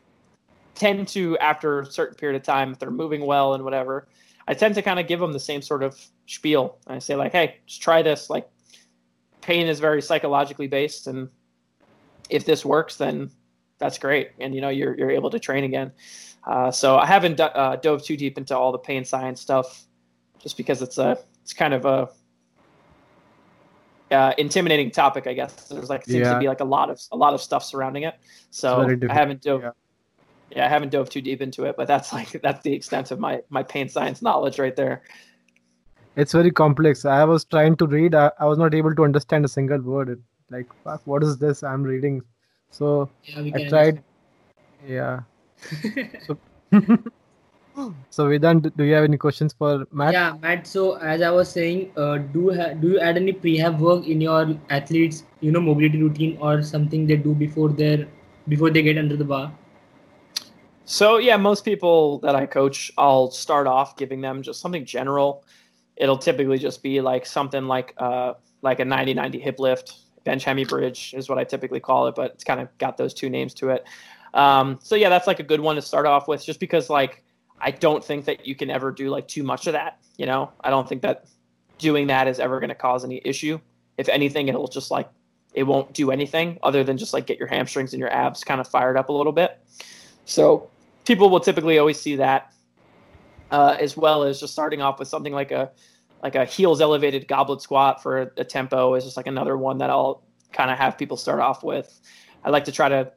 tend 0.75 1.07
to, 1.09 1.37
after 1.39 1.81
a 1.81 1.85
certain 1.85 2.15
period 2.15 2.35
of 2.35 2.43
time, 2.43 2.71
if 2.71 2.79
they're 2.79 2.91
moving 2.91 3.25
well 3.25 3.55
and 3.55 3.63
whatever, 3.63 4.07
I 4.47 4.53
tend 4.53 4.75
to 4.75 4.81
kind 4.81 4.99
of 4.99 5.07
give 5.07 5.19
them 5.19 5.33
the 5.33 5.39
same 5.39 5.61
sort 5.61 5.83
of 5.83 5.99
spiel. 6.27 6.77
I 6.87 6.99
say 6.99 7.15
like, 7.15 7.31
hey, 7.31 7.57
just 7.65 7.81
try 7.81 8.01
this. 8.01 8.29
Like, 8.29 8.47
pain 9.41 9.67
is 9.67 9.79
very 9.79 10.01
psychologically 10.01 10.67
based, 10.67 11.07
and 11.07 11.29
if 12.29 12.45
this 12.45 12.63
works, 12.63 12.95
then 12.95 13.29
that's 13.79 13.97
great, 13.97 14.31
and 14.39 14.53
you 14.55 14.61
know 14.61 14.69
you're 14.69 14.97
you're 14.97 15.11
able 15.11 15.29
to 15.29 15.39
train 15.39 15.63
again. 15.63 15.91
Uh, 16.45 16.71
so 16.71 16.97
I 16.97 17.05
haven't 17.05 17.37
do- 17.37 17.43
uh, 17.43 17.75
dove 17.77 18.03
too 18.03 18.17
deep 18.17 18.37
into 18.37 18.57
all 18.57 18.71
the 18.71 18.77
pain 18.77 19.05
science 19.05 19.41
stuff, 19.41 19.85
just 20.39 20.57
because 20.57 20.81
it's 20.81 20.97
a 20.97 21.17
it's 21.41 21.53
kind 21.53 21.73
of 21.73 21.85
a 21.85 22.09
uh, 24.11 24.33
intimidating 24.37 24.91
topic, 24.91 25.27
I 25.27 25.33
guess. 25.33 25.53
There's 25.67 25.89
like 25.89 26.05
seems 26.05 26.27
Yeah. 26.27 26.33
to 26.33 26.39
be 26.39 26.47
like 26.47 26.59
a 26.59 26.65
lot 26.65 26.89
of 26.89 27.01
a 27.11 27.17
lot 27.17 27.33
of 27.33 27.41
stuff 27.41 27.63
surrounding 27.63 28.03
it. 28.03 28.15
So 28.51 28.81
I 29.09 29.13
haven't 29.13 29.41
dove. 29.41 29.61
yeah. 29.63 29.71
Yeah. 30.55 30.65
I 30.65 30.69
haven't 30.69 30.89
dove 30.89 31.09
too 31.09 31.21
deep 31.21 31.41
into 31.41 31.65
it, 31.65 31.75
but 31.77 31.87
that's 31.87 32.13
like 32.13 32.31
that's 32.41 32.61
the 32.63 32.73
extent 32.73 33.11
of 33.11 33.19
my 33.19 33.41
my 33.49 33.63
pain 33.63 33.89
science 33.89 34.21
knowledge 34.21 34.59
right 34.59 34.75
there. 34.75 35.01
It's 36.15 36.31
very 36.33 36.51
complex. 36.51 37.05
I 37.05 37.23
was 37.23 37.43
trying 37.43 37.75
to 37.77 37.87
read. 37.87 38.13
I, 38.13 38.31
I 38.39 38.45
was 38.45 38.59
not 38.59 38.75
able 38.75 38.93
to 38.93 39.03
understand 39.03 39.45
a 39.45 39.47
single 39.47 39.81
word. 39.81 40.09
It, 40.09 40.19
like, 40.51 40.67
fuck, 40.83 41.01
what 41.05 41.23
is 41.23 41.39
this 41.39 41.63
I'm 41.63 41.81
reading? 41.81 42.21
So 42.73 43.09
Yeah, 43.25 43.39
I 43.39 43.51
can 43.51 43.69
tried. 43.69 44.03
Yeah. 44.85 45.19
So, 46.25 46.37
so 48.09 48.27
Vedant, 48.29 48.63
do- 48.63 48.71
do 48.75 48.83
you 48.83 48.93
have 48.95 49.03
any 49.03 49.17
questions 49.17 49.53
for 49.53 49.85
Matt? 49.91 50.13
Yeah, 50.13 50.35
Matt. 50.41 50.65
So 50.67 50.93
as 50.95 51.21
I 51.21 51.29
was 51.29 51.49
saying, 51.49 51.91
uh, 51.95 52.17
do 52.17 52.53
ha- 52.53 52.73
do 52.73 52.89
you 52.93 52.99
add 52.99 53.17
any 53.17 53.33
prehab 53.33 53.79
work 53.79 54.07
in 54.07 54.21
your 54.21 54.57
athletes, 54.69 55.23
you 55.41 55.51
know, 55.51 55.61
mobility 55.61 56.01
routine 56.01 56.37
or 56.41 56.61
something 56.63 57.05
they 57.05 57.15
do 57.15 57.33
before 57.35 57.69
their 57.69 58.07
before 58.47 58.69
they 58.71 58.81
get 58.81 58.97
under 58.97 59.15
the 59.15 59.25
bar? 59.25 59.51
So 60.85 61.17
yeah, 61.17 61.37
most 61.37 61.63
people 61.63 62.19
that 62.19 62.35
I 62.35 62.45
coach, 62.45 62.91
I'll 62.97 63.29
start 63.31 63.67
off 63.67 63.95
giving 63.97 64.21
them 64.21 64.41
just 64.41 64.61
something 64.61 64.85
general. 64.85 65.43
It'll 65.95 66.17
typically 66.17 66.57
just 66.57 66.81
be 66.83 67.01
like 67.01 67.25
something 67.25 67.67
like 67.67 67.93
uh 67.97 68.33
like 68.61 68.79
a 68.79 68.85
90-90 68.85 69.39
hip 69.39 69.59
lift, 69.59 69.93
bench 70.23 70.43
hemi 70.43 70.65
bridge 70.65 71.13
is 71.15 71.29
what 71.29 71.37
I 71.37 71.43
typically 71.43 71.79
call 71.79 72.07
it, 72.07 72.15
but 72.15 72.31
it's 72.31 72.43
kind 72.43 72.59
of 72.59 72.75
got 72.77 72.97
those 72.97 73.13
two 73.13 73.29
names 73.29 73.53
to 73.55 73.69
it. 73.69 73.85
Um, 74.33 74.79
so 74.81 74.95
yeah, 74.95 75.09
that's 75.09 75.27
like 75.27 75.39
a 75.39 75.43
good 75.43 75.59
one 75.59 75.75
to 75.75 75.81
start 75.81 76.05
off 76.05 76.27
with, 76.27 76.43
just 76.43 76.59
because 76.59 76.89
like 76.89 77.23
I 77.59 77.71
don't 77.71 78.03
think 78.03 78.25
that 78.25 78.45
you 78.45 78.55
can 78.55 78.69
ever 78.69 78.91
do 78.91 79.09
like 79.09 79.27
too 79.27 79.43
much 79.43 79.67
of 79.67 79.73
that. 79.73 79.99
You 80.17 80.25
know, 80.25 80.51
I 80.61 80.69
don't 80.69 80.87
think 80.87 81.01
that 81.03 81.25
doing 81.77 82.07
that 82.07 82.27
is 82.27 82.39
ever 82.39 82.59
going 82.59 82.69
to 82.69 82.75
cause 82.75 83.03
any 83.03 83.21
issue. 83.23 83.59
If 83.97 84.09
anything, 84.09 84.47
it'll 84.47 84.67
just 84.67 84.91
like 84.91 85.09
it 85.53 85.63
won't 85.63 85.93
do 85.93 86.11
anything 86.11 86.57
other 86.63 86.83
than 86.83 86.97
just 86.97 87.13
like 87.13 87.27
get 87.27 87.37
your 87.37 87.47
hamstrings 87.47 87.93
and 87.93 87.99
your 87.99 88.11
abs 88.11 88.43
kind 88.43 88.59
of 88.59 88.67
fired 88.67 88.97
up 88.97 89.09
a 89.09 89.13
little 89.13 89.31
bit. 89.31 89.59
So 90.25 90.69
people 91.05 91.29
will 91.29 91.39
typically 91.39 91.77
always 91.77 91.99
see 91.99 92.15
that, 92.15 92.53
uh, 93.51 93.77
as 93.79 93.95
well 93.95 94.23
as 94.23 94.39
just 94.39 94.53
starting 94.53 94.81
off 94.81 94.99
with 94.99 95.07
something 95.07 95.33
like 95.33 95.51
a 95.51 95.71
like 96.23 96.35
a 96.35 96.45
heels 96.45 96.79
elevated 96.79 97.27
goblet 97.27 97.61
squat 97.61 98.01
for 98.01 98.31
a, 98.37 98.45
tempo 98.45 98.95
is 98.95 99.03
just 99.03 99.17
like 99.17 99.27
another 99.27 99.57
one 99.57 99.77
that 99.79 99.89
I'll 99.89 100.23
kind 100.53 100.71
of 100.71 100.77
have 100.77 100.97
people 100.97 101.17
start 101.17 101.41
off 101.41 101.63
with. 101.63 101.99
I 102.45 102.49
like 102.49 102.63
to 102.65 102.71
try 102.71 102.87
to 102.87 103.11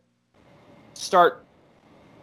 start 0.95 1.47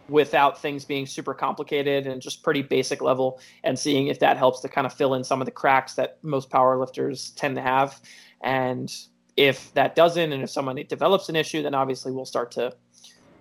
without 0.08 0.60
things 0.60 0.84
being 0.84 1.06
super 1.06 1.32
complicated 1.32 2.06
and 2.06 2.20
just 2.20 2.42
pretty 2.42 2.60
basic 2.60 3.00
level 3.00 3.40
and 3.62 3.78
seeing 3.78 4.08
if 4.08 4.18
that 4.18 4.36
helps 4.36 4.60
to 4.60 4.68
kind 4.68 4.86
of 4.86 4.92
fill 4.92 5.14
in 5.14 5.24
some 5.24 5.40
of 5.40 5.46
the 5.46 5.50
cracks 5.50 5.94
that 5.94 6.18
most 6.22 6.50
power 6.50 6.78
lifters 6.78 7.30
tend 7.30 7.56
to 7.56 7.62
have 7.62 8.02
and 8.42 8.94
if 9.38 9.72
that 9.72 9.94
doesn't 9.94 10.34
and 10.34 10.42
if 10.42 10.50
someone 10.50 10.76
develops 10.90 11.30
an 11.30 11.36
issue 11.36 11.62
then 11.62 11.74
obviously 11.74 12.12
we'll 12.12 12.26
start 12.26 12.50
to 12.50 12.70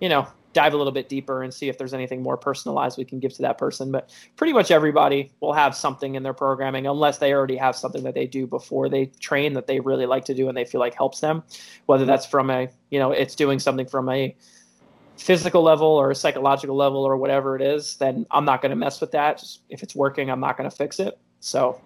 you 0.03 0.09
know 0.09 0.27
dive 0.51 0.73
a 0.73 0.77
little 0.77 0.91
bit 0.91 1.09
deeper 1.09 1.41
and 1.41 1.51
see 1.51 1.67
if 1.67 1.79
there's 1.79 1.95
anything 1.95 2.21
more 2.21 2.37
personalized 2.37 2.95
we 2.95 3.05
can 3.05 3.19
give 3.19 3.33
to 3.33 3.41
that 3.41 3.57
person 3.57 3.91
but 3.91 4.11
pretty 4.35 4.53
much 4.53 4.69
everybody 4.69 5.31
will 5.39 5.53
have 5.53 5.75
something 5.75 6.13
in 6.13 6.21
their 6.21 6.33
programming 6.33 6.85
unless 6.85 7.17
they 7.17 7.33
already 7.33 7.55
have 7.55 7.75
something 7.75 8.03
that 8.03 8.13
they 8.13 8.27
do 8.27 8.45
before 8.45 8.87
they 8.89 9.07
train 9.19 9.53
that 9.53 9.65
they 9.65 9.79
really 9.79 10.05
like 10.05 10.25
to 10.25 10.35
do 10.35 10.49
and 10.49 10.55
they 10.55 10.65
feel 10.65 10.79
like 10.79 10.93
helps 10.93 11.21
them 11.21 11.41
whether 11.87 12.05
that's 12.05 12.25
from 12.25 12.51
a 12.51 12.67
you 12.91 12.99
know 12.99 13.11
it's 13.11 13.33
doing 13.33 13.57
something 13.57 13.87
from 13.87 14.09
a 14.09 14.35
physical 15.17 15.63
level 15.63 15.87
or 15.87 16.11
a 16.11 16.15
psychological 16.15 16.75
level 16.75 17.03
or 17.03 17.17
whatever 17.17 17.55
it 17.55 17.61
is, 17.61 17.95
then 17.97 18.25
I'm 18.31 18.45
not 18.45 18.61
going 18.61 18.71
to 18.71 18.75
mess 18.75 18.99
with 18.99 19.11
that. 19.11 19.37
Just 19.37 19.61
if 19.69 19.83
it's 19.83 19.95
working, 19.95 20.29
I'm 20.29 20.39
not 20.39 20.57
going 20.57 20.69
to 20.69 20.75
fix 20.75 20.99
it. 20.99 21.17
So, 21.39 21.79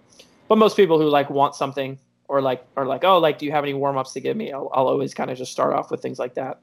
but 0.48 0.58
most 0.58 0.76
people 0.76 0.98
who 0.98 1.08
like 1.08 1.30
want 1.30 1.54
something 1.54 1.98
or 2.28 2.40
like 2.40 2.64
are 2.76 2.86
like, 2.86 3.04
oh, 3.04 3.18
like, 3.18 3.38
do 3.38 3.46
you 3.46 3.52
have 3.52 3.64
any 3.64 3.74
warm 3.74 3.96
ups 3.96 4.12
to 4.14 4.20
give 4.20 4.36
me? 4.36 4.52
I'll, 4.52 4.70
I'll 4.72 4.88
always 4.88 5.14
kind 5.14 5.30
of 5.30 5.38
just 5.38 5.52
start 5.52 5.74
off 5.74 5.90
with 5.90 6.00
things 6.00 6.18
like 6.18 6.34
that. 6.34 6.60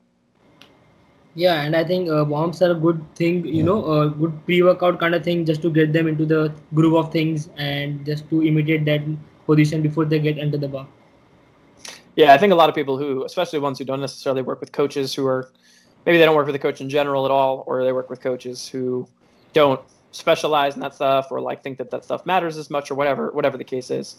Yeah, 1.35 1.63
and 1.63 1.75
I 1.75 1.83
think 1.83 2.09
uh, 2.09 2.23
warm-ups 2.23 2.61
are 2.61 2.71
a 2.71 2.75
good 2.75 3.03
thing, 3.15 3.45
you 3.45 3.61
know, 3.61 3.85
a 3.91 4.09
good 4.09 4.45
pre-workout 4.45 5.01
kind 5.01 5.13
of 5.13 5.23
thing, 5.23 5.45
just 5.45 5.61
to 5.63 5.69
get 5.69 5.91
them 5.91 6.07
into 6.07 6.25
the 6.25 6.53
groove 6.73 6.95
of 6.95 7.11
things 7.11 7.49
and 7.57 8.05
just 8.05 8.29
to 8.29 8.41
imitate 8.41 8.85
that 8.85 9.01
position 9.45 9.81
before 9.81 10.05
they 10.05 10.17
get 10.17 10.39
under 10.39 10.57
the 10.57 10.69
bar. 10.69 10.87
Yeah, 12.15 12.33
I 12.33 12.37
think 12.37 12.53
a 12.53 12.55
lot 12.55 12.69
of 12.69 12.75
people 12.75 12.97
who, 12.97 13.25
especially 13.25 13.59
ones 13.59 13.77
who 13.77 13.83
don't 13.83 13.99
necessarily 13.99 14.41
work 14.41 14.61
with 14.61 14.71
coaches 14.71 15.13
who 15.13 15.27
are 15.27 15.51
maybe 16.05 16.17
they 16.17 16.23
don't 16.23 16.35
work 16.35 16.45
with 16.45 16.55
a 16.55 16.59
coach 16.59 16.79
in 16.79 16.89
general 16.89 17.25
at 17.25 17.31
all, 17.31 17.65
or 17.67 17.83
they 17.83 17.91
work 17.91 18.09
with 18.09 18.21
coaches 18.21 18.65
who 18.65 19.05
don't 19.51 19.81
specialize 20.11 20.75
in 20.75 20.81
that 20.81 20.95
stuff 20.95 21.27
or 21.31 21.41
like 21.41 21.61
think 21.61 21.77
that 21.77 21.91
that 21.91 22.05
stuff 22.05 22.25
matters 22.25 22.55
as 22.55 22.69
much 22.69 22.89
or 22.89 22.95
whatever, 22.95 23.31
whatever 23.31 23.57
the 23.57 23.63
case 23.65 23.91
is. 23.91 24.15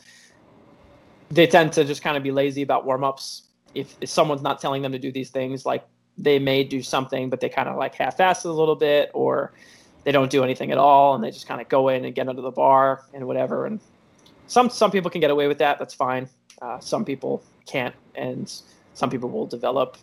They 1.30 1.46
tend 1.46 1.72
to 1.72 1.84
just 1.84 2.02
kind 2.02 2.16
of 2.16 2.22
be 2.22 2.30
lazy 2.30 2.60
about 2.60 2.84
warm 2.84 3.04
ups. 3.04 3.44
If, 3.74 3.96
if 4.02 4.10
someone's 4.10 4.42
not 4.42 4.60
telling 4.60 4.82
them 4.82 4.92
to 4.92 4.98
do 4.98 5.10
these 5.10 5.30
things, 5.30 5.64
like 5.64 5.84
they 6.18 6.38
may 6.38 6.64
do 6.64 6.82
something, 6.82 7.28
but 7.28 7.40
they 7.40 7.48
kind 7.48 7.68
of 7.68 7.76
like 7.76 7.94
half 7.94 8.20
ass 8.20 8.44
it 8.44 8.48
a 8.48 8.52
little 8.52 8.76
bit, 8.76 9.10
or 9.14 9.52
they 10.04 10.12
don't 10.12 10.30
do 10.30 10.44
anything 10.44 10.70
at 10.72 10.78
all, 10.78 11.14
and 11.14 11.22
they 11.22 11.30
just 11.30 11.46
kind 11.46 11.60
of 11.60 11.68
go 11.68 11.88
in 11.88 12.04
and 12.04 12.14
get 12.14 12.28
under 12.28 12.42
the 12.42 12.50
bar 12.50 13.02
and 13.12 13.26
whatever. 13.26 13.66
And 13.66 13.80
some 14.46 14.70
some 14.70 14.90
people 14.90 15.10
can 15.10 15.20
get 15.20 15.30
away 15.30 15.48
with 15.48 15.58
that. 15.58 15.78
That's 15.78 15.94
fine. 15.94 16.28
Uh, 16.62 16.78
some 16.78 17.04
people 17.04 17.42
can't, 17.66 17.94
and 18.14 18.52
some 18.94 19.10
people 19.10 19.28
will 19.28 19.46
develop, 19.46 19.96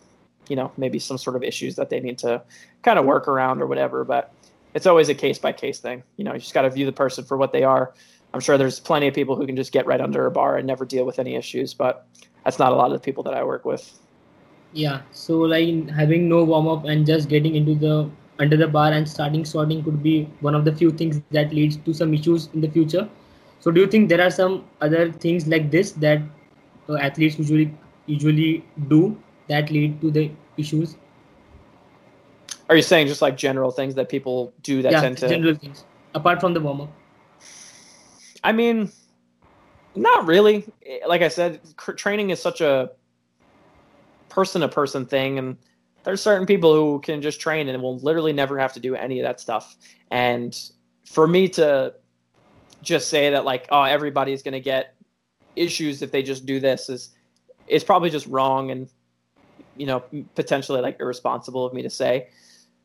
you 0.48 0.56
know, 0.56 0.70
maybe 0.76 0.98
some 0.98 1.18
sort 1.18 1.36
of 1.36 1.42
issues 1.42 1.74
that 1.76 1.90
they 1.90 2.00
need 2.00 2.18
to 2.18 2.42
kind 2.82 2.98
of 2.98 3.04
work 3.04 3.26
around 3.26 3.60
or 3.60 3.66
whatever. 3.66 4.04
But 4.04 4.32
it's 4.74 4.86
always 4.86 5.08
a 5.08 5.14
case 5.14 5.38
by 5.38 5.52
case 5.52 5.78
thing. 5.78 6.02
You 6.16 6.24
know, 6.24 6.34
you 6.34 6.40
just 6.40 6.54
got 6.54 6.62
to 6.62 6.70
view 6.70 6.86
the 6.86 6.92
person 6.92 7.24
for 7.24 7.36
what 7.36 7.52
they 7.52 7.64
are. 7.64 7.94
I'm 8.34 8.40
sure 8.40 8.58
there's 8.58 8.80
plenty 8.80 9.06
of 9.06 9.14
people 9.14 9.36
who 9.36 9.46
can 9.46 9.56
just 9.56 9.72
get 9.72 9.86
right 9.86 10.00
under 10.00 10.26
a 10.26 10.30
bar 10.30 10.56
and 10.56 10.66
never 10.66 10.84
deal 10.84 11.04
with 11.04 11.18
any 11.18 11.36
issues, 11.36 11.72
but 11.72 12.06
that's 12.44 12.58
not 12.58 12.72
a 12.72 12.74
lot 12.74 12.86
of 12.86 12.92
the 12.92 12.98
people 12.98 13.22
that 13.24 13.34
I 13.34 13.44
work 13.44 13.64
with. 13.64 13.96
Yeah, 14.74 15.02
so 15.12 15.38
like 15.38 15.88
having 15.88 16.28
no 16.28 16.42
warm-up 16.42 16.84
and 16.84 17.06
just 17.06 17.28
getting 17.28 17.54
into 17.54 17.76
the 17.76 18.10
under 18.40 18.56
the 18.56 18.66
bar 18.66 18.90
and 18.90 19.08
starting 19.08 19.44
squatting 19.44 19.84
could 19.84 20.02
be 20.02 20.24
one 20.40 20.56
of 20.56 20.64
the 20.64 20.74
few 20.74 20.90
things 20.90 21.20
that 21.30 21.54
leads 21.54 21.76
to 21.76 21.94
some 21.94 22.12
issues 22.12 22.48
in 22.54 22.60
the 22.60 22.68
future. 22.68 23.08
So 23.60 23.70
do 23.70 23.80
you 23.80 23.86
think 23.86 24.08
there 24.08 24.20
are 24.20 24.30
some 24.30 24.64
other 24.80 25.12
things 25.12 25.46
like 25.46 25.70
this 25.70 25.92
that 25.92 26.20
uh, 26.88 26.96
athletes 26.96 27.38
usually 27.38 27.72
usually 28.06 28.64
do 28.88 29.16
that 29.48 29.70
lead 29.70 30.00
to 30.00 30.10
the 30.10 30.32
issues? 30.56 30.96
Are 32.68 32.74
you 32.74 32.82
saying 32.82 33.06
just 33.06 33.22
like 33.22 33.36
general 33.36 33.70
things 33.70 33.94
that 33.94 34.08
people 34.08 34.52
do 34.62 34.82
that 34.82 34.90
yeah, 34.90 35.00
tend 35.02 35.18
to? 35.18 35.28
general 35.28 35.54
things 35.54 35.84
apart 36.16 36.40
from 36.40 36.52
the 36.52 36.60
warm-up. 36.60 36.90
I 38.42 38.50
mean, 38.50 38.90
not 39.94 40.26
really. 40.26 40.66
Like 41.06 41.22
I 41.22 41.28
said, 41.28 41.60
cr- 41.76 41.92
training 41.92 42.30
is 42.30 42.42
such 42.42 42.60
a 42.60 42.90
person 44.34 44.60
to 44.62 44.68
person 44.68 45.06
thing, 45.06 45.38
and 45.38 45.56
there's 46.02 46.20
certain 46.20 46.46
people 46.46 46.74
who 46.74 47.00
can 47.00 47.22
just 47.22 47.40
train 47.40 47.68
and 47.68 47.82
will 47.82 47.98
literally 47.98 48.32
never 48.32 48.58
have 48.58 48.72
to 48.74 48.80
do 48.80 48.94
any 48.94 49.20
of 49.20 49.24
that 49.24 49.40
stuff. 49.40 49.76
And 50.10 50.58
for 51.06 51.26
me 51.26 51.48
to 51.50 51.94
just 52.82 53.08
say 53.08 53.30
that 53.30 53.44
like, 53.44 53.68
oh, 53.70 53.82
everybody's 53.82 54.42
going 54.42 54.52
to 54.52 54.60
get 54.60 54.94
issues 55.56 56.02
if 56.02 56.10
they 56.10 56.22
just 56.22 56.44
do 56.46 56.58
this 56.58 56.88
is 56.88 57.10
is 57.68 57.84
probably 57.84 58.10
just 58.10 58.26
wrong 58.26 58.72
and 58.72 58.90
you 59.76 59.86
know 59.86 60.02
potentially 60.34 60.80
like 60.80 60.98
irresponsible 61.00 61.64
of 61.64 61.72
me 61.72 61.82
to 61.82 61.90
say. 61.90 62.28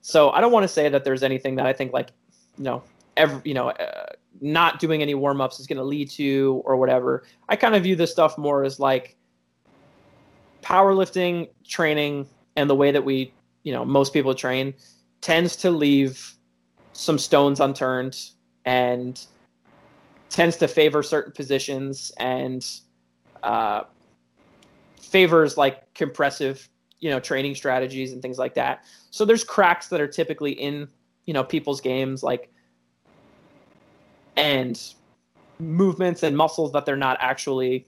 So 0.02 0.30
I 0.30 0.40
don't 0.40 0.52
want 0.52 0.64
to 0.64 0.68
say 0.68 0.88
that 0.88 1.04
there's 1.04 1.24
anything 1.24 1.56
that 1.56 1.66
I 1.66 1.74
think 1.74 1.92
like 1.92 2.10
you 2.58 2.64
know 2.64 2.84
every 3.18 3.42
you 3.44 3.54
know 3.54 3.70
uh, 3.70 4.14
not 4.40 4.80
doing 4.80 5.02
any 5.02 5.16
warm 5.16 5.42
ups 5.42 5.60
is 5.60 5.68
going 5.68 5.78
to 5.78 5.84
lead 5.84 6.10
to 6.12 6.62
or 6.66 6.78
whatever. 6.78 7.24
I 7.50 7.56
kind 7.56 7.76
of 7.76 7.84
view 7.84 7.96
this 7.96 8.12
stuff 8.12 8.38
more 8.38 8.64
as 8.64 8.80
like 8.80 9.18
powerlifting 10.70 11.50
training 11.68 12.28
and 12.56 12.70
the 12.70 12.76
way 12.76 12.92
that 12.92 13.04
we, 13.04 13.34
you 13.64 13.74
know, 13.74 13.84
most 13.84 14.14
people 14.14 14.36
train 14.36 14.74
tends 15.20 15.56
to 15.56 15.72
leave 15.72 16.36
some 16.94 17.18
stones 17.18 17.60
unturned 17.60 18.18
and 18.66 19.26
tends 20.30 20.58
to 20.58 20.68
favor 20.68 21.02
certain 21.02 21.32
positions 21.32 22.12
and 22.18 22.66
uh, 23.42 23.82
favors 25.02 25.58
like 25.58 25.92
compressive, 25.96 26.70
you 27.00 27.10
know, 27.10 27.20
training 27.20 27.56
strategies 27.56 28.14
and 28.14 28.22
things 28.22 28.38
like 28.38 28.54
that. 28.54 28.84
So 29.10 29.26
there's 29.26 29.44
cracks 29.44 29.88
that 29.88 30.00
are 30.00 30.08
typically 30.08 30.52
in, 30.52 30.88
you 31.26 31.34
know, 31.34 31.44
people's 31.44 31.82
games 31.82 32.22
like 32.22 32.52
and 34.36 34.80
movements 35.58 36.22
and 36.22 36.38
muscles 36.38 36.72
that 36.74 36.86
they're 36.86 36.96
not 36.96 37.18
actually 37.20 37.88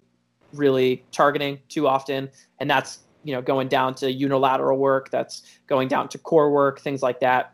really 0.54 1.04
targeting 1.12 1.60
too 1.70 1.88
often. 1.88 2.30
And 2.60 2.70
that's 2.70 3.00
you 3.24 3.34
know 3.34 3.42
going 3.42 3.68
down 3.68 3.94
to 3.96 4.12
unilateral 4.12 4.78
work 4.78 5.12
that's 5.12 5.44
going 5.68 5.88
down 5.88 6.10
to 6.10 6.18
core 6.18 6.52
work 6.52 6.80
things 6.80 7.02
like 7.02 7.20
that. 7.20 7.54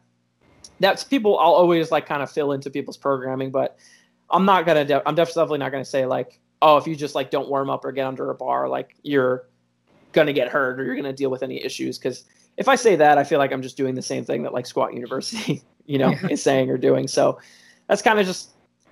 That's 0.80 1.04
people 1.04 1.40
i'll 1.40 1.54
always 1.54 1.92
like 1.92 2.06
kind 2.06 2.22
of 2.22 2.30
fill 2.30 2.52
into 2.52 2.70
people's 2.70 2.98
programming 2.98 3.50
but 3.50 3.78
i'm 4.30 4.46
not 4.46 4.68
gonna 4.68 4.86
de- 4.86 5.08
i'm 5.08 5.16
definitely 5.16 5.58
not 5.58 5.72
gonna 5.72 5.84
say 5.84 6.06
like 6.06 6.40
oh 6.62 6.78
if 6.78 6.86
you 6.86 6.96
just 6.96 7.16
like 7.16 7.32
don't 7.32 7.50
warm 7.50 7.72
up 7.72 7.84
or 7.84 7.92
get 7.92 8.06
under 8.06 8.30
a 8.30 8.36
bar 8.36 8.70
like 8.70 8.96
you're 9.02 9.48
gonna 10.12 10.34
get 10.34 10.50
hurt 10.50 10.80
or 10.80 10.84
you're 10.84 10.96
gonna 10.96 11.12
deal 11.12 11.32
with 11.32 11.42
any 11.42 11.64
issues. 11.64 11.98
Because 11.98 12.26
if 12.58 12.68
i 12.68 12.76
say 12.76 12.96
that 12.96 13.18
i 13.18 13.24
feel 13.24 13.40
like 13.40 13.52
i'm 13.52 13.62
just 13.64 13.76
doing 13.76 13.96
the 13.96 14.02
same 14.02 14.24
thing 14.24 14.44
that 14.44 14.54
like 14.54 14.68
squat 14.68 14.94
university 14.94 15.64
you 15.88 15.98
know 15.98 16.10
yeah. 16.10 16.28
is 16.28 16.44
saying 16.44 16.70
or 16.70 16.78
doing. 16.78 17.08
So 17.08 17.40
that's 17.88 18.02
kind 18.04 18.20
of 18.20 18.26
just 18.28 18.52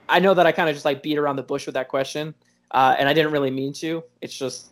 I 0.09 0.19
know 0.19 0.33
that 0.33 0.45
I 0.45 0.51
kind 0.51 0.69
of 0.69 0.75
just 0.75 0.85
like 0.85 1.03
beat 1.03 1.17
around 1.17 1.35
the 1.35 1.43
bush 1.43 1.65
with 1.65 1.75
that 1.75 1.89
question, 1.89 2.33
uh, 2.75 2.93
and 2.99 3.07
I 3.07 3.13
didn't 3.13 3.31
really 3.31 3.51
mean 3.51 3.71
to. 3.75 4.03
It's 4.21 4.37
just, 4.37 4.71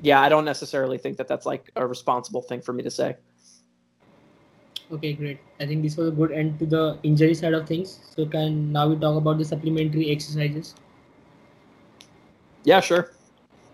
yeah, 0.00 0.20
I 0.20 0.28
don't 0.28 0.44
necessarily 0.44 0.98
think 0.98 1.16
that 1.16 1.26
that's 1.26 1.44
like 1.44 1.68
a 1.74 1.84
responsible 1.84 2.42
thing 2.42 2.60
for 2.60 2.72
me 2.72 2.84
to 2.84 2.90
say. 2.92 3.16
Okay, 4.92 5.14
great. 5.14 5.40
I 5.58 5.66
think 5.66 5.82
this 5.82 5.96
was 5.96 6.08
a 6.08 6.12
good 6.12 6.30
end 6.30 6.60
to 6.60 6.66
the 6.66 6.96
injury 7.02 7.34
side 7.34 7.54
of 7.54 7.66
things. 7.66 7.98
So 8.14 8.24
can 8.24 8.70
now 8.70 8.88
we 8.88 8.94
talk 8.96 9.16
about 9.16 9.38
the 9.38 9.44
supplementary 9.44 10.12
exercises? 10.12 10.76
Yeah, 12.62 12.78
sure. 12.78 13.10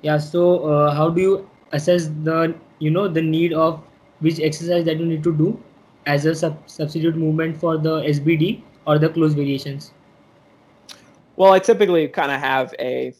Yeah. 0.01 0.17
So 0.17 0.65
uh, 0.65 0.95
how 0.95 1.11
do 1.11 1.21
you 1.21 1.51
assess 1.73 2.09
the 2.25 2.55
you 2.79 2.91
know 2.91 3.09
the 3.09 3.21
need 3.21 3.53
of 3.53 3.83
which 4.21 4.41
exercise 4.41 4.87
that 4.87 4.99
you 4.99 5.05
need 5.05 5.23
to 5.25 5.37
do 5.37 5.63
as 6.07 6.25
a 6.25 6.35
sub- 6.35 6.63
substitute 6.65 7.17
movement 7.17 7.59
for 7.59 7.77
the 7.77 8.01
SBD 8.15 8.63
or 8.87 8.99
the 8.99 9.11
close 9.11 9.35
variations? 9.35 9.93
Well, 11.37 11.53
I 11.53 11.59
typically 11.59 12.09
kind 12.09 12.33
of 12.33 12.41
have 12.41 12.75
a 12.79 13.15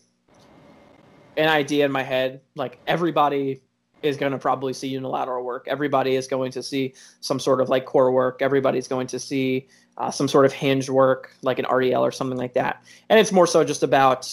an 1.37 1.49
idea 1.49 1.85
in 1.85 1.93
my 1.93 2.03
head. 2.03 2.41
Like 2.55 2.79
everybody 2.87 3.61
is 4.03 4.17
going 4.17 4.33
to 4.33 4.39
probably 4.39 4.73
see 4.73 4.89
unilateral 4.89 5.45
work. 5.45 5.67
Everybody 5.69 6.17
is 6.17 6.27
going 6.27 6.51
to 6.53 6.63
see 6.63 6.95
some 7.21 7.39
sort 7.39 7.61
of 7.61 7.69
like 7.69 7.85
core 7.85 8.11
work. 8.11 8.41
Everybody's 8.41 8.89
going 8.89 9.07
to 9.09 9.19
see 9.19 9.69
uh, 9.99 10.11
some 10.11 10.29
sort 10.29 10.47
of 10.47 10.53
hinge 10.53 10.89
work, 10.89 11.35
like 11.43 11.59
an 11.59 11.65
RDL 11.67 12.01
or 12.01 12.11
something 12.11 12.39
like 12.39 12.55
that. 12.55 12.83
And 13.09 13.19
it's 13.19 13.33
more 13.33 13.47
so 13.47 13.65
just 13.65 13.83
about 13.83 14.33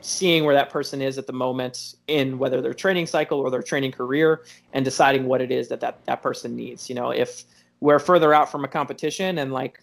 seeing 0.00 0.44
where 0.44 0.54
that 0.54 0.70
person 0.70 1.00
is 1.00 1.16
at 1.16 1.26
the 1.26 1.32
moment 1.32 1.94
in 2.08 2.38
whether 2.38 2.60
their 2.60 2.74
training 2.74 3.06
cycle 3.06 3.38
or 3.38 3.50
their 3.50 3.62
training 3.62 3.92
career 3.92 4.42
and 4.72 4.84
deciding 4.84 5.26
what 5.26 5.40
it 5.40 5.52
is 5.52 5.68
that 5.68 5.80
that, 5.80 6.04
that 6.06 6.22
person 6.22 6.56
needs. 6.56 6.88
You 6.88 6.94
know, 6.94 7.10
if 7.10 7.44
we're 7.80 7.98
further 7.98 8.34
out 8.34 8.50
from 8.50 8.64
a 8.64 8.68
competition 8.68 9.38
and 9.38 9.52
like 9.52 9.80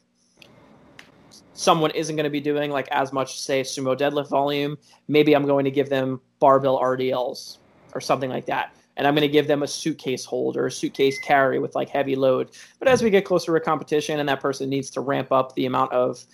someone 1.59 1.91
isn't 1.91 2.15
going 2.15 2.23
to 2.23 2.29
be 2.29 2.39
doing 2.39 2.71
like 2.71 2.87
as 2.89 3.11
much, 3.11 3.37
say, 3.37 3.63
sumo 3.63 3.93
deadlift 3.97 4.29
volume, 4.29 4.77
maybe 5.09 5.35
I'm 5.35 5.45
going 5.45 5.65
to 5.65 5.71
give 5.71 5.89
them 5.89 6.21
barbell 6.39 6.79
RDLs 6.79 7.57
or 7.93 7.99
something 7.99 8.29
like 8.29 8.45
that. 8.45 8.73
And 8.95 9.05
I'm 9.05 9.13
going 9.13 9.27
to 9.27 9.31
give 9.31 9.47
them 9.47 9.61
a 9.61 9.67
suitcase 9.67 10.23
hold 10.23 10.55
or 10.55 10.67
a 10.67 10.71
suitcase 10.71 11.19
carry 11.19 11.59
with 11.59 11.75
like 11.75 11.89
heavy 11.89 12.15
load. 12.15 12.51
But 12.79 12.87
as 12.87 13.03
we 13.03 13.09
get 13.09 13.25
closer 13.25 13.53
to 13.53 13.59
competition 13.59 14.21
and 14.21 14.29
that 14.29 14.39
person 14.39 14.69
needs 14.69 14.89
to 14.91 15.01
ramp 15.01 15.33
up 15.33 15.53
the 15.55 15.65
amount 15.65 15.91
of 15.91 16.25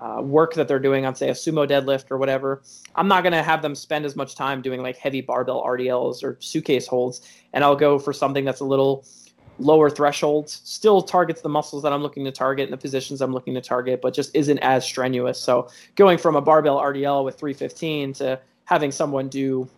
uh, 0.00 0.20
work 0.20 0.54
that 0.54 0.66
they're 0.66 0.80
doing 0.80 1.06
on, 1.06 1.14
say, 1.14 1.28
a 1.28 1.32
sumo 1.32 1.64
deadlift 1.68 2.10
or 2.10 2.18
whatever, 2.18 2.62
I'm 2.96 3.06
not 3.06 3.22
going 3.22 3.34
to 3.34 3.42
have 3.44 3.62
them 3.62 3.76
spend 3.76 4.04
as 4.04 4.16
much 4.16 4.34
time 4.34 4.62
doing 4.62 4.82
like 4.82 4.96
heavy 4.96 5.20
barbell 5.20 5.62
RDLs 5.62 6.24
or 6.24 6.38
suitcase 6.40 6.88
holds. 6.88 7.20
And 7.52 7.62
I'll 7.62 7.76
go 7.76 8.00
for 8.00 8.12
something 8.12 8.44
that's 8.44 8.60
a 8.60 8.64
little 8.64 9.04
lower 9.58 9.90
thresholds, 9.90 10.60
still 10.64 11.02
targets 11.02 11.40
the 11.40 11.48
muscles 11.48 11.82
that 11.82 11.92
I'm 11.92 12.02
looking 12.02 12.24
to 12.24 12.32
target 12.32 12.64
and 12.64 12.72
the 12.72 12.78
positions 12.78 13.20
I'm 13.20 13.32
looking 13.32 13.54
to 13.54 13.60
target, 13.60 14.00
but 14.00 14.14
just 14.14 14.34
isn't 14.34 14.58
as 14.58 14.84
strenuous. 14.84 15.38
So 15.38 15.68
going 15.94 16.18
from 16.18 16.36
a 16.36 16.40
barbell 16.40 16.78
RDL 16.78 17.24
with 17.24 17.38
315 17.38 18.14
to 18.14 18.40
having 18.64 18.90
someone 18.90 19.28
do 19.28 19.68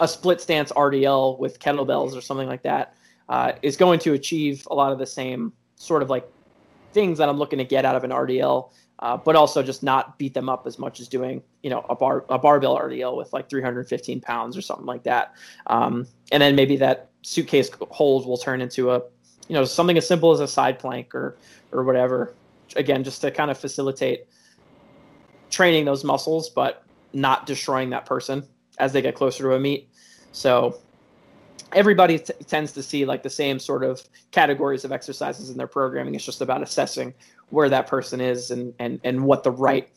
a 0.00 0.08
split 0.08 0.40
stance 0.40 0.72
RDL 0.72 1.38
with 1.38 1.58
kettlebells 1.58 2.16
or 2.16 2.20
something 2.20 2.48
like 2.48 2.62
that 2.62 2.94
uh, 3.28 3.52
is 3.62 3.76
going 3.76 3.98
to 4.00 4.14
achieve 4.14 4.66
a 4.70 4.74
lot 4.74 4.92
of 4.92 4.98
the 4.98 5.06
same 5.06 5.52
sort 5.76 6.02
of 6.02 6.10
like 6.10 6.28
things 6.92 7.18
that 7.18 7.28
I'm 7.28 7.38
looking 7.38 7.58
to 7.58 7.64
get 7.64 7.84
out 7.84 7.94
of 7.94 8.04
an 8.04 8.10
RDL, 8.10 8.70
uh, 9.00 9.16
but 9.16 9.36
also 9.36 9.62
just 9.62 9.82
not 9.82 10.18
beat 10.18 10.34
them 10.34 10.48
up 10.48 10.66
as 10.66 10.78
much 10.78 11.00
as 11.00 11.08
doing 11.08 11.42
you 11.62 11.70
know 11.70 11.84
a 11.88 11.94
bar 11.94 12.24
a 12.28 12.38
barbell 12.38 12.78
RDL 12.78 13.16
with 13.16 13.32
like 13.32 13.48
315 13.50 14.20
pounds 14.20 14.56
or 14.56 14.62
something 14.62 14.86
like 14.86 15.02
that. 15.04 15.34
Um, 15.66 16.06
and 16.32 16.42
then 16.42 16.56
maybe 16.56 16.76
that 16.78 17.07
suitcase 17.22 17.70
hold 17.90 18.26
will 18.26 18.38
turn 18.38 18.60
into 18.60 18.90
a 18.90 19.02
you 19.48 19.54
know 19.54 19.64
something 19.64 19.96
as 19.96 20.06
simple 20.06 20.30
as 20.32 20.40
a 20.40 20.48
side 20.48 20.78
plank 20.78 21.14
or 21.14 21.36
or 21.72 21.84
whatever. 21.84 22.34
Again 22.76 23.02
just 23.02 23.20
to 23.22 23.30
kind 23.30 23.50
of 23.50 23.58
facilitate 23.58 24.26
training 25.50 25.84
those 25.84 26.04
muscles 26.04 26.50
but 26.50 26.84
not 27.12 27.46
destroying 27.46 27.90
that 27.90 28.04
person 28.04 28.46
as 28.78 28.92
they 28.92 29.00
get 29.00 29.14
closer 29.14 29.44
to 29.44 29.54
a 29.54 29.60
meet. 29.60 29.88
So 30.32 30.78
everybody 31.72 32.18
t- 32.18 32.32
tends 32.46 32.72
to 32.72 32.82
see 32.82 33.04
like 33.04 33.22
the 33.22 33.30
same 33.30 33.58
sort 33.58 33.82
of 33.82 34.02
categories 34.30 34.84
of 34.84 34.92
exercises 34.92 35.50
in 35.50 35.56
their 35.56 35.66
programming. 35.66 36.14
It's 36.14 36.24
just 36.24 36.40
about 36.40 36.62
assessing 36.62 37.14
where 37.50 37.68
that 37.68 37.86
person 37.86 38.20
is 38.20 38.50
and 38.50 38.74
and 38.78 39.00
and 39.04 39.24
what 39.24 39.42
the 39.42 39.50
right 39.50 39.88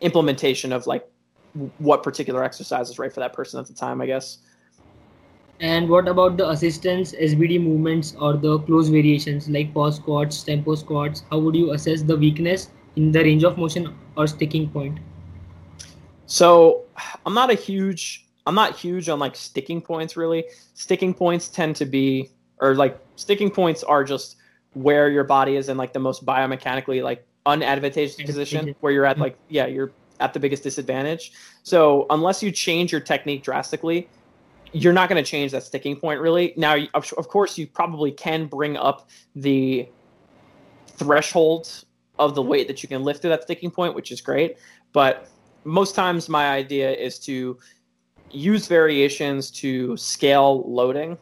implementation 0.00 0.72
of 0.72 0.86
like 0.86 1.06
what 1.78 2.02
particular 2.02 2.44
exercise 2.44 2.90
is 2.90 2.98
right 2.98 3.12
for 3.12 3.20
that 3.20 3.32
person 3.32 3.58
at 3.58 3.66
the 3.66 3.74
time 3.74 4.00
i 4.00 4.06
guess 4.06 4.38
and 5.60 5.88
what 5.90 6.08
about 6.08 6.38
the 6.38 6.48
assistance 6.48 7.12
SBD 7.12 7.62
movements 7.62 8.16
or 8.18 8.32
the 8.38 8.58
close 8.60 8.88
variations 8.88 9.48
like 9.48 9.74
pause 9.74 9.96
squats, 9.96 10.42
tempo 10.42 10.74
squats? 10.74 11.24
How 11.30 11.38
would 11.38 11.54
you 11.54 11.72
assess 11.72 12.02
the 12.02 12.16
weakness 12.16 12.70
in 12.96 13.12
the 13.12 13.20
range 13.20 13.44
of 13.44 13.58
motion 13.58 13.94
or 14.16 14.26
sticking 14.26 14.70
point? 14.70 14.98
So 16.24 16.84
I'm 17.26 17.34
not 17.34 17.50
a 17.50 17.54
huge 17.54 18.26
I'm 18.46 18.54
not 18.54 18.74
huge 18.74 19.10
on 19.10 19.18
like 19.18 19.36
sticking 19.36 19.82
points 19.82 20.16
really. 20.16 20.44
Sticking 20.72 21.12
points 21.12 21.48
tend 21.48 21.76
to 21.76 21.84
be 21.84 22.30
or 22.60 22.74
like 22.74 22.98
sticking 23.16 23.50
points 23.50 23.82
are 23.82 24.02
just 24.02 24.36
where 24.72 25.10
your 25.10 25.24
body 25.24 25.56
is 25.56 25.68
in 25.68 25.76
like 25.76 25.92
the 25.92 25.98
most 25.98 26.24
biomechanically 26.24 27.02
like 27.02 27.26
unadvantageous 27.44 28.24
position 28.24 28.66
mm-hmm. 28.66 28.78
where 28.80 28.92
you're 28.92 29.04
at 29.04 29.18
like 29.18 29.36
yeah, 29.50 29.66
you're 29.66 29.92
at 30.20 30.32
the 30.32 30.40
biggest 30.40 30.62
disadvantage. 30.62 31.32
So 31.64 32.06
unless 32.08 32.42
you 32.42 32.50
change 32.50 32.92
your 32.92 33.00
technique 33.00 33.42
drastically, 33.42 34.08
you're 34.72 34.92
not 34.92 35.08
going 35.08 35.22
to 35.22 35.28
change 35.28 35.52
that 35.52 35.62
sticking 35.62 35.96
point 35.96 36.20
really. 36.20 36.54
Now, 36.56 36.76
of, 36.94 37.12
of 37.18 37.28
course, 37.28 37.58
you 37.58 37.66
probably 37.66 38.12
can 38.12 38.46
bring 38.46 38.76
up 38.76 39.08
the 39.34 39.88
threshold 40.86 41.84
of 42.18 42.34
the 42.34 42.42
weight 42.42 42.68
that 42.68 42.82
you 42.82 42.88
can 42.88 43.02
lift 43.02 43.22
to 43.22 43.28
that 43.28 43.42
sticking 43.42 43.70
point, 43.70 43.94
which 43.94 44.12
is 44.12 44.20
great. 44.20 44.58
But 44.92 45.28
most 45.64 45.94
times, 45.94 46.28
my 46.28 46.50
idea 46.50 46.90
is 46.92 47.18
to 47.20 47.58
use 48.30 48.66
variations 48.66 49.50
to 49.50 49.96
scale 49.96 50.62
loading, 50.70 51.18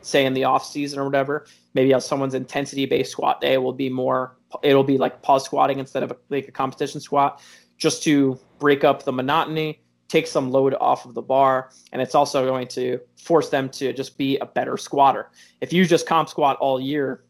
say 0.00 0.24
in 0.24 0.34
the 0.34 0.44
off 0.44 0.64
season 0.64 0.98
or 0.98 1.04
whatever. 1.04 1.46
Maybe 1.74 1.92
on 1.92 2.00
someone's 2.00 2.34
intensity 2.34 2.86
based 2.86 3.12
squat 3.12 3.40
day 3.40 3.58
will 3.58 3.72
be 3.72 3.90
more, 3.90 4.36
it'll 4.62 4.84
be 4.84 4.98
like 4.98 5.20
pause 5.22 5.44
squatting 5.44 5.78
instead 5.78 6.02
of 6.02 6.12
like 6.30 6.48
a 6.48 6.52
competition 6.52 7.00
squat, 7.00 7.42
just 7.76 8.02
to 8.04 8.38
break 8.58 8.84
up 8.84 9.04
the 9.04 9.12
monotony 9.12 9.80
take 10.08 10.26
some 10.26 10.50
load 10.50 10.74
off 10.80 11.04
of 11.04 11.14
the 11.14 11.22
bar, 11.22 11.70
and 11.92 12.00
it's 12.00 12.14
also 12.14 12.46
going 12.46 12.66
to 12.68 12.98
force 13.16 13.50
them 13.50 13.68
to 13.68 13.92
just 13.92 14.16
be 14.16 14.38
a 14.38 14.46
better 14.46 14.76
squatter. 14.76 15.30
If 15.60 15.72
you 15.72 15.86
just 15.86 16.06
comp 16.06 16.28
squat 16.28 16.56
all 16.60 16.80
year, 16.80 17.22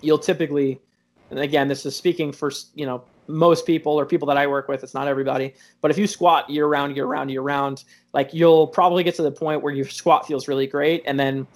you'll 0.00 0.18
typically, 0.18 0.80
and 1.30 1.40
again, 1.40 1.68
this 1.68 1.84
is 1.84 1.96
speaking 1.96 2.32
for 2.32 2.52
you 2.74 2.86
know 2.86 3.02
most 3.26 3.66
people 3.66 3.92
or 3.92 4.06
people 4.06 4.26
that 4.28 4.36
I 4.36 4.46
work 4.46 4.68
with. 4.68 4.82
It's 4.82 4.94
not 4.94 5.08
everybody, 5.08 5.54
but 5.80 5.90
if 5.90 5.98
you 5.98 6.06
squat 6.06 6.48
year 6.48 6.66
round, 6.66 6.96
year 6.96 7.06
round, 7.06 7.30
year 7.30 7.42
round, 7.42 7.84
like 8.12 8.32
you'll 8.32 8.68
probably 8.68 9.02
get 9.02 9.16
to 9.16 9.22
the 9.22 9.32
point 9.32 9.62
where 9.62 9.72
your 9.72 9.86
squat 9.86 10.26
feels 10.26 10.48
really 10.48 10.66
great, 10.66 11.02
and 11.04 11.18
then 11.18 11.46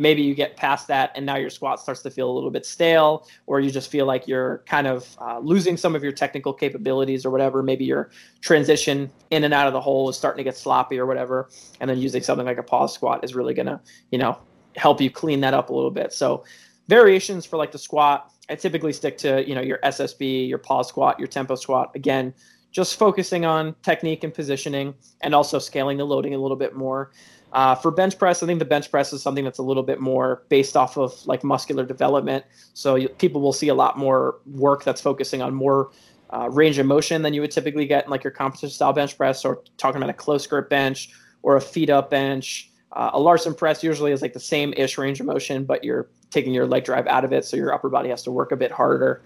maybe 0.00 0.22
you 0.22 0.34
get 0.34 0.56
past 0.56 0.88
that 0.88 1.12
and 1.14 1.26
now 1.26 1.36
your 1.36 1.50
squat 1.50 1.78
starts 1.78 2.00
to 2.02 2.10
feel 2.10 2.30
a 2.30 2.32
little 2.32 2.50
bit 2.50 2.64
stale 2.64 3.28
or 3.46 3.60
you 3.60 3.70
just 3.70 3.90
feel 3.90 4.06
like 4.06 4.26
you're 4.26 4.62
kind 4.66 4.86
of 4.86 5.16
uh, 5.20 5.38
losing 5.40 5.76
some 5.76 5.94
of 5.94 6.02
your 6.02 6.12
technical 6.12 6.54
capabilities 6.54 7.26
or 7.26 7.30
whatever. 7.30 7.62
Maybe 7.62 7.84
your 7.84 8.10
transition 8.40 9.10
in 9.30 9.44
and 9.44 9.52
out 9.52 9.66
of 9.66 9.74
the 9.74 9.80
hole 9.80 10.08
is 10.08 10.16
starting 10.16 10.38
to 10.38 10.44
get 10.44 10.56
sloppy 10.56 10.98
or 10.98 11.04
whatever 11.04 11.50
and 11.80 11.90
then 11.90 11.98
using 11.98 12.22
something 12.22 12.46
like 12.46 12.56
a 12.56 12.62
pause 12.62 12.94
squat 12.94 13.22
is 13.22 13.34
really 13.34 13.52
going 13.52 13.66
to 13.66 13.78
you 14.10 14.18
know 14.18 14.38
help 14.76 15.00
you 15.00 15.10
clean 15.10 15.40
that 15.42 15.52
up 15.52 15.68
a 15.68 15.74
little 15.74 15.90
bit. 15.90 16.12
So 16.14 16.44
variations 16.88 17.44
for 17.44 17.56
like 17.56 17.70
the 17.70 17.78
squat 17.78 18.32
i 18.48 18.54
typically 18.56 18.92
stick 18.92 19.16
to 19.16 19.48
you 19.48 19.54
know 19.54 19.60
your 19.60 19.78
ssb 19.84 20.48
your 20.48 20.58
pause 20.58 20.88
squat 20.88 21.18
your 21.20 21.28
tempo 21.28 21.54
squat. 21.54 21.92
Again 21.94 22.34
just 22.72 22.96
focusing 22.96 23.44
on 23.44 23.74
technique 23.82 24.24
and 24.24 24.32
positioning 24.32 24.94
and 25.22 25.34
also 25.34 25.58
scaling 25.58 25.98
the 25.98 26.04
loading 26.04 26.34
a 26.34 26.38
little 26.38 26.56
bit 26.56 26.74
more 26.74 27.10
Uh, 27.52 27.74
for 27.74 27.90
bench 27.90 28.16
press, 28.18 28.42
I 28.42 28.46
think 28.46 28.58
the 28.60 28.64
bench 28.64 28.90
press 28.90 29.12
is 29.12 29.22
something 29.22 29.44
that's 29.44 29.58
a 29.58 29.62
little 29.62 29.82
bit 29.82 30.00
more 30.00 30.42
based 30.48 30.76
off 30.76 30.96
of 30.96 31.26
like 31.26 31.42
muscular 31.42 31.84
development. 31.84 32.44
So 32.74 32.94
you, 32.94 33.08
people 33.08 33.40
will 33.40 33.52
see 33.52 33.68
a 33.68 33.74
lot 33.74 33.98
more 33.98 34.36
work 34.46 34.84
that's 34.84 35.00
focusing 35.00 35.42
on 35.42 35.54
more 35.54 35.90
uh, 36.30 36.48
range 36.50 36.78
of 36.78 36.86
motion 36.86 37.22
than 37.22 37.34
you 37.34 37.40
would 37.40 37.50
typically 37.50 37.86
get 37.86 38.04
in 38.04 38.10
like 38.10 38.22
your 38.22 38.30
competition 38.30 38.70
style 38.70 38.92
bench 38.92 39.16
press, 39.16 39.44
or 39.44 39.62
talking 39.78 39.96
about 39.96 40.10
a 40.10 40.14
close 40.14 40.46
grip 40.46 40.70
bench 40.70 41.10
or 41.42 41.56
a 41.56 41.60
feet 41.60 41.90
up 41.90 42.10
bench. 42.10 42.70
Uh, 42.92 43.10
a 43.12 43.20
Larsen 43.20 43.54
press 43.54 43.82
usually 43.82 44.12
is 44.12 44.22
like 44.22 44.32
the 44.32 44.40
same 44.40 44.72
ish 44.76 44.98
range 44.98 45.20
of 45.20 45.26
motion, 45.26 45.64
but 45.64 45.82
you're 45.82 46.08
taking 46.30 46.54
your 46.54 46.66
leg 46.66 46.84
drive 46.84 47.06
out 47.08 47.24
of 47.24 47.32
it, 47.32 47.44
so 47.44 47.56
your 47.56 47.72
upper 47.72 47.88
body 47.88 48.10
has 48.10 48.22
to 48.22 48.30
work 48.30 48.52
a 48.52 48.56
bit 48.56 48.70
harder. 48.70 49.22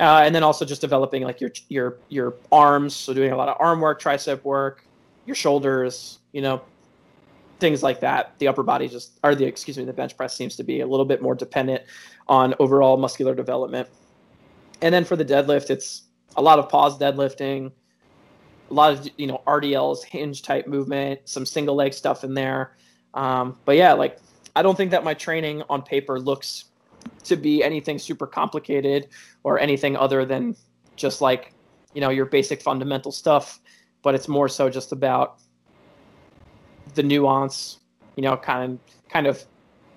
Uh, 0.00 0.22
and 0.24 0.34
then 0.34 0.44
also 0.44 0.64
just 0.64 0.80
developing 0.80 1.22
like 1.22 1.40
your 1.40 1.52
your 1.68 1.96
your 2.08 2.34
arms, 2.50 2.94
so 2.94 3.14
doing 3.14 3.32
a 3.32 3.36
lot 3.36 3.48
of 3.48 3.56
arm 3.60 3.80
work, 3.80 4.00
tricep 4.00 4.42
work, 4.42 4.84
your 5.26 5.36
shoulders, 5.36 6.18
you 6.32 6.40
know, 6.40 6.60
things 7.58 7.82
like 7.82 8.00
that. 8.00 8.38
The 8.38 8.48
upper 8.48 8.62
body 8.62 8.88
just, 8.88 9.18
or 9.22 9.34
the 9.34 9.44
excuse 9.44 9.78
me, 9.78 9.84
the 9.84 9.92
bench 9.92 10.16
press 10.16 10.36
seems 10.36 10.56
to 10.56 10.64
be 10.64 10.80
a 10.80 10.86
little 10.86 11.06
bit 11.06 11.22
more 11.22 11.34
dependent 11.34 11.82
on 12.28 12.54
overall 12.58 12.96
muscular 12.96 13.34
development. 13.34 13.88
And 14.80 14.94
then 14.94 15.04
for 15.04 15.16
the 15.16 15.24
deadlift, 15.24 15.70
it's 15.70 16.02
a 16.36 16.42
lot 16.42 16.58
of 16.58 16.68
pause 16.68 16.98
deadlifting, 16.98 17.72
a 18.70 18.74
lot 18.74 18.92
of 18.92 19.08
you 19.16 19.26
know 19.26 19.42
RDLs, 19.46 20.04
hinge 20.04 20.42
type 20.42 20.66
movement, 20.66 21.20
some 21.24 21.44
single 21.44 21.74
leg 21.74 21.92
stuff 21.92 22.24
in 22.24 22.34
there. 22.34 22.76
Um, 23.14 23.56
but 23.64 23.76
yeah, 23.76 23.92
like 23.92 24.18
I 24.54 24.62
don't 24.62 24.76
think 24.76 24.90
that 24.92 25.04
my 25.04 25.14
training 25.14 25.62
on 25.68 25.82
paper 25.82 26.20
looks 26.20 26.66
to 27.24 27.36
be 27.36 27.62
anything 27.64 27.98
super 27.98 28.26
complicated 28.26 29.08
or 29.42 29.58
anything 29.58 29.96
other 29.96 30.24
than 30.24 30.54
just 30.96 31.20
like 31.20 31.52
you 31.94 32.00
know 32.00 32.10
your 32.10 32.26
basic 32.26 32.62
fundamental 32.62 33.10
stuff. 33.10 33.60
But 34.02 34.14
it's 34.14 34.28
more 34.28 34.48
so 34.48 34.70
just 34.70 34.92
about 34.92 35.40
the 36.94 37.02
nuance, 37.02 37.78
you 38.16 38.22
know, 38.22 38.36
kind 38.36 38.72
of 38.72 38.78
kind 39.10 39.26
of 39.26 39.44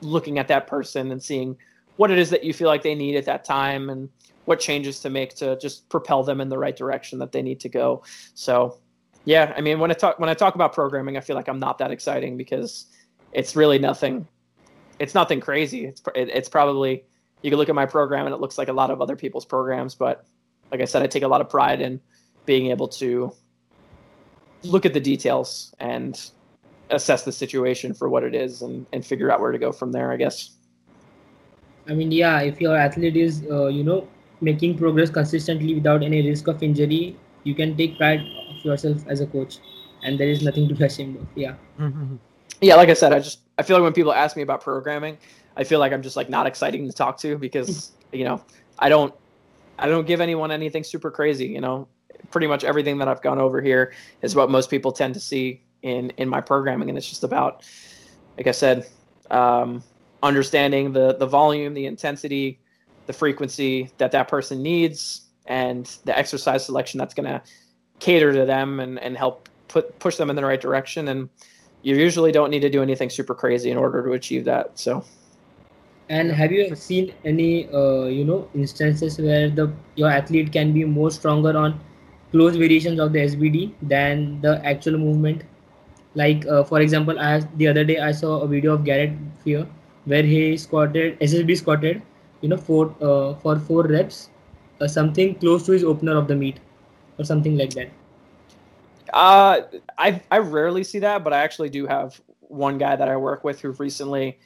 looking 0.02 0.40
at 0.40 0.48
that 0.48 0.68
person 0.68 1.12
and 1.12 1.22
seeing 1.22 1.58
what 1.98 2.12
it 2.12 2.18
is 2.18 2.30
that 2.30 2.44
you 2.44 2.54
feel 2.54 2.68
like 2.68 2.82
they 2.82 2.96
need 2.96 3.16
at 3.16 3.26
that 3.26 3.44
time 3.44 3.90
and 3.90 4.10
what 4.46 4.60
changes 4.60 5.00
to 5.02 5.10
make 5.10 5.36
to 5.36 5.58
just 5.60 5.88
propel 5.90 6.24
them 6.24 6.42
in 6.42 6.50
the 6.50 6.58
right 6.58 6.76
direction 6.76 7.20
that 7.20 7.32
they 7.32 7.42
need 7.42 7.60
to 7.60 7.70
go. 7.70 8.04
So, 8.34 8.80
yeah, 9.26 9.54
I 9.56 9.62
mean, 9.62 9.80
when 9.80 9.92
I 9.92 9.94
talk 9.94 10.20
when 10.20 10.30
I 10.30 10.34
talk 10.34 10.56
about 10.56 10.74
programming, 10.74 11.18
I 11.18 11.22
feel 11.22 11.36
like 11.36 11.48
I'm 11.48 11.60
not 11.60 11.78
that 11.78 11.92
exciting 11.92 12.38
because 12.38 12.88
it's 13.34 13.56
really 13.56 13.80
nothing. 13.80 14.28
It's 15.00 15.14
nothing 15.14 15.40
crazy. 15.40 15.86
It's 15.86 16.02
it, 16.16 16.30
it's 16.30 16.50
probably 16.50 17.04
you 17.42 17.50
can 17.50 17.58
look 17.58 17.70
at 17.70 17.76
my 17.76 17.86
program 17.86 18.26
and 18.26 18.34
it 18.34 18.42
looks 18.42 18.58
like 18.58 18.68
a 18.68 18.74
lot 18.74 18.92
of 18.92 19.02
other 19.02 19.16
people's 19.16 19.46
programs, 19.46 19.96
but 19.96 20.26
like 20.72 20.82
I 20.82 20.86
said, 20.86 21.02
I 21.04 21.08
take 21.08 21.24
a 21.24 21.28
lot 21.28 21.42
of 21.42 21.50
pride 21.50 21.82
in 21.82 22.00
being 22.46 22.68
able 22.72 22.88
to 22.88 23.34
look 24.64 24.86
at 24.86 24.94
the 24.94 25.00
details 25.00 25.74
and 25.80 26.32
assess 26.92 27.24
the 27.24 27.32
situation 27.32 27.94
for 27.94 28.10
what 28.10 28.24
it 28.24 28.36
is 28.36 28.62
and, 28.62 28.86
and 28.94 29.06
figure 29.06 29.32
out 29.32 29.40
where 29.40 29.52
to 29.52 29.58
go 29.58 29.72
from 29.72 29.92
there, 29.92 30.12
I 30.12 30.18
guess. 30.18 30.52
I 31.88 31.94
mean, 31.94 32.12
yeah, 32.12 32.42
if 32.42 32.62
your 32.62 32.78
athlete 32.78 33.18
is, 33.18 33.44
uh, 33.50 33.68
you 33.68 33.84
know, 33.84 34.08
making 34.40 34.78
progress 34.78 35.10
consistently 35.10 35.74
without 35.76 36.04
any 36.04 36.28
risk 36.28 36.48
of 36.48 36.62
injury, 36.62 37.16
you 37.44 37.56
can 37.56 37.76
take 37.76 37.98
pride 37.98 38.22
of 38.22 38.64
yourself 38.64 39.04
as 39.08 39.22
a 39.22 39.28
coach, 39.28 39.58
and 40.04 40.20
there 40.20 40.30
is 40.30 40.44
nothing 40.44 40.68
to 40.68 40.76
be 40.76 40.84
ashamed 40.84 41.18
of. 41.18 41.28
Yeah. 41.36 41.56
Mm-hmm. 41.80 42.18
Yeah, 42.62 42.76
like 42.76 42.90
I 42.90 42.94
said, 42.94 43.14
I 43.14 43.20
just 43.20 43.40
I 43.58 43.64
feel 43.64 43.78
like 43.78 43.84
when 43.84 43.94
people 43.94 44.14
ask 44.14 44.36
me 44.36 44.44
about 44.44 44.62
programming, 44.62 45.18
I 45.58 45.64
feel 45.64 45.80
like 45.80 45.92
I'm 45.92 46.04
just 46.04 46.16
like 46.16 46.30
not 46.30 46.46
exciting 46.46 46.88
to 46.88 46.94
talk 46.94 47.18
to 47.20 47.38
because 47.38 47.92
you 48.12 48.24
know 48.24 48.44
I 48.78 48.90
don't 48.90 49.14
I 49.80 49.88
don't 49.88 50.06
give 50.06 50.22
anyone 50.22 50.52
anything 50.52 50.84
super 50.84 51.10
crazy. 51.10 51.48
You 51.48 51.62
know, 51.62 51.88
pretty 52.30 52.48
much 52.48 52.64
everything 52.64 53.00
that 53.00 53.08
I've 53.08 53.22
gone 53.22 53.40
over 53.40 53.62
here 53.62 53.94
is 54.22 54.36
what 54.36 54.52
most 54.52 54.70
people 54.70 54.92
tend 54.92 55.16
to 55.16 55.20
see 55.20 55.64
in 55.82 56.12
in 56.12 56.30
my 56.30 56.42
programming, 56.42 56.90
and 56.90 56.98
it's 56.98 57.10
just 57.10 57.24
about, 57.24 57.64
like 58.38 58.48
I 58.48 58.52
said, 58.52 58.88
um, 59.30 59.84
understanding 60.24 60.94
the 60.94 61.16
the 61.16 61.26
volume, 61.26 61.74
the 61.74 61.86
intensity, 61.86 62.60
the 63.08 63.14
frequency 63.14 63.90
that 63.98 64.12
that 64.12 64.28
person 64.28 64.62
needs, 64.62 65.22
and 65.46 65.86
the 66.06 66.18
exercise 66.18 66.66
selection 66.66 66.98
that's 66.98 67.14
going 67.14 67.30
to 67.30 67.42
cater 68.00 68.34
to 68.34 68.46
them 68.46 68.80
and 68.80 69.00
and 69.00 69.18
help 69.18 69.50
put 69.68 69.98
push 70.00 70.18
them 70.18 70.30
in 70.30 70.36
the 70.36 70.46
right 70.46 70.62
direction. 70.62 71.08
And 71.08 71.30
you 71.82 71.96
usually 71.96 72.32
don't 72.32 72.50
need 72.52 72.62
to 72.62 72.70
do 72.70 72.82
anything 72.82 73.10
super 73.10 73.34
crazy 73.34 73.72
in 73.72 73.78
order 73.78 74.04
to 74.04 74.14
achieve 74.14 74.46
that. 74.46 74.78
So. 74.78 75.04
And 76.10 76.30
have 76.30 76.52
you 76.52 76.76
seen 76.76 77.14
any, 77.24 77.70
uh, 77.74 78.04
you 78.04 78.26
know, 78.26 78.50
instances 78.54 79.18
where 79.18 79.50
the 79.50 79.72
your 79.96 80.10
athlete 80.10 80.52
can 80.52 80.74
be 80.74 80.84
more 80.84 81.10
stronger 81.10 81.58
on 81.58 81.80
close 82.32 82.58
variations 82.58 83.00
of 83.00 83.14
the 83.14 83.20
SBD 83.20 83.72
than 83.82 84.42
the 84.42 84.62
actual 84.66 84.98
movement? 84.98 85.44
Like 86.16 86.46
uh, 86.48 86.64
for 86.64 86.82
example 86.82 87.18
as 87.20 87.48
the 87.56 87.68
other 87.68 87.84
day 87.84 88.00
i 88.00 88.12
saw 88.12 88.42
a 88.42 88.48
video 88.48 88.74
of 88.74 88.84
garrett 88.84 89.14
fear 89.44 89.68
where 90.06 90.24
he 90.24 90.58
squatted 90.58 91.20
ssb 91.20 91.58
squatted 91.58 92.02
you 92.42 92.50
know 92.50 92.58
for 92.58 92.94
uh, 93.02 93.34
for 93.36 93.58
four 93.60 93.84
reps 93.84 94.30
uh, 94.82 94.88
something 94.88 95.36
close 95.36 95.66
to 95.66 95.72
his 95.72 95.84
opener 95.84 96.18
of 96.18 96.28
the 96.28 96.36
meet 96.36 96.60
or 97.18 97.24
something 97.24 97.58
like 97.58 97.74
that 97.74 97.90
uh 99.14 99.62
i 99.98 100.22
i 100.32 100.38
rarely 100.38 100.84
see 100.84 101.00
that 101.00 101.24
but 101.24 101.34
i 101.34 101.40
actually 101.40 101.70
do 101.70 101.86
have 101.86 102.22
one 102.40 102.78
guy 102.78 102.96
that 102.96 103.08
i 103.08 103.16
work 103.16 103.44
with 103.44 103.62
who 103.62 103.72
recently 103.72 104.38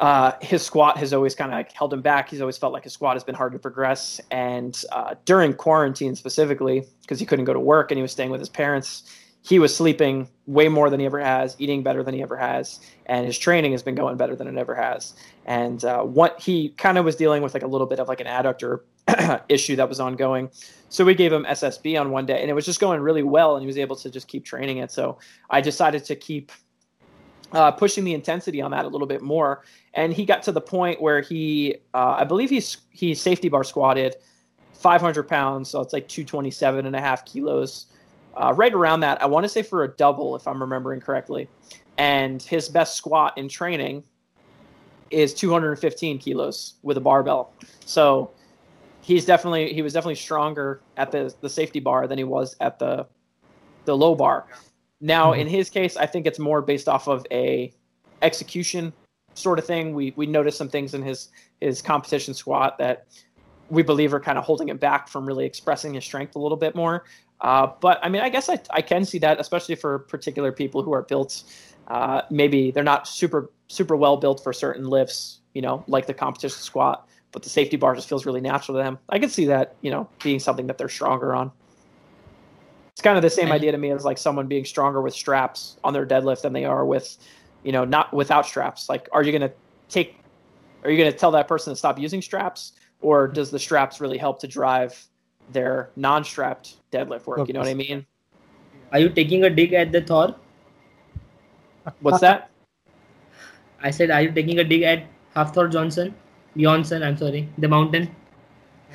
uh, 0.00 0.32
his 0.40 0.62
squat 0.62 0.96
has 0.96 1.12
always 1.12 1.34
kind 1.34 1.52
of 1.52 1.56
like 1.56 1.72
held 1.72 1.92
him 1.92 2.00
back. 2.00 2.28
He's 2.28 2.40
always 2.40 2.56
felt 2.58 2.72
like 2.72 2.84
his 2.84 2.92
squat 2.92 3.14
has 3.14 3.24
been 3.24 3.34
hard 3.34 3.52
to 3.52 3.58
progress. 3.58 4.20
And 4.30 4.82
uh, 4.90 5.14
during 5.24 5.54
quarantine 5.54 6.16
specifically, 6.16 6.84
because 7.02 7.20
he 7.20 7.26
couldn't 7.26 7.44
go 7.44 7.52
to 7.52 7.60
work 7.60 7.90
and 7.90 7.98
he 7.98 8.02
was 8.02 8.12
staying 8.12 8.30
with 8.30 8.40
his 8.40 8.48
parents, 8.48 9.04
he 9.42 9.58
was 9.58 9.74
sleeping 9.74 10.28
way 10.46 10.68
more 10.68 10.88
than 10.88 11.00
he 11.00 11.06
ever 11.06 11.20
has, 11.20 11.56
eating 11.58 11.82
better 11.82 12.02
than 12.02 12.14
he 12.14 12.22
ever 12.22 12.36
has, 12.36 12.80
and 13.06 13.26
his 13.26 13.36
training 13.36 13.72
has 13.72 13.82
been 13.82 13.96
going 13.96 14.16
better 14.16 14.36
than 14.36 14.46
it 14.46 14.56
ever 14.56 14.74
has. 14.74 15.14
And 15.46 15.84
uh, 15.84 16.02
what 16.02 16.40
he 16.40 16.70
kind 16.70 16.96
of 16.96 17.04
was 17.04 17.16
dealing 17.16 17.42
with 17.42 17.52
like 17.52 17.64
a 17.64 17.66
little 17.66 17.88
bit 17.88 17.98
of 17.98 18.06
like 18.06 18.20
an 18.20 18.28
adductor 18.28 18.80
issue 19.48 19.74
that 19.76 19.88
was 19.88 19.98
ongoing. 19.98 20.48
So 20.88 21.04
we 21.04 21.14
gave 21.14 21.32
him 21.32 21.44
SSB 21.44 22.00
on 22.00 22.12
one 22.12 22.24
day, 22.24 22.40
and 22.40 22.50
it 22.50 22.54
was 22.54 22.64
just 22.64 22.78
going 22.78 23.00
really 23.00 23.24
well, 23.24 23.56
and 23.56 23.62
he 23.62 23.66
was 23.66 23.78
able 23.78 23.96
to 23.96 24.10
just 24.10 24.28
keep 24.28 24.44
training 24.44 24.78
it. 24.78 24.92
So 24.92 25.18
I 25.50 25.60
decided 25.60 26.04
to 26.04 26.14
keep 26.14 26.52
uh, 27.52 27.72
pushing 27.72 28.04
the 28.04 28.14
intensity 28.14 28.62
on 28.62 28.70
that 28.70 28.84
a 28.84 28.88
little 28.88 29.08
bit 29.08 29.22
more, 29.22 29.64
and 29.94 30.12
he 30.12 30.24
got 30.24 30.44
to 30.44 30.52
the 30.52 30.60
point 30.60 31.02
where 31.02 31.20
he, 31.20 31.76
uh, 31.94 32.16
I 32.18 32.24
believe 32.24 32.48
he's 32.48 32.76
he 32.90 33.14
safety 33.14 33.48
bar 33.48 33.64
squatted 33.64 34.14
500 34.74 35.24
pounds, 35.24 35.68
so 35.68 35.80
it's 35.80 35.92
like 35.92 36.06
227 36.06 36.86
and 36.86 36.94
a 36.94 37.00
half 37.00 37.24
kilos 37.24 37.86
uh, 38.34 38.52
right 38.56 38.72
around 38.72 39.00
that. 39.00 39.22
I 39.22 39.26
want 39.26 39.44
to 39.44 39.48
say 39.48 39.62
for 39.62 39.84
a 39.84 39.88
double, 39.88 40.36
if 40.36 40.46
I'm 40.46 40.60
remembering 40.60 41.00
correctly. 41.00 41.48
And 41.98 42.42
his 42.42 42.68
best 42.68 42.96
squat 42.96 43.36
in 43.36 43.48
training 43.48 44.02
is 45.10 45.34
215 45.34 46.18
kilos 46.18 46.74
with 46.82 46.96
a 46.96 47.00
barbell. 47.00 47.52
So 47.84 48.30
he's 49.02 49.24
definitely 49.24 49.72
he 49.72 49.82
was 49.82 49.92
definitely 49.92 50.14
stronger 50.14 50.80
at 50.96 51.12
the 51.12 51.34
the 51.40 51.50
safety 51.50 51.80
bar 51.80 52.06
than 52.06 52.18
he 52.18 52.24
was 52.24 52.56
at 52.60 52.78
the 52.78 53.06
the 53.84 53.96
low 53.96 54.14
bar. 54.14 54.46
Now, 55.00 55.32
mm-hmm. 55.32 55.42
in 55.42 55.46
his 55.48 55.68
case, 55.68 55.96
I 55.96 56.06
think 56.06 56.26
it's 56.26 56.38
more 56.38 56.62
based 56.62 56.88
off 56.88 57.08
of 57.08 57.26
a 57.30 57.72
execution 58.22 58.92
sort 59.34 59.58
of 59.58 59.66
thing. 59.66 59.94
We 59.94 60.14
we 60.16 60.26
noticed 60.26 60.56
some 60.56 60.68
things 60.68 60.94
in 60.94 61.02
his 61.02 61.28
his 61.60 61.82
competition 61.82 62.32
squat 62.32 62.78
that 62.78 63.06
we 63.72 63.82
believe 63.82 64.12
are 64.12 64.20
kind 64.20 64.36
of 64.36 64.44
holding 64.44 64.68
him 64.68 64.76
back 64.76 65.08
from 65.08 65.24
really 65.24 65.46
expressing 65.46 65.94
his 65.94 66.04
strength 66.04 66.36
a 66.36 66.38
little 66.38 66.58
bit 66.58 66.74
more. 66.74 67.04
Uh, 67.40 67.66
but 67.80 67.98
I 68.02 68.10
mean, 68.10 68.20
I 68.20 68.28
guess 68.28 68.50
I, 68.50 68.60
I 68.70 68.82
can 68.82 69.06
see 69.06 69.18
that, 69.20 69.40
especially 69.40 69.76
for 69.76 70.00
particular 70.00 70.52
people 70.52 70.82
who 70.82 70.92
are 70.92 71.02
built. 71.02 71.42
Uh, 71.88 72.20
maybe 72.30 72.70
they're 72.70 72.84
not 72.84 73.08
super 73.08 73.50
super 73.68 73.96
well 73.96 74.18
built 74.18 74.44
for 74.44 74.52
certain 74.52 74.84
lifts, 74.84 75.40
you 75.54 75.62
know, 75.62 75.82
like 75.88 76.06
the 76.06 76.12
competition 76.12 76.58
squat, 76.58 77.08
but 77.32 77.42
the 77.42 77.48
safety 77.48 77.78
bar 77.78 77.94
just 77.94 78.10
feels 78.10 78.26
really 78.26 78.42
natural 78.42 78.76
to 78.76 78.84
them. 78.84 78.98
I 79.08 79.18
can 79.18 79.30
see 79.30 79.46
that, 79.46 79.74
you 79.80 79.90
know, 79.90 80.06
being 80.22 80.38
something 80.38 80.66
that 80.66 80.76
they're 80.76 80.90
stronger 80.90 81.34
on. 81.34 81.50
It's 82.92 83.00
kind 83.00 83.16
of 83.16 83.22
the 83.22 83.30
same 83.30 83.50
idea 83.50 83.72
to 83.72 83.78
me 83.78 83.90
as 83.90 84.04
like 84.04 84.18
someone 84.18 84.46
being 84.48 84.66
stronger 84.66 85.00
with 85.00 85.14
straps 85.14 85.78
on 85.82 85.94
their 85.94 86.04
deadlift 86.04 86.42
than 86.42 86.52
they 86.52 86.66
are 86.66 86.84
with, 86.84 87.16
you 87.62 87.72
know, 87.72 87.86
not 87.86 88.12
without 88.12 88.44
straps. 88.44 88.90
Like, 88.90 89.08
are 89.12 89.22
you 89.22 89.32
going 89.32 89.48
to 89.48 89.52
take, 89.88 90.18
are 90.84 90.90
you 90.90 90.98
going 90.98 91.10
to 91.10 91.16
tell 91.16 91.30
that 91.30 91.48
person 91.48 91.72
to 91.72 91.76
stop 91.76 91.98
using 91.98 92.20
straps, 92.20 92.72
or 93.02 93.28
does 93.28 93.50
the 93.50 93.58
straps 93.58 94.00
really 94.00 94.18
help 94.18 94.40
to 94.40 94.48
drive 94.48 95.06
their 95.50 95.90
non-strapped 95.96 96.76
deadlift 96.90 97.26
work. 97.26 97.46
You 97.48 97.54
know 97.54 97.60
what 97.60 97.68
I 97.68 97.74
mean? 97.74 98.06
Are 98.92 98.98
you 98.98 99.08
taking 99.08 99.44
a 99.44 99.50
dig 99.50 99.72
at 99.72 99.92
the 99.92 100.00
Thor? 100.00 100.34
What's 102.00 102.20
that? 102.20 102.50
I 103.80 103.90
said, 103.90 104.10
are 104.10 104.22
you 104.22 104.30
taking 104.30 104.58
a 104.60 104.64
dig 104.64 104.82
at 104.82 105.04
Hafthor 105.34 105.70
Johnson? 105.70 106.14
Johnson, 106.56 107.02
I'm 107.02 107.16
sorry, 107.16 107.48
the 107.58 107.68
mountain. 107.68 108.14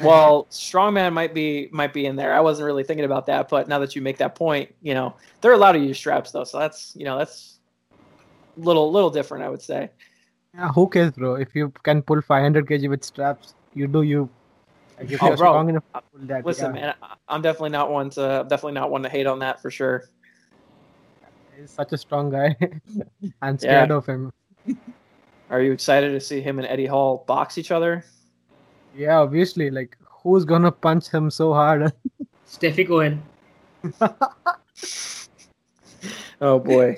Well, 0.01 0.45
strongman 0.51 1.11
might 1.11 1.34
be 1.34 1.69
might 1.71 1.91
be 1.91 2.05
in 2.05 2.15
there. 2.15 2.31
I 2.31 2.39
wasn't 2.39 2.67
really 2.67 2.84
thinking 2.84 3.05
about 3.05 3.25
that, 3.25 3.49
but 3.49 3.67
now 3.67 3.79
that 3.79 3.95
you 3.95 4.01
make 4.03 4.17
that 4.17 4.35
point, 4.35 4.73
you 4.84 4.93
know 4.93 5.15
they're 5.41 5.53
allowed 5.53 5.71
to 5.71 5.79
use 5.79 5.97
straps 5.97 6.29
though, 6.29 6.43
so 6.43 6.59
that's 6.59 6.95
you 6.95 7.03
know 7.03 7.17
that's 7.17 7.57
little 8.57 8.91
little 8.91 9.09
different, 9.09 9.43
I 9.43 9.49
would 9.49 9.61
say. 9.61 9.89
Yeah, 10.53 10.67
who 10.67 10.88
cares, 10.88 11.13
bro? 11.13 11.34
If 11.34 11.55
you 11.55 11.73
can 11.81 12.03
pull 12.03 12.21
500 12.21 12.67
kg 12.67 12.89
with 12.89 13.03
straps, 13.03 13.55
you 13.73 13.88
do 13.88 14.02
you. 14.02 14.30
Like 14.98 15.11
if 15.11 15.22
oh, 15.22 15.27
you're 15.27 15.38
bro. 15.38 15.52
strong 15.52 15.69
enough 15.69 15.84
to 15.94 16.02
that, 16.26 16.45
listen, 16.45 16.76
yeah. 16.76 16.81
man, 16.81 16.95
I'm 17.27 17.41
definitely 17.41 17.69
not 17.69 17.91
one 17.91 18.10
to 18.11 18.45
definitely 18.49 18.73
not 18.73 18.89
one 18.89 19.03
to 19.03 19.10
hate 19.10 19.27
on 19.27 19.39
that 19.39 19.61
for 19.61 19.69
sure. 19.69 20.10
He's 21.60 21.72
such 21.72 21.91
a 21.94 21.98
strong 21.98 22.30
guy. 22.30 22.56
I'm 23.41 23.57
scared 23.57 23.91
of 23.91 24.06
him. 24.06 24.31
Are 25.49 25.61
you 25.61 25.72
excited 25.72 26.10
to 26.10 26.19
see 26.19 26.41
him 26.41 26.60
and 26.60 26.68
Eddie 26.68 26.85
Hall 26.85 27.23
box 27.27 27.57
each 27.57 27.72
other? 27.72 28.03
Yeah, 28.95 29.19
obviously. 29.19 29.69
Like, 29.69 29.98
who's 30.03 30.45
gonna 30.45 30.72
punch 30.72 31.10
him 31.10 31.30
so 31.30 31.53
hard? 31.53 31.94
Stefi 32.48 32.88
Cohen. 32.88 33.23
Oh 36.39 36.60
boy. 36.60 36.98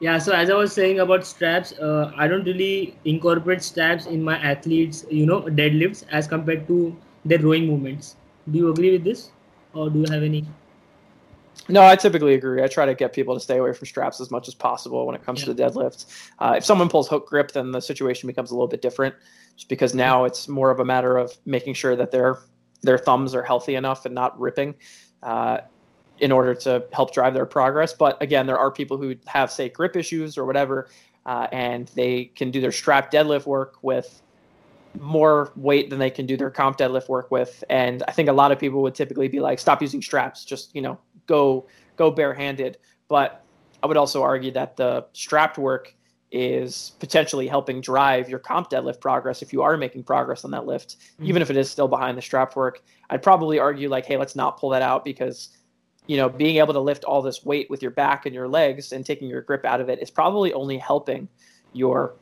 Yeah, 0.00 0.18
so 0.18 0.32
as 0.32 0.48
I 0.48 0.54
was 0.54 0.72
saying 0.72 1.00
about 1.00 1.26
straps, 1.26 1.72
uh, 1.72 2.12
I 2.16 2.28
don't 2.28 2.44
really 2.44 2.94
incorporate 3.04 3.62
straps 3.62 4.06
in 4.06 4.22
my 4.22 4.38
athletes, 4.38 5.04
you 5.10 5.26
know, 5.26 5.42
deadlifts 5.42 6.04
as 6.10 6.28
compared 6.28 6.68
to 6.68 6.96
their 7.24 7.40
rowing 7.40 7.66
movements. 7.66 8.14
Do 8.50 8.58
you 8.58 8.70
agree 8.70 8.92
with 8.92 9.02
this, 9.02 9.32
or 9.74 9.90
do 9.90 10.00
you 10.00 10.06
have 10.10 10.22
any? 10.22 10.44
No, 11.68 11.82
I 11.82 11.96
typically 11.96 12.34
agree. 12.34 12.62
I 12.62 12.68
try 12.68 12.86
to 12.86 12.94
get 12.94 13.12
people 13.12 13.34
to 13.34 13.40
stay 13.40 13.58
away 13.58 13.72
from 13.72 13.86
straps 13.86 14.20
as 14.20 14.30
much 14.30 14.46
as 14.48 14.54
possible 14.54 15.04
when 15.04 15.16
it 15.16 15.24
comes 15.24 15.42
to 15.44 15.52
the 15.52 15.62
deadlift. 15.62 16.06
Uh, 16.38 16.54
if 16.56 16.64
someone 16.64 16.88
pulls 16.88 17.08
hook 17.08 17.28
grip, 17.28 17.50
then 17.52 17.72
the 17.72 17.80
situation 17.80 18.28
becomes 18.28 18.52
a 18.52 18.54
little 18.54 18.68
bit 18.68 18.80
different, 18.80 19.14
just 19.56 19.68
because 19.68 19.94
now 19.94 20.24
it's 20.24 20.48
more 20.48 20.70
of 20.70 20.78
a 20.78 20.84
matter 20.84 21.18
of 21.18 21.36
making 21.44 21.74
sure 21.74 21.96
that 21.96 22.10
their 22.12 22.38
their 22.82 22.96
thumbs 22.96 23.34
are 23.34 23.42
healthy 23.42 23.74
enough 23.74 24.06
and 24.06 24.14
not 24.14 24.38
ripping. 24.38 24.76
Uh, 25.24 25.58
in 26.20 26.32
order 26.32 26.54
to 26.54 26.84
help 26.92 27.12
drive 27.12 27.34
their 27.34 27.46
progress. 27.46 27.92
But 27.92 28.20
again, 28.22 28.46
there 28.46 28.58
are 28.58 28.70
people 28.70 28.96
who 28.96 29.14
have, 29.26 29.50
say, 29.50 29.68
grip 29.68 29.96
issues 29.96 30.36
or 30.36 30.44
whatever, 30.44 30.88
uh, 31.26 31.46
and 31.52 31.88
they 31.94 32.26
can 32.26 32.50
do 32.50 32.60
their 32.60 32.72
strap 32.72 33.10
deadlift 33.12 33.46
work 33.46 33.76
with 33.82 34.22
more 34.98 35.52
weight 35.56 35.90
than 35.90 35.98
they 35.98 36.10
can 36.10 36.26
do 36.26 36.36
their 36.36 36.50
comp 36.50 36.78
deadlift 36.78 37.08
work 37.08 37.30
with. 37.30 37.62
And 37.68 38.02
I 38.08 38.12
think 38.12 38.28
a 38.28 38.32
lot 38.32 38.52
of 38.52 38.58
people 38.58 38.82
would 38.82 38.94
typically 38.94 39.28
be 39.28 39.40
like, 39.40 39.58
stop 39.58 39.82
using 39.82 40.02
straps, 40.02 40.44
just 40.44 40.74
you 40.74 40.82
know, 40.82 40.98
go 41.26 41.66
go 41.96 42.10
barehanded. 42.10 42.78
But 43.08 43.44
I 43.82 43.86
would 43.86 43.96
also 43.96 44.22
argue 44.22 44.50
that 44.52 44.76
the 44.76 45.06
strapped 45.12 45.58
work 45.58 45.94
is 46.30 46.92
potentially 46.98 47.46
helping 47.46 47.80
drive 47.80 48.28
your 48.28 48.38
comp 48.38 48.68
deadlift 48.70 49.00
progress 49.00 49.40
if 49.40 49.52
you 49.52 49.62
are 49.62 49.76
making 49.76 50.04
progress 50.04 50.44
on 50.44 50.50
that 50.50 50.66
lift, 50.66 50.98
mm-hmm. 50.98 51.24
even 51.24 51.42
if 51.42 51.50
it 51.50 51.56
is 51.56 51.70
still 51.70 51.88
behind 51.88 52.18
the 52.18 52.22
strapped 52.22 52.54
work. 52.54 52.82
I'd 53.08 53.22
probably 53.22 53.58
argue 53.58 53.88
like, 53.88 54.04
hey, 54.04 54.16
let's 54.16 54.36
not 54.36 54.58
pull 54.58 54.70
that 54.70 54.82
out 54.82 55.04
because 55.04 55.50
you 56.08 56.16
know, 56.16 56.28
being 56.28 56.56
able 56.56 56.72
to 56.72 56.80
lift 56.80 57.04
all 57.04 57.22
this 57.22 57.44
weight 57.44 57.68
with 57.70 57.82
your 57.82 57.90
back 57.90 58.24
and 58.26 58.34
your 58.34 58.48
legs 58.48 58.92
and 58.92 59.04
taking 59.04 59.28
your 59.28 59.42
grip 59.42 59.64
out 59.64 59.80
of 59.80 59.88
it 59.90 60.02
is 60.02 60.10
probably 60.10 60.52
only 60.54 60.78
helping 60.78 61.28
your 61.74 62.14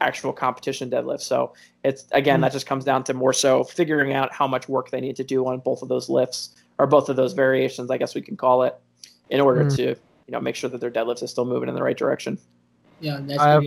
actual 0.00 0.32
competition 0.32 0.90
deadlift. 0.90 1.20
So 1.20 1.52
it's 1.84 2.06
again, 2.12 2.36
mm-hmm. 2.36 2.42
that 2.42 2.52
just 2.52 2.66
comes 2.66 2.84
down 2.84 3.04
to 3.04 3.14
more 3.14 3.34
so 3.34 3.62
figuring 3.62 4.14
out 4.14 4.32
how 4.32 4.48
much 4.48 4.66
work 4.68 4.90
they 4.90 5.00
need 5.00 5.16
to 5.16 5.24
do 5.24 5.46
on 5.46 5.60
both 5.60 5.82
of 5.82 5.88
those 5.88 6.08
lifts 6.08 6.56
or 6.78 6.86
both 6.86 7.08
of 7.10 7.16
those 7.16 7.34
variations, 7.34 7.90
I 7.90 7.98
guess 7.98 8.14
we 8.14 8.22
can 8.22 8.36
call 8.36 8.62
it, 8.62 8.74
in 9.28 9.40
order 9.40 9.64
mm-hmm. 9.64 9.76
to 9.76 9.82
you 9.82 10.32
know 10.32 10.40
make 10.40 10.56
sure 10.56 10.70
that 10.70 10.80
their 10.80 10.90
deadlift 10.90 11.22
is 11.22 11.30
still 11.30 11.44
moving 11.44 11.68
in 11.68 11.74
the 11.74 11.82
right 11.82 11.96
direction. 11.96 12.38
Yeah, 13.00 13.18
that's 13.20 13.40
I 13.40 13.50
have, 13.50 13.64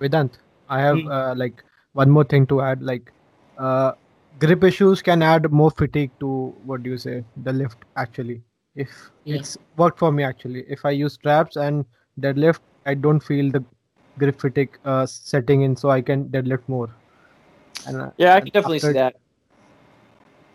Vedant, 0.00 0.32
I 0.68 0.80
have 0.80 0.96
mm-hmm. 0.96 1.10
uh, 1.10 1.34
like 1.36 1.62
one 1.92 2.10
more 2.10 2.24
thing 2.24 2.48
to 2.48 2.62
add. 2.62 2.82
Like, 2.82 3.12
uh, 3.58 3.92
grip 4.40 4.64
issues 4.64 5.02
can 5.02 5.22
add 5.22 5.50
more 5.52 5.70
fatigue 5.70 6.10
to 6.18 6.52
what 6.64 6.82
do 6.82 6.90
you 6.90 6.98
say 6.98 7.24
the 7.44 7.52
lift 7.52 7.78
actually 7.96 8.42
if 8.84 9.10
yeah. 9.24 9.36
it's 9.36 9.58
worked 9.76 9.98
for 9.98 10.12
me 10.12 10.24
actually. 10.30 10.64
If 10.76 10.84
i 10.84 10.90
use 10.90 11.16
traps 11.26 11.56
and 11.56 11.84
deadlift 12.26 12.60
i 12.86 12.94
don't 12.94 13.20
feel 13.30 13.50
the 13.56 13.64
grip 14.18 14.40
fatigue 14.40 14.78
uh, 14.84 15.06
setting 15.06 15.62
in 15.62 15.76
so 15.76 15.90
i 15.90 16.00
can 16.00 16.28
deadlift 16.28 16.68
more. 16.68 16.88
And, 17.86 18.02
uh, 18.02 18.10
yeah 18.16 18.34
i 18.34 18.40
can 18.40 18.50
definitely 18.50 18.80
see 18.80 18.92
that. 18.92 19.16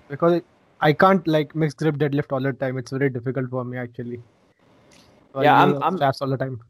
Because 0.09 0.37
it, 0.41 0.45
i 0.81 0.93
can't 1.05 1.27
like 1.37 1.55
mix 1.55 1.73
grip 1.73 1.95
deadlift 2.05 2.37
all 2.37 2.51
the 2.51 2.53
time. 2.53 2.77
It's 2.77 2.91
very 2.91 3.09
difficult 3.09 3.49
for 3.49 3.63
me 3.63 3.77
actually. 3.77 4.21
So 5.33 5.41
yeah 5.41 5.61
i'm, 5.61 5.81
I'm 5.83 5.97
straps 5.97 6.21
all 6.21 6.37
the 6.37 6.37
time 6.45 6.61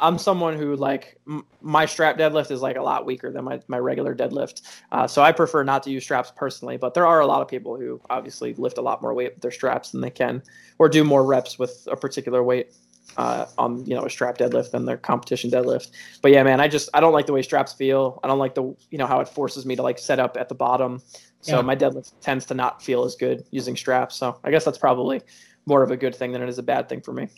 I'm 0.00 0.18
someone 0.18 0.56
who 0.56 0.76
like 0.76 1.18
m- 1.26 1.44
my 1.62 1.86
strap 1.86 2.18
deadlift 2.18 2.50
is 2.50 2.60
like 2.60 2.76
a 2.76 2.82
lot 2.82 3.06
weaker 3.06 3.30
than 3.30 3.44
my, 3.44 3.60
my 3.68 3.78
regular 3.78 4.14
deadlift. 4.14 4.62
Uh, 4.92 5.06
so 5.06 5.22
I 5.22 5.32
prefer 5.32 5.62
not 5.62 5.82
to 5.84 5.90
use 5.90 6.04
straps 6.04 6.32
personally, 6.34 6.76
but 6.76 6.94
there 6.94 7.06
are 7.06 7.20
a 7.20 7.26
lot 7.26 7.42
of 7.42 7.48
people 7.48 7.76
who 7.76 8.00
obviously 8.10 8.54
lift 8.54 8.78
a 8.78 8.82
lot 8.82 9.02
more 9.02 9.14
weight 9.14 9.34
with 9.34 9.42
their 9.42 9.50
straps 9.50 9.90
than 9.90 10.00
they 10.00 10.10
can 10.10 10.42
or 10.78 10.88
do 10.88 11.04
more 11.04 11.24
reps 11.24 11.58
with 11.58 11.86
a 11.90 11.96
particular 11.96 12.42
weight 12.42 12.74
uh, 13.16 13.46
on, 13.58 13.84
you 13.86 13.94
know, 13.94 14.04
a 14.04 14.10
strap 14.10 14.36
deadlift 14.36 14.72
than 14.72 14.84
their 14.84 14.96
competition 14.96 15.50
deadlift. 15.50 15.92
But 16.22 16.32
yeah, 16.32 16.42
man, 16.42 16.60
I 16.60 16.68
just, 16.68 16.88
I 16.92 17.00
don't 17.00 17.12
like 17.12 17.26
the 17.26 17.32
way 17.32 17.42
straps 17.42 17.72
feel. 17.72 18.18
I 18.24 18.28
don't 18.28 18.38
like 18.38 18.54
the, 18.54 18.74
you 18.90 18.98
know, 18.98 19.06
how 19.06 19.20
it 19.20 19.28
forces 19.28 19.64
me 19.64 19.76
to 19.76 19.82
like 19.82 19.98
set 19.98 20.18
up 20.18 20.36
at 20.36 20.48
the 20.48 20.54
bottom. 20.54 21.00
So 21.40 21.56
yeah. 21.56 21.62
my 21.62 21.76
deadlift 21.76 22.12
tends 22.20 22.46
to 22.46 22.54
not 22.54 22.82
feel 22.82 23.04
as 23.04 23.14
good 23.14 23.44
using 23.50 23.76
straps. 23.76 24.16
So 24.16 24.40
I 24.42 24.50
guess 24.50 24.64
that's 24.64 24.78
probably 24.78 25.20
more 25.66 25.82
of 25.82 25.90
a 25.90 25.96
good 25.96 26.14
thing 26.14 26.32
than 26.32 26.42
it 26.42 26.48
is 26.48 26.58
a 26.58 26.62
bad 26.62 26.88
thing 26.88 27.00
for 27.00 27.12
me. 27.12 27.28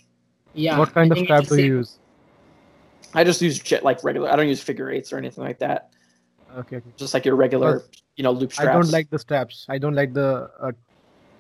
Yeah. 0.55 0.79
What 0.79 0.95
kind 0.95 1.13
of 1.13 1.19
strap 1.19 1.45
do 1.45 1.57
you 1.57 1.77
use? 1.79 1.99
I 3.15 3.25
just 3.25 3.41
use 3.41 3.61
like 3.83 4.03
regular. 4.05 4.31
I 4.31 4.37
don't 4.37 4.49
use 4.49 4.63
figure 4.63 4.91
eights 4.91 5.13
or 5.13 5.19
anything 5.19 5.45
like 5.45 5.59
that. 5.61 5.91
Okay. 6.57 6.81
Just 6.97 7.15
like 7.15 7.25
your 7.25 7.37
regular, 7.37 7.83
you 8.17 8.25
know, 8.25 8.33
loop 8.33 8.53
straps. 8.53 8.69
I 8.69 8.73
don't 8.73 8.91
like 8.91 9.11
the 9.11 9.19
straps. 9.19 9.67
I 9.69 9.79
don't 9.79 9.95
like 9.95 10.15
the 10.15 10.51
uh, 10.61 10.73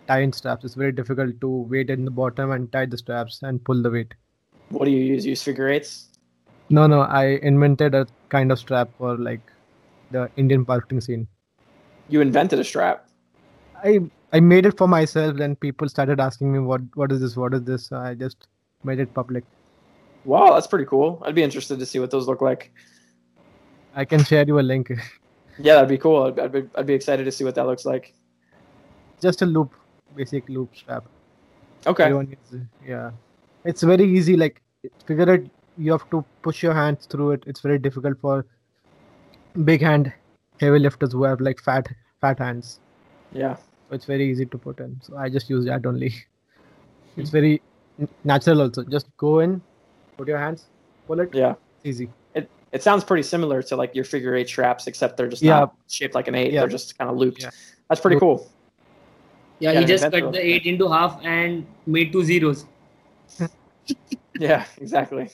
tying 0.06 0.32
straps. 0.32 0.64
It's 0.64 0.74
very 0.74 0.92
difficult 0.92 1.40
to 1.40 1.48
weight 1.48 1.90
in 1.90 2.04
the 2.04 2.10
bottom 2.10 2.50
and 2.50 2.70
tie 2.72 2.86
the 2.86 2.98
straps 2.98 3.42
and 3.42 3.62
pull 3.64 3.82
the 3.82 3.90
weight. 3.90 4.14
What 4.70 4.84
do 4.84 4.90
you 4.90 5.02
use? 5.02 5.24
Use 5.24 5.42
figure 5.42 5.68
eights? 5.68 6.08
No, 6.68 6.86
no. 6.86 7.00
I 7.02 7.38
invented 7.42 7.94
a 7.94 8.06
kind 8.28 8.50
of 8.50 8.58
strap 8.58 8.90
for 8.98 9.16
like 9.16 9.40
the 10.10 10.30
Indian 10.36 10.64
powerlifting 10.64 11.02
scene. 11.02 11.26
You 12.08 12.20
invented 12.20 12.58
a 12.58 12.64
strap. 12.64 13.08
I 13.82 14.00
I 14.32 14.40
made 14.40 14.66
it 14.66 14.76
for 14.76 14.88
myself. 14.88 15.36
Then 15.36 15.56
people 15.56 15.88
started 15.88 16.20
asking 16.20 16.52
me 16.52 16.58
what 16.58 16.82
what 16.94 17.12
is 17.12 17.20
this? 17.20 17.36
What 17.36 17.54
is 17.54 17.62
this? 17.62 17.86
So 17.86 17.96
I 17.96 18.14
just 18.14 18.48
made 18.84 19.00
it 19.00 19.14
public. 19.14 19.44
Wow, 20.26 20.54
that's 20.54 20.66
pretty 20.66 20.86
cool. 20.86 21.22
I'd 21.24 21.34
be 21.34 21.42
interested 21.44 21.78
to 21.78 21.86
see 21.86 22.00
what 22.00 22.10
those 22.10 22.26
look 22.26 22.42
like. 22.42 22.72
I 23.94 24.04
can 24.04 24.24
share 24.24 24.44
you 24.46 24.58
a 24.58 24.60
link. 24.60 24.90
yeah, 25.58 25.74
that'd 25.74 25.88
be 25.88 25.98
cool. 25.98 26.24
I'd, 26.24 26.38
I'd, 26.38 26.52
be, 26.52 26.68
I'd 26.74 26.86
be 26.86 26.94
excited 26.94 27.24
to 27.24 27.32
see 27.32 27.44
what 27.44 27.54
that 27.54 27.66
looks 27.66 27.84
like. 27.84 28.12
Just 29.22 29.42
a 29.42 29.46
loop, 29.46 29.72
basic 30.16 30.48
loop 30.48 30.76
strap. 30.76 31.06
Okay. 31.86 32.12
yeah, 32.84 33.12
it's 33.64 33.82
very 33.82 34.04
easy. 34.04 34.36
Like 34.36 34.60
figure 35.06 35.32
it. 35.32 35.48
You 35.78 35.92
have 35.92 36.10
to 36.10 36.24
push 36.42 36.62
your 36.62 36.74
hands 36.74 37.06
through 37.06 37.32
it. 37.32 37.44
It's 37.46 37.60
very 37.60 37.78
difficult 37.78 38.18
for 38.20 38.44
big 39.64 39.80
hand 39.80 40.12
heavy 40.60 40.78
lifters 40.78 41.12
who 41.12 41.22
have 41.22 41.40
like 41.40 41.60
fat 41.60 41.88
fat 42.20 42.38
hands. 42.38 42.80
Yeah. 43.32 43.56
So 43.88 43.94
it's 43.94 44.04
very 44.04 44.28
easy 44.28 44.46
to 44.46 44.58
put 44.58 44.80
in. 44.80 45.00
So 45.02 45.16
I 45.16 45.28
just 45.28 45.48
use 45.48 45.66
that 45.66 45.86
only. 45.86 46.10
Hmm. 47.14 47.20
It's 47.20 47.30
very 47.30 47.62
natural 48.24 48.62
also. 48.62 48.84
Just 48.84 49.06
go 49.16 49.38
in, 49.40 49.62
Put 50.16 50.28
your 50.28 50.38
hands, 50.38 50.66
pull 51.06 51.20
it. 51.20 51.34
Yeah, 51.34 51.54
easy. 51.84 52.08
It 52.34 52.48
it 52.72 52.82
sounds 52.82 53.04
pretty 53.04 53.22
similar 53.22 53.62
to 53.62 53.76
like 53.76 53.94
your 53.94 54.04
figure 54.04 54.34
eight 54.34 54.48
straps, 54.48 54.86
except 54.86 55.16
they're 55.16 55.28
just 55.28 55.42
yeah. 55.42 55.60
not 55.60 55.74
shaped 55.88 56.14
like 56.14 56.28
an 56.28 56.34
eight. 56.34 56.52
Yeah. 56.52 56.60
They're 56.60 56.68
just 56.68 56.98
kind 56.98 57.10
of 57.10 57.16
looped. 57.16 57.42
Yeah. 57.42 57.50
That's 57.88 58.00
pretty 58.00 58.18
cool. 58.18 58.50
Yeah, 59.58 59.80
he 59.80 59.86
just 59.86 60.04
cut 60.04 60.32
the 60.32 60.44
eight 60.44 60.66
into 60.66 60.88
half 60.88 61.18
and 61.24 61.66
made 61.86 62.12
two 62.12 62.22
zeros. 62.22 62.66
yeah, 64.38 64.64
exactly. 64.78 65.30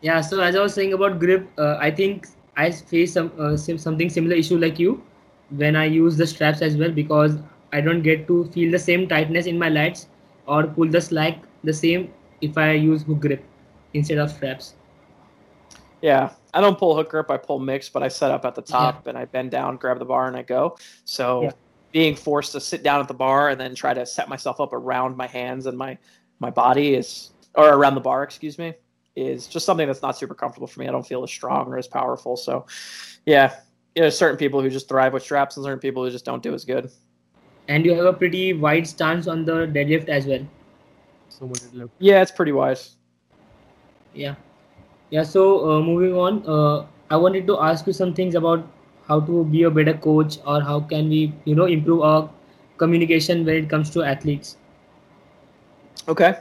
Yeah, 0.00 0.20
so 0.20 0.40
as 0.40 0.56
I 0.56 0.60
was 0.60 0.74
saying 0.74 0.94
about 0.94 1.18
grip, 1.18 1.48
uh, 1.58 1.76
I 1.78 1.90
think 1.90 2.26
I 2.56 2.70
face 2.70 3.12
some 3.12 3.30
uh, 3.38 3.56
something 3.56 4.08
similar 4.08 4.36
issue 4.36 4.58
like 4.58 4.78
you 4.78 5.02
when 5.50 5.76
I 5.76 5.84
use 5.84 6.16
the 6.16 6.26
straps 6.26 6.62
as 6.62 6.76
well 6.76 6.90
because 6.90 7.36
I 7.72 7.80
don't 7.80 8.02
get 8.02 8.26
to 8.26 8.44
feel 8.52 8.70
the 8.70 8.78
same 8.78 9.06
tightness 9.08 9.46
in 9.46 9.58
my 9.58 9.68
lats 9.68 10.06
or 10.46 10.66
pull 10.66 10.88
the 10.88 11.00
slack 11.00 11.38
the 11.64 11.72
same 11.72 12.12
if 12.40 12.58
I 12.58 12.72
use 12.72 13.02
hook 13.02 13.20
grip 13.20 13.44
instead 13.94 14.18
of 14.18 14.30
straps. 14.30 14.74
Yeah, 16.00 16.30
I 16.52 16.60
don't 16.60 16.76
pull 16.76 16.96
hook 16.96 17.10
grip. 17.10 17.30
I 17.30 17.36
pull 17.36 17.60
mix, 17.60 17.88
but 17.88 18.02
I 18.02 18.08
set 18.08 18.30
up 18.30 18.44
at 18.44 18.54
the 18.54 18.62
top 18.62 19.02
yeah. 19.04 19.10
and 19.10 19.18
I 19.18 19.24
bend 19.24 19.52
down, 19.52 19.76
grab 19.76 19.98
the 19.98 20.04
bar, 20.04 20.26
and 20.26 20.36
I 20.36 20.42
go. 20.42 20.76
So 21.04 21.44
yeah. 21.44 21.50
being 21.92 22.16
forced 22.16 22.52
to 22.52 22.60
sit 22.60 22.82
down 22.82 23.00
at 23.00 23.08
the 23.08 23.14
bar 23.14 23.50
and 23.50 23.60
then 23.60 23.74
try 23.74 23.94
to 23.94 24.04
set 24.04 24.28
myself 24.28 24.60
up 24.60 24.72
around 24.72 25.16
my 25.16 25.28
hands 25.28 25.66
and 25.66 25.78
my 25.78 25.96
my 26.40 26.50
body 26.50 26.94
is, 26.94 27.30
or 27.54 27.68
around 27.68 27.94
the 27.94 28.00
bar, 28.00 28.24
excuse 28.24 28.58
me, 28.58 28.74
is 29.14 29.46
just 29.46 29.64
something 29.64 29.86
that's 29.86 30.02
not 30.02 30.18
super 30.18 30.34
comfortable 30.34 30.66
for 30.66 30.80
me. 30.80 30.88
I 30.88 30.90
don't 30.90 31.06
feel 31.06 31.22
as 31.22 31.30
strong 31.30 31.68
or 31.68 31.78
as 31.78 31.86
powerful. 31.86 32.36
So, 32.36 32.66
yeah, 33.26 33.54
you 33.94 34.02
know, 34.02 34.10
certain 34.10 34.36
people 34.36 34.60
who 34.60 34.68
just 34.68 34.88
thrive 34.88 35.12
with 35.12 35.22
straps 35.22 35.56
and 35.56 35.64
certain 35.64 35.78
people 35.78 36.04
who 36.04 36.10
just 36.10 36.24
don't 36.24 36.42
do 36.42 36.52
as 36.52 36.64
good. 36.64 36.90
And 37.68 37.84
you 37.84 37.94
have 37.94 38.06
a 38.06 38.12
pretty 38.12 38.54
wide 38.54 38.88
stance 38.88 39.28
on 39.28 39.44
the 39.44 39.68
deadlift 39.68 40.08
as 40.08 40.26
well. 40.26 40.44
So 41.28 41.46
deadlift. 41.46 41.90
Yeah, 42.00 42.22
it's 42.22 42.32
pretty 42.32 42.52
wide 42.52 42.78
yeah. 44.14 44.34
Yeah 45.10 45.22
so 45.22 45.70
uh, 45.70 45.80
moving 45.80 46.14
on 46.14 46.42
uh, 46.46 46.86
i 47.10 47.16
wanted 47.16 47.46
to 47.46 47.58
ask 47.60 47.86
you 47.86 47.92
some 47.92 48.14
things 48.14 48.34
about 48.34 48.66
how 49.08 49.20
to 49.20 49.44
be 49.44 49.62
a 49.64 49.70
better 49.70 49.94
coach 49.94 50.38
or 50.46 50.60
how 50.60 50.80
can 50.80 51.08
we 51.08 51.32
you 51.44 51.54
know 51.54 51.66
improve 51.66 52.00
our 52.02 52.30
communication 52.78 53.44
when 53.44 53.56
it 53.56 53.68
comes 53.68 53.90
to 53.90 54.02
athletes. 54.02 54.56
Okay. 56.08 56.34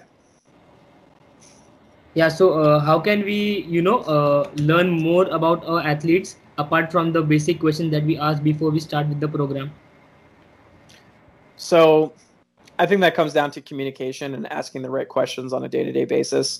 Yeah 2.14 2.28
so 2.30 2.54
uh, 2.62 2.80
how 2.80 3.00
can 3.00 3.24
we 3.24 3.66
you 3.76 3.82
know 3.82 4.00
uh, 4.16 4.50
learn 4.56 4.90
more 4.90 5.26
about 5.40 5.66
our 5.66 5.82
athletes 5.82 6.38
apart 6.58 6.92
from 6.92 7.12
the 7.12 7.22
basic 7.22 7.60
question 7.60 7.90
that 7.92 8.04
we 8.04 8.18
ask 8.18 8.44
before 8.44 8.72
we 8.72 8.80
start 8.80 9.08
with 9.08 9.20
the 9.20 9.28
program? 9.28 9.72
So 11.56 12.14
I 12.80 12.86
think 12.86 13.02
that 13.02 13.16
comes 13.16 13.34
down 13.34 13.52
to 13.52 13.62
communication 13.62 14.34
and 14.34 14.52
asking 14.52 14.82
the 14.82 14.90
right 14.90 15.08
questions 15.08 15.54
on 15.54 15.64
a 15.64 15.70
day 15.70 15.84
to 15.84 15.92
day 15.92 16.06
basis. 16.06 16.60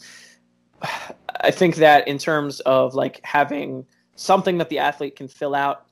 I 1.44 1.52
think 1.52 1.78
that 1.78 2.08
in 2.08 2.18
terms 2.18 2.60
of 2.62 2.94
like 2.94 3.20
having 3.24 3.86
something 4.16 4.58
that 4.60 4.70
the 4.70 4.80
athlete 4.80 5.16
can 5.16 5.28
fill 5.28 5.56
out 5.56 5.88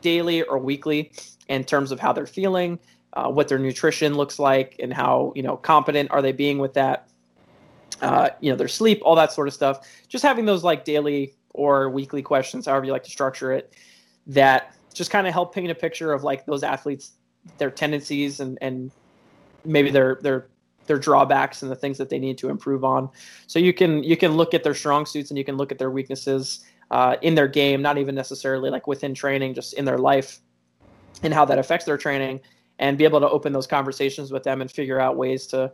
daily 0.00 0.42
or 0.42 0.58
weekly 0.58 1.12
in 1.48 1.64
terms 1.64 1.92
of 1.92 2.00
how 2.00 2.12
they're 2.12 2.26
feeling, 2.26 2.78
uh, 3.12 3.28
what 3.28 3.48
their 3.48 3.58
nutrition 3.58 4.14
looks 4.14 4.38
like, 4.38 4.76
and 4.80 4.92
how 4.92 5.32
you 5.36 5.42
know 5.42 5.56
competent 5.56 6.10
are 6.10 6.22
they 6.22 6.32
being 6.32 6.58
with 6.58 6.74
that. 6.74 7.08
Uh, 8.00 8.30
you 8.40 8.50
know 8.50 8.56
their 8.56 8.68
sleep, 8.68 9.00
all 9.04 9.14
that 9.14 9.32
sort 9.32 9.46
of 9.46 9.54
stuff. 9.54 9.86
Just 10.08 10.24
having 10.24 10.46
those 10.46 10.64
like 10.64 10.84
daily 10.84 11.34
or 11.50 11.90
weekly 11.90 12.22
questions, 12.22 12.66
however 12.66 12.86
you 12.86 12.92
like 12.92 13.04
to 13.04 13.10
structure 13.10 13.52
it, 13.52 13.74
that 14.26 14.74
just 14.94 15.10
kind 15.10 15.26
of 15.26 15.32
help 15.32 15.54
paint 15.54 15.70
a 15.70 15.74
picture 15.74 16.12
of 16.12 16.24
like 16.24 16.46
those 16.46 16.62
athletes, 16.62 17.12
their 17.58 17.70
tendencies 17.70 18.40
and 18.40 18.58
and 18.62 18.90
maybe 19.64 19.90
their 19.90 20.18
their 20.22 20.48
their 20.90 20.98
drawbacks 20.98 21.62
and 21.62 21.70
the 21.70 21.76
things 21.76 21.96
that 21.98 22.10
they 22.10 22.18
need 22.18 22.36
to 22.36 22.48
improve 22.48 22.82
on. 22.82 23.08
So 23.46 23.60
you 23.60 23.72
can 23.72 24.02
you 24.02 24.16
can 24.16 24.32
look 24.32 24.54
at 24.54 24.64
their 24.64 24.74
strong 24.74 25.06
suits 25.06 25.30
and 25.30 25.38
you 25.38 25.44
can 25.44 25.56
look 25.56 25.70
at 25.70 25.78
their 25.78 25.92
weaknesses 25.92 26.64
uh, 26.90 27.14
in 27.22 27.36
their 27.36 27.46
game, 27.46 27.80
not 27.80 27.96
even 27.96 28.16
necessarily 28.16 28.70
like 28.70 28.88
within 28.88 29.14
training, 29.14 29.54
just 29.54 29.74
in 29.74 29.84
their 29.84 29.98
life 29.98 30.40
and 31.22 31.32
how 31.32 31.44
that 31.44 31.58
affects 31.60 31.86
their 31.86 31.96
training, 31.96 32.40
and 32.80 32.98
be 32.98 33.04
able 33.04 33.20
to 33.20 33.28
open 33.28 33.52
those 33.52 33.68
conversations 33.68 34.32
with 34.32 34.42
them 34.42 34.60
and 34.60 34.70
figure 34.72 34.98
out 34.98 35.16
ways 35.16 35.46
to 35.46 35.72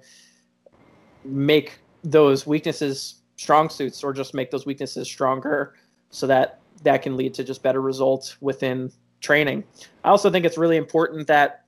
make 1.25 1.79
those 2.05 2.47
weaknesses 2.47 3.23
strong 3.37 3.71
suits 3.71 4.05
or 4.05 4.13
just 4.13 4.35
make 4.35 4.51
those 4.51 4.67
weaknesses 4.67 5.09
stronger 5.09 5.77
so 6.11 6.27
that 6.27 6.61
that 6.83 7.01
can 7.01 7.17
lead 7.17 7.33
to 7.33 7.43
just 7.43 7.63
better 7.63 7.81
results 7.81 8.37
within 8.43 8.93
training. 9.21 9.65
I 10.05 10.11
also 10.11 10.31
think 10.31 10.45
it's 10.45 10.59
really 10.59 10.77
important 10.77 11.27
that 11.29 11.65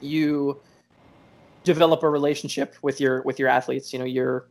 you 0.00 0.60
develop 1.64 2.02
a 2.02 2.08
relationship 2.08 2.76
with 2.82 3.00
your 3.00 3.22
with 3.22 3.38
your 3.38 3.48
athletes. 3.48 3.92
You 3.92 3.98
know, 3.98 4.04
you're 4.04 4.46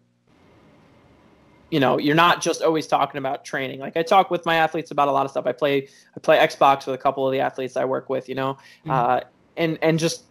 you 1.74 1.80
know, 1.80 1.98
you're 1.98 2.16
not 2.16 2.40
just 2.40 2.62
always 2.62 2.86
talking 2.86 3.18
about 3.18 3.44
training. 3.44 3.80
Like 3.80 3.98
I 3.98 4.04
talk 4.04 4.30
with 4.30 4.46
my 4.46 4.58
athletes 4.58 4.92
about 4.92 5.08
a 5.08 5.12
lot 5.12 5.26
of 5.26 5.32
stuff. 5.32 5.48
I 5.48 5.54
play 5.54 5.88
I 6.16 6.20
play 6.20 6.38
Xbox 6.38 6.86
with 6.86 6.94
a 6.94 7.00
couple 7.00 7.26
of 7.26 7.32
the 7.32 7.40
athletes 7.40 7.76
I 7.76 7.86
work 7.86 8.10
with, 8.10 8.30
you 8.30 8.36
know. 8.36 8.58
Mm-hmm. 8.82 8.92
Uh, 8.92 9.22
and 9.58 9.80
and 9.82 9.98
just 9.98 10.26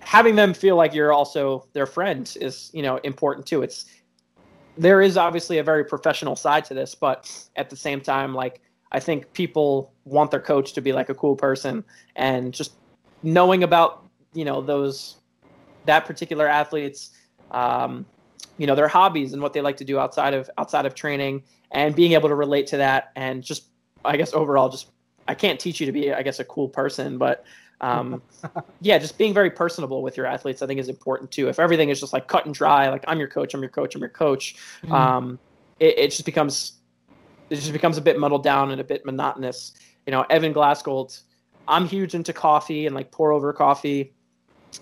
having 0.00 0.36
them 0.36 0.54
feel 0.54 0.76
like 0.76 0.94
you're 0.94 1.12
also 1.12 1.66
their 1.74 1.84
friend 1.86 2.34
is, 2.40 2.70
you 2.72 2.82
know, 2.82 2.96
important 3.04 3.46
too. 3.46 3.62
It's 3.62 3.86
there 4.78 5.02
is 5.02 5.16
obviously 5.16 5.58
a 5.58 5.62
very 5.62 5.84
professional 5.84 6.36
side 6.36 6.64
to 6.66 6.74
this, 6.74 6.94
but 6.94 7.30
at 7.56 7.68
the 7.68 7.76
same 7.76 8.00
time, 8.00 8.34
like 8.34 8.62
I 8.92 9.00
think 9.00 9.30
people 9.34 9.92
want 10.04 10.30
their 10.30 10.40
coach 10.40 10.72
to 10.72 10.80
be 10.80 10.92
like 10.92 11.10
a 11.10 11.14
cool 11.14 11.36
person, 11.36 11.84
and 12.16 12.54
just 12.54 12.72
knowing 13.22 13.62
about 13.62 14.06
you 14.32 14.46
know 14.46 14.62
those 14.62 15.16
that 15.86 16.04
particular 16.04 16.48
athletes, 16.48 17.10
um, 17.50 18.06
you 18.58 18.66
know 18.66 18.74
their 18.74 18.88
hobbies 18.88 19.32
and 19.32 19.42
what 19.42 19.52
they 19.52 19.60
like 19.60 19.76
to 19.78 19.84
do 19.84 19.98
outside 19.98 20.34
of 20.34 20.48
outside 20.58 20.86
of 20.86 20.94
training, 20.94 21.42
and 21.70 21.94
being 21.94 22.12
able 22.12 22.28
to 22.28 22.34
relate 22.34 22.66
to 22.68 22.76
that, 22.78 23.12
and 23.16 23.42
just 23.42 23.68
I 24.04 24.16
guess 24.16 24.32
overall, 24.32 24.68
just 24.68 24.90
I 25.26 25.34
can't 25.34 25.58
teach 25.58 25.80
you 25.80 25.86
to 25.86 25.92
be 25.92 26.12
I 26.12 26.22
guess 26.22 26.40
a 26.40 26.44
cool 26.44 26.68
person, 26.68 27.18
but 27.18 27.44
um, 27.80 28.22
yeah, 28.80 28.98
just 28.98 29.18
being 29.18 29.34
very 29.34 29.50
personable 29.50 30.02
with 30.02 30.16
your 30.16 30.26
athletes, 30.26 30.62
I 30.62 30.66
think, 30.66 30.80
is 30.80 30.88
important 30.88 31.30
too. 31.30 31.48
If 31.48 31.58
everything 31.58 31.90
is 31.90 32.00
just 32.00 32.12
like 32.12 32.28
cut 32.28 32.46
and 32.46 32.54
dry, 32.54 32.88
like 32.88 33.04
I'm 33.06 33.18
your 33.18 33.28
coach, 33.28 33.54
I'm 33.54 33.60
your 33.60 33.70
coach, 33.70 33.94
I'm 33.94 34.00
your 34.00 34.10
coach, 34.10 34.56
mm-hmm. 34.82 34.92
um, 34.92 35.38
it, 35.80 35.98
it, 35.98 36.10
just 36.10 36.24
becomes 36.24 36.74
it 37.50 37.56
just 37.56 37.72
becomes 37.72 37.98
a 37.98 38.00
bit 38.00 38.18
muddled 38.18 38.42
down 38.42 38.70
and 38.70 38.80
a 38.80 38.84
bit 38.84 39.04
monotonous. 39.04 39.74
You 40.06 40.12
know, 40.12 40.24
Evan 40.30 40.54
Glassgold, 40.54 41.20
I'm 41.68 41.86
huge 41.86 42.14
into 42.14 42.32
coffee 42.32 42.86
and 42.86 42.94
like 42.94 43.10
pour 43.10 43.32
over 43.32 43.52
coffee. 43.52 44.12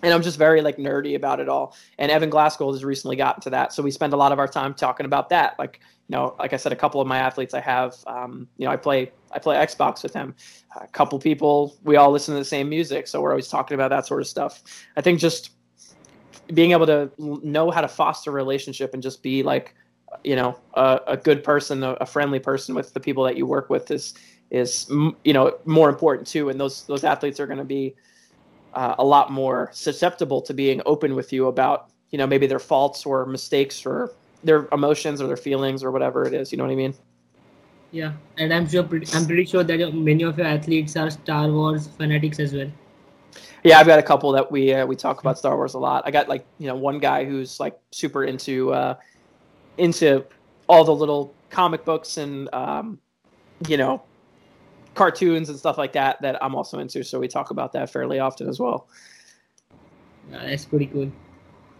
And 0.02 0.12
I'm 0.12 0.22
just 0.22 0.38
very 0.38 0.62
like 0.62 0.78
nerdy 0.78 1.14
about 1.14 1.40
it 1.40 1.48
all. 1.48 1.76
And 1.98 2.10
Evan 2.10 2.30
Glassgold 2.30 2.72
has 2.72 2.84
recently 2.84 3.16
gotten 3.16 3.40
to 3.42 3.50
that. 3.50 3.72
So 3.72 3.82
we 3.82 3.90
spend 3.90 4.12
a 4.12 4.16
lot 4.16 4.32
of 4.32 4.38
our 4.38 4.48
time 4.48 4.74
talking 4.74 5.06
about 5.06 5.28
that. 5.28 5.58
Like, 5.58 5.80
you 6.08 6.16
know, 6.16 6.34
like 6.38 6.52
I 6.52 6.56
said, 6.56 6.72
a 6.72 6.76
couple 6.76 7.00
of 7.00 7.06
my 7.06 7.18
athletes 7.18 7.54
I 7.54 7.60
have, 7.60 7.96
um, 8.06 8.48
you 8.56 8.66
know, 8.66 8.72
I 8.72 8.76
play 8.76 9.12
I 9.32 9.38
play 9.38 9.56
Xbox 9.56 10.02
with 10.02 10.12
them. 10.12 10.34
A 10.80 10.86
couple 10.88 11.18
people, 11.18 11.76
we 11.84 11.96
all 11.96 12.10
listen 12.10 12.34
to 12.34 12.38
the 12.38 12.44
same 12.44 12.68
music, 12.68 13.06
so 13.06 13.20
we're 13.20 13.30
always 13.30 13.48
talking 13.48 13.74
about 13.74 13.88
that 13.88 14.06
sort 14.06 14.20
of 14.20 14.28
stuff. 14.28 14.62
I 14.96 15.00
think 15.00 15.20
just 15.20 15.52
being 16.52 16.72
able 16.72 16.86
to 16.86 17.10
know 17.18 17.70
how 17.70 17.80
to 17.80 17.88
foster 17.88 18.30
a 18.30 18.34
relationship 18.34 18.94
and 18.94 19.02
just 19.02 19.22
be 19.22 19.42
like, 19.42 19.74
you 20.24 20.36
know, 20.36 20.58
a, 20.74 21.00
a 21.06 21.16
good 21.16 21.42
person, 21.42 21.82
a, 21.82 21.92
a, 21.94 22.06
friendly 22.06 22.38
person 22.38 22.74
with 22.74 22.92
the 22.92 23.00
people 23.00 23.24
that 23.24 23.36
you 23.36 23.46
work 23.46 23.70
with 23.70 23.90
is 23.90 24.14
is 24.50 24.86
you 25.24 25.32
know 25.32 25.56
more 25.64 25.88
important 25.88 26.26
too. 26.28 26.50
And 26.50 26.60
those 26.60 26.84
those 26.84 27.04
athletes 27.04 27.40
are 27.40 27.46
going 27.46 27.58
to 27.58 27.64
be 27.64 27.94
uh, 28.74 28.94
a 28.98 29.04
lot 29.04 29.30
more 29.30 29.70
susceptible 29.72 30.40
to 30.42 30.54
being 30.54 30.80
open 30.86 31.14
with 31.14 31.32
you 31.32 31.46
about 31.46 31.90
you 32.10 32.18
know 32.18 32.26
maybe 32.26 32.46
their 32.46 32.58
faults 32.58 33.06
or 33.06 33.26
mistakes 33.26 33.84
or 33.86 34.12
their 34.44 34.68
emotions 34.72 35.20
or 35.20 35.26
their 35.26 35.36
feelings 35.36 35.82
or 35.84 35.90
whatever 35.90 36.24
it 36.24 36.34
is. 36.34 36.52
You 36.52 36.58
know 36.58 36.64
what 36.64 36.72
I 36.72 36.76
mean? 36.76 36.94
Yeah, 37.90 38.12
and 38.38 38.52
I'm 38.52 38.68
sure 38.68 38.82
I'm 39.14 39.26
pretty 39.26 39.44
sure 39.44 39.64
that 39.64 39.94
many 39.94 40.24
of 40.24 40.38
your 40.38 40.46
athletes 40.46 40.96
are 40.96 41.10
Star 41.10 41.50
Wars 41.50 41.88
fanatics 41.88 42.40
as 42.40 42.54
well. 42.54 42.70
Yeah, 43.64 43.78
I've 43.78 43.86
got 43.86 43.98
a 43.98 44.02
couple 44.02 44.32
that 44.32 44.50
we 44.50 44.72
uh, 44.72 44.86
we 44.86 44.96
talk 44.96 45.20
about 45.20 45.38
Star 45.38 45.56
Wars 45.56 45.74
a 45.74 45.78
lot. 45.78 46.02
I 46.06 46.10
got 46.10 46.28
like 46.28 46.44
you 46.58 46.66
know 46.66 46.74
one 46.74 46.98
guy 46.98 47.24
who's 47.24 47.60
like 47.60 47.78
super 47.90 48.24
into 48.24 48.72
uh, 48.72 48.94
into 49.78 50.24
all 50.68 50.84
the 50.84 50.94
little 50.94 51.34
comic 51.50 51.84
books 51.84 52.16
and 52.16 52.52
um, 52.54 52.98
you 53.68 53.76
know 53.76 54.02
cartoons 54.94 55.48
and 55.48 55.58
stuff 55.58 55.78
like 55.78 55.92
that 55.92 56.20
that 56.22 56.42
I'm 56.42 56.54
also 56.54 56.78
into. 56.78 57.02
So 57.02 57.18
we 57.18 57.28
talk 57.28 57.50
about 57.50 57.72
that 57.72 57.90
fairly 57.90 58.18
often 58.18 58.48
as 58.48 58.60
well. 58.60 58.88
Yeah, 60.30 60.46
that's 60.46 60.64
pretty 60.64 60.86
cool. 60.86 61.10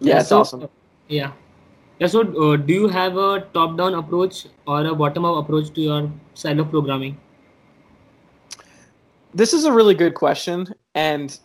Yeah, 0.01 0.21
it's 0.21 0.29
so, 0.29 0.41
awesome. 0.41 0.69
Yeah. 1.09 1.33
Yeah, 1.99 2.07
so 2.09 2.21
uh, 2.21 2.57
do 2.57 2.73
you 2.73 2.89
have 2.89 3.17
a 3.17 3.47
top-down 3.55 3.95
approach 3.95 4.47
or 4.67 4.85
a 4.85 4.95
bottom-up 4.95 5.45
approach 5.45 5.73
to 5.75 5.81
your 5.81 6.13
style 6.35 6.59
of 6.59 6.71
programming? 6.71 7.21
This 9.35 9.55
is 9.55 9.65
a 9.65 9.73
really 9.73 9.95
good 9.95 10.15
question, 10.15 10.75
and 10.95 11.39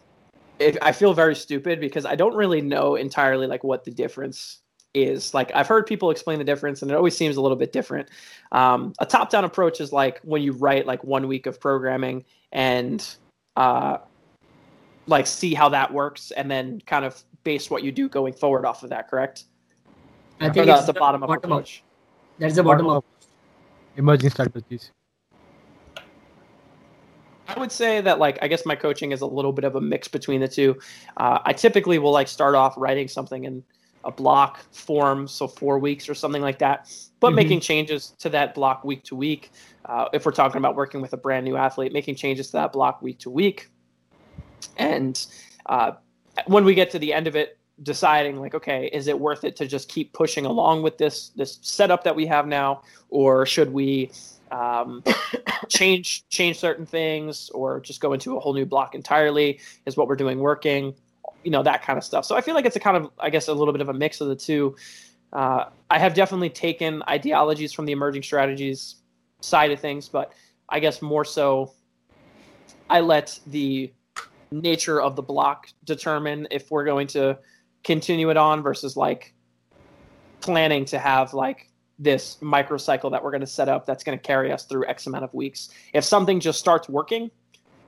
it, 0.59 0.77
I 0.81 0.91
feel 0.91 1.13
very 1.13 1.35
stupid 1.35 1.79
because 1.79 2.05
I 2.05 2.15
don't 2.15 2.35
really 2.35 2.61
know 2.61 2.95
entirely 2.95 3.45
like 3.47 3.63
what 3.63 3.83
the 3.83 3.91
difference 3.91 4.61
is. 4.93 5.33
Like 5.33 5.51
I've 5.53 5.67
heard 5.67 5.85
people 5.85 6.11
explain 6.11 6.39
the 6.39 6.45
difference, 6.45 6.81
and 6.81 6.91
it 6.91 6.95
always 6.95 7.15
seems 7.15 7.37
a 7.37 7.41
little 7.41 7.57
bit 7.57 7.71
different. 7.71 8.09
Um, 8.51 8.93
a 8.99 9.05
top-down 9.05 9.43
approach 9.45 9.81
is 9.81 9.91
like 9.91 10.19
when 10.23 10.41
you 10.41 10.53
write 10.53 10.85
like 10.85 11.03
one 11.03 11.27
week 11.27 11.45
of 11.45 11.59
programming 11.59 12.25
and 12.51 13.07
uh, 13.55 13.97
like 15.07 15.27
see 15.27 15.53
how 15.53 15.69
that 15.69 15.93
works, 15.93 16.31
and 16.31 16.49
then 16.49 16.81
kind 16.85 17.05
of 17.05 17.23
base 17.43 17.69
what 17.69 17.83
you 17.83 17.91
do 17.91 18.09
going 18.09 18.33
forward 18.33 18.65
off 18.65 18.83
of 18.83 18.89
that. 18.89 19.09
Correct? 19.09 19.45
I 20.39 20.49
think 20.49 20.65
that's 20.67 20.85
the, 20.85 20.93
the 20.93 20.99
bottom, 20.99 21.21
bottom 21.21 21.51
up. 21.51 21.65
That's 22.37 22.55
the 22.55 22.63
bottom, 22.63 22.85
bottom 22.85 22.97
up. 22.97 23.05
Emerging 23.95 24.29
strategies. 24.29 24.91
I 27.47 27.59
would 27.59 27.71
say 27.71 28.01
that 28.01 28.19
like 28.19 28.37
I 28.41 28.47
guess 28.47 28.65
my 28.65 28.75
coaching 28.75 29.13
is 29.13 29.21
a 29.21 29.25
little 29.25 29.53
bit 29.53 29.63
of 29.63 29.75
a 29.75 29.81
mix 29.81 30.07
between 30.07 30.41
the 30.41 30.47
two. 30.47 30.77
Uh, 31.15 31.39
I 31.45 31.53
typically 31.53 31.97
will 31.97 32.11
like 32.11 32.27
start 32.27 32.55
off 32.55 32.75
writing 32.77 33.07
something 33.07 33.45
in 33.45 33.63
a 34.03 34.11
block 34.11 34.59
form, 34.71 35.27
so 35.27 35.47
four 35.47 35.79
weeks 35.79 36.07
or 36.07 36.15
something 36.15 36.41
like 36.41 36.59
that, 36.59 36.89
but 37.19 37.29
mm-hmm. 37.29 37.35
making 37.35 37.59
changes 37.59 38.13
to 38.19 38.29
that 38.29 38.53
block 38.53 38.83
week 38.83 39.03
to 39.03 39.15
week. 39.15 39.51
Uh, 39.85 40.05
if 40.13 40.25
we're 40.25 40.31
talking 40.31 40.57
about 40.57 40.75
working 40.75 41.01
with 41.01 41.13
a 41.13 41.17
brand 41.17 41.45
new 41.45 41.55
athlete, 41.55 41.93
making 41.93 42.15
changes 42.15 42.47
to 42.47 42.53
that 42.53 42.73
block 42.73 43.01
week 43.01 43.19
to 43.19 43.29
week, 43.29 43.69
and 44.77 45.27
uh, 45.65 45.91
when 46.45 46.63
we 46.63 46.73
get 46.73 46.91
to 46.91 46.99
the 46.99 47.13
end 47.13 47.27
of 47.27 47.35
it, 47.35 47.57
deciding 47.83 48.39
like 48.39 48.55
okay 48.55 48.89
is 48.91 49.07
it 49.07 49.19
worth 49.19 49.43
it 49.43 49.55
to 49.55 49.67
just 49.67 49.87
keep 49.87 50.11
pushing 50.11 50.47
along 50.47 50.81
with 50.81 50.97
this 50.97 51.29
this 51.35 51.59
setup 51.61 52.03
that 52.03 52.15
we 52.15 52.25
have 52.25 52.47
now 52.47 52.81
or 53.09 53.45
should 53.45 53.71
we 53.71 54.09
um, 54.49 55.03
change 55.69 56.27
change 56.29 56.57
certain 56.57 56.87
things 56.87 57.51
or 57.51 57.79
just 57.79 58.01
go 58.01 58.13
into 58.13 58.35
a 58.35 58.39
whole 58.39 58.53
new 58.53 58.65
block 58.65 58.95
entirely 58.95 59.59
is 59.85 59.95
what 59.95 60.07
we're 60.07 60.15
doing 60.15 60.39
working 60.39 60.93
you 61.47 61.51
know 61.51 61.63
that 61.63 61.81
kind 61.81 61.97
of 61.97 62.03
stuff 62.03 62.25
so 62.25 62.35
i 62.35 62.41
feel 62.41 62.53
like 62.53 62.65
it's 62.65 62.75
a 62.75 62.79
kind 62.79 62.97
of 62.97 63.09
i 63.19 63.29
guess 63.29 63.47
a 63.47 63.53
little 63.53 63.71
bit 63.71 63.79
of 63.79 63.87
a 63.87 63.93
mix 63.93 64.19
of 64.19 64.27
the 64.27 64.35
two 64.35 64.75
uh, 65.31 65.63
i 65.89 65.97
have 65.97 66.13
definitely 66.13 66.49
taken 66.49 67.01
ideologies 67.07 67.71
from 67.71 67.85
the 67.85 67.93
emerging 67.93 68.21
strategies 68.21 68.95
side 69.39 69.71
of 69.71 69.79
things 69.79 70.09
but 70.09 70.33
i 70.67 70.77
guess 70.77 71.01
more 71.01 71.23
so 71.23 71.71
i 72.89 72.99
let 72.99 73.39
the 73.47 73.89
nature 74.51 74.99
of 74.99 75.15
the 75.15 75.21
block 75.21 75.69
determine 75.85 76.45
if 76.51 76.69
we're 76.69 76.83
going 76.83 77.07
to 77.07 77.39
continue 77.81 78.29
it 78.29 78.35
on 78.35 78.61
versus 78.61 78.97
like 78.97 79.33
planning 80.41 80.83
to 80.83 80.99
have 80.99 81.33
like 81.33 81.69
this 81.97 82.39
microcycle 82.41 83.09
that 83.09 83.23
we're 83.23 83.31
going 83.31 83.39
to 83.39 83.47
set 83.47 83.69
up 83.69 83.85
that's 83.85 84.03
going 84.03 84.17
to 84.17 84.21
carry 84.21 84.51
us 84.51 84.65
through 84.65 84.85
X 84.85 85.07
amount 85.07 85.23
of 85.23 85.33
weeks. 85.33 85.69
If 85.93 86.03
something 86.03 86.41
just 86.41 86.59
starts 86.59 86.89
working, 86.89 87.31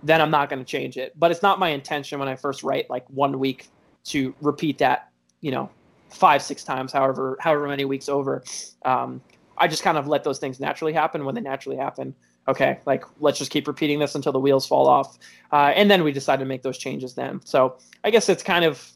then 0.03 0.21
I'm 0.21 0.31
not 0.31 0.49
going 0.49 0.59
to 0.59 0.65
change 0.65 0.97
it. 0.97 1.13
But 1.17 1.31
it's 1.31 1.41
not 1.41 1.59
my 1.59 1.69
intention 1.69 2.19
when 2.19 2.27
I 2.27 2.35
first 2.35 2.63
write 2.63 2.89
like 2.89 3.05
one 3.09 3.39
week 3.39 3.67
to 4.05 4.33
repeat 4.41 4.77
that, 4.79 5.09
you 5.41 5.51
know, 5.51 5.69
five, 6.09 6.41
six 6.41 6.63
times, 6.63 6.91
however, 6.91 7.37
however 7.39 7.67
many 7.67 7.85
weeks 7.85 8.09
over. 8.09 8.43
Um, 8.83 9.21
I 9.57 9.67
just 9.67 9.83
kind 9.83 9.97
of 9.97 10.07
let 10.07 10.23
those 10.23 10.39
things 10.39 10.59
naturally 10.59 10.93
happen 10.93 11.25
when 11.25 11.35
they 11.35 11.41
naturally 11.41 11.77
happen. 11.77 12.15
Okay, 12.47 12.79
like 12.85 13.03
let's 13.19 13.37
just 13.37 13.51
keep 13.51 13.67
repeating 13.67 13.99
this 13.99 14.15
until 14.15 14.31
the 14.31 14.39
wheels 14.39 14.65
fall 14.65 14.87
off, 14.87 15.19
uh, 15.51 15.71
and 15.75 15.91
then 15.91 16.03
we 16.03 16.11
decide 16.11 16.39
to 16.39 16.45
make 16.45 16.63
those 16.63 16.79
changes. 16.79 17.13
Then, 17.13 17.41
so 17.45 17.77
I 18.03 18.09
guess 18.09 18.27
it's 18.27 18.41
kind 18.41 18.65
of 18.65 18.91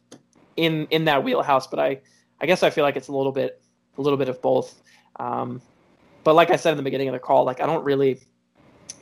in 0.55 0.87
in 0.89 1.05
that 1.05 1.23
wheelhouse, 1.23 1.67
but 1.67 1.77
I 1.79 2.01
I 2.41 2.47
guess 2.47 2.63
I 2.63 2.71
feel 2.71 2.83
like 2.83 2.95
it's 2.95 3.09
a 3.09 3.11
little 3.11 3.31
bit 3.31 3.61
a 3.97 4.01
little 4.01 4.17
bit 4.17 4.27
of 4.27 4.41
both. 4.41 4.81
Um, 5.17 5.61
but 6.23 6.33
like 6.33 6.49
I 6.49 6.55
said 6.55 6.71
in 6.71 6.77
the 6.77 6.83
beginning 6.83 7.09
of 7.09 7.13
the 7.13 7.19
call, 7.19 7.43
like 7.43 7.61
I 7.61 7.67
don't 7.67 7.83
really 7.83 8.21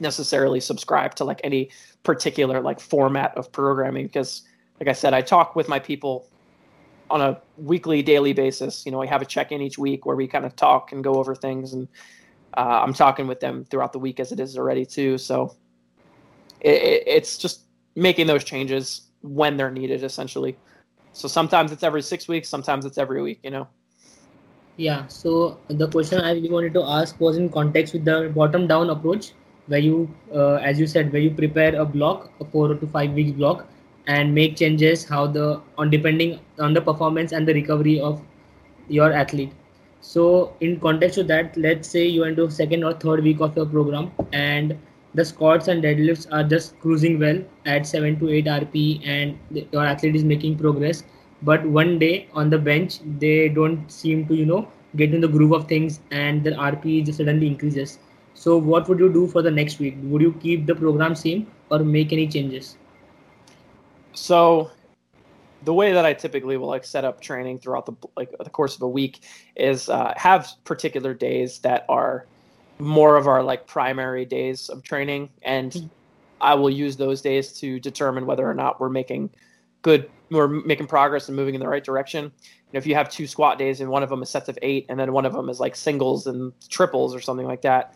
necessarily 0.02 0.60
subscribe 0.60 1.16
to 1.16 1.24
like 1.24 1.40
any 1.44 1.70
particular 2.04 2.60
like 2.60 2.80
format 2.80 3.38
of 3.38 3.52
programming 3.52 4.08
because 4.08 4.42
like 4.82 4.90
I 4.90 4.94
said, 4.94 5.14
I 5.14 5.22
talk 5.22 5.56
with 5.56 5.70
my 5.70 5.78
people 5.78 6.28
on 7.12 7.22
a 7.22 7.40
weekly, 7.58 8.02
daily 8.02 8.34
basis. 8.34 8.84
You 8.84 8.92
know, 8.92 9.00
I 9.00 9.06
have 9.06 9.22
a 9.22 9.26
check 9.26 9.52
in 9.52 9.62
each 9.62 9.78
week 9.78 10.08
where 10.08 10.16
we 10.16 10.28
kind 10.28 10.44
of 10.44 10.56
talk 10.56 10.92
and 10.92 11.04
go 11.04 11.14
over 11.14 11.36
things, 11.36 11.74
and 11.74 11.88
uh, 12.58 12.82
I'm 12.84 12.94
talking 12.94 13.28
with 13.28 13.40
them 13.40 13.64
throughout 13.66 13.94
the 13.94 14.00
week 14.00 14.20
as 14.20 14.32
it 14.32 14.40
is 14.40 14.58
already 14.58 14.88
too. 14.88 15.20
So 15.20 15.56
it, 16.62 17.04
it's 17.06 17.38
just 17.38 17.66
making 17.96 18.26
those 18.26 18.44
changes 18.44 19.02
when 19.22 19.56
they're 19.56 19.70
needed, 19.70 20.04
essentially. 20.04 20.58
So 21.14 21.28
sometimes 21.28 21.72
it's 21.72 21.84
every 21.84 22.02
six 22.02 22.28
weeks, 22.28 22.50
sometimes 22.50 22.84
it's 22.84 22.98
every 22.98 23.22
week. 23.22 23.40
You 23.44 23.52
know. 23.52 23.68
Yeah. 24.78 25.06
So 25.08 25.60
the 25.68 25.88
question 25.90 26.22
I 26.22 26.32
really 26.32 26.50
wanted 26.50 26.74
to 26.74 26.82
ask 26.82 27.20
was 27.20 27.38
in 27.38 27.50
context 27.50 27.94
with 27.94 28.06
the 28.06 28.32
bottom-down 28.34 28.90
approach, 28.90 29.34
where 29.72 29.80
you, 29.80 30.10
uh, 30.36 30.56
as 30.72 30.80
you 30.80 30.88
said, 30.88 31.12
where 31.14 31.22
you 31.22 31.32
prepare 31.32 31.76
a 31.82 31.86
block, 31.86 32.30
a 32.42 32.46
four 32.46 32.68
to 32.74 32.88
five 32.88 33.14
weeks 33.14 33.32
block, 33.32 33.66
and 34.08 34.34
make 34.36 34.58
changes 34.58 35.06
how 35.06 35.26
the 35.28 35.62
on 35.78 35.90
depending 35.90 36.40
on 36.60 36.74
the 36.74 36.82
performance 36.82 37.32
and 37.32 37.48
the 37.48 37.54
recovery 37.54 38.00
of 38.00 38.22
your 38.90 39.12
athlete. 39.14 39.52
So 40.02 40.54
in 40.62 40.80
context 40.80 41.16
to 41.20 41.24
that 41.26 41.58
let's 41.58 41.88
say 41.88 42.06
you 42.08 42.24
into 42.24 42.50
second 42.50 42.84
or 42.84 42.94
third 42.94 43.24
week 43.24 43.40
of 43.40 43.56
your 43.56 43.66
program 43.66 44.12
and 44.34 44.78
the 45.14 45.26
squats 45.26 45.68
and 45.68 45.84
deadlifts 45.84 46.28
are 46.32 46.44
just 46.44 46.80
cruising 46.80 47.20
well 47.20 47.40
at 47.66 47.86
7 47.86 48.20
to 48.20 48.30
8 48.30 48.46
rp 48.46 49.02
and 49.06 49.38
your 49.72 49.86
athlete 49.86 50.16
is 50.16 50.24
making 50.24 50.58
progress. 50.58 51.04
But 51.44 51.66
one 51.66 52.00
day 52.00 52.28
on 52.34 52.50
the 52.50 52.58
bench 52.58 53.00
they 53.20 53.50
don't 53.50 53.92
seem 53.92 54.28
to 54.28 54.36
you 54.36 54.46
know 54.46 54.68
get 54.96 55.14
in 55.14 55.22
the 55.22 55.28
groove 55.28 55.54
of 55.54 55.68
things 55.68 56.00
and 56.12 56.44
the 56.44 56.52
rp 56.52 57.06
just 57.06 57.20
suddenly 57.20 57.48
increases 57.48 58.00
so 58.44 58.58
what 58.74 58.90
would 58.90 59.00
you 59.06 59.10
do 59.14 59.24
for 59.34 59.42
the 59.48 59.54
next 59.60 59.80
week 59.80 59.98
would 60.12 60.22
you 60.28 60.34
keep 60.46 60.66
the 60.66 60.76
program 60.84 61.16
same 61.24 61.48
or 61.70 61.80
make 61.96 62.14
any 62.20 62.28
changes 62.36 62.76
so 64.14 64.70
the 65.64 65.74
way 65.74 65.94
that 65.94 66.06
I 66.06 66.14
typically 66.14 66.58
will 66.58 66.68
like 66.68 66.84
set 66.84 67.06
up 67.06 67.22
training 67.22 67.60
throughout 67.60 67.86
the 67.86 67.94
like 68.16 68.34
the 68.38 68.50
course 68.50 68.76
of 68.76 68.82
a 68.82 68.88
week 68.88 69.22
is 69.56 69.90
uh, 69.90 70.14
have 70.18 70.50
particular 70.64 71.14
days 71.14 71.60
that 71.60 71.86
are 71.88 72.26
more 72.80 73.16
of 73.16 73.28
our 73.28 73.44
like 73.44 73.68
primary 73.68 74.26
days 74.26 74.70
of 74.70 74.84
training, 74.84 75.30
and 75.44 75.72
mm-hmm. 75.72 75.88
I 76.42 76.56
will 76.56 76.70
use 76.70 76.98
those 76.98 77.22
days 77.22 77.54
to 77.60 77.80
determine 77.80 78.26
whether 78.26 78.50
or 78.50 78.56
not 78.56 78.80
we're 78.80 78.90
making 78.90 79.30
good, 79.84 80.10
we're 80.32 80.48
making 80.48 80.88
progress 80.88 81.28
and 81.28 81.36
moving 81.36 81.54
in 81.54 81.62
the 81.62 81.68
right 81.68 81.84
direction. 81.84 82.26
You 82.26 82.74
know, 82.74 82.78
if 82.80 82.88
you 82.88 82.96
have 82.96 83.10
two 83.10 83.28
squat 83.28 83.60
days 83.60 83.82
and 83.82 83.90
one 83.90 84.02
of 84.02 84.10
them 84.10 84.24
is 84.24 84.30
sets 84.30 84.50
of 84.50 84.58
eight, 84.64 84.88
and 84.90 85.00
then 85.00 85.14
one 85.14 85.26
of 85.26 85.34
them 85.34 85.50
is 85.50 85.60
like 85.60 85.76
singles 85.76 86.26
and 86.26 86.54
triples 86.70 87.14
or 87.16 87.22
something 87.22 87.46
like 87.46 87.62
that, 87.62 87.96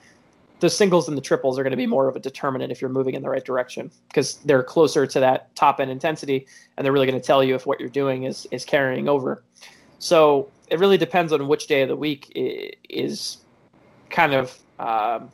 the 0.60 0.70
singles 0.70 1.08
and 1.08 1.18
the 1.18 1.22
triples 1.22 1.60
are 1.60 1.64
going 1.64 1.72
to 1.72 1.78
be 1.78 1.86
more 1.86 2.08
of 2.08 2.16
a 2.16 2.20
determinant 2.20 2.72
if 2.72 2.82
you're 2.82 2.90
moving 2.90 3.16
in 3.16 3.22
the 3.22 3.30
right 3.30 3.44
direction 3.44 3.92
because 4.08 4.36
they're 4.46 4.64
closer 4.64 5.06
to 5.06 5.20
that 5.20 5.54
top 5.56 5.80
end 5.80 5.92
intensity 5.92 6.48
and 6.78 6.86
they're 6.86 6.94
really 6.94 7.08
going 7.08 7.20
to 7.20 7.26
tell 7.26 7.44
you 7.44 7.56
if 7.56 7.66
what 7.66 7.80
you're 7.80 7.90
doing 7.90 8.24
is 8.24 8.48
is 8.52 8.64
carrying 8.64 9.10
over. 9.10 9.44
So 10.00 10.50
it 10.70 10.80
really 10.80 10.98
depends 10.98 11.34
on 11.34 11.48
which 11.48 11.68
day 11.68 11.82
of 11.82 11.90
the 11.90 11.96
week 11.96 12.32
is 12.36 13.38
kind 14.10 14.34
of 14.34 14.58
um, 14.80 15.30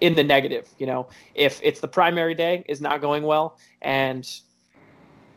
in 0.00 0.14
the 0.14 0.24
negative. 0.24 0.68
You 0.78 0.86
know, 0.86 1.08
if 1.34 1.60
it's 1.62 1.80
the 1.80 1.88
primary 1.88 2.34
day 2.34 2.64
is 2.68 2.80
not 2.80 3.00
going 3.00 3.24
well 3.24 3.58
and 3.82 4.28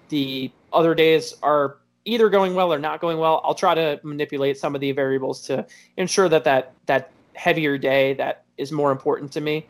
the 0.10 0.52
other 0.72 0.94
days 0.94 1.34
are 1.42 1.78
either 2.06 2.30
going 2.30 2.54
well 2.54 2.74
or 2.74 2.80
not 2.80 3.02
going 3.02 3.18
well, 3.18 3.42
I'll 3.44 3.56
try 3.56 3.74
to 3.74 4.00
manipulate 4.04 4.58
some 4.58 4.76
of 4.76 4.82
the 4.82 4.92
variables 4.92 5.42
to 5.48 5.66
ensure 5.98 6.30
that 6.30 6.44
that 6.44 6.74
that 6.86 7.12
heavier 7.36 7.78
day 7.78 8.14
that 8.14 8.44
is 8.58 8.72
more 8.72 8.92
important 8.92 9.32
to 9.34 9.42
me 9.42 9.68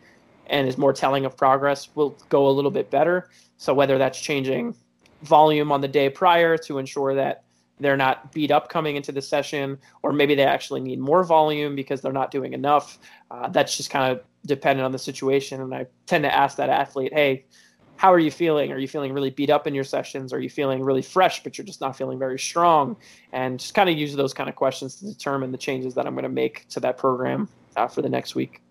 and 0.48 0.68
is 0.68 0.77
more 0.77 0.94
telling 0.94 1.26
of 1.26 1.38
progress 1.38 1.90
will 1.95 2.15
go 2.30 2.48
a 2.48 2.52
little 2.52 2.72
bit 2.72 2.90
better. 2.90 3.30
So 3.57 3.73
whether 3.73 3.98
that's 3.98 4.19
changing 4.19 4.76
volume 5.22 5.72
on 5.72 5.81
the 5.81 5.88
day 5.88 6.10
prior 6.10 6.57
to 6.57 6.77
ensure 6.80 7.15
that 7.15 7.44
they're 7.80 7.98
not 7.98 8.31
beat 8.31 8.52
up 8.52 8.69
coming 8.69 8.95
into 8.95 9.11
the 9.11 9.22
session, 9.22 9.77
or 10.03 10.14
maybe 10.14 10.35
they 10.35 10.44
actually 10.44 10.81
need 10.81 10.99
more 10.99 11.23
volume 11.23 11.76
because 11.76 12.02
they're 12.02 12.11
not 12.11 12.31
doing 12.31 12.53
enough. 12.53 12.99
Uh, 13.31 13.49
that's 13.49 13.76
just 13.76 13.90
kind 13.90 14.11
of 14.11 14.23
dependent 14.45 14.85
on 14.85 14.91
the 14.91 14.99
situation. 14.99 15.61
And 15.61 15.73
I 15.73 15.88
tend 16.06 16.23
to 16.23 16.34
ask 16.34 16.57
that 16.57 16.69
athlete, 16.69 17.14
hey, 17.14 17.45
how 18.04 18.12
are 18.12 18.20
you 18.20 18.32
feeling? 18.32 18.74
Are 18.74 18.78
you 18.78 18.88
feeling 18.90 19.14
really 19.14 19.30
beat 19.30 19.50
up 19.50 19.66
in 19.66 19.74
your 19.74 19.86
sessions? 19.86 20.34
Are 20.34 20.42
you 20.42 20.50
feeling 20.50 20.84
really 20.84 21.02
fresh, 21.02 21.42
but 21.42 21.58
you're 21.58 21.66
just 21.66 21.80
not 21.80 21.96
feeling 21.96 22.20
very 22.20 22.38
strong? 22.38 22.98
And 23.32 23.58
just 23.58 23.74
kind 23.76 23.90
of 23.90 23.98
use 23.98 24.14
those 24.14 24.34
kind 24.34 24.50
of 24.50 24.58
questions 24.58 24.98
to 24.98 25.06
determine 25.06 25.54
the 25.54 25.58
changes 25.58 25.94
that 25.94 26.06
I'm 26.06 26.14
going 26.14 26.24
to 26.24 26.38
make 26.44 26.68
to 26.76 26.82
that 26.82 26.98
program 26.98 27.48
uh, 27.78 27.88
for 27.88 28.02
the 28.02 28.10
next 28.10 28.36
week. 28.36 28.62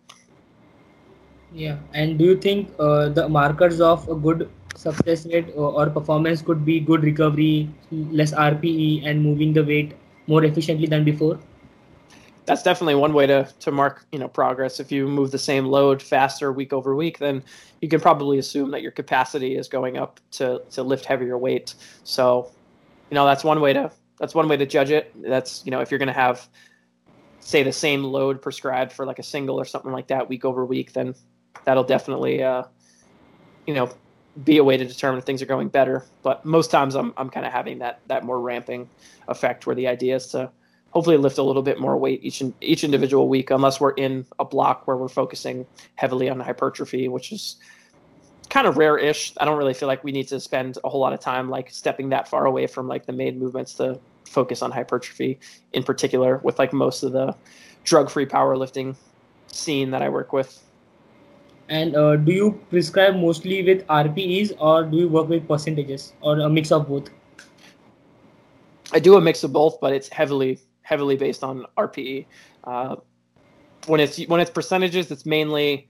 Yeah, 1.50 1.78
and 1.94 2.18
do 2.18 2.26
you 2.26 2.36
think 2.36 2.74
uh, 2.78 3.08
the 3.08 3.26
markers 3.26 3.80
of 3.80 4.06
a 4.06 4.14
good 4.14 4.50
success 4.74 5.24
rate 5.24 5.48
or, 5.56 5.72
or, 5.80 5.88
performance 5.88 6.42
could 6.42 6.66
be 6.66 6.78
good 6.80 7.02
recovery, 7.02 7.70
less 7.90 8.34
RPE, 8.34 9.06
and 9.06 9.22
moving 9.22 9.54
the 9.54 9.64
weight 9.64 9.94
more 10.26 10.44
efficiently 10.44 10.86
than 10.86 11.04
before? 11.04 11.38
That's 12.44 12.62
definitely 12.62 12.96
one 12.96 13.12
way 13.12 13.26
to 13.26 13.48
to 13.60 13.70
mark 13.70 14.04
you 14.10 14.18
know 14.18 14.28
progress. 14.28 14.80
If 14.80 14.90
you 14.90 15.06
move 15.06 15.30
the 15.30 15.38
same 15.38 15.66
load 15.66 16.02
faster 16.02 16.52
week 16.52 16.72
over 16.72 16.96
week, 16.96 17.18
then 17.18 17.42
you 17.80 17.88
can 17.88 18.00
probably 18.00 18.38
assume 18.38 18.70
that 18.72 18.82
your 18.82 18.90
capacity 18.90 19.56
is 19.56 19.68
going 19.68 19.96
up 19.96 20.18
to 20.32 20.62
to 20.72 20.82
lift 20.82 21.04
heavier 21.04 21.38
weight. 21.38 21.74
So, 22.04 22.50
you 23.10 23.14
know 23.14 23.24
that's 23.26 23.44
one 23.44 23.60
way 23.60 23.72
to 23.72 23.92
that's 24.18 24.34
one 24.34 24.48
way 24.48 24.56
to 24.56 24.66
judge 24.66 24.90
it. 24.90 25.12
That's 25.22 25.64
you 25.64 25.70
know 25.70 25.80
if 25.80 25.90
you're 25.90 25.98
going 25.98 26.08
to 26.08 26.12
have 26.12 26.48
say 27.42 27.62
the 27.62 27.72
same 27.72 28.04
load 28.04 28.40
prescribed 28.40 28.92
for 28.92 29.04
like 29.04 29.18
a 29.18 29.22
single 29.22 29.60
or 29.60 29.64
something 29.64 29.92
like 29.92 30.06
that 30.06 30.28
week 30.28 30.44
over 30.44 30.64
week, 30.64 30.92
then 30.92 31.14
that'll 31.64 31.84
definitely, 31.84 32.42
uh, 32.42 32.62
you 33.66 33.74
know, 33.74 33.90
be 34.44 34.58
a 34.58 34.64
way 34.64 34.76
to 34.76 34.84
determine 34.84 35.18
if 35.18 35.24
things 35.24 35.42
are 35.42 35.46
going 35.46 35.68
better. 35.68 36.04
But 36.22 36.44
most 36.44 36.70
times 36.70 36.94
I'm, 36.94 37.12
I'm 37.16 37.28
kind 37.28 37.44
of 37.44 37.52
having 37.52 37.80
that, 37.80 38.00
that 38.06 38.24
more 38.24 38.40
ramping 38.40 38.88
effect 39.28 39.66
where 39.66 39.74
the 39.74 39.88
idea 39.88 40.16
is 40.16 40.28
to 40.28 40.50
hopefully 40.92 41.16
lift 41.16 41.38
a 41.38 41.42
little 41.42 41.62
bit 41.62 41.80
more 41.80 41.96
weight 41.96 42.20
each, 42.22 42.42
each 42.60 42.84
individual 42.84 43.28
week, 43.28 43.50
unless 43.50 43.80
we're 43.80 43.92
in 43.92 44.24
a 44.38 44.44
block 44.44 44.86
where 44.86 44.96
we're 44.96 45.08
focusing 45.08 45.66
heavily 45.96 46.28
on 46.28 46.38
hypertrophy, 46.38 47.08
which 47.08 47.32
is 47.32 47.56
kind 48.50 48.66
of 48.66 48.76
rare-ish. 48.76 49.32
I 49.38 49.46
don't 49.46 49.56
really 49.56 49.72
feel 49.72 49.88
like 49.88 50.04
we 50.04 50.12
need 50.12 50.28
to 50.28 50.38
spend 50.38 50.76
a 50.84 50.88
whole 50.90 51.00
lot 51.00 51.14
of 51.14 51.20
time 51.20 51.48
like 51.48 51.70
stepping 51.70 52.10
that 52.10 52.28
far 52.28 52.44
away 52.44 52.66
from 52.66 52.88
like 52.88 53.06
the 53.06 53.12
main 53.12 53.38
movements 53.38 53.74
to 53.74 53.98
focus 54.26 54.60
on 54.62 54.70
hypertrophy 54.70 55.40
in 55.72 55.82
particular 55.82 56.38
with 56.38 56.58
like 56.58 56.72
most 56.72 57.02
of 57.02 57.12
the 57.12 57.34
drug-free 57.84 58.26
powerlifting 58.26 58.94
scene 59.46 59.90
that 59.90 60.02
I 60.02 60.10
work 60.10 60.32
with. 60.32 60.62
And 61.70 61.96
uh, 61.96 62.16
do 62.16 62.32
you 62.32 62.60
prescribe 62.68 63.16
mostly 63.16 63.62
with 63.62 63.86
RPEs 63.86 64.54
or 64.58 64.84
do 64.84 64.98
you 64.98 65.08
work 65.08 65.28
with 65.28 65.48
percentages 65.48 66.12
or 66.20 66.38
a 66.38 66.50
mix 66.50 66.70
of 66.70 66.86
both? 66.86 67.08
I 68.92 68.98
do 68.98 69.16
a 69.16 69.20
mix 69.22 69.42
of 69.42 69.54
both, 69.54 69.80
but 69.80 69.94
it's 69.94 70.10
heavily 70.10 70.58
heavily 70.92 71.16
based 71.16 71.42
on 71.42 71.64
RPE. 71.78 72.26
Uh, 72.64 72.96
when 73.86 73.98
it's 73.98 74.18
when 74.26 74.40
it's 74.40 74.50
percentages, 74.50 75.10
it's 75.10 75.24
mainly 75.24 75.88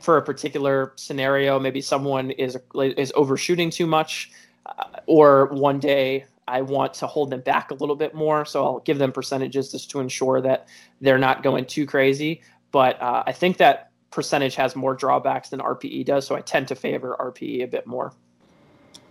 for 0.00 0.16
a 0.16 0.22
particular 0.22 0.94
scenario. 0.96 1.60
Maybe 1.60 1.82
someone 1.82 2.30
is 2.30 2.56
is 2.74 3.12
overshooting 3.14 3.68
too 3.68 3.86
much, 3.86 4.30
uh, 4.64 4.84
or 5.06 5.46
one 5.48 5.78
day 5.78 6.24
I 6.48 6.62
want 6.62 6.94
to 6.94 7.06
hold 7.06 7.28
them 7.28 7.42
back 7.42 7.70
a 7.70 7.74
little 7.74 7.94
bit 7.94 8.14
more. 8.14 8.46
So 8.46 8.64
I'll 8.64 8.80
give 8.80 8.98
them 8.98 9.12
percentages 9.12 9.70
just 9.70 9.90
to 9.90 10.00
ensure 10.00 10.40
that 10.40 10.68
they're 11.02 11.18
not 11.18 11.42
going 11.42 11.66
too 11.66 11.84
crazy. 11.84 12.40
But 12.72 13.00
uh, 13.02 13.22
I 13.26 13.32
think 13.32 13.58
that 13.58 13.90
percentage 14.10 14.54
has 14.54 14.74
more 14.74 14.94
drawbacks 14.94 15.50
than 15.50 15.60
RPE 15.60 16.06
does. 16.06 16.26
So 16.26 16.34
I 16.34 16.40
tend 16.40 16.68
to 16.68 16.74
favor 16.74 17.16
RPE 17.20 17.64
a 17.64 17.66
bit 17.66 17.86
more. 17.86 18.14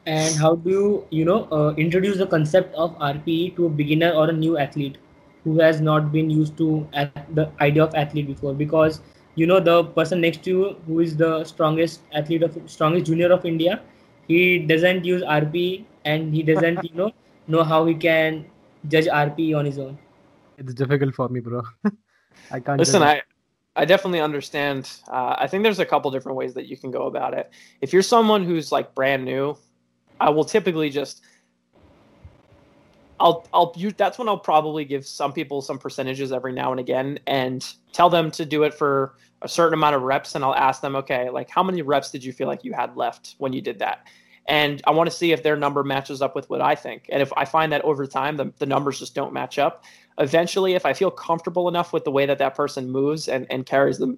And 0.05 0.35
how 0.35 0.55
do 0.55 0.69
you, 0.69 1.07
you 1.09 1.25
know, 1.25 1.45
uh, 1.51 1.73
introduce 1.77 2.17
the 2.17 2.27
concept 2.27 2.75
of 2.75 2.95
RPE 2.99 3.55
to 3.55 3.65
a 3.65 3.69
beginner 3.69 4.11
or 4.11 4.29
a 4.29 4.33
new 4.33 4.57
athlete 4.57 4.97
who 5.43 5.59
has 5.59 5.81
not 5.81 6.11
been 6.11 6.29
used 6.29 6.57
to 6.57 6.87
the 7.33 7.51
idea 7.59 7.83
of 7.83 7.95
athlete 7.95 8.27
before? 8.27 8.53
Because 8.53 9.01
you 9.35 9.47
know 9.47 9.59
the 9.59 9.83
person 9.83 10.21
next 10.21 10.43
to 10.43 10.49
you 10.49 10.75
who 10.87 10.99
is 10.99 11.17
the 11.17 11.43
strongest 11.43 12.01
athlete 12.13 12.43
of 12.43 12.57
strongest 12.67 13.05
junior 13.07 13.31
of 13.31 13.45
India, 13.45 13.81
he 14.27 14.59
doesn't 14.59 15.03
use 15.03 15.23
RPE 15.23 15.85
and 16.05 16.33
he 16.33 16.43
doesn't, 16.43 16.83
you 16.83 16.95
know 16.95 17.11
know 17.47 17.63
how 17.63 17.85
he 17.85 17.93
can 17.93 18.45
judge 18.87 19.05
rpe 19.05 19.57
on 19.57 19.65
his 19.65 19.79
own. 19.79 19.97
It's 20.57 20.73
difficult 20.73 21.13
for 21.15 21.29
me, 21.29 21.39
bro. 21.39 21.63
I 22.51 22.59
can't. 22.59 22.79
Listen, 22.79 23.01
I 23.03 23.21
I 23.75 23.85
definitely 23.85 24.21
understand. 24.21 24.89
Uh, 25.09 25.35
I 25.37 25.47
think 25.47 25.63
there's 25.63 25.79
a 25.79 25.85
couple 25.85 26.11
different 26.11 26.37
ways 26.37 26.53
that 26.53 26.67
you 26.67 26.77
can 26.77 26.91
go 26.91 27.07
about 27.07 27.33
it. 27.33 27.51
If 27.81 27.91
you're 27.91 28.01
someone 28.01 28.43
who's 28.45 28.71
like 28.71 28.95
brand 28.95 29.25
new, 29.25 29.57
I 30.19 30.29
will 30.29 30.45
typically 30.45 30.89
just 30.89 31.23
I'll 33.19 33.47
I'll 33.53 33.73
that's 33.97 34.17
when 34.17 34.27
I'll 34.27 34.37
probably 34.37 34.85
give 34.85 35.05
some 35.05 35.33
people 35.33 35.61
some 35.61 35.77
percentages 35.77 36.31
every 36.31 36.51
now 36.51 36.71
and 36.71 36.79
again 36.79 37.19
and 37.27 37.65
tell 37.93 38.09
them 38.09 38.31
to 38.31 38.45
do 38.45 38.63
it 38.63 38.73
for 38.73 39.15
a 39.41 39.47
certain 39.47 39.73
amount 39.73 39.95
of 39.95 40.01
reps 40.01 40.35
and 40.35 40.43
I'll 40.43 40.55
ask 40.55 40.81
them, 40.81 40.95
okay, 40.95 41.29
like 41.29 41.49
how 41.49 41.63
many 41.63 41.81
reps 41.81 42.11
did 42.11 42.23
you 42.23 42.33
feel 42.33 42.47
like 42.47 42.63
you 42.63 42.73
had 42.73 42.95
left 42.97 43.35
when 43.37 43.53
you 43.53 43.61
did 43.61 43.79
that? 43.79 44.07
and 44.47 44.81
I 44.85 44.91
want 44.91 45.09
to 45.09 45.15
see 45.15 45.31
if 45.31 45.43
their 45.43 45.55
number 45.55 45.83
matches 45.83 46.21
up 46.21 46.35
with 46.35 46.49
what 46.49 46.61
I 46.61 46.75
think. 46.75 47.07
And 47.09 47.21
if 47.21 47.33
I 47.35 47.45
find 47.45 47.71
that 47.71 47.81
over 47.81 48.05
time 48.05 48.37
the, 48.37 48.53
the 48.59 48.65
numbers 48.65 48.99
just 48.99 49.15
don't 49.15 49.33
match 49.33 49.57
up, 49.57 49.83
eventually, 50.19 50.73
if 50.73 50.85
I 50.85 50.93
feel 50.93 51.11
comfortable 51.11 51.67
enough 51.67 51.93
with 51.93 52.03
the 52.03 52.11
way 52.11 52.25
that 52.25 52.37
that 52.37 52.55
person 52.55 52.89
moves 52.89 53.27
and, 53.27 53.47
and 53.49 53.65
carries 53.65 53.97
them 53.97 54.17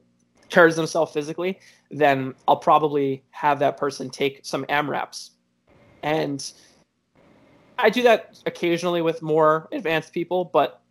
carries 0.50 0.78
themselves 0.78 1.12
physically, 1.12 1.60
then 1.92 2.34
I'll 2.48 2.58
probably 2.58 3.24
have 3.32 3.60
that 3.60 3.76
person 3.76 4.10
take 4.10 4.46
some 4.46 4.64
AMRAPs. 4.66 5.32
And 6.04 6.52
I 7.78 7.90
do 7.90 8.04
that 8.04 8.40
occasionally 8.46 9.02
with 9.02 9.22
more 9.22 9.68
advanced 9.72 10.14
people, 10.14 10.46
but 10.46 10.82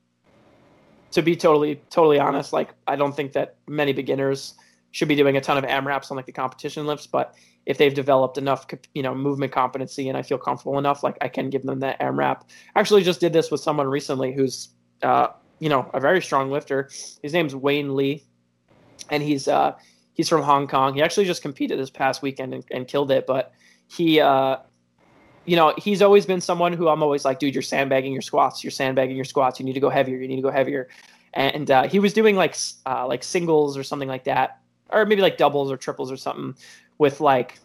to 1.12 1.22
be 1.22 1.36
totally 1.36 1.80
totally 1.90 2.18
honest, 2.18 2.52
like 2.52 2.70
I 2.86 2.96
don't 2.96 3.14
think 3.14 3.32
that 3.32 3.56
many 3.66 3.92
beginners 3.92 4.54
should 4.90 5.08
be 5.08 5.14
doing 5.14 5.36
a 5.36 5.40
ton 5.40 5.58
of 5.58 5.64
AMRAPs 5.64 6.10
on 6.10 6.16
like 6.16 6.26
the 6.26 6.32
competition 6.32 6.86
lifts, 6.86 7.06
but 7.06 7.34
if 7.66 7.78
they've 7.78 7.92
developed 7.92 8.38
enough, 8.38 8.66
you 8.94 9.02
know, 9.02 9.14
movement 9.14 9.52
competency 9.52 10.08
and 10.08 10.16
I 10.16 10.22
feel 10.22 10.38
comfortable 10.38 10.78
enough, 10.78 11.02
like 11.02 11.18
I 11.20 11.28
can 11.28 11.50
give 11.50 11.64
them 11.64 11.80
that 11.80 11.98
AMRAP. 12.00 12.42
I 12.74 12.80
actually, 12.80 13.02
just 13.02 13.20
did 13.20 13.32
this 13.32 13.50
with 13.50 13.60
someone 13.60 13.88
recently 13.88 14.32
who's, 14.32 14.68
uh, 15.02 15.28
you 15.58 15.68
know, 15.68 15.90
a 15.92 16.00
very 16.00 16.22
strong 16.22 16.50
lifter. 16.50 16.88
His 17.22 17.32
name's 17.32 17.54
Wayne 17.54 17.96
Lee, 17.96 18.24
and 19.10 19.22
he's 19.22 19.48
uh, 19.48 19.72
he's 20.14 20.28
from 20.28 20.42
Hong 20.42 20.68
Kong. 20.68 20.94
He 20.94 21.02
actually 21.02 21.26
just 21.26 21.42
competed 21.42 21.78
this 21.78 21.90
past 21.90 22.22
weekend 22.22 22.54
and, 22.54 22.64
and 22.70 22.86
killed 22.86 23.10
it. 23.10 23.26
But 23.26 23.52
he, 23.88 24.20
uh, 24.20 24.58
you 25.46 25.56
know, 25.56 25.72
he's 25.78 26.02
always 26.02 26.26
been 26.26 26.40
someone 26.40 26.72
who 26.72 26.88
I'm 26.88 27.02
always 27.02 27.24
like, 27.24 27.38
dude, 27.38 27.54
you're 27.54 27.62
sandbagging 27.62 28.12
your 28.12 28.22
squats. 28.22 28.62
You're 28.64 28.72
sandbagging 28.72 29.16
your 29.16 29.24
squats. 29.24 29.58
You 29.58 29.64
need 29.64 29.74
to 29.74 29.80
go 29.80 29.88
heavier. 29.88 30.18
You 30.18 30.28
need 30.28 30.36
to 30.36 30.42
go 30.42 30.50
heavier. 30.50 30.88
And 31.34 31.70
uh, 31.70 31.88
he 31.88 31.98
was 31.98 32.12
doing 32.12 32.36
like 32.36 32.56
uh, 32.84 33.06
like 33.06 33.22
singles 33.22 33.76
or 33.76 33.82
something 33.82 34.08
like 34.08 34.24
that, 34.24 34.60
or 34.90 35.06
maybe 35.06 35.22
like 35.22 35.36
doubles 35.36 35.70
or 35.70 35.76
triples 35.76 36.10
or 36.10 36.16
something 36.16 36.54
with 36.98 37.20
like 37.20 37.58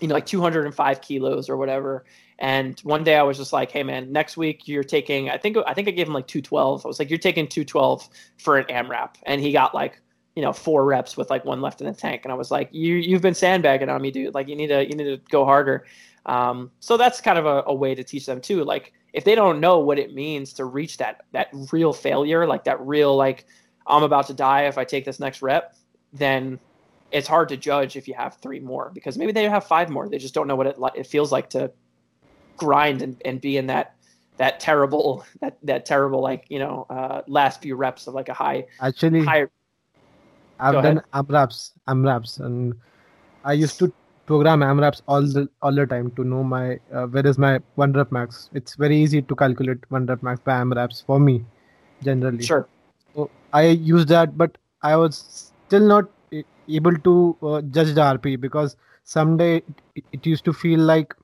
you 0.00 0.08
know 0.08 0.14
like 0.14 0.26
205 0.26 1.00
kilos 1.00 1.48
or 1.48 1.56
whatever 1.56 2.04
and 2.38 2.80
one 2.80 3.04
day 3.04 3.16
i 3.16 3.22
was 3.22 3.36
just 3.36 3.52
like 3.52 3.70
hey 3.70 3.82
man 3.82 4.10
next 4.10 4.36
week 4.36 4.66
you're 4.66 4.82
taking 4.82 5.28
i 5.28 5.36
think 5.36 5.56
i 5.66 5.74
think 5.74 5.88
i 5.88 5.90
gave 5.90 6.06
him 6.06 6.14
like 6.14 6.26
212 6.26 6.84
i 6.84 6.88
was 6.88 6.98
like 6.98 7.10
you're 7.10 7.18
taking 7.18 7.46
212 7.46 8.08
for 8.38 8.58
an 8.58 8.64
amrap 8.66 9.16
and 9.24 9.40
he 9.40 9.52
got 9.52 9.74
like 9.74 10.00
you 10.34 10.42
know 10.42 10.52
four 10.52 10.84
reps 10.84 11.16
with 11.16 11.28
like 11.28 11.44
one 11.44 11.60
left 11.60 11.80
in 11.80 11.86
the 11.86 11.92
tank 11.92 12.22
and 12.24 12.32
i 12.32 12.34
was 12.34 12.50
like 12.50 12.68
you 12.72 12.96
you've 12.96 13.22
been 13.22 13.34
sandbagging 13.34 13.88
on 13.88 14.00
me 14.00 14.10
dude 14.10 14.34
like 14.34 14.48
you 14.48 14.56
need 14.56 14.68
to 14.68 14.82
you 14.86 14.94
need 14.94 15.04
to 15.04 15.18
go 15.30 15.44
harder 15.44 15.84
um, 16.26 16.70
so 16.80 16.96
that's 16.96 17.20
kind 17.20 17.38
of 17.38 17.46
a, 17.46 17.64
a 17.66 17.74
way 17.74 17.94
to 17.94 18.04
teach 18.04 18.26
them 18.26 18.40
too 18.40 18.64
like 18.64 18.92
if 19.12 19.24
they 19.24 19.34
don't 19.34 19.60
know 19.60 19.80
what 19.80 19.98
it 19.98 20.14
means 20.14 20.52
to 20.52 20.64
reach 20.64 20.96
that 20.98 21.24
that 21.32 21.48
real 21.72 21.92
failure 21.92 22.46
like 22.46 22.64
that 22.64 22.80
real 22.80 23.16
like 23.16 23.46
i'm 23.86 24.02
about 24.02 24.26
to 24.26 24.34
die 24.34 24.62
if 24.66 24.78
i 24.78 24.84
take 24.84 25.04
this 25.04 25.18
next 25.18 25.42
rep 25.42 25.74
then 26.12 26.58
it's 27.12 27.28
hard 27.28 27.48
to 27.48 27.56
judge 27.56 27.96
if 27.96 28.06
you 28.08 28.14
have 28.14 28.36
three 28.36 28.60
more 28.60 28.90
because 28.94 29.18
maybe 29.18 29.32
they 29.32 29.48
have 29.48 29.66
five 29.66 29.90
more. 29.90 30.08
They 30.08 30.18
just 30.18 30.34
don't 30.34 30.46
know 30.46 30.56
what 30.56 30.66
it 30.66 30.76
it 30.94 31.06
feels 31.06 31.32
like 31.32 31.50
to 31.50 31.72
grind 32.56 33.02
and, 33.02 33.20
and 33.24 33.40
be 33.40 33.56
in 33.56 33.66
that 33.66 33.94
that 34.36 34.60
terrible 34.60 35.24
that 35.40 35.58
that 35.62 35.86
terrible 35.86 36.20
like 36.20 36.46
you 36.48 36.58
know 36.58 36.86
uh, 36.90 37.22
last 37.26 37.62
few 37.62 37.76
reps 37.76 38.06
of 38.06 38.14
like 38.14 38.28
a 38.28 38.34
high 38.34 38.66
actually 38.80 39.24
higher. 39.24 39.50
I've 40.58 40.74
Go 40.74 40.82
done 40.82 40.98
ahead. 40.98 41.10
AMRAPs, 41.14 41.72
AMRAPs, 41.88 42.40
and 42.40 42.74
I 43.44 43.54
used 43.54 43.78
to 43.78 43.90
program 44.30 44.62
AMRAPs 44.62 45.02
all 45.08 45.22
the 45.36 45.48
all 45.60 45.74
the 45.80 45.86
time 45.92 46.10
to 46.16 46.24
know 46.32 46.42
my 46.50 46.64
uh, 46.94 47.06
where 47.14 47.26
is 47.30 47.38
my 47.44 47.52
one 47.82 47.92
rep 48.00 48.12
max. 48.16 48.48
It's 48.60 48.76
very 48.82 48.96
easy 48.96 49.22
to 49.30 49.36
calculate 49.42 49.90
one 49.96 50.06
rep 50.06 50.22
max 50.22 50.40
by 50.50 50.58
AMRAPs 50.64 51.04
for 51.04 51.18
me, 51.28 51.44
generally. 52.08 52.44
Sure. 52.50 52.68
So 53.14 53.30
I 53.52 53.62
use 53.92 54.06
that, 54.14 54.38
but 54.42 54.58
I 54.82 54.94
was 54.96 55.18
still 55.60 55.86
not 55.92 56.10
able 56.80 56.96
to 57.08 57.14
uh, 57.42 57.60
judge 57.78 57.94
the 57.94 58.02
RP 58.02 58.40
because 58.40 58.76
someday 59.04 59.56
it, 59.96 60.04
it 60.12 60.26
used 60.32 60.44
to 60.44 60.52
feel 60.52 60.80
like 60.92 61.14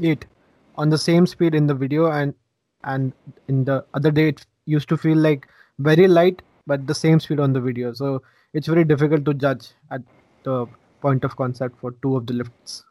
it 0.00 0.26
on 0.76 0.90
the 0.90 0.98
same 0.98 1.26
speed 1.34 1.54
in 1.54 1.68
the 1.68 1.74
video 1.82 2.10
and 2.10 2.34
and 2.82 3.12
in 3.48 3.64
the 3.64 3.84
other 3.94 4.10
day 4.10 4.28
it 4.28 4.46
used 4.66 4.88
to 4.88 4.96
feel 4.96 5.18
like 5.26 5.46
very 5.90 6.08
light 6.08 6.42
but 6.66 6.88
the 6.88 6.94
same 6.94 7.20
speed 7.20 7.38
on 7.38 7.52
the 7.52 7.60
video. 7.60 7.92
So 7.92 8.22
it's 8.52 8.66
very 8.66 8.84
difficult 8.84 9.24
to 9.26 9.34
judge 9.34 9.68
at 9.90 10.02
the 10.42 10.66
point 11.04 11.24
of 11.24 11.36
concept 11.36 11.78
for 11.80 11.90
two 12.02 12.16
of 12.16 12.26
the 12.26 12.32
lifts. 12.32 12.82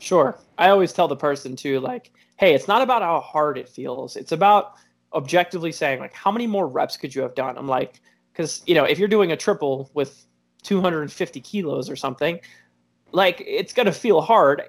Sure. 0.00 0.36
I 0.58 0.70
always 0.70 0.92
tell 0.92 1.08
the 1.08 1.16
person 1.16 1.54
too, 1.54 1.78
like, 1.80 2.12
hey, 2.38 2.54
it's 2.54 2.68
not 2.68 2.82
about 2.82 3.02
how 3.02 3.20
hard 3.20 3.56
it 3.56 3.68
feels. 3.68 4.16
It's 4.16 4.32
about 4.32 4.74
objectively 5.14 5.72
saying, 5.72 6.00
like, 6.00 6.12
how 6.12 6.32
many 6.32 6.46
more 6.46 6.66
reps 6.66 6.96
could 6.96 7.14
you 7.14 7.22
have 7.22 7.34
done? 7.34 7.56
I'm 7.56 7.68
like, 7.68 8.00
because, 8.32 8.62
you 8.66 8.74
know, 8.74 8.84
if 8.84 8.98
you're 8.98 9.16
doing 9.16 9.32
a 9.32 9.36
triple 9.36 9.90
with 9.94 10.26
250 10.64 11.40
kilos 11.40 11.88
or 11.88 11.96
something, 11.96 12.40
like, 13.12 13.42
it's 13.46 13.72
going 13.72 13.86
to 13.86 13.92
feel 13.92 14.20
hard, 14.20 14.62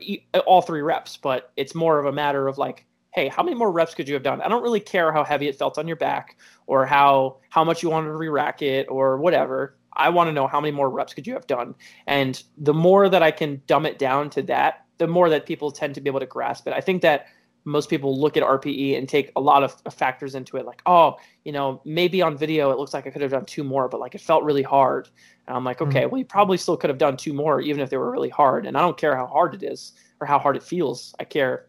all 0.45 0.61
three 0.61 0.81
reps, 0.81 1.17
but 1.17 1.51
it's 1.57 1.73
more 1.73 1.99
of 1.99 2.05
a 2.05 2.11
matter 2.11 2.47
of 2.47 2.57
like, 2.57 2.85
hey, 3.13 3.27
how 3.27 3.41
many 3.41 3.55
more 3.55 3.71
reps 3.71 3.95
could 3.95 4.07
you 4.07 4.13
have 4.13 4.23
done? 4.23 4.41
I 4.41 4.47
don't 4.47 4.61
really 4.61 4.79
care 4.79 5.11
how 5.11 5.23
heavy 5.23 5.47
it 5.47 5.55
felt 5.57 5.79
on 5.79 5.87
your 5.87 5.97
back 5.97 6.37
or 6.67 6.85
how 6.85 7.39
how 7.49 7.63
much 7.63 7.81
you 7.81 7.89
wanted 7.89 8.09
to 8.09 8.15
re-rack 8.15 8.61
it 8.61 8.85
or 8.89 9.17
whatever. 9.17 9.76
I 9.97 10.09
want 10.09 10.27
to 10.27 10.31
know 10.31 10.47
how 10.47 10.61
many 10.61 10.71
more 10.71 10.89
reps 10.89 11.13
could 11.13 11.27
you 11.27 11.33
have 11.33 11.47
done. 11.47 11.75
And 12.05 12.41
the 12.57 12.73
more 12.73 13.09
that 13.09 13.23
I 13.23 13.31
can 13.31 13.61
dumb 13.67 13.85
it 13.85 13.99
down 13.99 14.29
to 14.31 14.41
that, 14.43 14.85
the 14.97 15.07
more 15.07 15.29
that 15.29 15.45
people 15.45 15.71
tend 15.71 15.95
to 15.95 16.01
be 16.01 16.09
able 16.09 16.19
to 16.19 16.25
grasp 16.25 16.67
it. 16.67 16.73
I 16.73 16.81
think 16.81 17.01
that 17.01 17.27
most 17.65 17.89
people 17.89 18.19
look 18.19 18.37
at 18.37 18.43
RPE 18.43 18.97
and 18.97 19.09
take 19.09 19.31
a 19.35 19.41
lot 19.41 19.61
of 19.61 19.93
factors 19.93 20.35
into 20.35 20.55
it, 20.55 20.65
like, 20.65 20.81
oh, 20.85 21.17
you 21.43 21.51
know, 21.51 21.81
maybe 21.83 22.21
on 22.21 22.37
video 22.37 22.71
it 22.71 22.77
looks 22.77 22.93
like 22.93 23.05
I 23.05 23.09
could 23.09 23.21
have 23.21 23.31
done 23.31 23.45
two 23.45 23.63
more, 23.63 23.89
but 23.89 23.99
like 23.99 24.15
it 24.15 24.21
felt 24.21 24.43
really 24.43 24.63
hard. 24.63 25.09
And 25.47 25.57
I'm 25.57 25.65
like, 25.65 25.81
okay, 25.81 26.01
mm-hmm. 26.01 26.09
well, 26.09 26.19
you 26.19 26.25
probably 26.25 26.57
still 26.57 26.77
could 26.77 26.89
have 26.89 26.97
done 26.97 27.17
two 27.17 27.33
more, 27.33 27.59
even 27.59 27.81
if 27.81 27.89
they 27.89 27.97
were 27.97 28.09
really 28.09 28.29
hard. 28.29 28.65
And 28.65 28.77
I 28.77 28.81
don't 28.81 28.97
care 28.97 29.17
how 29.17 29.27
hard 29.27 29.53
it 29.53 29.63
is 29.63 29.93
or 30.21 30.27
how 30.27 30.39
hard 30.39 30.55
it 30.55 30.63
feels. 30.63 31.13
I 31.19 31.25
care, 31.25 31.67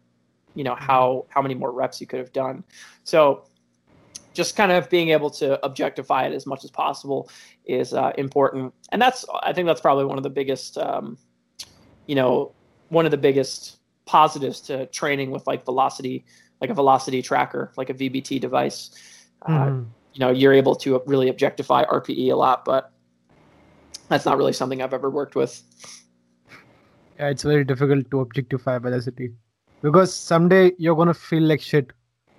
you 0.55 0.63
know, 0.63 0.73
mm-hmm. 0.73 0.85
how 0.85 1.25
how 1.29 1.41
many 1.41 1.53
more 1.53 1.71
reps 1.71 1.99
you 1.99 2.07
could 2.07 2.19
have 2.19 2.31
done. 2.31 2.63
So 3.03 3.48
just 4.33 4.55
kind 4.55 4.71
of 4.71 4.89
being 4.89 5.09
able 5.09 5.29
to 5.31 5.63
objectify 5.65 6.25
it 6.25 6.33
as 6.33 6.45
much 6.45 6.63
as 6.63 6.71
possible 6.71 7.29
is 7.65 7.93
uh, 7.93 8.11
important, 8.17 8.73
and 8.91 9.01
that's 9.01 9.25
I 9.43 9.53
think 9.53 9.67
that's 9.67 9.81
probably 9.81 10.05
one 10.05 10.17
of 10.17 10.23
the 10.23 10.29
biggest, 10.29 10.77
um, 10.77 11.17
you 12.07 12.15
know, 12.15 12.53
one 12.89 13.05
of 13.05 13.11
the 13.11 13.17
biggest 13.17 13.79
positives 14.05 14.61
to 14.61 14.85
training 14.87 15.31
with 15.31 15.45
like 15.47 15.63
velocity, 15.65 16.25
like 16.61 16.69
a 16.69 16.73
velocity 16.73 17.21
tracker, 17.21 17.71
like 17.77 17.89
a 17.89 17.93
VBT 17.93 18.39
device. 18.39 18.91
Uh, 19.43 19.65
Mhm. 19.65 19.85
you 20.13 20.19
know, 20.19 20.31
you're 20.31 20.53
able 20.53 20.75
to 20.75 21.01
really 21.05 21.29
objectify 21.29 21.83
RPE 21.85 22.29
a 22.31 22.35
lot, 22.35 22.65
but 22.65 22.91
that's 24.09 24.25
not 24.25 24.37
really 24.37 24.53
something 24.53 24.81
I've 24.81 24.93
ever 24.93 25.09
worked 25.09 25.35
with. 25.35 25.61
Yeah, 27.19 27.29
it's 27.29 27.43
very 27.43 27.63
difficult 27.63 28.09
to 28.11 28.21
objectify 28.21 28.77
velocity 28.79 29.33
because 29.81 30.13
someday 30.13 30.71
you're 30.77 30.95
gonna 30.95 31.13
feel 31.13 31.43
like 31.43 31.61
shit, 31.61 31.91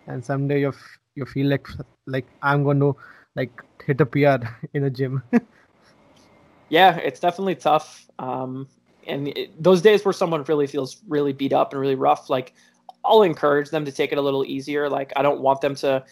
and 0.07 0.25
someday 0.25 0.61
you 0.61 0.69
f- 0.69 0.99
you 1.21 1.27
feel 1.27 1.47
like 1.47 1.69
like 2.07 2.27
I'm 2.43 2.65
gonna 2.65 2.93
like 3.37 3.63
hit 3.87 4.01
a 4.01 4.07
PR 4.07 4.45
in 4.75 4.85
a 4.85 4.91
gym. 4.91 5.23
Yeah, 6.71 6.97
it's 6.97 7.21
definitely 7.21 7.57
tough. 7.57 8.09
Um, 8.19 8.69
and 9.07 9.29
it, 9.29 9.63
those 9.63 9.83
days 9.83 10.05
where 10.05 10.13
someone 10.13 10.45
really 10.45 10.69
feels 10.69 11.03
really 11.09 11.33
beat 11.33 11.53
up 11.53 11.73
and 11.73 11.81
really 11.81 11.97
rough, 11.97 12.31
like 12.31 12.55
I'll 13.05 13.23
encourage 13.23 13.71
them 13.71 13.85
to 13.85 13.93
take 13.93 14.13
it 14.13 14.19
a 14.19 14.23
little 14.23 14.45
easier. 14.45 14.89
Like 14.89 15.13
I 15.17 15.23
don't 15.23 15.41
want 15.41 15.61
them 15.61 15.75
to 15.77 16.05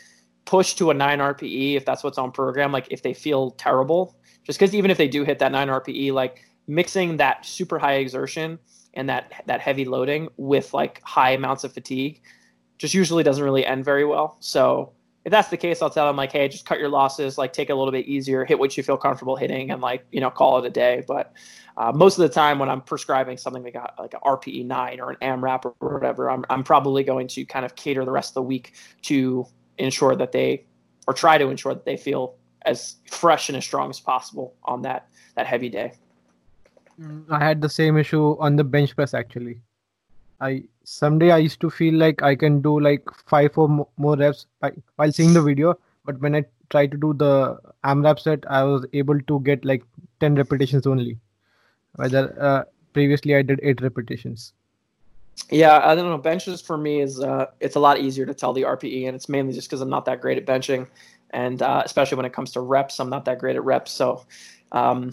push 0.45 0.75
to 0.75 0.91
a 0.91 0.95
nine 0.95 1.21
RPE 1.21 1.77
if 1.77 1.85
that's 1.85 2.03
what's 2.03 2.19
on 2.19 2.33
program. 2.33 2.73
Like 2.73 2.89
if 2.91 3.03
they 3.03 3.15
feel 3.15 3.53
terrible, 3.53 4.17
just 4.45 4.59
because 4.59 4.75
even 4.75 4.91
if 4.91 4.99
they 4.99 5.09
do 5.09 5.25
hit 5.25 5.39
that 5.39 5.53
nine 5.53 5.69
RPE, 5.69 6.13
like 6.13 6.45
mixing 6.67 7.17
that 7.19 7.47
super 7.47 7.79
high 7.79 7.95
exertion 7.95 8.59
and 8.95 9.09
that 9.09 9.45
that 9.47 9.61
heavy 9.61 9.85
loading 9.85 10.29
with 10.37 10.75
like 10.75 11.01
high 11.05 11.31
amounts 11.31 11.63
of 11.63 11.73
fatigue, 11.73 12.21
just 12.79 12.95
usually 12.95 13.23
doesn't 13.23 13.45
really 13.45 13.65
end 13.65 13.85
very 13.85 14.05
well. 14.05 14.39
So 14.41 14.93
if 15.29 15.31
that's 15.31 15.49
the 15.49 15.59
case, 15.59 15.83
I'll 15.83 15.91
tell 15.91 16.07
them 16.07 16.17
like, 16.17 16.33
hey, 16.33 16.49
just 16.49 16.65
cut 16.65 16.79
your 16.79 16.89
losses, 16.89 17.37
like 17.37 17.53
take 17.53 17.69
it 17.69 17.75
a 17.75 17.77
little 17.77 17.93
bit 17.93 18.07
easier, 18.07 18.47
hit 18.47 18.59
what 18.59 18.79
you 18.79 18.83
feel 18.83 18.97
comfortable 18.97 19.37
hitting, 19.37 19.71
and 19.71 19.83
like 19.83 20.07
you 20.11 20.23
know 20.23 20.31
call 20.31 20.57
it 20.57 20.65
a 20.65 20.71
day. 20.71 21.05
But 21.07 21.35
uh, 21.77 21.93
most 21.95 22.17
of 22.17 22.23
the 22.23 22.31
time, 22.31 22.59
when 22.59 22.71
I'm 22.71 22.81
prescribing 22.81 23.37
something 23.37 23.63
like 23.63 23.75
a, 23.75 23.93
like 23.99 24.15
an 24.15 24.21
RPE 24.25 24.65
nine 24.65 25.01
or 25.01 25.11
an 25.11 25.19
AMRAP 25.21 25.67
or 25.67 25.75
whatever, 25.93 26.31
I'm 26.31 26.47
I'm 26.49 26.65
probably 26.65 27.05
going 27.05 27.29
to 27.29 27.45
kind 27.45 27.67
of 27.67 27.77
cater 27.77 28.07
the 28.07 28.11
rest 28.11 28.31
of 28.31 28.35
the 28.37 28.43
week 28.43 28.73
to 29.03 29.47
ensure 29.77 30.17
that 30.17 30.33
they 30.33 30.65
or 31.07 31.13
try 31.13 31.37
to 31.37 31.51
ensure 31.51 31.75
that 31.75 31.85
they 31.85 31.99
feel 31.99 32.35
as 32.63 32.97
fresh 33.11 33.51
and 33.51 33.59
as 33.59 33.67
strong 33.67 33.91
as 33.91 34.01
possible 34.01 34.55
on 34.65 34.81
that 34.81 35.11
that 35.37 35.47
heavy 35.47 35.69
day. 35.69 35.93
I 37.29 37.45
had 37.45 37.61
the 37.61 37.69
same 37.69 37.99
issue 37.99 38.35
on 38.41 38.57
the 38.57 38.65
bench 38.65 38.97
press 38.97 39.13
actually. 39.13 39.61
I 40.41 40.65
someday 40.89 41.31
I 41.31 41.39
used 41.39 41.61
to 41.61 41.71
feel 41.71 41.95
like 41.95 42.23
I 42.23 42.35
can 42.35 42.61
do 42.63 42.81
like 42.81 43.05
five 43.27 43.57
or 43.59 43.87
more 43.97 44.17
reps 44.17 44.47
while 44.97 45.13
seeing 45.13 45.35
the 45.35 45.43
video, 45.43 45.79
but 46.05 46.19
when 46.21 46.35
I 46.35 46.45
tried 46.71 46.91
to 46.93 46.97
do 46.97 47.13
the 47.15 47.59
AMRAP 47.85 48.21
set, 48.21 48.45
I 48.49 48.65
was 48.65 48.87
able 48.93 49.21
to 49.21 49.41
get 49.41 49.65
like 49.65 49.83
ten 50.21 50.35
repetitions 50.35 50.87
only. 50.87 51.19
Whether 51.97 52.35
uh, 52.41 52.65
previously 52.93 53.35
I 53.37 53.43
did 53.43 53.61
eight 53.63 53.81
repetitions. 53.83 54.53
Yeah, 55.51 55.81
I 55.85 55.95
don't 55.95 56.11
know. 56.11 56.19
Benches 56.19 56.61
for 56.61 56.77
me 56.77 57.01
is 57.01 57.21
uh, 57.21 57.47
it's 57.61 57.77
a 57.77 57.81
lot 57.81 58.01
easier 58.01 58.27
to 58.27 58.35
tell 58.35 58.53
the 58.53 58.63
RPE, 58.63 59.07
and 59.07 59.15
it's 59.15 59.29
mainly 59.29 59.53
just 59.53 59.69
because 59.69 59.81
I'm 59.81 59.91
not 59.91 60.05
that 60.07 60.21
great 60.21 60.39
at 60.39 60.47
benching, 60.47 60.89
and 61.31 61.61
uh, 61.63 61.83
especially 61.85 62.17
when 62.17 62.27
it 62.27 62.33
comes 62.33 62.53
to 62.53 62.61
reps, 62.61 62.99
I'm 62.99 63.11
not 63.11 63.25
that 63.27 63.39
great 63.39 63.57
at 63.57 63.65
reps. 63.65 63.93
So 63.93 64.25
um, 64.73 65.13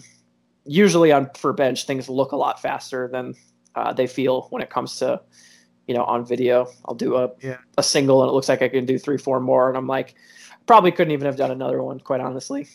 usually 0.64 1.12
on 1.12 1.30
for 1.36 1.52
bench, 1.52 1.86
things 1.86 2.08
look 2.08 2.32
a 2.32 2.36
lot 2.36 2.60
faster 2.60 3.08
than 3.08 3.34
uh, 3.74 3.92
they 3.92 4.06
feel 4.06 4.46
when 4.50 4.62
it 4.62 4.70
comes 4.70 4.98
to 4.98 5.20
you 5.86 5.94
know 5.94 6.04
on 6.04 6.24
video. 6.24 6.68
I'll 6.84 6.94
do 6.94 7.16
a 7.16 7.30
Yeah. 7.42 7.58
a 7.78 7.82
single 7.82 8.22
and 8.22 8.30
it 8.30 8.32
looks 8.32 8.48
like 8.48 8.62
I 8.62 8.68
can 8.68 8.86
do 8.86 8.98
three 8.98 9.18
four 9.18 9.40
more, 9.40 9.68
and 9.68 9.76
I'm 9.76 9.86
like 9.86 10.14
probably 10.66 10.92
couldn't 10.92 11.12
even 11.12 11.26
have 11.26 11.36
done 11.36 11.50
another 11.50 11.82
one 11.82 12.00
quite 12.00 12.20
honestly. 12.20 12.68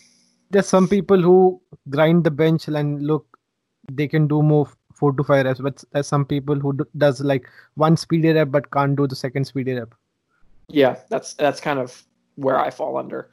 There's 0.50 0.68
some 0.68 0.88
people 0.88 1.22
who 1.22 1.62
grind 1.90 2.24
the 2.24 2.32
bench 2.32 2.68
and 2.68 3.02
look, 3.02 3.26
they 3.92 4.08
can 4.08 4.28
do 4.28 4.42
more 4.42 4.68
four 4.94 5.14
to 5.14 5.24
five 5.24 5.46
reps, 5.46 5.60
but 5.60 5.84
there's 5.92 6.08
some 6.08 6.26
people 6.26 6.60
who 6.60 6.74
do, 6.74 6.86
does 6.98 7.22
like 7.22 7.48
one 7.76 7.98
speedy 7.98 8.32
rep 8.32 8.52
but 8.52 8.72
can't 8.72 8.96
do 8.96 9.08
the 9.08 9.16
second 9.16 9.46
speedy 9.46 9.74
rep. 9.74 9.94
Yeah, 10.68 10.98
that's 11.10 11.34
that's 11.34 11.60
kind 11.60 11.80
of 11.80 12.04
where 12.36 12.60
I 12.60 12.70
fall 12.70 12.98
under. 12.98 13.30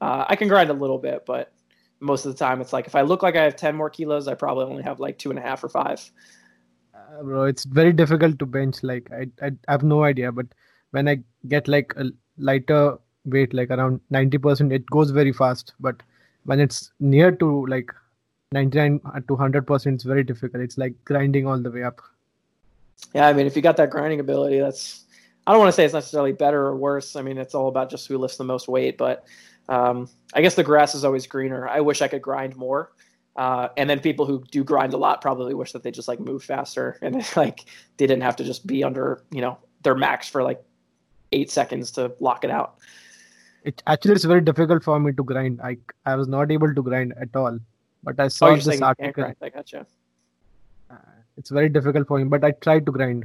Uh, 0.00 0.24
I 0.28 0.36
can 0.36 0.48
grind 0.48 0.70
a 0.70 0.74
little 0.74 0.98
bit, 0.98 1.24
but 1.26 1.52
most 2.00 2.24
of 2.24 2.32
the 2.32 2.38
time 2.38 2.60
it's 2.60 2.72
like 2.72 2.86
if 2.86 2.94
I 2.94 3.02
look 3.02 3.22
like 3.22 3.36
I 3.36 3.42
have 3.42 3.56
ten 3.56 3.76
more 3.76 3.90
kilos, 3.90 4.26
I 4.28 4.34
probably 4.34 4.64
only 4.64 4.82
have 4.82 4.98
like 4.98 5.18
two 5.18 5.30
and 5.30 5.38
a 5.38 5.42
half 5.42 5.62
or 5.62 5.68
five. 5.68 6.10
Bro, 7.22 7.44
it's 7.44 7.64
very 7.64 7.92
difficult 7.92 8.38
to 8.38 8.46
bench. 8.46 8.82
Like 8.82 9.10
I, 9.12 9.26
I, 9.44 9.50
I 9.68 9.72
have 9.72 9.82
no 9.82 10.04
idea, 10.04 10.32
but 10.32 10.46
when 10.92 11.08
I 11.08 11.20
get 11.48 11.68
like 11.68 11.92
a 11.96 12.06
lighter 12.38 12.98
weight, 13.24 13.52
like 13.52 13.70
around 13.70 14.00
ninety 14.10 14.38
percent, 14.38 14.72
it 14.72 14.86
goes 14.86 15.10
very 15.10 15.32
fast. 15.32 15.74
But 15.80 16.02
when 16.44 16.60
it's 16.60 16.92
near 17.00 17.32
to 17.32 17.66
like 17.66 17.92
ninety 18.52 18.78
nine 18.78 19.00
to 19.28 19.36
hundred 19.36 19.66
percent, 19.66 19.96
it's 19.96 20.04
very 20.04 20.24
difficult. 20.24 20.62
It's 20.62 20.78
like 20.78 20.94
grinding 21.04 21.46
all 21.46 21.58
the 21.58 21.70
way 21.70 21.82
up. 21.82 22.00
Yeah, 23.14 23.26
I 23.26 23.32
mean, 23.32 23.46
if 23.46 23.56
you 23.56 23.62
got 23.62 23.76
that 23.78 23.90
grinding 23.90 24.20
ability, 24.20 24.60
that's 24.60 25.04
I 25.46 25.52
don't 25.52 25.60
want 25.60 25.68
to 25.68 25.72
say 25.72 25.84
it's 25.84 25.94
necessarily 25.94 26.32
better 26.32 26.60
or 26.62 26.76
worse. 26.76 27.16
I 27.16 27.22
mean, 27.22 27.38
it's 27.38 27.54
all 27.54 27.68
about 27.68 27.90
just 27.90 28.06
who 28.08 28.18
lifts 28.18 28.36
the 28.36 28.44
most 28.44 28.68
weight. 28.68 28.96
But 28.96 29.24
um, 29.68 30.08
I 30.34 30.42
guess 30.42 30.54
the 30.54 30.64
grass 30.64 30.94
is 30.94 31.04
always 31.04 31.26
greener. 31.26 31.68
I 31.68 31.80
wish 31.80 32.02
I 32.02 32.08
could 32.08 32.22
grind 32.22 32.56
more. 32.56 32.92
Uh, 33.40 33.68
and 33.78 33.88
then 33.88 33.98
people 34.00 34.26
who 34.26 34.44
do 34.50 34.62
grind 34.62 34.92
a 34.92 34.98
lot 34.98 35.22
probably 35.22 35.54
wish 35.54 35.72
that 35.72 35.82
they 35.82 35.90
just 35.90 36.08
like 36.08 36.20
move 36.20 36.42
faster 36.44 36.98
and 37.02 37.24
like 37.36 37.60
they 37.96 38.06
didn't 38.06 38.22
have 38.28 38.36
to 38.36 38.44
just 38.44 38.66
be 38.66 38.84
under 38.88 39.22
you 39.36 39.40
know 39.44 39.56
their 39.82 39.94
max 39.94 40.28
for 40.28 40.42
like 40.42 40.62
eight 41.32 41.50
seconds 41.50 41.90
to 41.92 42.12
lock 42.20 42.44
it 42.44 42.50
out. 42.50 42.74
It 43.64 43.82
actually 43.86 44.12
it's 44.18 44.24
very 44.32 44.42
difficult 44.42 44.84
for 44.84 44.98
me 45.00 45.12
to 45.20 45.24
grind. 45.30 45.62
I 45.62 45.78
I 46.04 46.16
was 46.16 46.28
not 46.28 46.52
able 46.56 46.74
to 46.74 46.82
grind 46.82 47.14
at 47.26 47.34
all. 47.34 47.58
But 48.02 48.20
I 48.20 48.24
Oh, 48.24 48.28
saw 48.28 48.48
you're 48.48 48.56
this 48.56 48.64
saying 48.66 48.80
you 48.80 48.92
can't 49.00 49.00
article. 49.00 49.22
grind. 49.22 49.36
I 49.42 49.48
gotcha. 49.56 49.86
Uh, 50.90 50.96
it's 51.38 51.50
very 51.58 51.70
difficult 51.70 52.08
for 52.08 52.18
me, 52.18 52.24
but 52.36 52.44
I 52.44 52.52
try 52.68 52.78
to 52.80 52.92
grind 53.00 53.24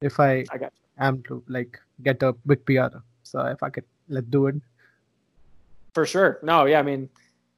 if 0.00 0.18
I 0.20 0.32
I 0.56 0.58
got 0.64 0.72
am 1.10 1.22
to 1.28 1.42
like 1.48 1.78
get 2.02 2.22
a 2.22 2.32
big 2.54 2.64
PR. 2.64 2.90
So 3.24 3.46
if 3.56 3.62
I 3.62 3.70
could, 3.78 3.84
let's 4.08 4.26
do 4.38 4.46
it. 4.46 4.54
For 5.94 6.06
sure. 6.06 6.38
No, 6.42 6.64
yeah, 6.64 6.78
I 6.78 6.82
mean, 6.82 7.08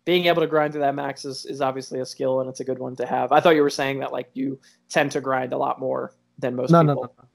being 0.05 0.27
able 0.27 0.41
to 0.43 0.47
grind 0.47 0.73
to 0.73 0.79
that 0.79 0.95
max 0.95 1.25
is, 1.25 1.45
is 1.47 1.61
obviously 1.61 2.01
a 2.01 2.07
skill 2.07 2.41
and 2.41 2.49
it's 2.49 2.61
a 2.61 2.65
good 2.65 2.79
one 2.79 2.97
to 2.97 3.07
have. 3.07 3.33
I 3.33 3.41
thought 3.41 3.55
you 3.55 3.63
were 3.63 3.71
saying 3.71 4.01
that 4.01 4.13
like 4.13 4.31
you 4.35 4.59
tend 4.89 5.13
to 5.13 5.21
grind 5.21 5.53
a 5.53 5.59
lot 5.59 5.79
more 5.79 6.15
than 6.39 6.57
most 6.57 6.71
No, 6.71 6.83
no, 6.83 6.95
people. 6.95 7.03
no, 7.05 7.23
no. 7.23 7.29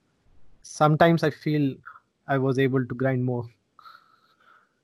Sometimes 0.63 1.23
I 1.23 1.29
feel 1.29 1.75
I 2.27 2.37
was 2.37 2.57
able 2.57 2.85
to 2.85 2.95
grind 2.95 3.23
more. 3.23 3.45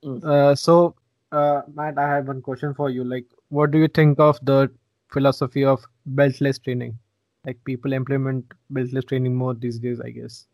Mm. 0.04 0.24
Uh, 0.24 0.56
so, 0.56 0.96
uh, 1.32 1.62
Matt, 1.74 1.98
I 1.98 2.08
have 2.08 2.28
one 2.28 2.42
question 2.42 2.74
for 2.74 2.90
you. 2.90 3.04
Like, 3.04 3.26
what 3.50 3.72
do 3.72 3.80
you 3.80 3.88
think 3.88 4.20
of 4.20 4.40
the 4.44 4.72
philosophy 5.12 5.66
of 5.66 5.84
beltless 6.14 6.64
training? 6.64 6.98
Like, 7.46 7.64
people 7.66 7.94
implement 7.94 8.46
beltless 8.72 9.08
training 9.08 9.36
more 9.36 9.56
these 9.56 9.80
days, 9.80 10.00
I 10.00 10.12
guess. 10.12 10.46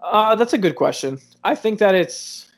Uh, 0.00 0.34
that's 0.34 0.52
a 0.52 0.58
good 0.58 0.74
question. 0.74 1.18
I 1.44 1.54
think 1.54 1.78
that 1.78 1.94
it's, 1.94 2.50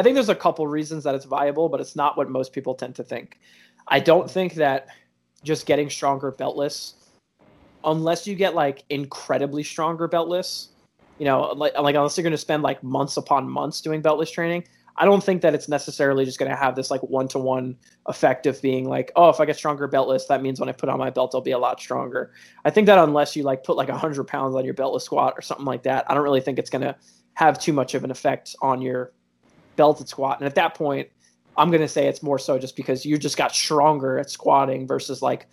I 0.00 0.02
think 0.02 0.14
there's 0.14 0.30
a 0.30 0.34
couple 0.34 0.66
reasons 0.66 1.04
that 1.04 1.14
it's 1.14 1.26
viable, 1.26 1.68
but 1.68 1.78
it's 1.78 1.94
not 1.94 2.16
what 2.16 2.30
most 2.30 2.54
people 2.54 2.74
tend 2.74 2.94
to 2.94 3.04
think. 3.04 3.38
I 3.86 4.00
don't 4.00 4.30
think 4.30 4.54
that 4.54 4.86
just 5.44 5.66
getting 5.66 5.90
stronger 5.90 6.32
beltless, 6.32 6.94
unless 7.84 8.26
you 8.26 8.34
get 8.34 8.54
like 8.54 8.82
incredibly 8.88 9.62
stronger 9.62 10.08
beltless, 10.08 10.68
you 11.18 11.26
know, 11.26 11.52
like, 11.52 11.76
like 11.78 11.96
unless 11.96 12.16
you're 12.16 12.22
going 12.22 12.30
to 12.30 12.38
spend 12.38 12.62
like 12.62 12.82
months 12.82 13.18
upon 13.18 13.46
months 13.46 13.82
doing 13.82 14.02
beltless 14.02 14.32
training, 14.32 14.64
I 14.96 15.04
don't 15.04 15.22
think 15.22 15.42
that 15.42 15.52
it's 15.52 15.68
necessarily 15.68 16.24
just 16.24 16.38
going 16.38 16.50
to 16.50 16.56
have 16.56 16.76
this 16.76 16.90
like 16.90 17.02
one 17.02 17.28
to 17.28 17.38
one 17.38 17.76
effect 18.06 18.46
of 18.46 18.62
being 18.62 18.88
like, 18.88 19.12
oh, 19.16 19.28
if 19.28 19.38
I 19.38 19.44
get 19.44 19.56
stronger 19.56 19.86
beltless, 19.86 20.26
that 20.28 20.40
means 20.40 20.58
when 20.60 20.70
I 20.70 20.72
put 20.72 20.88
on 20.88 20.98
my 20.98 21.10
belt, 21.10 21.32
I'll 21.34 21.42
be 21.42 21.50
a 21.50 21.58
lot 21.58 21.78
stronger. 21.78 22.32
I 22.64 22.70
think 22.70 22.86
that 22.86 22.96
unless 22.96 23.36
you 23.36 23.42
like 23.42 23.64
put 23.64 23.76
like 23.76 23.90
100 23.90 24.24
pounds 24.24 24.56
on 24.56 24.64
your 24.64 24.72
beltless 24.72 25.02
squat 25.02 25.34
or 25.36 25.42
something 25.42 25.66
like 25.66 25.82
that, 25.82 26.10
I 26.10 26.14
don't 26.14 26.24
really 26.24 26.40
think 26.40 26.58
it's 26.58 26.70
going 26.70 26.84
to 26.84 26.96
have 27.34 27.58
too 27.58 27.74
much 27.74 27.94
of 27.94 28.02
an 28.02 28.10
effect 28.10 28.56
on 28.62 28.80
your 28.80 29.12
belted 29.76 30.08
squat. 30.08 30.38
And 30.38 30.46
at 30.46 30.54
that 30.56 30.74
point, 30.74 31.08
I'm 31.56 31.70
going 31.70 31.82
to 31.82 31.88
say 31.88 32.06
it's 32.06 32.22
more 32.22 32.38
so 32.38 32.58
just 32.58 32.76
because 32.76 33.04
you 33.04 33.18
just 33.18 33.36
got 33.36 33.54
stronger 33.54 34.18
at 34.18 34.30
squatting 34.30 34.86
versus 34.86 35.20
like 35.22 35.46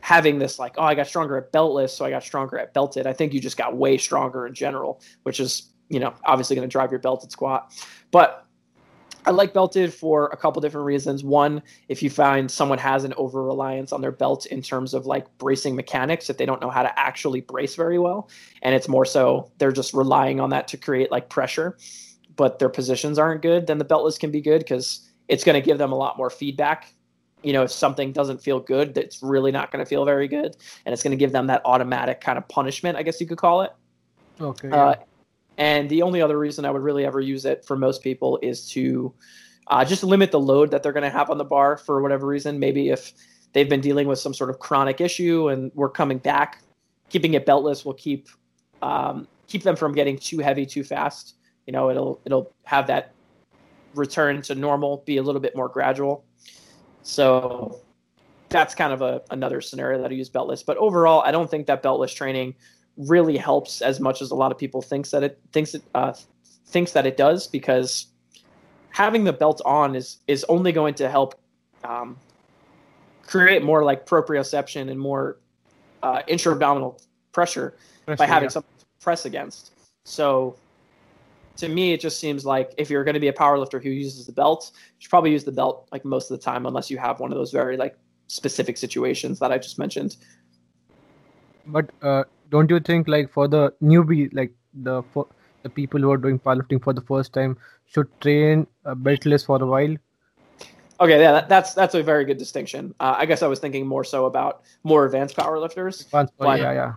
having 0.00 0.38
this 0.38 0.58
like, 0.58 0.74
oh, 0.78 0.82
I 0.82 0.94
got 0.94 1.06
stronger 1.06 1.36
at 1.36 1.52
beltless, 1.52 1.90
so 1.90 2.04
I 2.04 2.10
got 2.10 2.22
stronger 2.22 2.58
at 2.58 2.74
belted. 2.74 3.06
I 3.06 3.12
think 3.12 3.32
you 3.32 3.40
just 3.40 3.56
got 3.56 3.76
way 3.76 3.98
stronger 3.98 4.46
in 4.46 4.54
general, 4.54 5.00
which 5.22 5.38
is, 5.38 5.70
you 5.88 6.00
know, 6.00 6.12
obviously 6.24 6.56
going 6.56 6.68
to 6.68 6.72
drive 6.72 6.90
your 6.90 7.00
belted 7.00 7.30
squat. 7.30 7.72
But 8.10 8.46
I 9.24 9.30
like 9.30 9.52
belted 9.52 9.94
for 9.94 10.26
a 10.32 10.36
couple 10.36 10.60
different 10.60 10.86
reasons. 10.86 11.22
One, 11.22 11.62
if 11.88 12.02
you 12.02 12.10
find 12.10 12.50
someone 12.50 12.78
has 12.78 13.04
an 13.04 13.14
over 13.16 13.44
reliance 13.44 13.92
on 13.92 14.00
their 14.00 14.10
belt 14.10 14.46
in 14.46 14.62
terms 14.62 14.94
of 14.94 15.06
like 15.06 15.26
bracing 15.38 15.76
mechanics, 15.76 16.28
if 16.28 16.38
they 16.38 16.46
don't 16.46 16.60
know 16.60 16.70
how 16.70 16.82
to 16.82 16.98
actually 16.98 17.40
brace 17.40 17.76
very 17.76 18.00
well, 18.00 18.28
and 18.62 18.74
it's 18.74 18.88
more 18.88 19.04
so 19.04 19.52
they're 19.58 19.70
just 19.70 19.94
relying 19.94 20.40
on 20.40 20.50
that 20.50 20.66
to 20.68 20.76
create 20.76 21.12
like 21.12 21.28
pressure, 21.28 21.76
but 22.42 22.58
their 22.58 22.68
positions 22.68 23.20
aren't 23.20 23.40
good, 23.40 23.68
then 23.68 23.78
the 23.78 23.84
beltless 23.84 24.18
can 24.18 24.32
be 24.32 24.40
good 24.40 24.58
because 24.58 25.08
it's 25.28 25.44
going 25.44 25.54
to 25.54 25.64
give 25.64 25.78
them 25.78 25.92
a 25.92 25.94
lot 25.94 26.18
more 26.18 26.28
feedback. 26.28 26.92
You 27.44 27.52
know, 27.52 27.62
if 27.62 27.70
something 27.70 28.10
doesn't 28.10 28.42
feel 28.42 28.58
good, 28.58 28.94
that's 28.94 29.22
really 29.22 29.52
not 29.52 29.70
going 29.70 29.78
to 29.78 29.88
feel 29.88 30.04
very 30.04 30.26
good, 30.26 30.56
and 30.84 30.92
it's 30.92 31.04
going 31.04 31.12
to 31.12 31.16
give 31.16 31.30
them 31.30 31.46
that 31.46 31.62
automatic 31.64 32.20
kind 32.20 32.38
of 32.38 32.48
punishment, 32.48 32.98
I 32.98 33.04
guess 33.04 33.20
you 33.20 33.28
could 33.28 33.38
call 33.38 33.62
it. 33.62 33.70
Okay. 34.40 34.70
Uh, 34.70 34.96
and 35.56 35.88
the 35.88 36.02
only 36.02 36.20
other 36.20 36.36
reason 36.36 36.64
I 36.64 36.72
would 36.72 36.82
really 36.82 37.06
ever 37.06 37.20
use 37.20 37.44
it 37.44 37.64
for 37.64 37.76
most 37.76 38.02
people 38.02 38.40
is 38.42 38.68
to 38.70 39.14
uh, 39.68 39.84
just 39.84 40.02
limit 40.02 40.32
the 40.32 40.40
load 40.40 40.72
that 40.72 40.82
they're 40.82 40.92
going 40.92 41.04
to 41.04 41.10
have 41.10 41.30
on 41.30 41.38
the 41.38 41.44
bar 41.44 41.76
for 41.76 42.02
whatever 42.02 42.26
reason. 42.26 42.58
Maybe 42.58 42.88
if 42.88 43.12
they've 43.52 43.68
been 43.68 43.80
dealing 43.80 44.08
with 44.08 44.18
some 44.18 44.34
sort 44.34 44.50
of 44.50 44.58
chronic 44.58 45.00
issue 45.00 45.48
and 45.48 45.70
we're 45.76 45.90
coming 45.90 46.18
back, 46.18 46.60
keeping 47.08 47.34
it 47.34 47.46
beltless 47.46 47.84
will 47.84 47.94
keep 47.94 48.28
um, 48.82 49.28
keep 49.46 49.62
them 49.62 49.76
from 49.76 49.92
getting 49.92 50.18
too 50.18 50.40
heavy 50.40 50.66
too 50.66 50.82
fast. 50.82 51.36
You 51.66 51.72
know, 51.72 51.90
it'll 51.90 52.20
it'll 52.24 52.52
have 52.64 52.86
that 52.88 53.12
return 53.94 54.42
to 54.42 54.54
normal 54.54 55.02
be 55.06 55.18
a 55.18 55.22
little 55.22 55.40
bit 55.40 55.54
more 55.54 55.68
gradual. 55.68 56.24
So 57.02 57.80
that's 58.48 58.74
kind 58.74 58.92
of 58.92 59.02
a 59.02 59.22
another 59.30 59.60
scenario 59.60 60.00
that 60.02 60.10
I 60.10 60.14
use 60.14 60.30
beltless. 60.30 60.64
But 60.64 60.76
overall, 60.76 61.22
I 61.22 61.30
don't 61.30 61.50
think 61.50 61.66
that 61.66 61.82
beltless 61.82 62.14
training 62.14 62.54
really 62.96 63.36
helps 63.36 63.80
as 63.80 64.00
much 64.00 64.20
as 64.20 64.30
a 64.30 64.34
lot 64.34 64.52
of 64.52 64.58
people 64.58 64.82
thinks 64.82 65.10
that 65.10 65.22
it 65.22 65.40
thinks 65.52 65.74
it 65.74 65.82
uh, 65.94 66.12
thinks 66.66 66.92
that 66.92 67.06
it 67.06 67.16
does 67.16 67.46
because 67.46 68.06
having 68.90 69.24
the 69.24 69.32
belt 69.32 69.60
on 69.64 69.94
is 69.94 70.18
is 70.26 70.44
only 70.48 70.72
going 70.72 70.94
to 70.94 71.08
help 71.08 71.34
um, 71.84 72.16
create 73.26 73.62
more 73.62 73.84
like 73.84 74.06
proprioception 74.06 74.90
and 74.90 74.98
more 74.98 75.38
uh, 76.02 76.22
intra-abdominal 76.26 77.00
pressure 77.32 77.74
by 78.06 78.26
having 78.26 78.50
something 78.50 78.78
to 78.78 78.86
press 79.00 79.24
against. 79.24 79.72
So 80.04 80.56
to 81.56 81.68
me, 81.68 81.92
it 81.92 82.00
just 82.00 82.18
seems 82.18 82.44
like 82.44 82.72
if 82.78 82.90
you're 82.90 83.04
going 83.04 83.14
to 83.14 83.20
be 83.20 83.28
a 83.28 83.32
powerlifter 83.32 83.82
who 83.82 83.90
uses 83.90 84.26
the 84.26 84.32
belt, 84.32 84.72
you 84.74 84.80
should 84.98 85.10
probably 85.10 85.30
use 85.30 85.44
the 85.44 85.52
belt 85.52 85.88
like 85.92 86.04
most 86.04 86.30
of 86.30 86.38
the 86.38 86.44
time, 86.44 86.66
unless 86.66 86.90
you 86.90 86.98
have 86.98 87.20
one 87.20 87.32
of 87.32 87.38
those 87.38 87.52
very 87.52 87.76
like 87.76 87.96
specific 88.26 88.76
situations 88.76 89.38
that 89.38 89.52
I 89.52 89.58
just 89.58 89.78
mentioned. 89.78 90.16
But 91.66 91.90
uh, 92.02 92.24
don't 92.50 92.70
you 92.70 92.80
think 92.80 93.08
like 93.08 93.30
for 93.30 93.48
the 93.48 93.72
newbie, 93.82 94.32
like 94.32 94.52
the 94.74 95.02
for 95.12 95.26
the 95.62 95.68
people 95.68 96.00
who 96.00 96.10
are 96.10 96.16
doing 96.16 96.38
powerlifting 96.38 96.82
for 96.82 96.92
the 96.92 97.02
first 97.02 97.32
time, 97.32 97.56
should 97.86 98.08
train 98.20 98.66
uh, 98.84 98.94
beltless 98.94 99.46
for 99.46 99.62
a 99.62 99.66
while? 99.66 99.96
Okay, 101.00 101.20
yeah, 101.20 101.32
that, 101.32 101.48
that's 101.48 101.74
that's 101.74 101.94
a 101.94 102.02
very 102.02 102.24
good 102.24 102.38
distinction. 102.38 102.94
Uh, 103.00 103.14
I 103.18 103.26
guess 103.26 103.42
I 103.42 103.46
was 103.46 103.58
thinking 103.58 103.86
more 103.86 104.04
so 104.04 104.26
about 104.26 104.62
more 104.84 105.04
advanced 105.04 105.36
powerlifters. 105.36 106.12
Once, 106.12 106.30
Why 106.36 106.56
yeah, 106.56 106.72
yeah. 106.72 106.94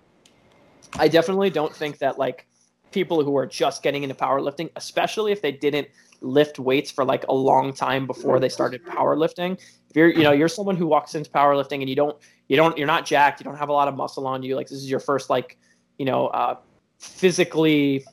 I 0.97 1.07
definitely 1.07 1.49
don't 1.49 1.75
think 1.75 1.97
that 1.99 2.17
like 2.17 2.47
people 2.95 3.23
who 3.23 3.35
are 3.37 3.45
just 3.45 3.83
getting 3.83 4.03
into 4.03 4.15
powerlifting, 4.15 4.69
especially 4.77 5.33
if 5.33 5.41
they 5.41 5.51
didn't 5.51 5.87
lift 6.21 6.57
weights 6.57 6.89
for 6.89 7.03
like 7.03 7.27
a 7.27 7.33
long 7.33 7.73
time 7.73 8.07
before 8.07 8.39
they 8.39 8.49
started 8.49 8.83
powerlifting. 8.85 9.59
If 9.89 9.95
you're, 9.95 10.07
you 10.07 10.23
know, 10.23 10.31
you're 10.31 10.47
someone 10.47 10.77
who 10.77 10.87
walks 10.87 11.13
into 11.13 11.29
powerlifting 11.29 11.81
and 11.81 11.89
you 11.89 11.95
don't, 11.95 12.17
you 12.47 12.55
don't, 12.55 12.75
you're 12.77 12.87
not 12.87 13.05
jacked, 13.05 13.41
you 13.41 13.43
don't 13.43 13.57
have 13.57 13.67
a 13.67 13.73
lot 13.73 13.89
of 13.89 13.95
muscle 13.95 14.25
on 14.25 14.41
you. 14.41 14.55
Like 14.55 14.69
this 14.69 14.77
is 14.77 14.89
your 14.89 15.01
first 15.01 15.29
like, 15.29 15.57
you 15.97 16.05
know, 16.05 16.27
uh, 16.27 16.55
physically, 16.99 18.05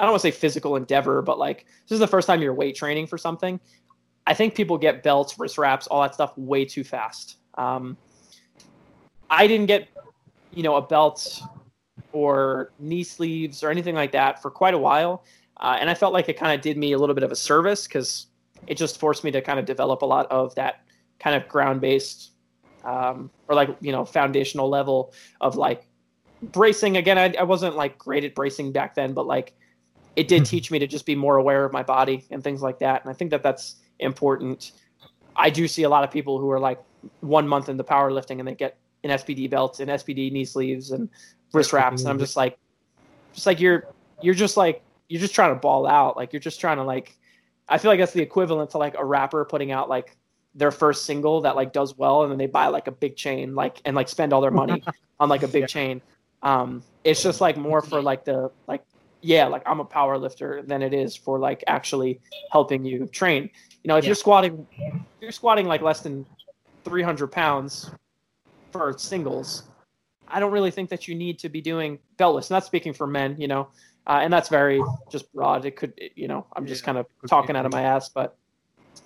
I 0.00 0.04
don't 0.04 0.12
want 0.12 0.22
to 0.22 0.32
say 0.32 0.36
physical 0.36 0.74
endeavor, 0.74 1.20
but 1.20 1.38
like 1.38 1.66
this 1.84 1.92
is 1.92 2.00
the 2.00 2.08
first 2.08 2.26
time 2.26 2.40
you're 2.40 2.54
weight 2.54 2.74
training 2.74 3.06
for 3.06 3.18
something. 3.18 3.60
I 4.26 4.32
think 4.32 4.54
people 4.54 4.78
get 4.78 5.02
belts, 5.02 5.38
wrist 5.38 5.58
wraps, 5.58 5.86
all 5.86 6.00
that 6.00 6.14
stuff 6.14 6.36
way 6.38 6.64
too 6.64 6.82
fast. 6.82 7.36
Um, 7.58 7.98
I 9.28 9.46
didn't 9.46 9.66
get, 9.66 9.88
you 10.54 10.62
know, 10.62 10.76
a 10.76 10.82
belt 10.82 11.42
or 12.12 12.72
knee 12.78 13.04
sleeves 13.04 13.62
or 13.62 13.70
anything 13.70 13.94
like 13.94 14.12
that 14.12 14.40
for 14.40 14.50
quite 14.50 14.74
a 14.74 14.78
while. 14.78 15.24
Uh, 15.58 15.76
and 15.80 15.88
I 15.88 15.94
felt 15.94 16.12
like 16.12 16.28
it 16.28 16.38
kind 16.38 16.54
of 16.54 16.60
did 16.60 16.76
me 16.76 16.92
a 16.92 16.98
little 16.98 17.14
bit 17.14 17.24
of 17.24 17.30
a 17.30 17.36
service 17.36 17.86
because 17.86 18.26
it 18.66 18.76
just 18.76 18.98
forced 18.98 19.24
me 19.24 19.30
to 19.30 19.40
kind 19.40 19.58
of 19.58 19.64
develop 19.64 20.02
a 20.02 20.06
lot 20.06 20.30
of 20.30 20.54
that 20.54 20.82
kind 21.18 21.36
of 21.36 21.48
ground 21.48 21.80
based 21.80 22.32
um, 22.84 23.30
or 23.48 23.54
like, 23.54 23.70
you 23.80 23.92
know, 23.92 24.04
foundational 24.04 24.68
level 24.68 25.12
of 25.40 25.56
like 25.56 25.86
bracing 26.42 26.96
again. 26.96 27.18
I, 27.18 27.34
I 27.38 27.44
wasn't 27.44 27.76
like 27.76 27.98
great 27.98 28.24
at 28.24 28.34
bracing 28.34 28.72
back 28.72 28.94
then, 28.94 29.12
but 29.12 29.26
like 29.26 29.54
it 30.16 30.28
did 30.28 30.44
teach 30.44 30.70
me 30.70 30.78
to 30.78 30.86
just 30.86 31.06
be 31.06 31.14
more 31.14 31.36
aware 31.36 31.64
of 31.64 31.72
my 31.72 31.82
body 31.82 32.24
and 32.30 32.42
things 32.42 32.62
like 32.62 32.78
that. 32.80 33.02
And 33.02 33.10
I 33.10 33.14
think 33.14 33.30
that 33.30 33.42
that's 33.42 33.76
important. 33.98 34.72
I 35.36 35.50
do 35.50 35.66
see 35.66 35.82
a 35.82 35.88
lot 35.88 36.04
of 36.04 36.10
people 36.10 36.38
who 36.38 36.50
are 36.50 36.60
like 36.60 36.80
one 37.20 37.48
month 37.48 37.68
into 37.68 37.84
powerlifting 37.84 38.38
and 38.38 38.46
they 38.46 38.54
get 38.54 38.78
an 39.02 39.10
SBD 39.10 39.50
belt 39.50 39.80
and 39.80 39.90
SBD 39.90 40.32
knee 40.32 40.44
sleeves 40.44 40.90
and 40.90 41.08
wrist 41.54 41.72
wraps, 41.72 42.02
and 42.02 42.10
I'm 42.10 42.18
just 42.18 42.36
like, 42.36 42.58
just 43.32 43.46
like 43.46 43.60
you're 43.60 43.86
you're 44.20 44.34
just 44.34 44.56
like 44.56 44.82
you're 45.08 45.20
just 45.20 45.34
trying 45.34 45.54
to 45.54 45.60
ball 45.60 45.86
out. 45.86 46.16
Like 46.16 46.32
you're 46.32 46.40
just 46.40 46.60
trying 46.60 46.76
to 46.78 46.84
like. 46.84 47.16
I 47.68 47.78
feel 47.78 47.90
like 47.90 47.98
that's 47.98 48.12
the 48.12 48.20
equivalent 48.20 48.70
to 48.70 48.78
like 48.78 48.94
a 48.98 49.04
rapper 49.04 49.44
putting 49.46 49.72
out 49.72 49.88
like 49.88 50.16
their 50.54 50.70
first 50.70 51.06
single 51.06 51.40
that 51.42 51.56
like 51.56 51.72
does 51.72 51.96
well, 51.96 52.22
and 52.22 52.30
then 52.30 52.38
they 52.38 52.46
buy 52.46 52.66
like 52.66 52.86
a 52.86 52.92
big 52.92 53.16
chain, 53.16 53.54
like 53.54 53.80
and 53.84 53.96
like 53.96 54.08
spend 54.08 54.32
all 54.32 54.40
their 54.40 54.50
money 54.50 54.82
on 55.20 55.28
like 55.28 55.42
a 55.42 55.48
big 55.48 55.62
yeah. 55.62 55.66
chain. 55.66 56.02
Um, 56.42 56.82
it's 57.04 57.22
just 57.22 57.40
like 57.40 57.56
more 57.56 57.80
for 57.80 58.02
like 58.02 58.24
the 58.24 58.50
like 58.66 58.82
yeah, 59.24 59.46
like 59.46 59.62
I'm 59.64 59.80
a 59.80 59.84
power 59.84 60.18
lifter 60.18 60.62
than 60.62 60.82
it 60.82 60.92
is 60.92 61.16
for 61.16 61.38
like 61.38 61.64
actually 61.66 62.20
helping 62.52 62.84
you 62.84 63.06
train. 63.06 63.48
You 63.82 63.88
know, 63.88 63.96
if 63.96 64.04
yeah. 64.04 64.08
you're 64.08 64.16
squatting, 64.16 64.66
if 64.78 64.94
you're 65.20 65.32
squatting 65.32 65.66
like 65.66 65.80
less 65.80 66.00
than 66.00 66.26
300 66.84 67.28
pounds 67.28 67.90
for 68.70 68.96
singles, 68.98 69.64
I 70.34 70.40
don't 70.40 70.50
really 70.50 70.72
think 70.72 70.90
that 70.90 71.06
you 71.06 71.14
need 71.14 71.38
to 71.38 71.48
be 71.48 71.60
doing 71.60 72.00
beltless. 72.18 72.50
Not 72.50 72.64
speaking 72.64 72.92
for 72.92 73.06
men, 73.06 73.36
you 73.38 73.46
know, 73.46 73.68
uh, 74.04 74.18
and 74.20 74.32
that's 74.32 74.48
very 74.48 74.82
just 75.08 75.32
broad. 75.32 75.64
It 75.64 75.76
could, 75.76 75.94
you 76.16 76.26
know, 76.26 76.44
I'm 76.56 76.66
just 76.66 76.82
yeah, 76.82 76.86
kind 76.86 76.98
of 76.98 77.06
talking 77.28 77.54
out 77.54 77.66
of 77.66 77.72
my 77.72 77.82
ass, 77.82 78.08
but 78.08 78.36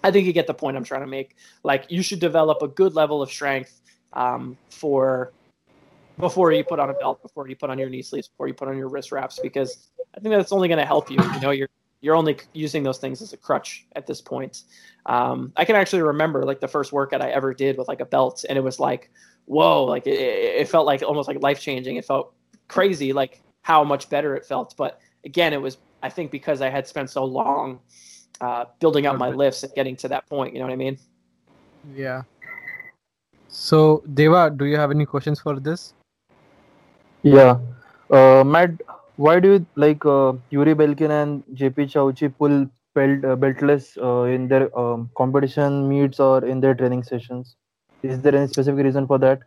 I 0.03 0.11
think 0.11 0.27
you 0.27 0.33
get 0.33 0.47
the 0.47 0.55
point 0.55 0.79
I'm 0.79 0.85
trying 0.85 1.03
to 1.03 1.07
make. 1.07 1.37
Like 1.63 1.85
you 1.91 2.03
should 2.03 2.19
develop 2.19 2.63
a 2.63 2.69
good 2.69 2.95
level 2.95 3.21
of 3.21 3.31
strength 3.31 3.79
um, 4.15 4.57
for 4.71 5.35
before 6.19 6.51
you 6.51 6.65
put 6.65 6.81
on 6.81 6.89
a 6.89 6.95
belt, 6.95 7.21
before 7.23 7.47
you 7.47 7.57
put 7.57 7.69
on 7.69 7.79
your 7.79 7.91
knee 7.91 8.03
sleeves, 8.03 8.29
before 8.29 8.49
you 8.49 8.55
put 8.55 8.69
on 8.69 8.79
your 8.79 8.89
wrist 8.89 9.13
wraps, 9.13 9.39
because 9.39 9.89
I 10.17 10.21
think 10.21 10.35
that's 10.35 10.51
only 10.51 10.69
going 10.69 10.79
to 10.79 10.87
help 10.87 11.11
you. 11.11 11.19
You 11.35 11.41
know, 11.41 11.51
you're 11.51 11.69
you're 12.01 12.15
only 12.15 12.39
using 12.53 12.85
those 12.85 12.99
things 12.99 13.21
as 13.23 13.33
a 13.33 13.37
crutch 13.37 13.87
at 13.97 14.07
this 14.07 14.21
point. 14.21 14.63
Um, 15.07 15.53
I 15.57 15.65
can 15.65 15.77
actually 15.77 16.03
remember 16.03 16.45
like 16.45 16.61
the 16.61 16.69
first 16.69 16.93
workout 16.93 17.21
I 17.21 17.31
ever 17.31 17.53
did 17.53 17.77
with 17.77 17.89
like 17.89 18.01
a 18.01 18.07
belt, 18.07 18.45
and 18.49 18.57
it 18.57 18.63
was 18.63 18.81
like, 18.81 19.11
whoa, 19.49 19.85
like 19.85 20.07
it, 20.07 20.19
it 20.19 20.69
felt 20.69 20.87
like 20.87 21.03
almost 21.03 21.29
like 21.29 21.43
life 21.43 21.61
changing. 21.61 21.97
It 21.97 22.05
felt 22.05 22.35
crazy, 22.69 23.13
like 23.13 23.43
how 23.63 23.83
much 23.83 24.09
better 24.09 24.37
it 24.37 24.45
felt. 24.45 24.75
But 24.77 25.01
again, 25.25 25.53
it 25.53 25.61
was 25.61 25.79
I 26.03 26.09
think 26.09 26.31
because 26.31 26.61
I 26.63 26.71
had 26.71 26.87
spent 26.87 27.11
so 27.11 27.25
long 27.25 27.81
uh, 28.41 28.67
building 28.81 29.07
up 29.07 29.19
my 29.19 29.31
lifts 29.31 29.63
and 29.65 29.75
getting 29.75 29.97
to 29.97 30.09
that 30.09 30.29
point. 30.29 30.55
You 30.55 30.61
know 30.61 30.67
what 30.67 30.73
I 30.73 30.77
mean? 30.77 30.99
Yeah. 31.95 32.23
So 33.49 34.03
Deva, 34.15 34.51
do 34.51 34.67
you 34.67 34.77
have 34.77 34.91
any 34.91 35.07
questions 35.07 35.41
for 35.41 35.59
this? 35.59 35.95
Yeah. 37.23 37.59
Uh, 38.11 38.45
Matt, 38.45 38.71
why 39.17 39.41
do 39.41 39.55
you 39.55 39.67
like 39.75 40.05
uh, 40.05 40.35
Yuri 40.51 40.75
Belkin 40.75 41.11
and 41.11 41.43
JP 41.55 41.91
Cauchi 41.93 42.33
pull 42.39 42.71
belt 42.95 43.25
uh, 43.25 43.37
beltless 43.37 43.97
uh, 43.99 44.25
in 44.33 44.49
their 44.49 44.77
um, 44.79 45.11
competition 45.17 45.89
meets 45.89 46.21
or 46.21 46.45
in 46.45 46.61
their 46.61 46.75
training 46.75 47.03
sessions? 47.03 47.57
Is 48.03 48.21
there 48.21 48.35
any 48.35 48.47
specific 48.47 48.85
reason 48.85 49.07
for 49.07 49.19
that? 49.19 49.41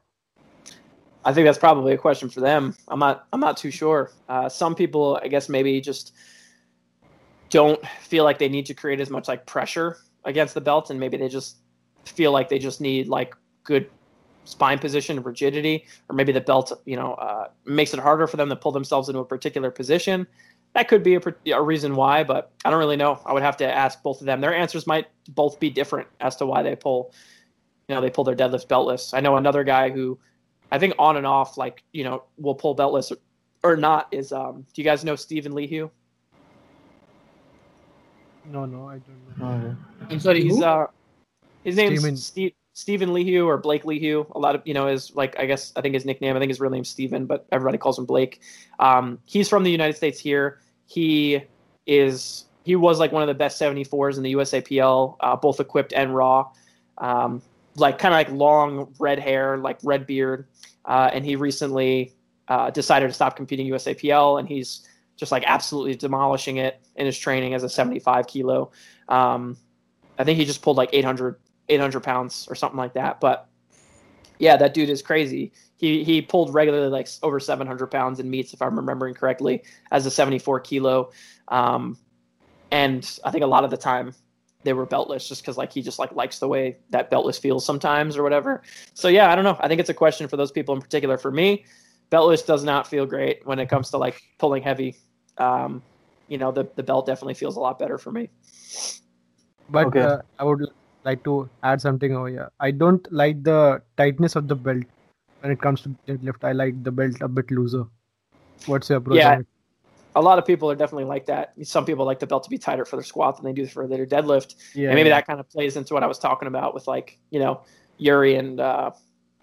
I 1.24 1.34
think 1.34 1.46
that's 1.46 1.58
probably 1.58 1.94
a 1.94 1.98
question 1.98 2.30
for 2.30 2.42
them. 2.42 2.76
I'm 2.88 3.00
not. 3.00 3.28
I'm 3.32 3.40
not 3.40 3.58
too 3.58 3.72
sure. 3.72 4.12
Uh, 4.28 4.50
some 4.50 4.76
people, 4.76 5.20
I 5.24 5.28
guess, 5.28 5.50
maybe 5.50 5.80
just 5.80 6.14
don't 7.50 7.86
feel 8.02 8.24
like 8.24 8.40
they 8.40 8.50
need 8.50 8.66
to 8.66 8.74
create 8.74 9.00
as 9.00 9.10
much 9.10 9.28
like 9.28 9.46
pressure 9.46 9.98
against 10.26 10.54
the 10.54 10.62
belt, 10.62 10.90
and 10.90 11.00
maybe 11.00 11.18
they 11.18 11.30
just 11.30 11.58
feel 12.06 12.32
like 12.32 12.50
they 12.50 12.60
just 12.60 12.82
need 12.82 13.08
like 13.08 13.36
good 13.64 13.90
spine 14.46 14.80
position 14.80 15.22
rigidity, 15.22 15.86
or 16.10 16.16
maybe 16.16 16.32
the 16.32 16.42
belt, 16.42 16.72
you 16.86 16.96
know, 16.96 17.14
uh, 17.14 17.48
makes 17.66 17.94
it 17.94 18.00
harder 18.00 18.28
for 18.28 18.38
them 18.38 18.50
to 18.50 18.56
pull 18.56 18.72
themselves 18.72 19.08
into 19.08 19.20
a 19.20 19.26
particular 19.26 19.70
position. 19.70 20.26
That 20.74 20.88
could 20.88 21.04
be 21.04 21.16
a, 21.16 21.22
a, 21.54 21.62
reason 21.62 21.96
why, 21.96 22.24
but 22.24 22.52
I 22.64 22.70
don't 22.70 22.80
really 22.80 22.96
know. 22.96 23.20
I 23.26 23.34
would 23.34 23.44
have 23.44 23.58
to 23.58 23.72
ask 23.72 24.02
both 24.02 24.22
of 24.22 24.26
them. 24.26 24.42
Their 24.42 24.56
answers 24.56 24.88
might 24.88 25.08
both 25.30 25.60
be 25.60 25.70
different 25.70 26.08
as 26.22 26.36
to 26.38 26.46
why 26.46 26.64
they 26.64 26.76
pull, 26.76 27.14
you 27.92 27.98
know, 27.98 28.02
they 28.02 28.10
pull 28.10 28.24
their 28.24 28.38
deadlift 28.38 28.68
beltless. 28.68 29.14
I 29.14 29.20
know 29.20 29.36
another 29.36 29.66
guy 29.66 29.90
who, 29.90 30.18
I 30.72 30.80
think 30.80 30.94
on 30.98 31.18
and 31.18 31.28
off, 31.28 31.58
like 31.58 31.84
you 31.92 32.06
know, 32.06 32.24
will 32.38 32.56
pull 32.56 32.74
beltless 32.74 33.12
or, 33.12 33.18
or 33.72 33.76
not. 33.76 34.08
Is 34.12 34.32
um, 34.32 34.66
do 34.74 34.82
you 34.82 34.86
guys 34.86 35.04
know 35.04 35.18
Stephen 35.18 35.52
Lehew? 35.52 35.92
No, 38.46 38.66
no, 38.66 38.88
I 38.88 39.00
don't 39.00 39.38
know. 39.38 39.76
Oh, 39.76 40.06
I'm 40.10 40.22
sorry. 40.22 40.42
He's 40.42 40.62
uh, 40.62 40.88
his 41.66 41.76
name's 41.76 42.00
Steven. 42.00 42.16
Steve. 42.16 42.54
Stephen 42.72 43.14
Lehew 43.14 43.46
or 43.46 43.58
Blake 43.58 43.84
Lehew. 43.84 44.26
A 44.36 44.40
lot 44.40 44.56
of 44.56 44.62
you 44.64 44.74
know 44.74 44.88
is 44.88 45.14
like 45.14 45.38
I 45.38 45.46
guess 45.46 45.74
I 45.76 45.82
think 45.82 45.94
his 45.94 46.06
nickname. 46.06 46.38
I 46.38 46.40
think 46.40 46.50
his 46.50 46.62
real 46.62 46.72
name's 46.72 46.88
Stephen, 46.88 47.26
but 47.26 47.46
everybody 47.52 47.78
calls 47.78 48.00
him 48.00 48.06
Blake. 48.06 48.40
Um, 48.80 49.20
he's 49.26 49.50
from 49.50 49.64
the 49.64 49.72
United 49.72 49.98
States 49.98 50.18
here. 50.18 50.62
He 50.86 51.42
is 51.86 52.46
he 52.64 52.78
was 52.78 53.00
like 53.00 53.12
one 53.12 53.22
of 53.22 53.28
the 53.28 53.34
best 53.34 53.60
74s 53.60 54.16
in 54.16 54.24
the 54.24 54.34
USAPL, 54.36 55.18
uh, 55.20 55.36
both 55.36 55.60
equipped 55.60 55.92
and 55.92 56.16
raw. 56.16 56.50
Um, 57.00 57.42
like 57.82 57.98
kind 58.00 58.14
of 58.14 58.18
like 58.18 58.30
long 58.30 58.94
red 59.00 59.20
hair, 59.20 59.58
like 59.58 59.80
red 59.84 60.08
beard, 60.08 60.48
uh, 60.86 61.10
and 61.12 61.26
he 61.26 61.36
recently 61.36 62.14
uh, 62.48 62.70
decided 62.70 63.08
to 63.08 63.14
stop 63.14 63.36
competing 63.36 63.68
USAPL, 63.68 64.40
and 64.40 64.48
he's 64.48 64.88
just 65.18 65.32
like 65.32 65.44
absolutely 65.46 65.96
demolishing 65.96 66.58
it 66.58 66.82
in 66.96 67.06
his 67.06 67.18
training 67.18 67.54
as 67.54 67.64
a 67.64 67.70
75 67.70 68.28
kilo. 68.28 68.72
Um, 69.10 69.58
I 70.18 70.24
think 70.24 70.38
he 70.38 70.46
just 70.46 70.62
pulled 70.62 70.78
like 70.78 70.90
800 70.94 71.36
800 71.70 72.02
pounds 72.02 72.48
or 72.50 72.56
something 72.56 72.78
like 72.78 72.94
that. 72.94 73.20
But 73.20 73.48
yeah, 74.40 74.58
that 74.58 74.74
dude 74.74 74.90
is 74.90 75.02
crazy. 75.02 75.52
He 75.78 76.04
he 76.04 76.22
pulled 76.22 76.54
regularly 76.54 76.90
like 76.90 77.08
over 77.24 77.40
700 77.40 77.88
pounds 77.88 78.20
in 78.20 78.30
meets, 78.30 78.54
if 78.54 78.62
I'm 78.62 78.76
remembering 78.76 79.14
correctly, 79.14 79.64
as 79.92 80.06
a 80.06 80.12
74 80.12 80.60
kilo. 80.62 81.12
Um, 81.48 81.98
and 82.72 83.20
I 83.24 83.32
think 83.32 83.44
a 83.44 83.48
lot 83.48 83.64
of 83.64 83.70
the 83.70 83.78
time 83.78 84.14
they 84.64 84.74
were 84.74 84.86
beltless 84.86 85.28
just 85.28 85.42
because 85.42 85.58
like 85.58 85.72
he 85.72 85.82
just 85.82 86.00
like 86.00 86.12
likes 86.14 86.40
the 86.40 86.48
way 86.48 86.78
that 86.90 87.10
beltless 87.12 87.40
feels 87.40 87.66
sometimes 87.66 88.18
or 88.18 88.24
whatever. 88.24 88.62
So 88.94 89.08
yeah, 89.08 89.32
I 89.32 89.36
don't 89.36 89.44
know. 89.44 89.58
I 89.60 89.68
think 89.68 89.80
it's 89.80 89.90
a 89.90 89.94
question 89.94 90.28
for 90.28 90.38
those 90.38 90.52
people 90.52 90.76
in 90.76 90.82
particular. 90.82 91.18
For 91.18 91.32
me, 91.32 91.66
beltless 92.12 92.46
does 92.46 92.64
not 92.64 92.88
feel 92.88 93.06
great 93.06 93.46
when 93.46 93.60
it 93.60 93.70
comes 93.70 93.90
to 93.92 93.98
like 93.98 94.22
pulling 94.38 94.64
heavy. 94.64 94.96
Um, 95.38 95.82
you 96.28 96.38
know, 96.38 96.52
the 96.52 96.70
the 96.76 96.84
belt 96.84 97.06
definitely 97.06 97.34
feels 97.34 97.56
a 97.56 97.60
lot 97.60 97.80
better 97.80 97.98
for 97.98 98.12
me. 98.12 98.30
But 99.70 99.88
okay. 99.88 100.02
uh, 100.02 100.18
I 100.38 100.44
would 100.44 100.68
like 101.04 101.24
to 101.24 101.50
add 101.64 101.82
something 101.82 102.16
over 102.16 102.28
here. 102.28 102.52
I 102.60 102.72
don't 102.72 103.06
like 103.12 103.44
the 103.44 103.82
tightness 103.98 104.36
of 104.36 104.48
the 104.48 104.56
belt 104.56 104.84
when 105.40 105.52
it 105.52 105.62
comes 105.62 105.82
to 105.82 105.96
deadlift. 106.08 106.44
I 106.44 106.52
like 106.52 106.84
the 106.84 106.92
belt 106.92 107.16
a 107.22 107.28
bit 107.28 107.50
looser. 107.52 107.86
What's 108.66 108.90
your 108.90 109.00
approach? 109.00 109.18
Yeah, 109.18 109.42
a 110.16 110.22
lot 110.22 110.38
of 110.38 110.46
people 110.46 110.70
are 110.70 110.76
definitely 110.76 111.06
like 111.06 111.26
that. 111.28 111.54
Some 111.64 111.86
people 111.86 112.06
like 112.06 112.20
the 112.20 112.28
belt 112.28 112.44
to 112.44 112.50
be 112.50 112.58
tighter 112.58 112.86
for 112.86 112.96
their 112.98 113.04
squat 113.04 113.38
than 113.38 113.46
they 113.46 113.54
do 113.54 113.66
for 113.66 113.88
their 113.88 114.06
deadlift. 114.06 114.56
Yeah, 114.76 114.90
and 114.90 114.96
maybe 114.96 115.10
yeah. 115.10 115.18
that 115.18 115.28
kind 115.28 115.40
of 115.40 115.50
plays 115.50 115.78
into 115.78 115.94
what 115.94 116.04
I 116.04 116.08
was 116.08 116.20
talking 116.20 116.48
about 116.48 116.74
with 116.74 116.88
like 116.88 117.18
you 117.30 117.40
know 117.40 117.62
Yuri 117.98 118.36
and 118.36 118.60
uh, 118.60 118.92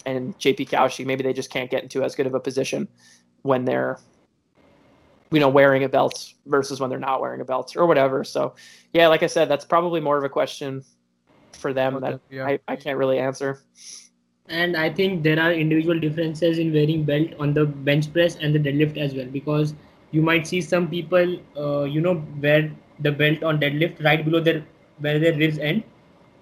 and 0.05 0.39
JP 0.39 0.71
Cauchi. 0.71 1.07
Maybe 1.07 1.23
they 1.23 1.33
just 1.33 1.51
can't 1.51 1.71
get 1.71 1.83
into 1.83 2.03
as 2.03 2.15
good 2.15 2.27
of 2.27 2.35
a 2.35 2.41
position 2.41 2.89
when 3.43 3.65
they're 3.65 3.99
you 5.31 5.41
know 5.41 5.49
wearing 5.49 5.85
a 5.85 5.89
belt 5.89 6.33
versus 6.47 6.81
when 6.81 6.91
they're 6.91 6.99
not 6.99 7.21
wearing 7.21 7.41
a 7.41 7.45
belt 7.45 7.75
or 7.77 7.87
whatever. 7.87 8.25
So 8.25 8.55
yeah, 8.93 9.09
like 9.09 9.23
I 9.23 9.27
said, 9.27 9.49
that's 9.49 9.65
probably 9.65 10.01
more 10.01 10.19
of 10.19 10.25
a 10.25 10.29
question 10.29 10.85
for 11.53 11.73
them 11.73 11.97
okay, 11.97 12.11
that 12.11 12.21
yeah. 12.31 12.47
I, 12.47 12.59
I 12.69 12.77
can't 12.77 12.99
really 12.99 13.19
answer. 13.19 13.63
And 14.51 14.77
I 14.77 14.89
think 14.89 15.23
there 15.23 15.39
are 15.39 15.53
individual 15.53 15.99
differences 15.99 16.59
in 16.59 16.73
wearing 16.73 17.05
belt 17.05 17.29
on 17.39 17.53
the 17.53 17.67
bench 17.67 18.11
press 18.13 18.37
and 18.37 18.55
the 18.55 18.59
deadlift 18.59 18.97
as 18.97 19.15
well 19.15 19.27
because 19.27 19.75
you 20.11 20.23
might 20.23 20.47
see 20.47 20.61
some 20.61 20.89
people, 20.89 21.37
uh, 21.57 21.85
you 21.85 22.01
know, 22.01 22.25
wear 22.41 22.71
the 23.01 23.13
belt 23.13 23.43
on 23.43 23.61
deadlift 23.61 24.03
right 24.05 24.25
below 24.25 24.41
their 24.41 24.65
where 24.99 25.19
their 25.19 25.35
ribs 25.37 25.59
end, 25.59 25.83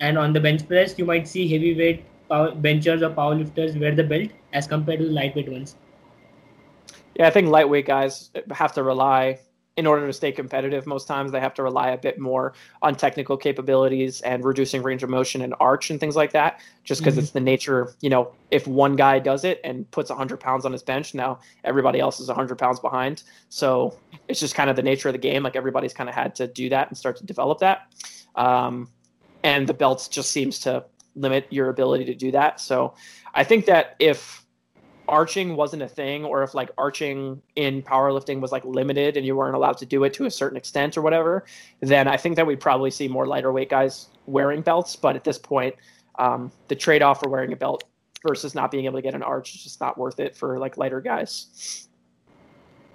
and 0.00 0.18
on 0.18 0.32
the 0.32 0.40
bench 0.40 0.66
press 0.68 0.98
you 0.98 1.04
might 1.04 1.28
see 1.28 1.46
heavyweight 1.48 2.04
power 2.28 2.54
benchers 2.54 3.02
or 3.02 3.10
powerlifters 3.10 3.78
wear 3.80 3.94
the 3.94 4.04
belt 4.04 4.30
as 4.52 4.66
compared 4.66 5.00
to 5.00 5.06
the 5.06 5.12
lightweight 5.12 5.50
ones. 5.50 5.76
Yeah, 7.14 7.26
I 7.26 7.30
think 7.30 7.48
lightweight 7.48 7.86
guys 7.86 8.30
have 8.52 8.72
to 8.74 8.82
rely 8.82 9.38
in 9.76 9.86
order 9.86 10.06
to 10.06 10.12
stay 10.12 10.32
competitive, 10.32 10.86
most 10.86 11.06
times 11.06 11.32
they 11.32 11.40
have 11.40 11.52
to 11.54 11.62
rely 11.62 11.90
a 11.90 11.98
bit 11.98 12.18
more 12.18 12.54
on 12.80 12.94
technical 12.94 13.36
capabilities 13.36 14.22
and 14.22 14.42
reducing 14.42 14.82
range 14.82 15.02
of 15.02 15.10
motion 15.10 15.42
and 15.42 15.54
arch 15.60 15.90
and 15.90 16.00
things 16.00 16.16
like 16.16 16.32
that, 16.32 16.60
just 16.82 17.02
because 17.02 17.14
mm-hmm. 17.14 17.20
it's 17.20 17.30
the 17.32 17.40
nature. 17.40 17.94
You 18.00 18.08
know, 18.08 18.32
if 18.50 18.66
one 18.66 18.96
guy 18.96 19.18
does 19.18 19.44
it 19.44 19.60
and 19.64 19.88
puts 19.90 20.08
100 20.08 20.40
pounds 20.40 20.64
on 20.64 20.72
his 20.72 20.82
bench, 20.82 21.14
now 21.14 21.40
everybody 21.62 22.00
else 22.00 22.20
is 22.20 22.28
100 22.28 22.56
pounds 22.56 22.80
behind. 22.80 23.22
So 23.50 23.98
it's 24.28 24.40
just 24.40 24.54
kind 24.54 24.70
of 24.70 24.76
the 24.76 24.82
nature 24.82 25.10
of 25.10 25.12
the 25.12 25.18
game. 25.18 25.42
Like 25.42 25.56
everybody's 25.56 25.92
kind 25.92 26.08
of 26.08 26.14
had 26.14 26.34
to 26.36 26.46
do 26.46 26.70
that 26.70 26.88
and 26.88 26.96
start 26.96 27.16
to 27.18 27.26
develop 27.26 27.58
that. 27.58 27.92
Um, 28.34 28.88
and 29.44 29.66
the 29.66 29.74
belts 29.74 30.08
just 30.08 30.30
seems 30.30 30.58
to 30.60 30.86
limit 31.16 31.46
your 31.50 31.68
ability 31.68 32.06
to 32.06 32.14
do 32.14 32.30
that. 32.30 32.60
So 32.60 32.94
I 33.34 33.44
think 33.44 33.66
that 33.66 33.96
if 33.98 34.45
arching 35.08 35.56
wasn't 35.56 35.82
a 35.82 35.88
thing 35.88 36.24
or 36.24 36.42
if 36.42 36.54
like 36.54 36.70
arching 36.78 37.40
in 37.56 37.82
powerlifting 37.82 38.40
was 38.40 38.52
like 38.52 38.64
limited 38.64 39.16
and 39.16 39.26
you 39.26 39.36
weren't 39.36 39.54
allowed 39.54 39.76
to 39.78 39.86
do 39.86 40.04
it 40.04 40.12
to 40.14 40.26
a 40.26 40.30
certain 40.30 40.56
extent 40.56 40.96
or 40.96 41.02
whatever 41.02 41.44
then 41.80 42.08
i 42.08 42.16
think 42.16 42.36
that 42.36 42.46
we'd 42.46 42.60
probably 42.60 42.90
see 42.90 43.08
more 43.08 43.26
lighter 43.26 43.52
weight 43.52 43.70
guys 43.70 44.08
wearing 44.26 44.60
belts 44.62 44.96
but 44.96 45.16
at 45.16 45.24
this 45.24 45.38
point 45.38 45.74
um, 46.18 46.50
the 46.68 46.74
trade-off 46.74 47.20
for 47.20 47.28
wearing 47.28 47.52
a 47.52 47.56
belt 47.56 47.84
versus 48.26 48.54
not 48.54 48.70
being 48.70 48.86
able 48.86 48.96
to 48.96 49.02
get 49.02 49.14
an 49.14 49.22
arch 49.22 49.54
is 49.54 49.62
just 49.62 49.80
not 49.80 49.98
worth 49.98 50.18
it 50.18 50.34
for 50.34 50.58
like 50.58 50.76
lighter 50.76 51.00
guys 51.00 51.88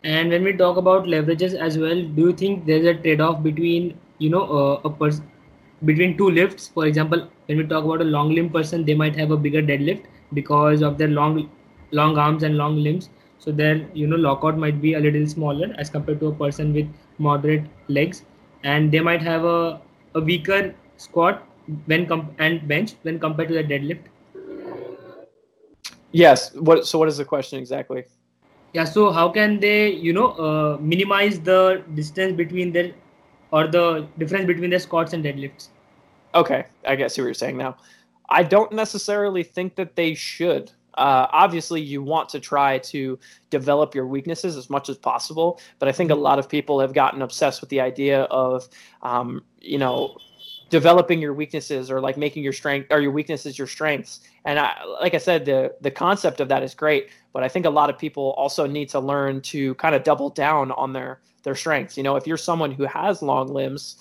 And 0.04 0.32
when 0.32 0.44
we 0.44 0.54
talk 0.54 0.78
about 0.78 1.06
leverages 1.06 1.54
as 1.54 1.78
well, 1.78 2.02
do 2.02 2.22
you 2.22 2.34
think 2.34 2.66
there's 2.66 2.86
a 2.86 2.96
trade-off 2.96 3.44
between 3.44 4.00
you 4.18 4.30
know 4.32 4.42
uh, 4.60 4.82
a 4.84 4.90
person 4.90 5.30
between 5.86 6.18
two 6.18 6.30
lifts? 6.32 6.70
For 6.70 6.88
example, 6.88 7.28
when 7.46 7.60
we 7.60 7.66
talk 7.66 7.84
about 7.84 8.02
a 8.02 8.04
long 8.06 8.34
limb 8.34 8.50
person, 8.50 8.84
they 8.84 8.96
might 8.96 9.16
have 9.16 9.30
a 9.30 9.38
bigger 9.38 9.62
deadlift 9.62 10.06
because 10.34 10.82
of 10.82 10.98
their 10.98 11.08
long 11.08 11.50
long 11.92 12.18
arms 12.18 12.44
and 12.44 12.58
long 12.58 12.78
limbs. 12.78 13.10
So 13.40 13.52
their 13.52 13.86
you 13.94 14.08
know 14.08 14.18
lockout 14.18 14.58
might 14.58 14.82
be 14.82 14.94
a 14.94 15.00
little 15.00 15.26
smaller 15.28 15.74
as 15.78 15.90
compared 15.90 16.20
to 16.20 16.28
a 16.28 16.36
person 16.36 16.74
with 16.74 16.88
moderate 17.18 17.64
legs, 17.88 18.24
and 18.64 18.92
they 18.92 19.00
might 19.00 19.22
have 19.22 19.46
a, 19.46 19.82
a 20.16 20.22
weaker 20.22 20.76
squat 20.98 21.44
when 21.86 22.06
comp- 22.06 22.34
and 22.40 22.68
bench 22.68 22.94
when 23.04 23.20
compared 23.20 23.50
to 23.50 23.56
the 23.56 23.64
deadlift. 23.64 24.02
Yes. 26.12 26.54
What? 26.56 26.86
So 26.88 27.00
what 27.00 27.08
is 27.08 27.18
the 27.18 27.26
question 27.26 27.60
exactly? 27.60 28.04
Yeah. 28.74 28.86
So 28.86 29.12
how 29.12 29.30
can 29.30 29.60
they 29.60 29.92
you 29.92 30.14
know 30.14 30.28
uh, 30.32 30.78
minimize 30.80 31.40
the 31.40 31.84
distance 31.96 32.36
between 32.36 32.72
their 32.72 32.92
or 33.52 33.68
the 33.68 34.08
difference 34.18 34.46
between 34.46 34.70
their 34.70 34.80
squats 34.80 35.14
and 35.14 35.24
deadlifts? 35.24 35.70
Okay, 36.34 36.66
I 36.86 36.96
guess 36.96 37.16
see 37.16 37.22
what 37.22 37.28
you're 37.28 37.34
saying 37.34 37.58
now. 37.58 37.78
I 38.30 38.44
don't 38.44 38.72
necessarily 38.72 39.44
think 39.44 39.76
that 39.76 39.96
they 39.96 40.14
should. 40.14 40.72
Uh, 40.96 41.28
obviously, 41.32 41.82
you 41.82 42.04
want 42.04 42.30
to 42.30 42.40
try 42.40 42.78
to 42.80 43.18
develop 43.50 43.96
your 43.96 44.08
weaknesses 44.08 44.58
as 44.58 44.70
much 44.70 44.90
as 44.90 44.98
possible, 44.98 45.60
but 45.80 45.88
I 45.88 45.92
think 45.92 46.12
a 46.12 46.16
lot 46.16 46.40
of 46.40 46.50
people 46.50 46.80
have 46.80 46.94
gotten 46.94 47.22
obsessed 47.22 47.62
with 47.62 47.70
the 47.70 47.82
idea 47.82 48.24
of, 48.24 48.68
um, 49.02 49.44
you 49.60 49.78
know, 49.78 50.18
developing 50.70 51.20
your 51.20 51.34
weaknesses 51.34 51.92
or 51.92 52.00
like 52.00 52.18
making 52.18 52.44
your 52.44 52.54
strength 52.54 52.88
or 52.92 53.02
your 53.02 53.12
weaknesses 53.12 53.58
your 53.58 53.68
strengths. 53.68 54.22
And 54.46 54.58
I, 54.58 54.74
like 55.02 55.14
I 55.14 55.18
said, 55.18 55.46
the 55.46 55.76
the 55.82 55.92
concept 55.92 56.40
of 56.40 56.48
that 56.48 56.64
is 56.64 56.74
great, 56.74 57.10
but 57.34 57.44
I 57.44 57.48
think 57.48 57.66
a 57.66 57.70
lot 57.70 57.90
of 57.90 57.98
people 57.98 58.32
also 58.38 58.66
need 58.66 58.90
to 58.90 59.00
learn 59.00 59.42
to 59.42 59.76
kind 59.76 59.94
of 59.94 60.04
double 60.04 60.30
down 60.30 60.72
on 60.72 60.94
their 60.94 61.22
their 61.44 61.56
strengths. 61.56 61.98
You 61.98 62.04
know, 62.04 62.16
if 62.16 62.26
you're 62.26 62.38
someone 62.38 62.72
who 62.72 62.86
has 62.86 63.22
long 63.22 63.54
limbs, 63.54 63.98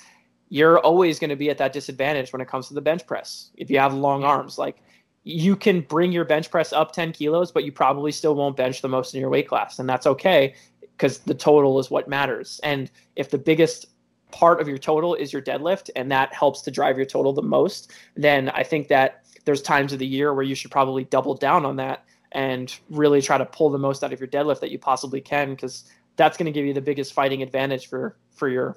you're 0.49 0.79
always 0.79 1.19
going 1.19 1.31
to 1.31 1.37
be 1.37 1.51
at 1.51 1.59
that 1.59 1.73
disadvantage 1.73 2.33
when 2.33 2.41
it 2.41 2.49
comes 2.49 2.69
to 2.69 2.75
the 2.75 2.81
bench 2.81 3.07
press. 3.07 3.51
If 3.57 3.71
you 3.71 3.79
have 3.79 3.95
long 3.95 4.25
arms, 4.25 4.59
like 4.59 4.83
you 5.25 5.55
can 5.57 5.83
bring 5.83 6.13
your 6.13 6.25
bench 6.25 6.51
press 6.51 6.73
up 6.73 6.93
10 6.93 7.13
kilos, 7.13 7.53
but 7.53 7.65
you 7.65 7.73
probably 7.73 8.13
still 8.13 8.35
won't 8.35 8.57
bench 8.57 8.81
the 8.83 8.89
most 8.89 9.15
in 9.15 9.21
your 9.21 9.31
weight 9.31 9.49
class. 9.49 9.79
And 9.79 9.89
that's 9.89 10.07
okay 10.07 10.55
because 10.97 11.19
the 11.19 11.35
total 11.35 11.79
is 11.79 11.91
what 11.91 12.09
matters. 12.09 12.61
And 12.63 12.91
if 13.17 13.31
the 13.31 13.39
biggest 13.39 13.87
part 14.31 14.61
of 14.61 14.69
your 14.69 14.79
total 14.79 15.15
is 15.15 15.33
your 15.33 15.43
deadlift 15.43 15.91
and 15.97 16.11
that 16.11 16.33
helps 16.33 16.63
to 16.63 16.71
drive 16.71 16.97
your 16.97 17.07
total 17.07 17.33
the 17.33 17.43
most, 17.43 17.93
then 18.17 18.49
I 18.51 18.63
think 18.63 18.89
that 18.89 19.25
there's 19.45 19.63
times 19.63 19.93
of 19.93 19.99
the 19.99 20.07
year 20.07 20.33
where 20.33 20.45
you 20.45 20.55
should 20.55 20.71
probably 20.71 21.05
double 21.05 21.35
down 21.35 21.65
on 21.65 21.77
that 21.77 22.05
and 22.33 22.79
really 22.91 23.21
try 23.21 23.37
to 23.37 23.45
pull 23.45 23.71
the 23.71 23.79
most 23.79 24.05
out 24.05 24.13
of 24.13 24.21
your 24.21 24.29
deadlift 24.29 24.61
that 24.61 24.71
you 24.71 24.79
possibly 24.79 25.21
can 25.21 25.51
because 25.51 25.85
that's 26.17 26.37
going 26.37 26.47
to 26.47 26.53
give 26.53 26.65
you 26.65 26.73
the 26.75 26.81
biggest 26.81 27.13
fighting 27.13 27.43
advantage 27.43 27.89
for 27.89 28.17
for 28.31 28.49
your 28.49 28.77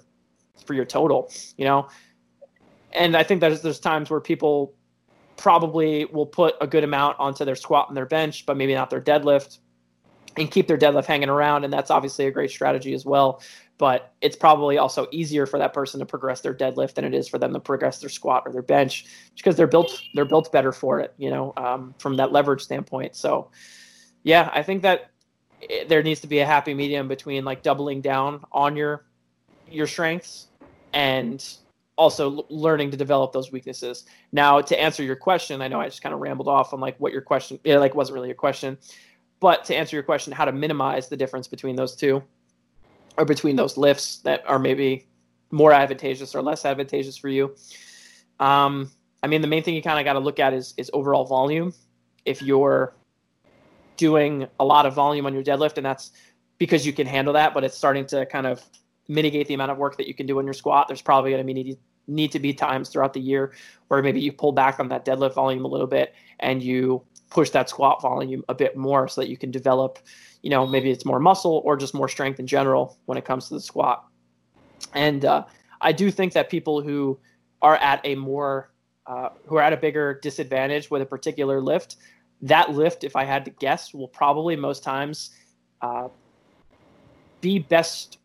for 0.65 0.73
your 0.73 0.85
total, 0.85 1.31
you 1.57 1.65
know. 1.65 1.87
And 2.93 3.15
I 3.15 3.23
think 3.23 3.41
there's 3.41 3.61
there's 3.61 3.79
times 3.79 4.09
where 4.09 4.19
people 4.19 4.73
probably 5.43 6.05
will 6.05 6.25
put 6.25 6.55
a 6.61 6.65
good 6.65 6.85
amount 6.85 7.19
onto 7.19 7.43
their 7.43 7.57
squat 7.57 7.89
and 7.89 7.97
their 7.97 8.05
bench, 8.05 8.45
but 8.45 8.55
maybe 8.55 8.73
not 8.73 8.89
their 8.89 9.01
deadlift, 9.01 9.57
and 10.37 10.49
keep 10.49 10.69
their 10.69 10.77
deadlift 10.77 11.05
hanging 11.05 11.27
around. 11.27 11.65
And 11.65 11.73
that's 11.73 11.91
obviously 11.91 12.25
a 12.27 12.31
great 12.31 12.49
strategy 12.49 12.93
as 12.93 13.05
well. 13.05 13.41
But 13.77 14.13
it's 14.21 14.37
probably 14.37 14.77
also 14.77 15.05
easier 15.11 15.45
for 15.45 15.59
that 15.59 15.73
person 15.73 15.99
to 15.99 16.05
progress 16.05 16.39
their 16.39 16.53
deadlift 16.53 16.93
than 16.93 17.03
it 17.03 17.13
is 17.13 17.27
for 17.27 17.39
them 17.39 17.51
to 17.51 17.59
progress 17.59 17.99
their 17.99 18.09
squat 18.09 18.43
or 18.45 18.53
their 18.53 18.61
bench, 18.61 19.05
because 19.35 19.57
they're 19.57 19.67
built 19.67 20.01
they're 20.13 20.23
built 20.23 20.49
better 20.53 20.71
for 20.71 21.01
it, 21.01 21.13
you 21.17 21.29
know, 21.29 21.51
um, 21.57 21.93
from 21.99 22.15
that 22.15 22.31
leverage 22.31 22.61
standpoint. 22.61 23.17
So, 23.17 23.51
yeah, 24.23 24.49
I 24.53 24.63
think 24.63 24.83
that 24.83 25.11
there 25.89 26.01
needs 26.03 26.21
to 26.21 26.27
be 26.27 26.39
a 26.39 26.45
happy 26.45 26.73
medium 26.73 27.09
between 27.09 27.43
like 27.43 27.63
doubling 27.63 27.99
down 27.99 28.45
on 28.53 28.77
your 28.77 29.03
your 29.69 29.87
strengths 29.87 30.47
and 30.93 31.43
also 31.97 32.45
learning 32.49 32.91
to 32.91 32.97
develop 32.97 33.31
those 33.33 33.51
weaknesses. 33.51 34.05
Now, 34.31 34.61
to 34.61 34.79
answer 34.79 35.03
your 35.03 35.15
question, 35.15 35.61
I 35.61 35.67
know 35.67 35.79
I 35.79 35.87
just 35.87 36.01
kind 36.01 36.13
of 36.13 36.21
rambled 36.21 36.47
off 36.47 36.73
on 36.73 36.79
like 36.79 36.97
what 36.99 37.11
your 37.11 37.21
question, 37.21 37.59
yeah, 37.63 37.77
like 37.77 37.95
wasn't 37.95 38.15
really 38.15 38.31
a 38.31 38.35
question, 38.35 38.77
but 39.39 39.63
to 39.65 39.75
answer 39.75 39.95
your 39.95 40.03
question, 40.03 40.33
how 40.33 40.45
to 40.45 40.51
minimize 40.51 41.09
the 41.09 41.17
difference 41.17 41.47
between 41.47 41.75
those 41.75 41.95
two, 41.95 42.23
or 43.17 43.25
between 43.25 43.55
those 43.55 43.77
lifts 43.77 44.17
that 44.19 44.43
are 44.47 44.57
maybe 44.57 45.07
more 45.51 45.71
advantageous 45.71 46.33
or 46.33 46.41
less 46.41 46.65
advantageous 46.65 47.15
for 47.15 47.29
you. 47.29 47.55
Um, 48.39 48.89
I 49.21 49.27
mean, 49.27 49.41
the 49.41 49.47
main 49.47 49.63
thing 49.63 49.75
you 49.75 49.81
kind 49.81 49.99
of 49.99 50.05
got 50.05 50.13
to 50.13 50.19
look 50.19 50.39
at 50.39 50.53
is 50.53 50.73
is 50.77 50.89
overall 50.93 51.25
volume. 51.25 51.73
If 52.25 52.41
you're 52.41 52.95
doing 53.97 54.47
a 54.59 54.65
lot 54.65 54.85
of 54.85 54.93
volume 54.93 55.25
on 55.25 55.33
your 55.33 55.43
deadlift, 55.43 55.77
and 55.77 55.85
that's 55.85 56.11
because 56.57 56.85
you 56.85 56.93
can 56.93 57.05
handle 57.05 57.33
that, 57.33 57.53
but 57.53 57.63
it's 57.63 57.77
starting 57.77 58.05
to 58.07 58.25
kind 58.25 58.47
of 58.47 58.63
mitigate 59.13 59.47
the 59.47 59.53
amount 59.53 59.71
of 59.71 59.77
work 59.77 59.97
that 59.97 60.07
you 60.07 60.13
can 60.13 60.25
do 60.25 60.39
in 60.39 60.45
your 60.45 60.53
squat. 60.53 60.87
There's 60.87 61.01
probably 61.01 61.31
going 61.31 61.45
to 61.45 61.53
be 61.53 61.77
need, 62.07 62.31
to 62.31 62.39
be 62.39 62.53
times 62.53 62.89
throughout 62.89 63.13
the 63.13 63.21
year 63.21 63.53
where 63.87 64.01
maybe 64.01 64.19
you 64.19 64.31
pull 64.31 64.51
back 64.51 64.79
on 64.79 64.89
that 64.89 65.05
deadlift 65.05 65.35
volume 65.35 65.65
a 65.65 65.67
little 65.67 65.87
bit 65.87 66.13
and 66.39 66.61
you 66.61 67.01
push 67.29 67.49
that 67.51 67.69
squat 67.69 68.01
volume 68.01 68.43
a 68.49 68.53
bit 68.53 68.75
more 68.75 69.07
so 69.07 69.21
that 69.21 69.29
you 69.29 69.37
can 69.37 69.51
develop, 69.51 69.99
you 70.41 70.49
know, 70.49 70.67
maybe 70.67 70.91
it's 70.91 71.05
more 71.05 71.19
muscle 71.19 71.61
or 71.65 71.77
just 71.77 71.93
more 71.93 72.09
strength 72.09 72.39
in 72.39 72.47
general 72.47 72.97
when 73.05 73.17
it 73.17 73.25
comes 73.25 73.47
to 73.47 73.53
the 73.53 73.61
squat. 73.61 74.05
And 74.93 75.25
uh, 75.25 75.45
I 75.81 75.91
do 75.91 76.11
think 76.11 76.33
that 76.33 76.49
people 76.49 76.81
who 76.81 77.19
are 77.61 77.77
at 77.77 78.01
a 78.03 78.15
more 78.15 78.71
uh, 79.05 79.29
who 79.47 79.57
are 79.57 79.61
at 79.61 79.73
a 79.73 79.77
bigger 79.77 80.19
disadvantage 80.21 80.89
with 80.89 81.01
a 81.01 81.05
particular 81.05 81.59
lift, 81.59 81.97
that 82.41 82.71
lift, 82.71 83.03
if 83.03 83.15
I 83.15 83.25
had 83.25 83.43
to 83.45 83.51
guess, 83.51 83.93
will 83.93 84.07
probably 84.07 84.55
most 84.55 84.81
times 84.81 85.31
uh, 85.81 86.07
be 87.41 87.59
best 87.59 88.19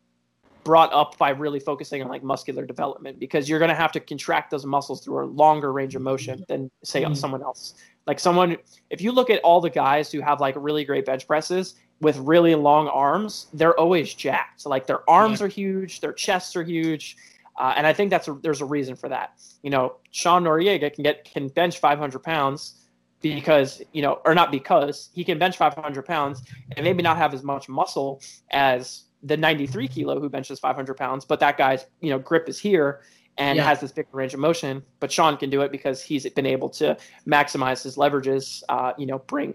brought 0.69 0.93
up 0.93 1.17
by 1.17 1.31
really 1.31 1.59
focusing 1.59 2.03
on 2.03 2.09
like 2.09 2.23
muscular 2.23 2.67
development 2.67 3.19
because 3.19 3.49
you're 3.49 3.59
going 3.59 3.71
to 3.71 3.75
have 3.75 3.91
to 3.91 3.99
contract 3.99 4.51
those 4.51 4.67
muscles 4.67 5.03
through 5.03 5.25
a 5.25 5.29
longer 5.45 5.73
range 5.73 5.95
of 5.95 6.03
motion 6.03 6.45
than 6.47 6.71
say 6.85 7.01
mm-hmm. 7.01 7.15
someone 7.15 7.43
else 7.43 7.73
like 8.07 8.21
someone 8.21 8.55
if 8.91 9.01
you 9.01 9.11
look 9.11 9.31
at 9.31 9.41
all 9.41 9.63
the 9.63 9.71
guys 9.71 10.13
who 10.13 10.21
have 10.21 10.43
like 10.43 10.55
really 10.59 10.85
great 10.85 11.07
bench 11.07 11.27
presses 11.27 11.77
with 12.03 12.19
really 12.19 12.55
long 12.55 12.87
arms 12.89 13.47
they're 13.55 13.81
always 13.81 14.13
jacked 14.13 14.61
so 14.61 14.69
like 14.69 14.87
their 14.87 15.09
arms 15.09 15.41
yeah. 15.41 15.47
are 15.47 15.49
huge 15.49 16.01
their 16.01 16.13
chests 16.13 16.55
are 16.55 16.63
huge 16.63 17.17
uh, 17.59 17.73
and 17.75 17.87
i 17.87 17.93
think 17.95 18.11
that's 18.11 18.29
a, 18.29 18.35
there's 18.43 18.61
a 18.61 18.67
reason 18.67 18.95
for 18.95 19.09
that 19.09 19.41
you 19.63 19.71
know 19.71 19.97
sean 20.11 20.45
noriega 20.45 20.93
can 20.93 21.03
get 21.03 21.25
can 21.25 21.49
bench 21.49 21.79
500 21.79 22.19
pounds 22.19 22.75
because 23.23 23.81
you 23.93 24.03
know 24.03 24.21
or 24.27 24.35
not 24.35 24.51
because 24.51 25.09
he 25.15 25.25
can 25.25 25.39
bench 25.39 25.57
500 25.57 26.05
pounds 26.05 26.43
and 26.77 26.85
maybe 26.85 27.03
not 27.03 27.17
have 27.17 27.33
as 27.33 27.43
much 27.43 27.71
muscle 27.71 28.21
as 28.51 29.05
the 29.23 29.37
93 29.37 29.89
kilo 29.89 30.21
who 30.21 30.29
benches 30.29 30.59
500 30.59 30.95
pounds, 30.95 31.25
but 31.25 31.41
that 31.41 31.57
guy's 31.57 31.87
you 32.01 32.11
know 32.11 32.19
grip 32.19 32.49
is 32.49 32.59
here 32.59 33.03
and 33.37 33.57
yeah. 33.57 33.65
has 33.65 33.81
this 33.81 33.93
big 33.93 34.07
range 34.13 34.35
of 34.35 34.41
motion. 34.41 34.83
But 35.01 35.11
Sean 35.11 35.37
can 35.37 35.51
do 35.51 35.63
it 35.63 35.73
because 35.73 36.03
he's 36.03 36.29
been 36.31 36.47
able 36.47 36.69
to 36.71 36.97
maximize 37.27 37.83
his 37.83 37.97
leverages. 37.97 38.63
Uh, 38.69 38.93
you 38.99 39.07
know, 39.07 39.19
bring 39.21 39.55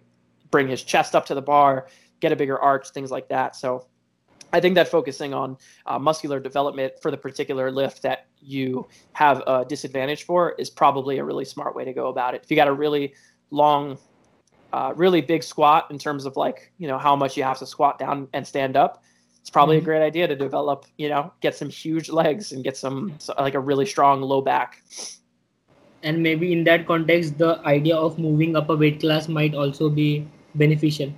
bring 0.52 0.68
his 0.68 0.84
chest 0.84 1.16
up 1.16 1.26
to 1.28 1.36
the 1.36 1.42
bar, 1.42 1.88
get 2.20 2.32
a 2.32 2.36
bigger 2.36 2.60
arch, 2.60 2.90
things 2.90 3.12
like 3.12 3.28
that. 3.30 3.56
So 3.56 3.88
I 4.54 4.60
think 4.60 4.76
that 4.76 4.88
focusing 4.88 5.34
on 5.34 5.58
uh, 5.88 5.98
muscular 5.98 6.40
development 6.40 6.94
for 7.02 7.10
the 7.10 7.18
particular 7.18 7.72
lift 7.72 8.04
that 8.04 8.28
you 8.40 8.88
have 9.14 9.42
a 9.48 9.66
disadvantage 9.68 10.24
for 10.24 10.52
is 10.54 10.70
probably 10.70 11.18
a 11.18 11.24
really 11.24 11.44
smart 11.44 11.76
way 11.76 11.84
to 11.84 11.92
go 11.92 12.08
about 12.08 12.36
it. 12.36 12.42
If 12.44 12.52
you 12.52 12.56
got 12.56 12.68
a 12.68 12.74
really 12.74 13.16
long, 13.50 13.98
uh, 14.72 14.94
really 14.96 15.22
big 15.22 15.42
squat 15.42 15.88
in 15.90 15.98
terms 15.98 16.26
of 16.26 16.38
like 16.38 16.72
you 16.78 16.88
know 16.88 17.00
how 17.00 17.16
much 17.16 17.36
you 17.36 17.44
have 17.44 17.58
to 17.60 17.66
squat 17.66 17.98
down 17.98 18.28
and 18.34 18.46
stand 18.46 18.78
up, 18.78 19.04
it's 19.44 19.50
probably 19.50 19.76
mm-hmm. 19.76 19.84
a 19.84 19.92
great 19.92 20.02
idea 20.02 20.26
to 20.26 20.38
develop, 20.38 20.86
you 20.96 21.10
know, 21.10 21.34
get 21.42 21.54
some 21.54 21.68
huge 21.68 22.08
legs 22.10 22.54
and 22.54 22.64
get 22.64 22.78
some 22.78 23.18
like 23.38 23.56
a 23.56 23.60
really 23.60 23.86
strong 23.86 24.22
low 24.22 24.40
back. 24.40 24.82
And 26.02 26.24
maybe 26.24 26.54
in 26.54 26.64
that 26.64 26.88
context, 26.88 27.38
the 27.38 27.60
idea 27.66 27.98
of 27.98 28.18
moving 28.18 28.56
up 28.56 28.70
a 28.70 28.76
weight 28.78 29.02
class 29.02 29.28
might 29.28 29.54
also 29.54 29.90
be 29.90 30.26
beneficial. 30.56 31.12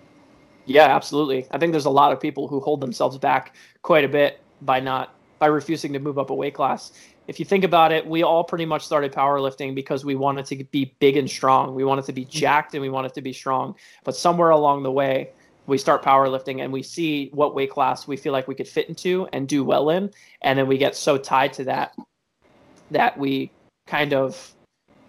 Yeah, 0.66 0.88
absolutely. 0.88 1.46
I 1.52 1.60
think 1.60 1.72
there's 1.72 1.86
a 1.86 1.92
lot 1.92 2.14
of 2.14 2.20
people 2.20 2.48
who 2.48 2.60
hold 2.60 2.82
themselves 2.82 3.20
back 3.20 3.56
quite 3.84 4.04
a 4.04 4.10
bit 4.10 4.42
by 4.60 4.80
not 4.80 5.14
by 5.38 5.46
refusing 5.46 5.94
to 5.94 6.00
move 6.00 6.18
up 6.18 6.32
a 6.32 6.34
weight 6.34 6.56
class. 6.56 6.94
If 7.28 7.40
you 7.40 7.46
think 7.46 7.64
about 7.64 7.92
it, 7.92 8.08
we 8.08 8.24
all 8.24 8.44
pretty 8.44 8.66
much 8.66 8.84
started 8.84 9.12
powerlifting 9.12 9.76
because 9.76 10.04
we 10.04 10.16
wanted 10.16 10.48
to 10.48 10.64
be 10.64 10.96
big 10.98 11.16
and 11.16 11.30
strong. 11.30 11.76
We 11.76 11.84
wanted 11.84 12.06
to 12.06 12.14
be 12.14 12.24
mm-hmm. 12.24 12.40
jacked 12.40 12.74
and 12.74 12.82
we 12.82 12.90
wanted 12.90 13.14
to 13.14 13.22
be 13.22 13.34
strong. 13.34 13.76
But 14.04 14.16
somewhere 14.16 14.50
along 14.50 14.82
the 14.82 14.92
way, 14.92 15.30
we 15.68 15.78
start 15.78 16.04
powerlifting 16.04 16.64
and 16.64 16.72
we 16.72 16.84
see 16.84 17.30
what 17.34 17.56
weight 17.56 17.72
class 17.72 18.08
we 18.08 18.18
feel 18.18 18.34
like 18.34 18.48
we 18.48 18.56
could 18.56 18.68
fit 18.68 18.88
into 18.88 19.28
and 19.34 19.48
do 19.48 19.64
well 19.64 19.90
in. 19.90 20.12
And 20.42 20.58
then 20.60 20.68
we 20.68 20.78
get 20.78 20.96
so 20.96 21.18
tied 21.18 21.54
to 21.54 21.64
that 21.66 21.96
that 22.92 23.18
we 23.18 23.52
kind 23.88 24.14
of 24.14 24.54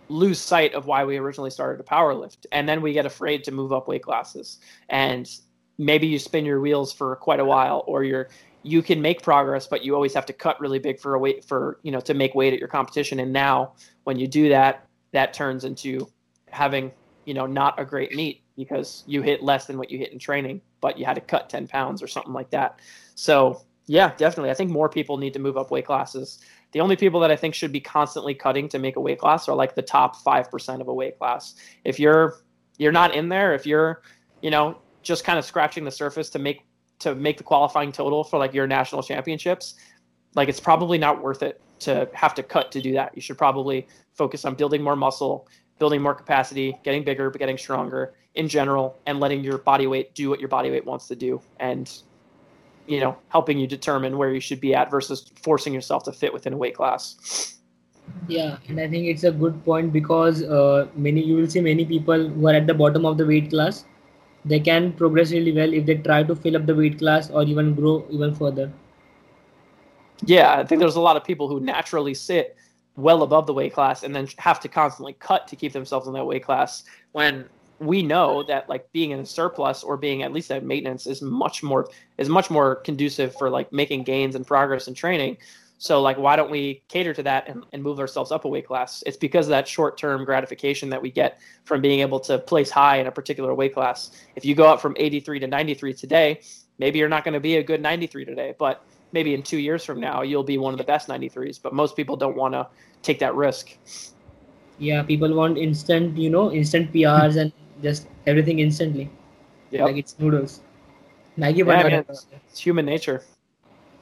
lose 0.09 0.39
sight 0.39 0.75
of 0.75 0.87
why 0.87 1.05
we 1.05 1.17
originally 1.17 1.51
started 1.51 1.79
to 1.79 1.85
powerlift. 1.85 2.47
And 2.53 2.69
then 2.69 2.81
we 2.81 2.93
get 2.93 3.07
afraid 3.07 3.45
to 3.45 3.53
move 3.53 3.73
up 3.73 3.89
weight 3.89 4.03
classes. 4.03 4.59
And 4.89 5.31
maybe 5.79 6.07
you 6.07 6.19
spin 6.19 6.45
your 6.45 6.61
wheels 6.61 6.93
for 6.93 7.15
quite 7.17 7.41
a 7.41 7.45
while 7.45 7.85
or 7.87 8.05
you're 8.05 8.29
you 8.63 8.83
can 8.83 9.01
make 9.01 9.23
progress 9.23 9.67
but 9.67 9.85
you 9.85 9.95
always 9.95 10.13
have 10.13 10.27
to 10.27 10.33
cut 10.33 10.59
really 10.59 10.81
big 10.81 10.99
for 10.99 11.15
a 11.15 11.19
weight 11.19 11.45
for 11.45 11.79
you 11.83 11.93
know 11.93 12.01
to 12.01 12.15
make 12.15 12.35
weight 12.35 12.53
at 12.53 12.59
your 12.59 12.69
competition. 12.69 13.21
And 13.21 13.33
now 13.33 13.75
when 14.05 14.19
you 14.19 14.27
do 14.27 14.49
that 14.49 14.87
that 15.13 15.35
turns 15.35 15.65
into 15.65 16.09
having 16.49 16.93
you 17.27 17.35
know 17.35 17.47
not 17.47 17.79
a 17.79 17.85
great 17.85 18.15
meet 18.15 18.43
because 18.57 19.05
you 19.07 19.23
hit 19.23 19.43
less 19.43 19.67
than 19.67 19.79
what 19.79 19.91
you 19.91 19.99
hit 19.99 20.13
in 20.13 20.19
training, 20.19 20.61
but 20.81 20.99
you 20.99 21.05
had 21.05 21.15
to 21.15 21.21
cut 21.21 21.51
10 21.51 21.69
pounds 21.69 22.03
or 22.03 22.07
something 22.07 22.33
like 22.33 22.51
that. 22.51 22.81
So, 23.15 23.63
yeah, 23.87 24.13
definitely. 24.17 24.51
I 24.51 24.55
think 24.55 24.71
more 24.71 24.89
people 24.89 25.17
need 25.17 25.33
to 25.35 25.39
move 25.39 25.57
up 25.57 25.71
weight 25.71 25.87
classes. 25.87 26.41
The 26.73 26.81
only 26.81 26.97
people 26.97 27.21
that 27.21 27.31
I 27.31 27.37
think 27.37 27.55
should 27.55 27.73
be 27.73 27.81
constantly 27.81 28.35
cutting 28.35 28.69
to 28.71 28.79
make 28.79 28.97
a 28.97 29.01
weight 29.01 29.19
class 29.19 29.49
are 29.49 29.55
like 29.55 29.75
the 29.75 29.83
top 29.83 30.17
5% 30.17 30.81
of 30.81 30.89
a 30.89 30.95
weight 30.95 31.19
class. 31.19 31.55
If 31.85 32.01
you're 32.01 32.41
you're 32.79 32.93
not 32.93 33.15
in 33.15 33.29
there, 33.29 33.55
if 33.55 33.67
you're, 33.67 34.03
you 34.43 34.51
know, 34.51 34.79
just 35.03 35.25
kind 35.25 35.39
of 35.39 35.45
scratching 35.45 35.85
the 35.85 35.91
surface 35.91 36.29
to 36.31 36.39
make 36.39 36.63
to 36.99 37.15
make 37.15 37.37
the 37.37 37.45
qualifying 37.45 37.93
total 37.93 38.25
for 38.25 38.39
like 38.39 38.55
your 38.55 38.67
national 38.67 39.03
championships, 39.03 39.75
like 40.35 40.49
it's 40.49 40.61
probably 40.61 40.99
not 40.99 41.23
worth 41.23 41.43
it 41.43 41.61
to 41.79 42.09
have 42.15 42.35
to 42.35 42.43
cut 42.43 42.73
to 42.73 42.81
do 42.81 42.93
that. 42.95 43.15
You 43.15 43.21
should 43.21 43.37
probably 43.37 43.87
focus 44.15 44.45
on 44.45 44.55
building 44.55 44.83
more 44.83 44.97
muscle, 44.97 45.47
building 45.79 46.03
more 46.03 46.15
capacity, 46.15 46.79
getting 46.85 47.05
bigger, 47.05 47.31
but 47.31 47.39
getting 47.39 47.59
stronger 47.59 48.15
in 48.35 48.49
general, 48.49 48.99
and 49.07 49.21
letting 49.21 49.43
your 49.43 49.59
body 49.59 49.87
weight 49.87 50.15
do 50.15 50.29
what 50.29 50.41
your 50.41 50.49
body 50.49 50.71
weight 50.71 50.85
wants 50.85 51.09
to 51.09 51.17
do, 51.17 51.41
and 51.59 52.03
you 52.87 53.01
know, 53.01 53.17
helping 53.29 53.59
you 53.59 53.67
determine 53.67 54.17
where 54.17 54.33
you 54.33 54.41
should 54.41 54.61
be 54.61 54.75
at 54.75 54.91
versus 54.91 55.31
forcing 55.43 55.75
yourself 55.75 56.05
to 56.05 56.13
fit 56.13 56.33
within 56.33 56.53
a 56.53 56.57
weight 56.57 56.75
class. 56.75 57.59
Yeah, 58.29 58.59
and 58.69 58.79
I 58.81 58.89
think 58.89 59.07
it's 59.07 59.25
a 59.25 59.33
good 59.33 59.65
point 59.65 59.93
because 59.93 60.43
uh, 60.43 60.87
many 60.95 61.23
you 61.23 61.37
will 61.37 61.49
see 61.49 61.61
many 61.61 61.85
people 61.85 62.29
who 62.29 62.47
are 62.47 62.55
at 62.55 62.67
the 62.67 62.75
bottom 62.75 63.05
of 63.05 63.19
the 63.19 63.27
weight 63.27 63.51
class, 63.51 63.85
they 64.45 64.61
can 64.61 64.93
progress 64.93 65.33
really 65.33 65.53
well 65.53 65.73
if 65.73 65.87
they 65.87 65.97
try 65.97 66.23
to 66.23 66.37
fill 66.37 66.57
up 66.57 66.67
the 66.67 66.75
weight 66.75 66.99
class 66.99 67.31
or 67.31 67.43
even 67.43 67.75
grow 67.75 68.05
even 68.11 68.35
further. 68.35 68.73
Yeah, 70.25 70.55
I 70.59 70.65
think 70.65 70.81
there's 70.81 70.97
a 70.97 71.01
lot 71.01 71.17
of 71.17 71.25
people 71.25 71.49
who 71.49 71.61
naturally 71.61 72.15
sit 72.15 72.57
well 72.97 73.23
above 73.23 73.47
the 73.47 73.53
weight 73.53 73.73
class 73.73 74.03
and 74.03 74.15
then 74.15 74.29
have 74.39 74.61
to 74.61 74.69
constantly 74.69 75.13
cut 75.15 75.47
to 75.49 75.57
keep 75.57 75.73
themselves 75.73 76.07
in 76.07 76.15
that 76.15 76.25
weight 76.25 76.45
class 76.45 76.85
when 77.13 77.47
we 77.79 78.03
know 78.03 78.43
that 78.43 78.69
like 78.69 78.91
being 78.93 79.11
in 79.11 79.21
a 79.21 79.27
surplus 79.27 79.83
or 79.83 79.97
being 79.97 80.23
at 80.23 80.33
least 80.33 80.51
at 80.51 80.65
maintenance 80.65 81.07
is 81.07 81.21
much 81.21 81.63
more 81.63 81.89
is 82.17 82.29
much 82.29 82.51
more 82.51 82.77
conducive 82.77 83.35
for 83.35 83.51
like 83.51 83.71
making 83.73 84.03
gains 84.03 84.35
and 84.35 84.47
progress 84.47 84.89
in 84.89 84.95
training. 84.95 85.37
So 85.79 86.01
like 86.01 86.17
why 86.17 86.37
don't 86.37 86.51
we 86.51 86.83
cater 86.89 87.13
to 87.13 87.23
that 87.25 87.49
and, 87.49 87.65
and 87.75 87.83
move 87.83 88.01
ourselves 88.01 88.33
up 88.33 88.47
a 88.47 88.49
weight 88.49 88.67
class? 88.67 89.03
It's 89.05 89.19
because 89.19 89.47
of 89.47 89.51
that 89.51 89.69
short-term 89.69 90.25
gratification 90.25 90.89
that 90.89 91.03
we 91.03 91.11
get 91.11 91.39
from 91.65 91.83
being 91.83 92.01
able 92.01 92.21
to 92.21 92.39
place 92.39 92.71
high 92.71 92.97
in 92.97 93.07
a 93.09 93.13
particular 93.13 93.55
weight 93.55 93.75
class. 93.75 94.11
If 94.37 94.45
you 94.47 94.55
go 94.55 94.67
up 94.67 94.81
from 94.81 94.97
83 94.99 95.41
to 95.41 95.47
93 95.47 95.93
today 95.93 96.41
maybe 96.79 96.99
you're 96.99 97.09
not 97.09 97.25
going 97.25 97.35
to 97.35 97.41
be 97.41 97.57
a 97.57 97.63
good 97.63 97.83
93 97.83 98.25
today 98.25 98.55
but 98.59 98.85
maybe 99.13 99.35
in 99.35 99.43
two 99.43 99.59
years 99.59 99.85
from 99.85 100.01
now 100.01 100.23
you'll 100.23 100.45
be 100.45 100.59
one 100.59 100.75
of 100.75 100.79
the 100.79 100.85
best 100.85 101.09
93s 101.09 101.59
but 101.59 101.73
most 101.73 101.97
people 101.97 102.17
don't 102.17 102.37
want 102.37 102.55
to 102.55 102.67
take 103.03 103.19
that 103.21 103.35
risk. 103.35 103.77
Yeah 104.79 105.03
people 105.03 105.33
want 105.35 105.59
instant 105.59 106.17
you 106.17 106.31
know 106.31 106.53
instant 106.53 106.93
prs 106.93 107.37
and 107.37 107.53
just 107.83 108.09
everything 108.27 108.59
instantly. 108.61 109.11
Yeah 109.71 109.85
like 109.85 109.97
it's 109.97 110.19
noodles. 110.19 110.61
Maggi 111.39 111.59
yeah, 111.59 111.65
yeah, 111.65 111.89
man, 111.89 112.05
it's, 112.09 112.27
it's 112.33 112.61
human 112.61 112.87
nature. 112.87 113.23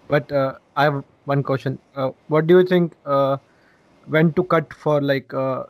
But 0.08 0.30
uh, 0.30 0.58
I 0.76 0.84
have 0.84 1.04
one 1.24 1.42
question. 1.42 1.78
Uh, 1.96 2.10
what 2.28 2.46
do 2.46 2.58
you 2.58 2.64
think 2.64 2.94
uh, 3.04 3.38
when 4.06 4.32
to 4.34 4.44
cut 4.44 4.72
for 4.72 5.00
like 5.00 5.32
uh, 5.32 5.64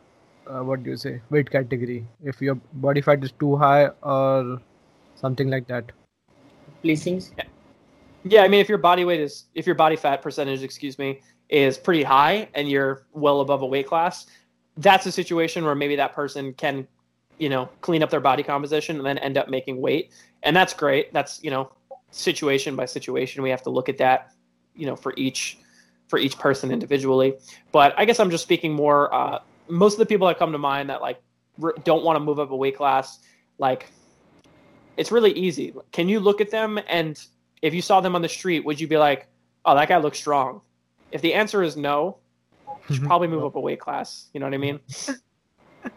uh, 0.47 0.61
what 0.61 0.83
do 0.83 0.91
you 0.91 0.97
say 0.97 1.21
weight 1.29 1.49
category? 1.49 2.05
If 2.23 2.41
your 2.41 2.55
body 2.73 3.01
fat 3.01 3.23
is 3.23 3.31
too 3.31 3.55
high 3.55 3.87
or 4.03 4.61
something 5.15 5.49
like 5.49 5.67
that. 5.67 5.91
placings? 6.83 7.31
Yeah, 7.37 7.45
I 8.25 8.47
mean, 8.47 8.59
if 8.59 8.69
your 8.69 8.77
body 8.77 9.05
weight 9.05 9.19
is, 9.19 9.45
if 9.53 9.65
your 9.65 9.75
body 9.75 9.95
fat 9.95 10.21
percentage, 10.21 10.63
excuse 10.63 10.97
me, 10.97 11.21
is 11.49 11.77
pretty 11.77 12.03
high 12.03 12.49
and 12.55 12.67
you're 12.67 13.05
well 13.13 13.41
above 13.41 13.61
a 13.61 13.65
weight 13.65 13.87
class, 13.87 14.25
that's 14.77 15.05
a 15.05 15.11
situation 15.11 15.63
where 15.63 15.75
maybe 15.75 15.95
that 15.95 16.13
person 16.13 16.53
can, 16.53 16.87
you 17.37 17.49
know, 17.49 17.69
clean 17.81 18.01
up 18.01 18.09
their 18.09 18.19
body 18.19 18.41
composition 18.41 18.97
and 18.97 19.05
then 19.05 19.17
end 19.19 19.37
up 19.37 19.47
making 19.47 19.79
weight. 19.79 20.11
And 20.43 20.55
that's 20.55 20.73
great. 20.73 21.13
That's, 21.13 21.43
you 21.43 21.51
know, 21.51 21.71
situation 22.11 22.75
by 22.75 22.85
situation. 22.85 23.43
We 23.43 23.49
have 23.51 23.61
to 23.63 23.69
look 23.69 23.89
at 23.89 23.97
that, 23.99 24.31
you 24.75 24.85
know, 24.87 24.95
for 24.95 25.13
each, 25.17 25.59
for 26.07 26.17
each 26.17 26.37
person 26.39 26.71
individually. 26.71 27.35
But 27.71 27.93
I 27.97 28.05
guess 28.05 28.19
I'm 28.19 28.31
just 28.31 28.43
speaking 28.43 28.73
more, 28.73 29.13
uh, 29.13 29.39
most 29.69 29.93
of 29.93 29.99
the 29.99 30.05
people 30.05 30.27
that 30.27 30.39
come 30.39 30.51
to 30.51 30.57
mind 30.57 30.89
that 30.89 31.01
like 31.01 31.21
r- 31.61 31.75
don't 31.83 32.03
want 32.03 32.15
to 32.15 32.19
move 32.19 32.39
up 32.39 32.51
a 32.51 32.55
weight 32.55 32.75
class, 32.75 33.19
like 33.59 33.91
it's 34.97 35.11
really 35.11 35.31
easy. 35.31 35.73
Can 35.91 36.09
you 36.09 36.19
look 36.19 36.41
at 36.41 36.49
them 36.51 36.79
and 36.87 37.23
if 37.65 37.73
you 37.73 37.81
saw 37.81 37.99
them 37.99 38.15
on 38.15 38.21
the 38.21 38.29
street, 38.29 38.63
would 38.63 38.79
you 38.79 38.87
be 38.87 38.97
like, 38.97 39.27
"Oh, 39.65 39.73
that 39.73 39.89
guy 39.89 39.97
looks 39.97 40.19
strong"? 40.19 40.61
If 41.11 41.21
the 41.21 41.33
answer 41.33 41.63
is 41.63 41.75
no, 41.75 42.19
you 42.67 42.73
should 42.87 42.97
mm-hmm. 42.97 43.07
probably 43.07 43.27
move 43.27 43.43
up 43.43 43.55
a 43.55 43.59
weight 43.59 43.79
class. 43.79 44.29
You 44.33 44.39
know 44.39 44.45
what 44.45 44.53
I 44.53 44.57
mean? 44.57 44.79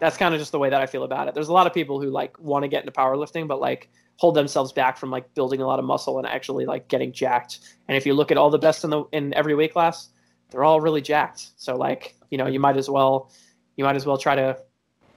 That's 0.00 0.16
kind 0.16 0.34
of 0.34 0.40
just 0.40 0.50
the 0.50 0.58
way 0.58 0.70
that 0.70 0.80
I 0.80 0.86
feel 0.86 1.04
about 1.04 1.28
it. 1.28 1.34
There's 1.34 1.46
a 1.46 1.52
lot 1.52 1.68
of 1.68 1.74
people 1.74 2.00
who 2.00 2.10
like 2.10 2.36
want 2.40 2.64
to 2.64 2.68
get 2.68 2.82
into 2.82 2.90
powerlifting, 2.90 3.46
but 3.46 3.60
like 3.60 3.90
hold 4.16 4.34
themselves 4.34 4.72
back 4.72 4.96
from 4.96 5.12
like 5.12 5.32
building 5.34 5.60
a 5.62 5.66
lot 5.66 5.78
of 5.78 5.84
muscle 5.84 6.18
and 6.18 6.26
actually 6.26 6.66
like 6.66 6.88
getting 6.88 7.12
jacked. 7.12 7.60
And 7.86 7.96
if 7.96 8.04
you 8.04 8.12
look 8.12 8.32
at 8.32 8.38
all 8.38 8.50
the 8.50 8.58
best 8.58 8.82
in 8.82 8.90
the 8.90 9.04
in 9.12 9.32
every 9.34 9.54
weight 9.54 9.72
class, 9.72 10.08
they're 10.50 10.64
all 10.64 10.80
really 10.80 11.00
jacked. 11.00 11.50
So 11.56 11.76
like, 11.76 12.16
you 12.30 12.38
know, 12.38 12.48
you 12.48 12.58
might 12.58 12.76
as 12.76 12.90
well 12.90 13.30
you 13.76 13.84
might 13.84 13.94
as 13.94 14.04
well 14.04 14.18
try 14.18 14.34
to 14.34 14.58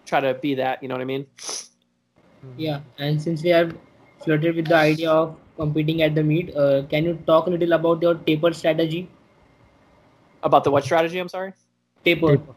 try 0.06 0.19
to 0.19 0.36
be 0.36 0.53
that, 0.56 0.84
you 0.84 0.90
know 0.90 0.94
what 0.94 1.02
I 1.02 1.06
mean? 1.06 1.26
yeah 2.57 2.80
and 2.98 3.22
since 3.22 3.44
we 3.44 3.49
have 3.49 3.76
flirted 4.23 4.56
with 4.56 4.68
the 4.68 4.76
idea 4.76 5.10
of 5.11 5.38
competing 5.57 6.02
at 6.02 6.15
the 6.15 6.23
meet 6.23 6.56
uh, 6.56 6.84
can 6.89 7.03
you 7.06 7.14
talk 7.26 7.48
a 7.48 7.49
little 7.49 7.73
about 7.73 8.02
your 8.02 8.15
taper 8.30 8.53
strategy 8.53 9.07
About 10.43 10.64
the 10.64 10.72
what 10.72 10.84
strategy, 10.84 11.19
I'm 11.19 11.30
sorry? 11.30 11.53
taper 12.06 12.38
Taper. 12.38 12.56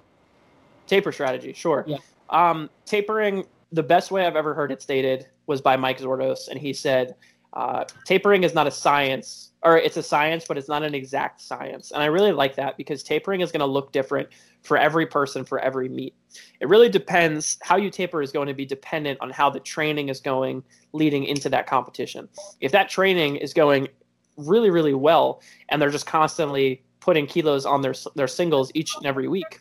Taper 0.86 1.12
strategy, 1.12 1.52
sure. 1.52 1.84
Yeah. 1.86 1.98
Um, 2.30 2.68
tapering, 2.84 3.44
the 3.72 3.82
best 3.82 4.10
way 4.10 4.26
I've 4.26 4.36
ever 4.36 4.52
heard 4.54 4.70
it 4.72 4.82
stated 4.82 5.26
was 5.46 5.60
by 5.60 5.76
Mike 5.76 5.98
Zourdos, 5.98 6.48
and 6.48 6.58
he 6.58 6.72
said, 6.72 7.14
uh, 7.54 7.84
tapering 8.04 8.44
is 8.44 8.54
not 8.54 8.66
a 8.66 8.70
science, 8.70 9.52
or 9.64 9.78
it's 9.78 9.96
a 9.96 10.02
science, 10.02 10.44
but 10.46 10.58
it's 10.58 10.68
not 10.68 10.82
an 10.82 10.94
exact 10.94 11.40
science. 11.40 11.90
And 11.90 12.02
I 12.02 12.06
really 12.06 12.32
like 12.32 12.54
that 12.56 12.76
because 12.76 13.02
tapering 13.02 13.40
is 13.40 13.50
going 13.50 13.60
to 13.60 13.66
look 13.66 13.92
different 13.92 14.28
for 14.62 14.76
every 14.76 15.06
person 15.06 15.44
for 15.44 15.58
every 15.58 15.88
meet. 15.88 16.14
It 16.60 16.68
really 16.68 16.90
depends 16.90 17.58
how 17.62 17.76
you 17.76 17.90
taper 17.90 18.20
is 18.20 18.30
going 18.30 18.48
to 18.48 18.54
be 18.54 18.66
dependent 18.66 19.18
on 19.20 19.30
how 19.30 19.48
the 19.48 19.60
training 19.60 20.10
is 20.10 20.20
going 20.20 20.62
leading 20.92 21.24
into 21.24 21.48
that 21.48 21.66
competition. 21.66 22.28
If 22.60 22.72
that 22.72 22.90
training 22.90 23.36
is 23.36 23.54
going 23.54 23.88
really, 24.36 24.68
really 24.68 24.94
well, 24.94 25.40
and 25.70 25.80
they're 25.80 25.90
just 25.90 26.06
constantly 26.06 26.82
putting 27.00 27.26
kilos 27.26 27.66
on 27.66 27.82
their 27.82 27.94
their 28.16 28.28
singles 28.28 28.70
each 28.74 28.96
and 28.96 29.06
every 29.06 29.28
week, 29.28 29.60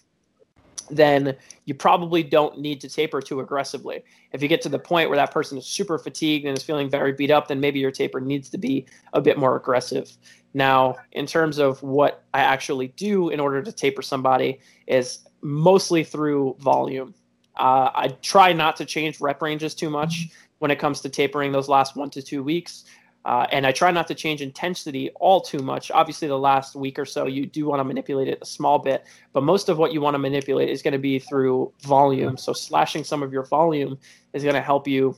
then 0.89 1.35
you 1.65 1.73
probably 1.73 2.23
don't 2.23 2.60
need 2.60 2.81
to 2.81 2.89
taper 2.89 3.22
too 3.22 3.39
aggressively. 3.39 4.03
If 4.31 4.41
you 4.41 4.47
get 4.47 4.61
to 4.64 4.69
the 4.69 4.80
point 4.80 5.10
where 5.10 5.18
that 5.18 5.31
person 5.31 5.57
is 5.57 5.65
super 5.65 5.97
fatigued 5.97 6.45
and 6.45 6.57
is 6.57 6.64
feeling 6.64 6.89
very 6.89 7.14
beat 7.14 7.31
up, 7.31 7.47
then 7.47 7.60
maybe 7.60 7.80
your 7.80 7.91
taper 7.91 8.19
needs 8.19 8.49
to 8.49 8.57
be 8.57 8.85
a 9.14 9.22
bit 9.22 9.38
more 9.38 9.55
aggressive. 9.55 10.18
Now, 10.53 10.95
in 11.11 11.26
terms 11.26 11.57
of 11.57 11.81
what 11.81 12.23
I 12.34 12.41
actually 12.41 12.89
do 12.89 13.30
in 13.30 13.39
order 13.39 13.61
to 13.61 13.72
taper 13.72 14.01
somebody, 14.01 14.60
is 14.88 15.19
mostly 15.41 16.03
through 16.03 16.55
volume. 16.60 17.14
Uh, 17.57 17.89
I 17.93 18.07
try 18.22 18.53
not 18.53 18.76
to 18.77 18.85
change 18.85 19.19
rep 19.19 19.41
ranges 19.41 19.76
too 19.76 19.89
much 19.89 20.30
when 20.60 20.72
it 20.72 20.80
comes 20.80 21.01
to 21.01 21.10
tapering 21.10 21.51
those 21.51 21.68
last 21.68 21.95
one 21.95 22.10
to 22.11 22.22
two 22.22 22.43
weeks. 22.43 22.85
Uh, 23.26 23.48
and 23.52 23.66
I 23.66 23.72
try 23.72 23.91
not 23.91 24.08
to 24.08 24.16
change 24.16 24.41
intensity 24.41 25.10
all 25.16 25.40
too 25.40 25.60
much. 25.60 25.91
Obviously, 25.91 26.28
the 26.28 26.38
last 26.38 26.76
week 26.76 27.00
or 27.00 27.06
so, 27.06 27.26
you 27.26 27.45
do 27.45 27.66
want 27.66 27.80
to 27.80 27.84
manipulate 27.84 28.28
it 28.28 28.40
a 28.41 28.45
small 28.45 28.80
bit, 28.80 29.06
but 29.32 29.44
most 29.44 29.70
of 29.70 29.78
what 29.78 29.94
you 29.94 30.02
want 30.02 30.16
to 30.16 30.20
manipulate 30.20 30.70
is 30.70 30.82
going 30.82 30.91
to 30.91 30.98
be 30.98 31.20
through 31.20 31.72
volume. 31.82 32.38
So, 32.38 32.52
slashing 32.52 33.04
some 33.04 33.24
of 33.24 33.32
your 33.32 33.44
volume 33.44 33.98
is 34.34 34.44
going 34.44 34.56
to 34.56 34.62
help 34.62 34.88
you 34.88 35.16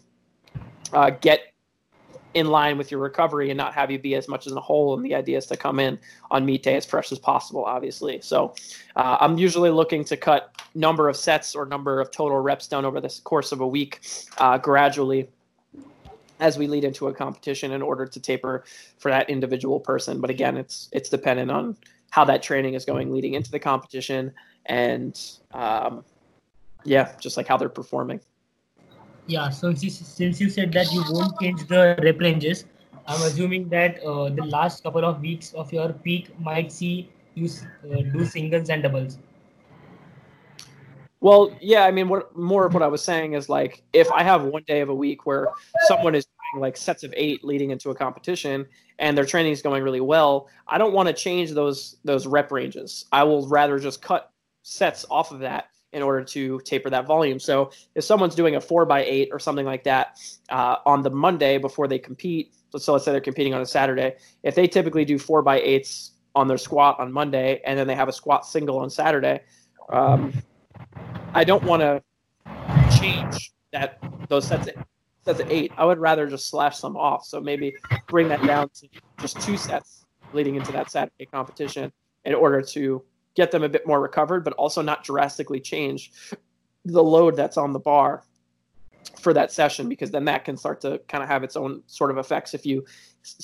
uh, 0.93 1.09
get 1.09 1.51
in 2.35 2.47
line 2.47 2.77
with 2.77 2.91
your 2.91 2.99
recovery 2.99 3.49
and 3.49 3.57
not 3.57 3.73
have 3.73 3.89
you 3.89 3.97
be 3.97 4.13
as 4.13 4.27
much 4.27 4.45
as 4.45 4.53
a 4.53 4.59
hole. 4.59 4.93
And 4.93 5.03
the 5.03 5.15
idea 5.15 5.37
is 5.37 5.45
to 5.47 5.57
come 5.57 5.79
in 5.79 5.97
on 6.29 6.45
meet 6.45 6.63
day 6.63 6.75
as 6.75 6.85
fresh 6.85 7.11
as 7.11 7.17
possible, 7.17 7.63
obviously. 7.63 8.21
So, 8.21 8.53
uh, 8.95 9.17
I'm 9.19 9.39
usually 9.39 9.71
looking 9.71 10.03
to 10.05 10.17
cut 10.17 10.51
number 10.75 11.09
of 11.09 11.15
sets 11.15 11.55
or 11.55 11.65
number 11.65 11.99
of 11.99 12.11
total 12.11 12.39
reps 12.39 12.67
done 12.67 12.85
over 12.85 13.01
the 13.01 13.19
course 13.23 13.51
of 13.51 13.61
a 13.61 13.67
week 13.67 14.01
uh, 14.37 14.57
gradually 14.59 15.29
as 16.39 16.57
we 16.57 16.67
lead 16.67 16.83
into 16.83 17.07
a 17.07 17.13
competition 17.13 17.71
in 17.71 17.81
order 17.81 18.05
to 18.05 18.19
taper 18.19 18.63
for 18.97 19.09
that 19.11 19.29
individual 19.29 19.79
person. 19.79 20.19
But 20.19 20.29
again, 20.29 20.57
it's 20.57 20.89
it's 20.91 21.09
dependent 21.09 21.51
on 21.51 21.77
how 22.09 22.25
that 22.25 22.43
training 22.43 22.73
is 22.75 22.85
going 22.85 23.11
leading 23.11 23.33
into 23.33 23.51
the 23.51 23.59
competition 23.59 24.33
and 24.65 25.19
um, 25.53 26.03
yeah, 26.83 27.13
just 27.19 27.37
like 27.37 27.47
how 27.47 27.57
they're 27.57 27.69
performing. 27.69 28.19
yeah 29.27 29.49
so 29.49 29.73
since, 29.73 30.39
you 30.39 30.49
said 30.49 30.71
that 30.71 30.91
you 30.93 31.03
won't 31.09 31.39
change 31.39 31.67
the 31.67 31.97
rep 32.03 32.19
ranges 32.19 32.65
i'm 33.07 33.21
assuming 33.23 33.67
that 33.69 34.01
uh, 34.03 34.29
the 34.29 34.45
last 34.45 34.83
couple 34.83 35.03
of 35.03 35.19
weeks 35.21 35.53
of 35.53 35.71
your 35.73 35.93
peak 35.93 36.29
might 36.39 36.71
see 36.71 37.09
you 37.33 37.49
uh, 37.91 38.01
do 38.13 38.25
singles 38.25 38.69
and 38.69 38.83
doubles 38.83 39.17
Well, 41.21 41.55
yeah, 41.61 41.85
I 41.85 41.91
mean, 41.91 42.07
what 42.09 42.35
more 42.37 42.65
of 42.65 42.73
what 42.73 42.83
I 42.83 42.87
was 42.87 43.01
saying 43.01 43.33
is 43.33 43.49
like 43.49 43.83
if 43.93 44.11
I 44.11 44.23
have 44.23 44.43
one 44.43 44.63
day 44.67 44.81
of 44.81 44.89
a 44.89 44.95
week 44.95 45.25
where 45.25 45.47
someone 45.87 46.13
is 46.13 46.25
doing 46.25 46.61
like 46.61 46.77
sets 46.77 47.03
of 47.03 47.13
eight 47.17 47.43
leading 47.43 47.71
into 47.71 47.89
a 47.89 47.95
competition 47.95 48.65
and 48.99 49.17
their 49.17 49.25
training 49.25 49.51
is 49.51 49.61
going 49.61 49.83
really 49.83 50.01
well, 50.01 50.49
I 50.67 50.77
don't 50.77 50.93
want 50.93 51.07
to 51.07 51.13
change 51.13 51.51
those 51.51 51.97
those 52.03 52.27
rep 52.27 52.51
ranges. 52.51 53.05
I 53.11 53.23
will 53.23 53.47
rather 53.47 53.79
just 53.79 54.01
cut 54.01 54.31
sets 54.61 55.05
off 55.09 55.31
of 55.31 55.39
that 55.39 55.69
in 55.93 56.03
order 56.03 56.23
to 56.25 56.59
taper 56.65 56.89
that 56.89 57.07
volume. 57.07 57.39
So 57.39 57.71
if 57.95 58.03
someone's 58.03 58.35
doing 58.35 58.57
a 58.57 58.61
four 58.61 58.85
by 58.85 59.05
eight 59.05 59.29
or 59.31 59.39
something 59.39 59.65
like 59.65 59.85
that 59.85 60.19
uh, 60.49 60.75
on 60.85 61.01
the 61.01 61.09
Monday 61.09 61.57
before 61.57 61.87
they 61.87 61.97
compete, 61.97 62.53
so 62.77 62.91
let's 62.91 63.05
say 63.05 63.13
they're 63.13 63.21
competing 63.21 63.53
on 63.53 63.61
a 63.61 63.65
Saturday, 63.65 64.17
if 64.43 64.55
they 64.55 64.67
typically 64.67 65.05
do 65.05 65.17
four 65.17 65.41
by 65.41 65.61
eights 65.61 66.11
on 66.35 66.49
their 66.49 66.57
squat 66.57 66.99
on 66.99 67.13
Monday 67.13 67.61
and 67.65 67.79
then 67.79 67.87
they 67.87 67.95
have 67.95 68.09
a 68.09 68.13
squat 68.13 68.45
single 68.45 68.77
on 68.77 68.89
Saturday, 68.89 69.39
um, 69.89 70.33
I 71.33 71.43
don't 71.43 71.63
want 71.63 71.81
to 71.81 72.01
change 72.97 73.51
that 73.71 73.99
those 74.29 74.47
sets 74.47 74.67
of, 74.67 74.73
sets 75.23 75.39
of 75.39 75.51
eight. 75.51 75.71
I 75.77 75.85
would 75.85 75.99
rather 75.99 76.27
just 76.27 76.49
slash 76.49 76.77
some 76.77 76.95
off. 76.95 77.25
So 77.25 77.39
maybe 77.41 77.73
bring 78.07 78.29
that 78.29 78.41
down 78.45 78.69
to 78.69 78.87
just 79.19 79.39
two 79.41 79.57
sets 79.57 80.05
leading 80.33 80.55
into 80.55 80.71
that 80.71 80.91
Saturday 80.91 81.25
competition 81.25 81.91
in 82.23 82.33
order 82.33 82.61
to 82.61 83.03
get 83.35 83.51
them 83.51 83.63
a 83.63 83.69
bit 83.69 83.85
more 83.85 83.99
recovered, 83.99 84.43
but 84.43 84.53
also 84.53 84.81
not 84.81 85.03
drastically 85.03 85.59
change 85.59 86.11
the 86.85 87.03
load 87.03 87.35
that's 87.35 87.57
on 87.57 87.73
the 87.73 87.79
bar 87.79 88.23
for 89.19 89.33
that 89.33 89.51
session 89.51 89.89
because 89.89 90.11
then 90.11 90.25
that 90.25 90.45
can 90.45 90.57
start 90.57 90.81
to 90.81 90.99
kind 91.07 91.23
of 91.23 91.29
have 91.29 91.43
its 91.43 91.55
own 91.55 91.83
sort 91.87 92.11
of 92.11 92.17
effects 92.17 92.53
if 92.53 92.65
you 92.65 92.83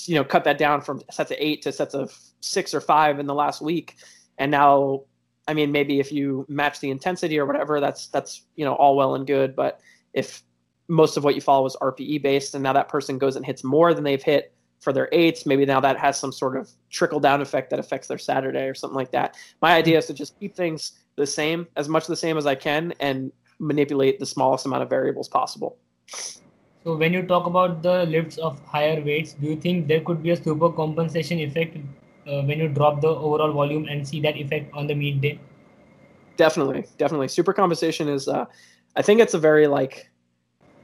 you 0.04 0.14
know 0.14 0.24
cut 0.24 0.44
that 0.44 0.58
down 0.58 0.80
from 0.80 1.00
sets 1.10 1.30
of 1.30 1.36
eight 1.40 1.62
to 1.62 1.72
sets 1.72 1.94
of 1.94 2.16
six 2.40 2.74
or 2.74 2.80
five 2.80 3.18
in 3.18 3.26
the 3.26 3.34
last 3.34 3.60
week 3.60 3.96
and 4.38 4.50
now 4.50 5.02
i 5.48 5.54
mean 5.54 5.72
maybe 5.72 6.00
if 6.00 6.12
you 6.12 6.44
match 6.48 6.80
the 6.80 6.90
intensity 6.90 7.38
or 7.38 7.46
whatever 7.46 7.80
that's 7.80 8.08
that's 8.08 8.42
you 8.56 8.64
know 8.64 8.74
all 8.74 8.96
well 8.96 9.14
and 9.14 9.26
good 9.26 9.54
but 9.56 9.80
if 10.12 10.42
most 10.88 11.16
of 11.16 11.24
what 11.24 11.34
you 11.34 11.40
follow 11.40 11.66
is 11.66 11.76
rpe 11.76 12.22
based 12.22 12.54
and 12.54 12.62
now 12.62 12.72
that 12.72 12.88
person 12.88 13.18
goes 13.18 13.36
and 13.36 13.46
hits 13.46 13.64
more 13.64 13.94
than 13.94 14.04
they've 14.04 14.22
hit 14.22 14.52
for 14.82 14.92
their 14.92 15.08
eights. 15.12 15.46
Maybe 15.46 15.64
now 15.64 15.80
that 15.80 15.96
has 15.98 16.18
some 16.18 16.32
sort 16.32 16.56
of 16.56 16.68
trickle 16.90 17.20
down 17.20 17.40
effect 17.40 17.70
that 17.70 17.78
affects 17.78 18.08
their 18.08 18.18
Saturday 18.18 18.64
or 18.64 18.74
something 18.74 18.96
like 18.96 19.12
that. 19.12 19.36
My 19.62 19.74
idea 19.74 19.98
is 19.98 20.06
to 20.06 20.14
just 20.14 20.38
keep 20.38 20.54
things 20.54 20.98
the 21.16 21.26
same, 21.26 21.68
as 21.76 21.88
much 21.88 22.06
the 22.06 22.16
same 22.16 22.36
as 22.36 22.46
I 22.46 22.56
can, 22.56 22.92
and 23.00 23.32
manipulate 23.58 24.18
the 24.18 24.26
smallest 24.26 24.66
amount 24.66 24.82
of 24.82 24.90
variables 24.90 25.28
possible. 25.28 25.78
So, 26.84 26.96
when 26.96 27.12
you 27.12 27.22
talk 27.22 27.46
about 27.46 27.82
the 27.82 28.06
lifts 28.06 28.38
of 28.38 28.60
higher 28.64 29.00
weights, 29.00 29.34
do 29.34 29.46
you 29.46 29.56
think 29.56 29.86
there 29.86 30.00
could 30.00 30.22
be 30.22 30.30
a 30.30 30.36
super 30.36 30.68
compensation 30.70 31.38
effect 31.38 31.76
uh, 32.26 32.42
when 32.42 32.58
you 32.58 32.68
drop 32.68 33.00
the 33.00 33.08
overall 33.08 33.52
volume 33.52 33.86
and 33.86 34.06
see 34.06 34.20
that 34.20 34.36
effect 34.36 34.72
on 34.74 34.86
the 34.86 34.94
meet 34.94 35.20
day? 35.20 35.38
Definitely, 36.36 36.86
definitely. 36.98 37.28
Super 37.28 37.52
compensation 37.52 38.08
is, 38.08 38.28
uh, 38.28 38.46
I 38.96 39.02
think 39.02 39.20
it's 39.20 39.34
a 39.34 39.38
very 39.38 39.66
like, 39.66 40.10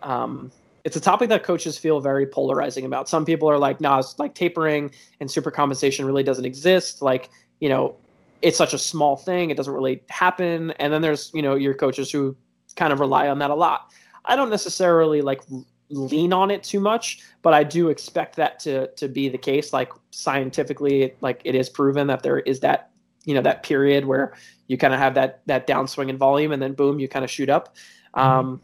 um, 0.03 0.53
it's 0.85 0.97
a 0.97 1.01
topic 1.01 1.29
that 1.29 1.43
coaches 1.43 1.77
feel 1.77 2.01
very 2.01 2.27
polarizing 2.27 2.85
about. 2.85 3.09
Some 3.09 3.25
people 3.25 3.51
are 3.51 3.59
like, 3.59 3.81
nah, 3.81 3.99
it's 3.99 4.19
like 4.19 4.35
tapering 4.35 4.91
and 5.21 5.31
super 5.31 5.51
compensation 5.51 6.05
really 6.07 6.23
doesn't 6.23 6.45
exist. 6.45 7.03
Like, 7.03 7.31
you 7.61 7.69
know, 7.69 7.97
it's 8.41 8.57
such 8.57 8.73
a 8.73 8.79
small 8.79 9.17
thing, 9.17 9.51
it 9.51 9.57
doesn't 9.57 9.73
really 9.73 10.03
happen. 10.09 10.71
And 10.73 10.93
then 10.93 11.03
there's, 11.03 11.31
you 11.35 11.43
know, 11.43 11.57
your 11.57 11.75
coaches 11.75 12.11
who 12.11 12.37
kind 12.77 12.93
of 12.93 13.01
rely 13.01 13.29
on 13.29 13.39
that 13.41 13.51
a 13.51 13.55
lot. 13.55 13.91
I 14.25 14.37
don't 14.37 14.51
necessarily 14.51 15.23
like 15.23 15.43
lean 15.91 16.33
on 16.33 16.51
it 16.51 16.63
too 16.63 16.81
much, 16.81 17.21
but 17.43 17.55
I 17.55 17.65
do 17.65 17.89
expect 17.89 18.37
that 18.37 18.59
to 18.61 18.89
to 18.89 19.09
be 19.09 19.29
the 19.29 19.39
case. 19.39 19.73
Like 19.73 19.93
scientifically, 20.11 21.15
like 21.21 21.41
it 21.45 21.55
is 21.55 21.69
proven 21.69 22.07
that 22.09 22.23
there 22.23 22.41
is 22.41 22.61
that 22.61 22.91
you 23.25 23.35
know 23.35 23.43
that 23.43 23.63
period 23.63 24.05
where 24.05 24.35
you 24.67 24.77
kind 24.77 24.95
of 24.95 25.01
have 25.01 25.15
that 25.15 25.43
that 25.47 25.67
downswing 25.67 26.09
in 26.09 26.19
volume, 26.19 26.53
and 26.53 26.63
then 26.63 26.75
boom, 26.75 26.99
you 26.99 27.09
kind 27.09 27.25
of 27.25 27.31
shoot 27.31 27.49
up. 27.49 27.77
Mm-hmm. 28.17 28.21
Um, 28.21 28.61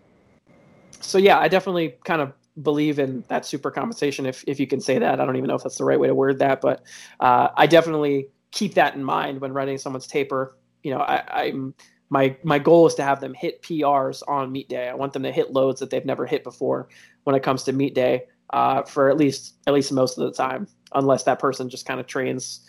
so 1.00 1.18
yeah, 1.18 1.38
I 1.38 1.48
definitely 1.48 1.96
kind 2.04 2.22
of 2.22 2.32
believe 2.62 2.98
in 2.98 3.24
that 3.28 3.44
super 3.44 3.70
compensation, 3.70 4.26
if 4.26 4.44
if 4.46 4.60
you 4.60 4.66
can 4.66 4.80
say 4.80 4.98
that. 4.98 5.20
I 5.20 5.24
don't 5.24 5.36
even 5.36 5.48
know 5.48 5.56
if 5.56 5.62
that's 5.62 5.78
the 5.78 5.84
right 5.84 5.98
way 5.98 6.08
to 6.08 6.14
word 6.14 6.38
that, 6.38 6.60
but 6.60 6.82
uh, 7.20 7.48
I 7.56 7.66
definitely 7.66 8.28
keep 8.50 8.74
that 8.74 8.94
in 8.94 9.02
mind 9.02 9.40
when 9.40 9.52
writing 9.52 9.78
someone's 9.78 10.06
taper. 10.06 10.56
You 10.82 10.94
know, 10.94 11.00
I, 11.00 11.44
I'm 11.44 11.74
my 12.14 12.36
my 12.44 12.60
goal 12.60 12.86
is 12.86 12.94
to 12.94 13.02
have 13.02 13.20
them 13.20 13.34
hit 13.34 13.60
PRs 13.62 14.22
on 14.28 14.52
meet 14.52 14.68
day. 14.68 14.88
I 14.88 14.94
want 14.94 15.12
them 15.12 15.24
to 15.24 15.32
hit 15.32 15.52
loads 15.52 15.80
that 15.80 15.90
they've 15.90 16.04
never 16.12 16.26
hit 16.26 16.44
before 16.44 16.88
when 17.24 17.34
it 17.34 17.42
comes 17.42 17.64
to 17.64 17.72
meet 17.72 17.92
day 17.92 18.26
uh, 18.50 18.82
for 18.82 19.10
at 19.10 19.16
least 19.16 19.54
at 19.66 19.74
least 19.74 19.90
most 19.90 20.16
of 20.16 20.24
the 20.24 20.32
time, 20.32 20.68
unless 20.94 21.24
that 21.24 21.40
person 21.40 21.68
just 21.68 21.86
kind 21.86 21.98
of 21.98 22.06
trains 22.06 22.60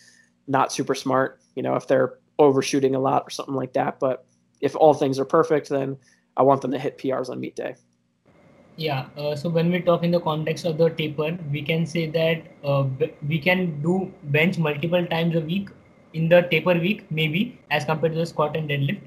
not 0.47 0.73
super 0.73 0.95
smart. 0.95 1.39
You 1.55 1.61
know, 1.61 1.75
if 1.75 1.87
they're 1.87 2.17
overshooting 2.39 2.95
a 2.95 2.99
lot 2.99 3.23
or 3.27 3.29
something 3.29 3.55
like 3.55 3.73
that. 3.73 3.99
But 3.99 4.25
if 4.61 4.75
all 4.75 4.95
things 4.95 5.19
are 5.19 5.25
perfect, 5.25 5.69
then 5.69 5.97
I 6.35 6.41
want 6.41 6.61
them 6.61 6.71
to 6.71 6.79
hit 6.79 6.97
PRs 6.97 7.29
on 7.29 7.39
meet 7.39 7.55
day. 7.55 7.75
Yeah, 8.77 9.05
uh, 9.17 9.35
so 9.35 9.47
when 9.47 9.71
we 9.71 9.79
talk 9.79 10.03
in 10.03 10.11
the 10.11 10.19
context 10.19 10.65
of 10.65 10.77
the 10.77 10.89
taper, 10.89 11.37
we 11.49 11.61
can 11.61 11.85
say 11.85 12.07
that 12.07 12.41
uh, 12.63 12.83
we 13.25 13.39
can 13.39 13.81
do 13.81 14.11
bench 14.23 14.57
multiple 14.57 15.05
times 15.05 15.35
a 15.35 15.39
week 15.39 15.69
in 16.13 16.27
the 16.27 16.41
taper 16.51 16.73
week, 16.73 17.05
maybe 17.09 17.57
as 17.71 17.85
compared 17.85 18.13
to 18.13 18.19
the 18.19 18.25
squat 18.25 18.57
and 18.57 18.69
deadlift. 18.69 18.99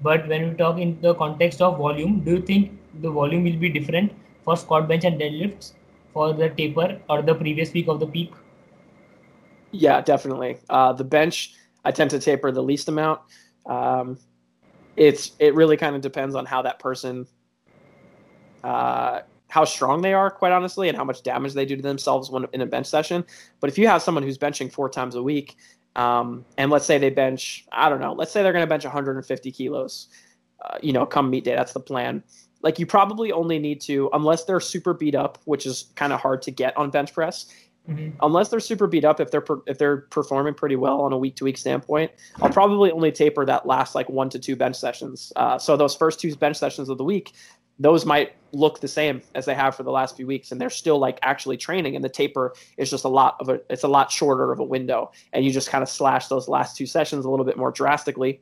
But 0.00 0.28
when 0.28 0.50
we 0.50 0.56
talk 0.56 0.78
in 0.78 1.00
the 1.00 1.14
context 1.14 1.60
of 1.60 1.78
volume, 1.78 2.20
do 2.20 2.36
you 2.36 2.42
think 2.42 2.78
the 3.00 3.10
volume 3.10 3.44
will 3.44 3.56
be 3.56 3.68
different 3.68 4.12
for 4.44 4.56
squat, 4.56 4.88
bench, 4.88 5.04
and 5.04 5.20
deadlifts 5.20 5.72
for 6.12 6.32
the 6.32 6.50
taper 6.50 7.00
or 7.08 7.22
the 7.22 7.34
previous 7.34 7.72
week 7.72 7.88
of 7.88 8.00
the 8.00 8.06
peak? 8.06 8.32
Yeah, 9.72 10.00
definitely. 10.00 10.58
Uh, 10.70 10.92
the 10.92 11.04
bench, 11.04 11.54
I 11.84 11.90
tend 11.90 12.10
to 12.10 12.18
taper 12.18 12.52
the 12.52 12.62
least 12.62 12.88
amount. 12.88 13.20
Um, 13.66 14.18
it's 14.96 15.32
it 15.38 15.54
really 15.54 15.76
kind 15.76 15.94
of 15.94 16.02
depends 16.02 16.34
on 16.34 16.46
how 16.46 16.62
that 16.62 16.78
person 16.78 17.26
uh, 18.64 19.20
how 19.48 19.64
strong 19.64 20.02
they 20.02 20.12
are, 20.12 20.30
quite 20.30 20.52
honestly, 20.52 20.88
and 20.88 20.96
how 20.96 21.04
much 21.04 21.22
damage 21.22 21.54
they 21.54 21.64
do 21.64 21.76
to 21.76 21.82
themselves 21.82 22.30
when 22.30 22.46
in 22.52 22.60
a 22.60 22.66
bench 22.66 22.86
session. 22.86 23.24
But 23.60 23.70
if 23.70 23.78
you 23.78 23.88
have 23.88 24.02
someone 24.02 24.22
who's 24.22 24.38
benching 24.38 24.70
four 24.70 24.88
times 24.90 25.14
a 25.14 25.22
week, 25.22 25.56
um, 25.98 26.44
and 26.56 26.70
let's 26.70 26.86
say 26.86 26.96
they 26.96 27.10
bench, 27.10 27.66
I 27.72 27.88
don't 27.88 28.00
know, 28.00 28.12
let's 28.12 28.30
say 28.30 28.44
they're 28.44 28.52
going 28.52 28.62
to 28.62 28.68
bench 28.68 28.84
150 28.84 29.50
kilos, 29.50 30.06
uh, 30.64 30.78
you 30.80 30.92
know, 30.92 31.04
come 31.04 31.28
meet 31.28 31.42
day, 31.42 31.56
that's 31.56 31.72
the 31.72 31.80
plan. 31.80 32.22
Like 32.62 32.78
you 32.78 32.86
probably 32.86 33.32
only 33.32 33.58
need 33.58 33.80
to, 33.82 34.08
unless 34.12 34.44
they're 34.44 34.60
super 34.60 34.94
beat 34.94 35.16
up, 35.16 35.38
which 35.44 35.66
is 35.66 35.90
kind 35.96 36.12
of 36.12 36.20
hard 36.20 36.40
to 36.42 36.52
get 36.52 36.76
on 36.76 36.90
bench 36.90 37.12
press. 37.12 37.52
Mm-hmm. 37.88 38.16
Unless 38.22 38.50
they're 38.50 38.60
super 38.60 38.86
beat 38.86 39.04
up, 39.04 39.18
if 39.18 39.32
they're 39.32 39.40
per, 39.40 39.60
if 39.66 39.78
they're 39.78 40.02
performing 40.10 40.54
pretty 40.54 40.76
well 40.76 41.00
on 41.00 41.12
a 41.12 41.18
week 41.18 41.34
to 41.36 41.44
week 41.44 41.58
standpoint, 41.58 42.12
I'll 42.42 42.50
probably 42.50 42.92
only 42.92 43.10
taper 43.10 43.44
that 43.46 43.66
last 43.66 43.94
like 43.94 44.08
one 44.08 44.28
to 44.30 44.38
two 44.38 44.56
bench 44.56 44.76
sessions. 44.76 45.32
Uh, 45.36 45.58
so 45.58 45.76
those 45.76 45.96
first 45.96 46.20
two 46.20 46.36
bench 46.36 46.58
sessions 46.58 46.90
of 46.90 46.98
the 46.98 47.04
week, 47.04 47.32
those 47.78 48.04
might 48.04 48.32
look 48.52 48.80
the 48.80 48.88
same 48.88 49.20
as 49.34 49.44
they 49.44 49.54
have 49.54 49.74
for 49.74 49.82
the 49.82 49.90
last 49.90 50.16
few 50.16 50.26
weeks 50.26 50.50
and 50.50 50.60
they're 50.60 50.70
still 50.70 50.98
like 50.98 51.18
actually 51.22 51.56
training 51.56 51.94
and 51.94 52.04
the 52.04 52.08
taper 52.08 52.54
is 52.76 52.90
just 52.90 53.04
a 53.04 53.08
lot 53.08 53.36
of 53.40 53.48
a 53.48 53.60
it's 53.70 53.84
a 53.84 53.88
lot 53.88 54.10
shorter 54.10 54.52
of 54.52 54.58
a 54.58 54.64
window. 54.64 55.10
And 55.32 55.44
you 55.44 55.50
just 55.50 55.68
kind 55.68 55.82
of 55.82 55.88
slash 55.88 56.28
those 56.28 56.48
last 56.48 56.76
two 56.76 56.86
sessions 56.86 57.24
a 57.24 57.30
little 57.30 57.44
bit 57.44 57.56
more 57.56 57.70
drastically 57.70 58.40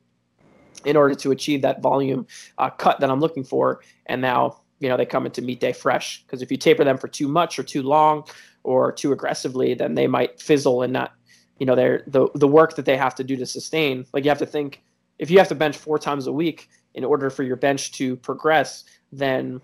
in 0.85 0.97
order 0.97 1.15
to 1.15 1.33
achieve 1.33 1.63
that 1.63 1.83
volume 1.83 2.27
uh, 2.59 2.71
cut 2.71 3.01
that 3.01 3.11
i'm 3.11 3.21
looking 3.21 3.45
for. 3.45 3.81
And 4.07 4.23
now 4.23 4.61
you 4.79 4.89
know 4.89 4.97
they 4.97 5.07
come 5.07 5.27
into 5.27 5.43
meet 5.43 5.61
day 5.61 5.73
fresh 5.73 6.23
because 6.23 6.43
if 6.43 6.51
you 6.51 6.57
taper 6.57 6.85
them 6.85 6.99
for 6.99 7.09
too 7.09 7.29
much 7.29 7.59
or 7.59 7.63
too 7.63 7.83
long 7.83 8.25
or 8.63 8.93
too 8.93 9.13
aggressively 9.13 9.73
then 9.75 9.95
they 9.95 10.07
might 10.07 10.41
fizzle 10.41 10.83
and 10.83 10.93
not 10.93 11.13
you 11.59 11.67
know 11.67 11.75
they're 11.75 12.05
the 12.07 12.29
the 12.35 12.49
work 12.49 12.77
that 12.77 12.85
they 12.85 12.97
have 12.97 13.15
to 13.17 13.25
do 13.25 13.37
to 13.37 13.47
sustain. 13.47 14.07
Like 14.13 14.25
you 14.25 14.31
have 14.31 14.39
to 14.39 14.47
think 14.47 14.83
if 15.19 15.31
you 15.31 15.39
have 15.39 15.49
to 15.49 15.55
bench 15.55 15.77
four 15.77 15.99
times 15.99 16.27
a 16.27 16.33
week 16.33 16.69
in 16.97 17.05
order 17.05 17.31
for 17.31 17.45
your 17.45 17.57
bench 17.57 17.93
to 17.93 18.17
progress 18.17 18.85
then 19.13 19.61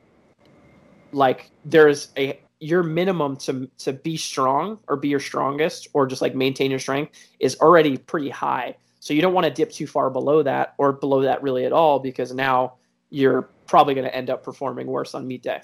like 1.13 1.51
there's 1.65 2.09
a 2.17 2.41
your 2.63 2.83
minimum 2.83 3.37
to 3.37 3.69
to 3.79 3.93
be 3.93 4.17
strong 4.17 4.79
or 4.87 4.97
be 4.97 5.09
your 5.09 5.21
strongest 5.21 5.89
or 5.93 6.07
just 6.07 6.23
like 6.23 6.35
maintain 6.35 6.71
your 6.71 6.81
strength 6.81 7.13
is 7.41 7.57
already 7.61 7.97
pretty 7.99 8.31
high. 8.31 8.77
So 9.01 9.13
you 9.13 9.21
don't 9.21 9.35
want 9.35 9.47
to 9.47 9.53
dip 9.53 9.73
too 9.73 9.89
far 9.89 10.11
below 10.11 10.45
that 10.45 10.75
or 10.79 10.93
below 10.93 11.23
that 11.23 11.43
really 11.43 11.65
at 11.65 11.73
all 11.73 11.99
because 11.99 12.33
now 12.33 12.75
you're 13.11 13.51
probably 13.67 13.95
going 13.95 14.07
to 14.07 14.15
end 14.15 14.31
up 14.31 14.45
performing 14.45 14.87
worse 14.87 15.13
on 15.15 15.27
meet 15.27 15.43
day. 15.43 15.61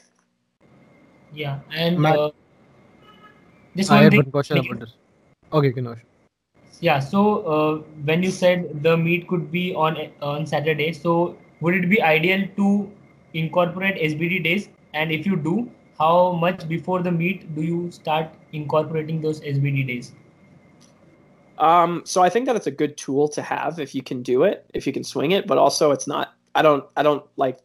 Yeah, 1.32 1.60
and 1.72 2.00
Matt, 2.00 2.18
uh, 2.18 2.30
this 3.76 3.90
I 3.90 4.02
one 4.02 4.10
thing, 4.10 4.30
question 4.32 4.58
about 4.58 4.80
this. 4.80 4.94
Okay, 5.52 5.72
Kinosh. 5.72 6.00
Yeah, 6.80 6.98
so 6.98 7.42
uh, 7.46 7.76
when 8.04 8.22
you 8.22 8.30
said 8.30 8.82
the 8.82 8.96
meet 8.96 9.28
could 9.28 9.52
be 9.52 9.72
on 9.74 9.96
on 10.20 10.46
Saturday, 10.46 10.92
so 10.92 11.36
would 11.60 11.74
it 11.74 11.88
be 11.88 12.00
ideal 12.02 12.46
to 12.56 12.90
incorporate 13.34 13.96
SBD 13.96 14.42
days? 14.44 14.68
And 14.94 15.12
if 15.12 15.26
you 15.26 15.36
do, 15.36 15.70
how 15.98 16.32
much 16.32 16.68
before 16.68 17.02
the 17.02 17.10
meet 17.10 17.54
do 17.54 17.62
you 17.62 17.90
start 17.90 18.30
incorporating 18.52 19.20
those 19.20 19.40
SBD 19.40 19.86
days? 19.86 20.12
Um, 21.58 22.02
so 22.04 22.22
I 22.22 22.28
think 22.28 22.46
that 22.46 22.54
it's 22.54 22.68
a 22.68 22.70
good 22.70 22.96
tool 22.96 23.28
to 23.30 23.42
have 23.42 23.80
if 23.80 23.94
you 23.94 24.02
can 24.02 24.22
do 24.22 24.44
it, 24.44 24.64
if 24.74 24.86
you 24.86 24.92
can 24.92 25.02
swing 25.02 25.32
it, 25.32 25.46
but 25.46 25.58
also 25.58 25.90
it's 25.90 26.06
not, 26.06 26.34
I 26.54 26.62
don't, 26.62 26.84
I 26.96 27.02
don't 27.02 27.24
like, 27.36 27.58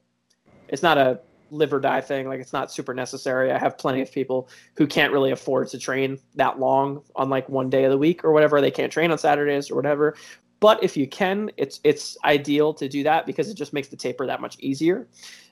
it's 0.68 0.82
not 0.82 0.98
a 0.98 1.20
live 1.54 1.72
or 1.72 1.80
die 1.80 2.02
thing. 2.02 2.28
Like 2.28 2.40
it's 2.40 2.54
not 2.54 2.72
super 2.72 2.94
necessary. 2.94 3.52
I 3.52 3.60
have 3.60 3.78
plenty 3.78 4.02
of 4.02 4.12
people 4.12 4.50
who 4.76 4.88
can't 4.88 5.14
really 5.14 5.32
afford 5.32 5.70
to 5.70 5.78
train 5.78 6.18
that 6.36 6.60
long 6.60 7.04
on 7.16 7.30
like 7.30 7.48
one 7.48 7.70
day 7.70 7.84
of 7.84 7.92
the 7.92 7.98
week 7.98 8.24
or 8.24 8.34
whatever. 8.34 8.60
They 8.60 8.72
can't 8.72 8.92
train 8.92 9.12
on 9.12 9.18
Saturdays 9.18 9.70
or 9.70 9.76
whatever. 9.76 10.16
But 10.64 10.82
if 10.82 10.96
you 10.96 11.08
can, 11.08 11.52
it's 11.58 11.82
it's 11.84 12.18
ideal 12.24 12.74
to 12.76 12.88
do 12.88 13.04
that 13.04 13.26
because 13.26 13.50
it 13.50 13.56
just 13.56 13.74
makes 13.74 13.90
the 13.90 13.98
taper 13.98 14.26
that 14.28 14.40
much 14.40 14.56
easier. 14.62 15.10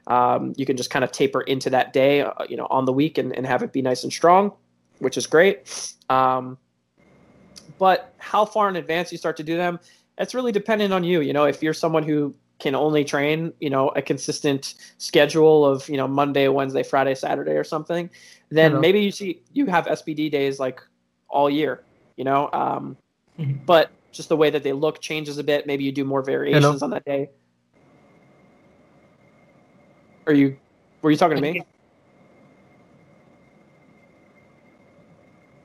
Um, 0.07 0.53
you 0.55 0.65
can 0.65 0.77
just 0.77 0.89
kind 0.89 1.03
of 1.03 1.11
taper 1.11 1.41
into 1.41 1.69
that 1.71 1.91
day, 1.91 2.21
uh, 2.21 2.31
you 2.47 2.55
know, 2.55 2.65
on 2.69 2.85
the 2.85 2.93
week 2.93 3.17
and, 3.17 3.35
and 3.35 3.45
have 3.45 3.61
it 3.61 3.73
be 3.73 3.81
nice 3.81 4.03
and 4.03 4.13
strong, 4.13 4.53
which 4.99 5.17
is 5.17 5.27
great. 5.27 5.93
Um, 6.09 6.57
but 7.77 8.13
how 8.19 8.45
far 8.45 8.69
in 8.69 8.77
advance 8.77 9.11
you 9.11 9.17
start 9.17 9.35
to 9.35 9.43
do 9.43 9.57
them, 9.57 9.81
it's 10.17 10.33
really 10.33 10.53
dependent 10.53 10.93
on 10.93 11.03
you. 11.03 11.19
You 11.19 11.33
know, 11.33 11.43
if 11.43 11.61
you're 11.61 11.73
someone 11.73 12.03
who 12.03 12.33
can 12.59 12.73
only 12.73 13.03
train, 13.03 13.51
you 13.59 13.69
know, 13.69 13.89
a 13.89 14.01
consistent 14.01 14.75
schedule 14.97 15.65
of, 15.65 15.89
you 15.89 15.97
know, 15.97 16.07
Monday, 16.07 16.47
Wednesday, 16.47 16.83
Friday, 16.83 17.15
Saturday 17.15 17.57
or 17.57 17.65
something, 17.65 18.09
then 18.47 18.79
maybe 18.79 19.01
you 19.01 19.11
see 19.11 19.41
you 19.51 19.65
have 19.65 19.87
SBD 19.87 20.31
days 20.31 20.57
like 20.57 20.79
all 21.27 21.49
year, 21.49 21.83
you 22.15 22.23
know. 22.23 22.49
Um, 22.53 22.95
Mhm. 23.37 23.65
but 23.65 23.91
just 24.11 24.29
the 24.29 24.37
way 24.37 24.49
that 24.49 24.63
they 24.63 24.73
look 24.73 25.01
changes 25.01 25.37
a 25.37 25.43
bit. 25.43 25.65
Maybe 25.65 25.83
you 25.83 25.91
do 25.91 26.03
more 26.03 26.21
variations 26.21 26.83
on 26.83 26.89
that 26.91 27.05
day. 27.05 27.29
Are 30.27 30.33
you 30.33 30.57
were 31.01 31.11
you 31.11 31.17
talking 31.17 31.35
to 31.35 31.41
me? 31.41 31.61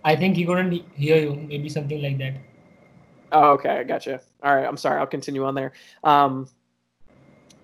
I 0.05 0.15
think 0.15 0.37
he 0.37 0.47
couldn't 0.47 0.71
he- 0.71 0.85
hear 0.95 1.17
you. 1.17 1.35
Maybe 1.35 1.69
something 1.69 2.01
like 2.01 2.19
that. 2.19 2.35
Oh, 3.33 3.51
okay, 3.53 3.71
I 3.71 3.83
gotcha. 3.83 4.21
All 4.43 4.55
right, 4.55 4.65
I'm 4.65 4.77
sorry. 4.77 5.01
I'll 5.01 5.07
continue 5.07 5.45
on 5.45 5.55
there. 5.55 5.73
Um, 6.05 6.49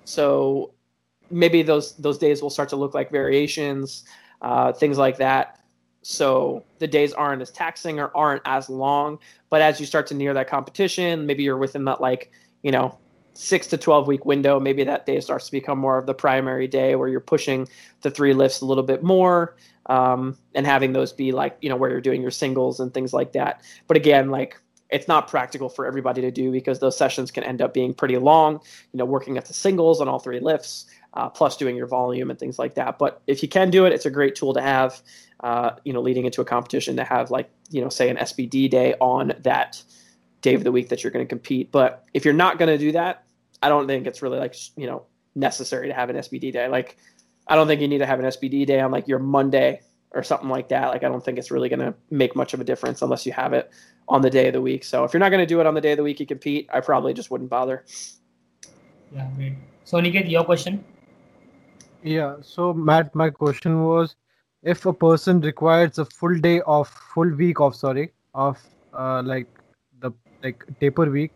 so 0.05 0.75
maybe 1.31 1.63
those 1.63 1.97
those 1.97 2.19
days 2.19 2.43
will 2.43 2.51
start 2.51 2.69
to 2.71 2.77
look 2.77 2.95
like 2.95 3.11
variations, 3.11 4.05
uh, 4.43 4.73
things 4.73 4.99
like 4.99 5.17
that. 5.19 5.61
So 6.03 6.65
the 6.79 6.87
days 6.87 7.13
aren't 7.13 7.43
as 7.43 7.51
taxing 7.51 8.01
or 8.01 8.15
aren't 8.17 8.43
as 8.45 8.69
long. 8.69 9.19
But 9.51 9.63
as 9.63 9.81
you 9.81 9.87
start 9.87 10.07
to 10.09 10.15
near 10.15 10.35
that 10.35 10.49
competition, 10.49 11.27
maybe 11.27 11.43
you're 11.45 11.57
within 11.57 11.85
that 11.87 12.01
like 12.01 12.31
you 12.63 12.71
know 12.71 12.99
six 13.35 13.67
to 13.69 13.77
twelve 13.77 14.07
week 14.09 14.27
window. 14.27 14.59
Maybe 14.61 14.85
that 14.85 15.07
day 15.07 15.21
starts 15.21 15.47
to 15.47 15.53
become 15.53 15.79
more 15.79 15.99
of 15.99 16.07
the 16.07 16.15
primary 16.15 16.67
day 16.67 16.97
where 16.97 17.09
you're 17.09 17.21
pushing 17.21 17.69
the 18.03 18.11
three 18.11 18.35
lifts 18.35 18.61
a 18.61 18.67
little 18.67 18.85
bit 18.85 19.03
more. 19.03 19.57
Um, 19.87 20.37
and 20.55 20.65
having 20.65 20.93
those 20.93 21.13
be 21.13 21.33
like 21.33 21.57
you 21.61 21.69
know 21.69 21.77
where 21.77 21.91
you're 21.91 22.01
doing 22.01 22.23
your 22.23 22.31
singles 22.31 22.81
and 22.81 22.93
things 22.93 23.13
like 23.13 23.33
that. 23.33 23.63
But 23.87 23.97
again, 23.97 24.31
like 24.31 24.61
it's 24.93 25.09
not 25.09 25.27
practical 25.27 25.71
for 25.71 25.87
everybody 25.87 26.21
to 26.21 26.31
do 26.31 26.53
because 26.53 26.79
those 26.79 26.97
sessions 26.97 27.31
can 27.31 27.43
end 27.45 27.63
up 27.63 27.73
being 27.73 27.95
pretty 27.95 28.19
long. 28.19 28.61
You 28.93 28.99
know, 28.99 29.07
working 29.07 29.39
at 29.39 29.47
the 29.47 29.55
singles 29.55 30.01
on 30.01 30.09
all 30.09 30.19
three 30.19 30.39
lifts, 30.39 30.87
uh, 31.15 31.31
plus 31.31 31.57
doing 31.57 31.77
your 31.77 31.87
volume 31.87 32.31
and 32.31 32.39
things 32.39 32.59
like 32.59 32.75
that. 32.75 32.99
But 32.99 33.23
if 33.27 33.43
you 33.43 33.49
can 33.49 33.71
do 33.71 33.87
it, 33.87 33.93
it's 33.93 34.07
a 34.07 34.11
great 34.11 34.35
tool 34.35 34.53
to 34.55 34.61
have. 34.61 35.01
Uh, 35.43 35.77
you 35.85 35.93
know, 35.93 36.01
leading 36.01 36.25
into 36.25 36.41
a 36.41 36.45
competition 36.45 36.97
to 36.97 37.05
have 37.05 37.31
like 37.31 37.51
you 37.71 37.81
know, 37.81 37.89
say 37.89 38.09
an 38.09 38.17
SBD 38.17 38.71
day 38.71 38.95
on 39.01 39.33
that 39.41 39.83
day 40.41 40.55
of 40.55 40.65
the 40.65 40.71
week 40.71 40.89
that 40.91 41.03
you're 41.03 41.11
going 41.11 41.25
to 41.25 41.29
compete. 41.29 41.73
But 41.73 42.05
if 42.15 42.25
you're 42.25 42.35
not 42.35 42.59
going 42.59 42.69
to 42.69 42.79
do 42.79 42.93
that, 42.93 43.25
I 43.63 43.69
don't 43.69 43.87
think 43.87 44.07
it's 44.07 44.23
really 44.23 44.39
like 44.39 44.55
you 44.77 44.87
know 44.87 45.07
necessary 45.35 45.89
to 45.89 45.95
have 45.95 46.11
an 46.11 46.17
SBD 46.17 46.53
day. 46.53 46.69
Like, 46.69 46.97
I 47.47 47.55
don't 47.55 47.67
think 47.67 47.81
you 47.81 47.89
need 47.89 47.99
to 47.99 48.07
have 48.07 48.21
an 48.21 48.27
SBD 48.27 48.67
day 48.67 48.81
on 48.81 48.91
like 48.91 49.09
your 49.09 49.19
Monday 49.19 49.81
or 50.13 50.23
something 50.23 50.49
like 50.49 50.69
that. 50.69 50.89
Like, 50.89 51.05
I 51.05 51.09
don't 51.09 51.25
think 51.25 51.39
it's 51.39 51.51
really 51.51 51.69
going 51.69 51.81
to 51.81 51.95
make 52.11 52.37
much 52.37 52.53
of 52.55 52.61
a 52.61 52.65
difference 52.65 53.01
unless 53.03 53.25
you 53.25 53.33
have 53.33 53.53
it 53.53 53.71
on 54.09 54.21
the 54.21 54.31
day 54.31 54.49
of 54.49 54.53
the 54.53 54.61
week. 54.61 54.85
So 54.85 55.05
if 55.05 55.13
you're 55.13 55.21
not 55.21 55.31
going 55.31 55.41
to 55.41 55.47
do 55.47 55.61
it 55.61 55.67
on 55.67 55.75
the 55.75 55.81
day 55.81 55.93
of 55.93 55.97
the 55.97 56.03
week 56.03 56.21
you 56.21 56.27
compete, 56.27 56.69
I 56.73 56.81
probably 56.81 57.15
just 57.15 57.31
wouldn't 57.31 57.49
bother. 57.49 57.85
Yeah, 59.15 59.29
great. 59.37 59.55
So 59.85 59.99
Niket, 59.99 60.31
your 60.31 60.45
question. 60.45 60.85
Yeah. 62.03 62.37
So 62.43 62.73
Matt, 62.73 63.15
my 63.15 63.31
question 63.31 63.85
was, 63.85 64.17
if 64.63 64.87
a 64.87 64.93
person 64.93 65.41
requires 65.41 65.99
a 65.99 66.05
full 66.05 66.39
day 66.39 66.61
off, 66.63 66.89
full 67.15 67.31
week 67.31 67.61
off, 67.61 67.75
sorry, 67.75 68.13
of 68.35 68.59
uh, 68.97 69.23
like 69.25 69.49
the 70.01 70.13
like 70.43 70.65
taper 70.81 71.11
week. 71.11 71.33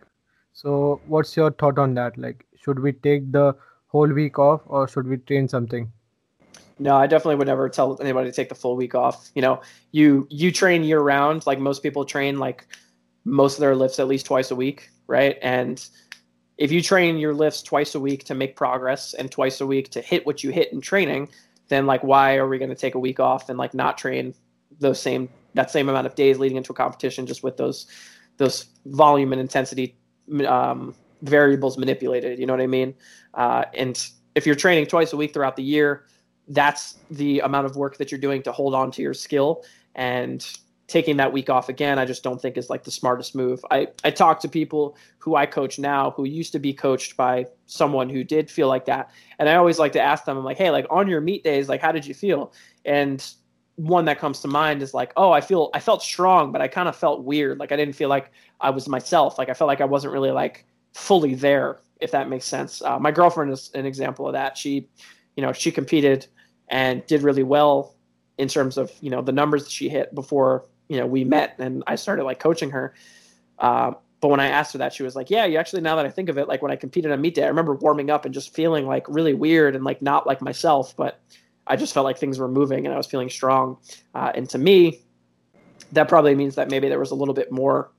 So 0.53 1.01
what's 1.07 1.37
your 1.37 1.51
thought 1.51 1.79
on 1.79 1.95
that? 1.95 2.17
Like, 2.17 2.47
should 2.57 2.79
we 2.79 2.93
take 2.93 3.31
the 3.33 3.55
whole 3.89 4.09
week 4.09 4.39
off, 4.39 4.63
or 4.67 4.89
should 4.89 5.07
we 5.07 5.19
train 5.19 5.49
something? 5.49 5.93
No, 6.79 6.97
I 6.97 7.07
definitely 7.07 7.37
would 7.37 7.47
never 7.47 7.69
tell 7.69 7.99
anybody 8.01 8.31
to 8.31 8.37
take 8.37 8.49
the 8.49 8.55
full 8.55 8.77
week 8.77 8.95
off. 8.95 9.31
You 9.35 9.43
know, 9.43 9.61
you 9.93 10.27
you 10.31 10.53
train 10.53 10.85
year 10.85 11.01
round. 11.01 11.47
Like 11.47 11.59
most 11.59 11.83
people 11.83 12.05
train 12.05 12.39
like 12.39 12.67
most 13.25 13.55
of 13.55 13.61
their 13.61 13.75
lifts 13.75 13.99
at 13.99 14.07
least 14.07 14.27
twice 14.27 14.51
a 14.51 14.57
week, 14.57 14.91
right? 15.07 15.37
And 15.43 15.85
if 16.59 16.71
you 16.71 16.81
train 16.81 17.19
your 17.19 17.35
lifts 17.35 17.63
twice 17.63 17.95
a 17.95 18.01
week 18.01 18.25
to 18.25 18.35
make 18.35 18.57
progress 18.57 19.15
and 19.15 19.31
twice 19.31 19.61
a 19.61 19.67
week 19.67 19.91
to 19.91 20.01
hit 20.01 20.25
what 20.25 20.45
you 20.45 20.51
hit 20.51 20.73
in 20.73 20.81
training, 20.81 21.29
then 21.69 21.87
like 21.87 22.03
why 22.03 22.37
are 22.37 22.49
we 22.49 22.59
going 22.59 22.71
to 22.71 22.77
take 22.77 22.95
a 22.95 22.99
week 22.99 23.21
off 23.21 23.49
and 23.49 23.59
like 23.59 23.75
not 23.75 23.99
train 23.99 24.35
those 24.79 25.01
same 25.01 25.29
that 25.55 25.71
same 25.71 25.89
amount 25.89 26.07
of 26.07 26.15
days 26.15 26.39
leading 26.39 26.57
into 26.57 26.73
a 26.73 26.75
competition 26.75 27.27
just 27.27 27.43
with 27.43 27.57
those 27.57 27.87
those 28.37 28.67
volume 28.87 29.33
and 29.33 29.41
intensity 29.41 29.97
um, 30.47 30.95
variables 31.23 31.79
manipulated? 31.79 32.39
You 32.39 32.47
know 32.47 32.53
what 32.53 32.61
I 32.61 32.67
mean? 32.67 32.95
Uh, 33.35 33.65
and 33.75 34.09
if 34.35 34.47
you're 34.47 34.55
training 34.55 34.87
twice 34.87 35.13
a 35.13 35.17
week 35.17 35.33
throughout 35.33 35.57
the 35.57 35.63
year, 35.63 36.05
that's 36.49 36.99
the 37.11 37.41
amount 37.41 37.67
of 37.67 37.77
work 37.77 37.97
that 37.97 38.13
you're 38.13 38.21
doing 38.21 38.43
to 38.43 38.53
hold 38.53 38.75
on 38.75 38.91
to 38.93 39.03
your 39.03 39.15
skill 39.15 39.65
and 39.95 40.59
taking 40.89 41.17
that 41.17 41.33
week 41.33 41.51
off 41.51 41.69
again 41.69 41.99
i 41.99 42.05
just 42.05 42.23
don't 42.23 42.41
think 42.41 42.57
is 42.57 42.71
like 42.71 42.85
the 42.85 42.91
smartest 42.91 43.35
move. 43.35 43.65
I 43.71 43.89
i 44.05 44.11
talk 44.11 44.41
to 44.41 44.49
people 44.49 44.97
who 45.19 45.35
i 45.35 45.47
coach 45.47 45.79
now 45.79 46.11
who 46.13 46.25
used 46.25 46.53
to 46.53 46.59
be 46.59 46.73
coached 46.73 47.17
by 47.17 47.47
someone 47.67 48.09
who 48.09 48.23
did 48.23 48.51
feel 48.51 48.69
like 48.69 48.85
that 48.87 49.11
and 49.39 49.49
i 49.49 49.57
always 49.57 49.79
like 49.79 49.93
to 49.93 50.01
ask 50.01 50.25
them 50.25 50.37
i'm 50.37 50.45
like 50.45 50.59
hey 50.59 50.71
like 50.71 50.87
on 50.91 51.09
your 51.09 51.21
meet 51.21 51.43
days 51.45 51.69
like 51.69 51.81
how 51.81 51.93
did 51.93 52.07
you 52.07 52.15
feel? 52.15 52.53
And 52.85 53.25
one 53.75 54.07
that 54.07 54.19
comes 54.19 54.41
to 54.41 54.49
mind 54.49 54.83
is 54.83 54.95
like 54.95 55.13
oh 55.17 55.33
i 55.33 55.41
feel 55.41 55.71
i 55.75 55.81
felt 55.81 56.03
strong 56.03 56.51
but 56.51 56.61
i 56.61 56.69
kind 56.69 56.89
of 56.89 56.97
felt 56.97 57.25
weird. 57.25 57.59
Like 57.59 57.73
i 57.73 57.77
didn't 57.77 57.95
feel 57.95 58.09
like 58.09 58.31
i 58.61 58.71
was 58.71 58.89
myself. 58.89 59.39
Like 59.39 59.49
i 59.49 59.55
felt 59.55 59.69
like 59.69 59.81
i 59.81 59.85
wasn't 59.85 60.13
really 60.13 60.31
like 60.31 60.67
fully 60.95 61.35
there 61.35 61.81
if 62.01 62.11
that 62.11 62.29
makes 62.29 62.45
sense. 62.45 62.83
Uh, 62.83 62.99
my 62.99 63.11
girlfriend 63.11 63.51
is 63.51 63.71
an 63.75 63.87
example 63.87 64.27
of 64.27 64.35
that. 64.35 64.57
She 64.57 64.89
you 65.37 65.43
know 65.43 65.53
she 65.53 65.71
competed 65.71 66.27
and 66.69 67.07
did 67.07 67.23
really 67.23 67.43
well 67.43 67.95
in 68.39 68.49
terms 68.49 68.77
of 68.77 68.93
you 69.01 69.11
know 69.11 69.23
the 69.23 69.33
numbers 69.33 69.65
that 69.65 69.71
she 69.71 69.89
hit 69.89 70.15
before 70.15 70.67
you 70.89 70.99
know 70.99 71.07
we 71.07 71.25
met 71.25 71.57
and 71.59 71.83
I 71.87 71.97
started 71.97 72.25
like 72.25 72.39
coaching 72.39 72.71
her. 72.71 72.95
Uh, 73.59 73.93
but 74.21 74.29
when 74.29 74.41
I 74.41 74.49
asked 74.49 74.73
her 74.73 74.79
that, 74.79 74.93
she 74.93 75.03
was 75.03 75.15
like, 75.15 75.31
"Yeah, 75.31 75.45
you 75.45 75.59
actually 75.59 75.83
now 75.83 75.97
that 75.97 76.07
I 76.07 76.11
think 76.11 76.29
of 76.29 76.39
it, 76.39 76.49
like 76.49 76.63
when 76.63 76.73
I 76.73 76.77
competed 76.77 77.11
on 77.13 77.21
meet 77.21 77.35
day, 77.35 77.45
I 77.45 77.49
remember 77.49 77.75
warming 77.75 78.11
up 78.11 78.25
and 78.25 78.33
just 78.33 78.55
feeling 78.55 78.87
like 78.87 79.07
really 79.09 79.35
weird 79.35 79.75
and 79.75 79.85
like 79.85 80.01
not 80.01 80.27
like 80.27 80.41
myself, 80.41 80.97
but 80.97 81.21
I 81.67 81.77
just 81.77 81.93
felt 81.93 82.05
like 82.05 82.19
things 82.19 82.39
were 82.39 82.49
moving 82.49 82.87
and 82.87 82.95
I 82.95 82.97
was 82.97 83.07
feeling 83.07 83.29
strong. 83.29 83.79
Uh, 84.15 84.33
and 84.35 84.49
to 84.51 84.59
me, 84.59 85.03
that 85.93 86.09
probably 86.09 86.35
means 86.35 86.55
that 86.55 86.71
maybe 86.71 86.89
there 86.89 86.99
was 86.99 87.11
a 87.11 87.15
little 87.15 87.35
bit 87.35 87.51
more 87.51 87.91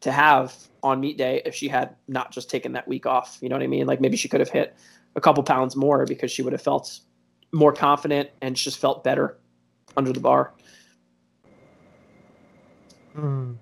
to 0.00 0.12
have 0.12 0.54
on 0.82 1.00
meet 1.00 1.16
day 1.16 1.40
if 1.46 1.54
she 1.54 1.68
had 1.68 1.96
not 2.08 2.30
just 2.30 2.50
taken 2.50 2.72
that 2.72 2.86
week 2.86 3.06
off. 3.06 3.38
You 3.40 3.48
know 3.48 3.56
what 3.56 3.62
I 3.62 3.66
mean? 3.66 3.86
Like 3.86 4.00
maybe 4.00 4.16
she 4.16 4.28
could 4.28 4.40
have 4.40 4.50
hit 4.50 4.76
a 5.16 5.20
couple 5.20 5.42
pounds 5.42 5.76
more 5.76 6.04
because 6.04 6.30
she 6.30 6.42
would 6.42 6.52
have 6.52 6.62
felt 6.62 7.00
more 7.52 7.72
confident 7.72 8.30
and 8.42 8.54
just 8.54 8.78
felt 8.78 9.02
better 9.02 9.38
under 9.96 10.12
the 10.12 10.20
bar. 10.20 10.52
Hmm. 13.14 13.54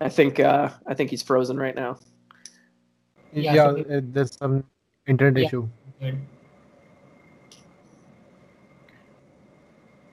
I 0.00 0.08
think 0.08 0.38
uh, 0.40 0.68
I 0.86 0.94
think 0.94 1.10
he's 1.10 1.22
frozen 1.22 1.56
right 1.56 1.74
now. 1.74 1.98
Yeah, 3.32 3.54
Yeah, 3.54 3.64
so- 3.72 3.80
uh, 3.88 4.00
there's 4.04 4.36
some 4.36 4.64
internet 5.06 5.40
Yeah. 5.40 5.46
issue. 5.48 5.68
Good. 6.00 6.18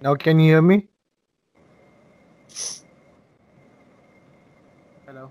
Now, 0.01 0.15
can 0.15 0.39
you 0.39 0.53
hear 0.53 0.61
me? 0.61 0.87
Hello. 5.05 5.29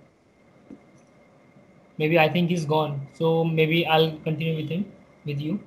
Maybe 1.99 2.19
I 2.19 2.29
think 2.29 2.51
he's 2.51 2.65
gone. 2.65 3.07
So 3.15 3.45
maybe 3.45 3.87
I'll 3.87 4.13
continue 4.21 4.57
with 4.63 4.69
him, 4.71 4.85
with 5.25 5.41
you. 5.41 5.59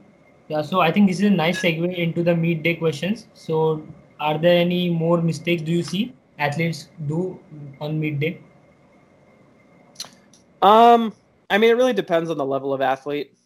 Yeah. 0.48 0.62
So 0.62 0.82
I 0.82 0.92
think 0.92 1.10
this 1.10 1.20
is 1.20 1.26
a 1.26 1.30
nice 1.30 1.62
segue 1.62 1.98
into 1.98 2.24
the 2.24 2.36
meet 2.36 2.64
day 2.64 2.76
questions. 2.76 3.28
So 3.34 3.86
are 4.20 4.38
there 4.38 4.58
any 4.58 4.90
more 4.90 5.22
mistakes 5.22 5.62
do 5.62 5.72
you 5.72 5.84
see 5.84 6.14
athletes 6.40 6.90
do 7.08 7.40
on 7.80 8.00
meet 8.00 8.20
day? 8.20 8.42
Um, 10.62 11.14
I 11.50 11.58
mean, 11.58 11.70
it 11.70 11.74
really 11.74 11.94
depends 11.94 12.30
on 12.30 12.38
the 12.38 12.46
level 12.46 12.74
of 12.74 12.82
athlete. 12.82 13.38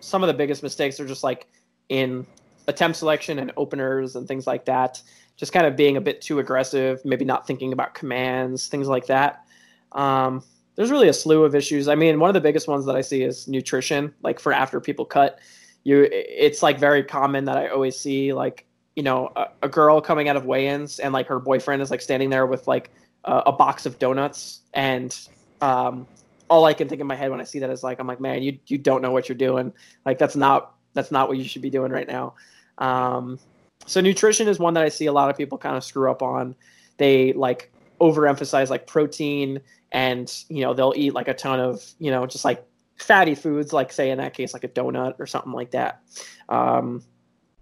Some 0.00 0.22
of 0.22 0.28
the 0.28 0.34
biggest 0.34 0.62
mistakes 0.62 1.00
are 1.00 1.06
just 1.06 1.24
like 1.24 1.48
in 1.88 2.26
attempt 2.68 2.98
selection 2.98 3.38
and 3.38 3.52
openers 3.56 4.16
and 4.16 4.26
things 4.26 4.46
like 4.46 4.64
that. 4.66 5.02
Just 5.36 5.52
kind 5.52 5.66
of 5.66 5.76
being 5.76 5.96
a 5.96 6.00
bit 6.00 6.22
too 6.22 6.38
aggressive, 6.38 7.04
maybe 7.04 7.24
not 7.24 7.46
thinking 7.46 7.72
about 7.72 7.94
commands, 7.94 8.68
things 8.68 8.88
like 8.88 9.06
that. 9.06 9.44
Um, 9.92 10.42
there's 10.76 10.90
really 10.90 11.08
a 11.08 11.12
slew 11.12 11.44
of 11.44 11.54
issues. 11.54 11.88
I 11.88 11.94
mean, 11.94 12.20
one 12.20 12.30
of 12.30 12.34
the 12.34 12.40
biggest 12.40 12.68
ones 12.68 12.86
that 12.86 12.96
I 12.96 13.00
see 13.00 13.22
is 13.22 13.48
nutrition. 13.48 14.14
Like 14.22 14.38
for 14.38 14.52
after 14.52 14.80
people 14.80 15.04
cut, 15.04 15.40
you, 15.86 16.08
it's 16.10 16.64
like 16.64 16.80
very 16.80 17.04
common 17.04 17.44
that 17.44 17.56
I 17.56 17.68
always 17.68 17.96
see 17.96 18.32
like 18.32 18.66
you 18.96 19.04
know 19.04 19.30
a, 19.36 19.46
a 19.62 19.68
girl 19.68 20.00
coming 20.00 20.28
out 20.28 20.34
of 20.34 20.44
weigh-ins 20.44 20.98
and 20.98 21.12
like 21.12 21.28
her 21.28 21.38
boyfriend 21.38 21.80
is 21.80 21.92
like 21.92 22.00
standing 22.00 22.28
there 22.28 22.44
with 22.44 22.66
like 22.66 22.90
a, 23.24 23.36
a 23.46 23.52
box 23.52 23.86
of 23.86 23.96
donuts 24.00 24.62
and 24.74 25.16
um, 25.60 26.04
all 26.50 26.64
I 26.64 26.74
can 26.74 26.88
think 26.88 27.00
in 27.00 27.06
my 27.06 27.14
head 27.14 27.30
when 27.30 27.40
I 27.40 27.44
see 27.44 27.60
that 27.60 27.70
is 27.70 27.84
like 27.84 28.00
I'm 28.00 28.08
like 28.08 28.18
man 28.20 28.42
you 28.42 28.58
you 28.66 28.78
don't 28.78 29.00
know 29.00 29.12
what 29.12 29.28
you're 29.28 29.38
doing 29.38 29.72
like 30.04 30.18
that's 30.18 30.34
not 30.34 30.74
that's 30.92 31.12
not 31.12 31.28
what 31.28 31.38
you 31.38 31.44
should 31.44 31.62
be 31.62 31.70
doing 31.70 31.92
right 31.92 32.08
now. 32.08 32.34
Um, 32.78 33.38
so 33.86 34.00
nutrition 34.00 34.48
is 34.48 34.58
one 34.58 34.74
that 34.74 34.82
I 34.82 34.88
see 34.88 35.06
a 35.06 35.12
lot 35.12 35.30
of 35.30 35.36
people 35.36 35.56
kind 35.56 35.76
of 35.76 35.84
screw 35.84 36.10
up 36.10 36.20
on. 36.20 36.56
They 36.96 37.32
like 37.32 37.70
overemphasize 38.00 38.70
like 38.70 38.88
protein 38.88 39.60
and 39.92 40.34
you 40.48 40.62
know 40.62 40.74
they'll 40.74 40.94
eat 40.96 41.14
like 41.14 41.28
a 41.28 41.34
ton 41.34 41.60
of 41.60 41.84
you 42.00 42.10
know 42.10 42.26
just 42.26 42.44
like 42.44 42.66
fatty 42.98 43.34
foods 43.34 43.72
like 43.72 43.92
say 43.92 44.10
in 44.10 44.18
that 44.18 44.34
case 44.34 44.52
like 44.54 44.64
a 44.64 44.68
donut 44.68 45.14
or 45.18 45.26
something 45.26 45.52
like 45.52 45.72
that. 45.72 46.02
Um, 46.48 47.02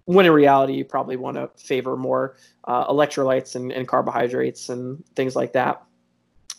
when 0.05 0.25
in 0.25 0.31
reality 0.31 0.73
you 0.73 0.85
probably 0.85 1.17
want 1.17 1.35
to 1.35 1.49
favor 1.57 1.97
more 1.97 2.37
uh, 2.65 2.87
electrolytes 2.87 3.55
and, 3.55 3.71
and 3.71 3.87
carbohydrates 3.87 4.69
and 4.69 5.03
things 5.15 5.35
like 5.35 5.53
that. 5.53 5.83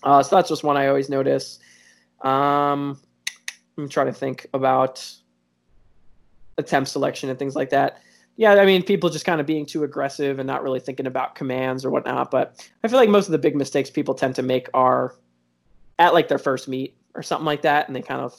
Uh, 0.02 0.22
so 0.22 0.36
that's 0.36 0.48
just 0.48 0.64
one 0.64 0.76
I 0.76 0.88
always 0.88 1.08
notice. 1.08 1.58
Um, 2.22 3.00
I'm 3.78 3.88
trying 3.88 4.06
to 4.06 4.12
think 4.12 4.46
about 4.52 5.08
attempt 6.58 6.90
selection 6.90 7.30
and 7.30 7.38
things 7.38 7.54
like 7.54 7.70
that. 7.70 8.00
Yeah, 8.36 8.54
I 8.54 8.66
mean, 8.66 8.82
people 8.82 9.08
just 9.08 9.24
kind 9.24 9.40
of 9.40 9.46
being 9.46 9.64
too 9.64 9.84
aggressive 9.84 10.38
and 10.38 10.46
not 10.46 10.62
really 10.62 10.80
thinking 10.80 11.06
about 11.06 11.34
commands 11.34 11.84
or 11.84 11.90
whatnot. 11.90 12.30
But 12.30 12.68
I 12.84 12.88
feel 12.88 12.98
like 12.98 13.08
most 13.08 13.26
of 13.26 13.32
the 13.32 13.38
big 13.38 13.56
mistakes 13.56 13.90
people 13.90 14.14
tend 14.14 14.34
to 14.34 14.42
make 14.42 14.68
are 14.74 15.14
at 15.98 16.12
like 16.12 16.28
their 16.28 16.38
first 16.38 16.68
meet 16.68 16.96
or 17.14 17.22
something 17.22 17.46
like 17.46 17.62
that, 17.62 17.86
and 17.86 17.96
they 17.96 18.02
kind 18.02 18.20
of 18.20 18.34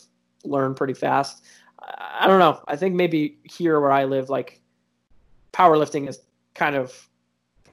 learn 0.50 0.74
pretty 0.74 0.94
fast. 0.94 1.44
I 1.80 2.28
don't 2.28 2.40
know. 2.40 2.62
I 2.68 2.76
think 2.76 2.96
maybe 2.96 3.38
here 3.44 3.80
where 3.80 3.92
I 3.92 4.06
live, 4.06 4.30
like 4.30 4.62
powerlifting 5.54 6.08
is 6.08 6.20
kind 6.54 6.76
of 6.76 7.08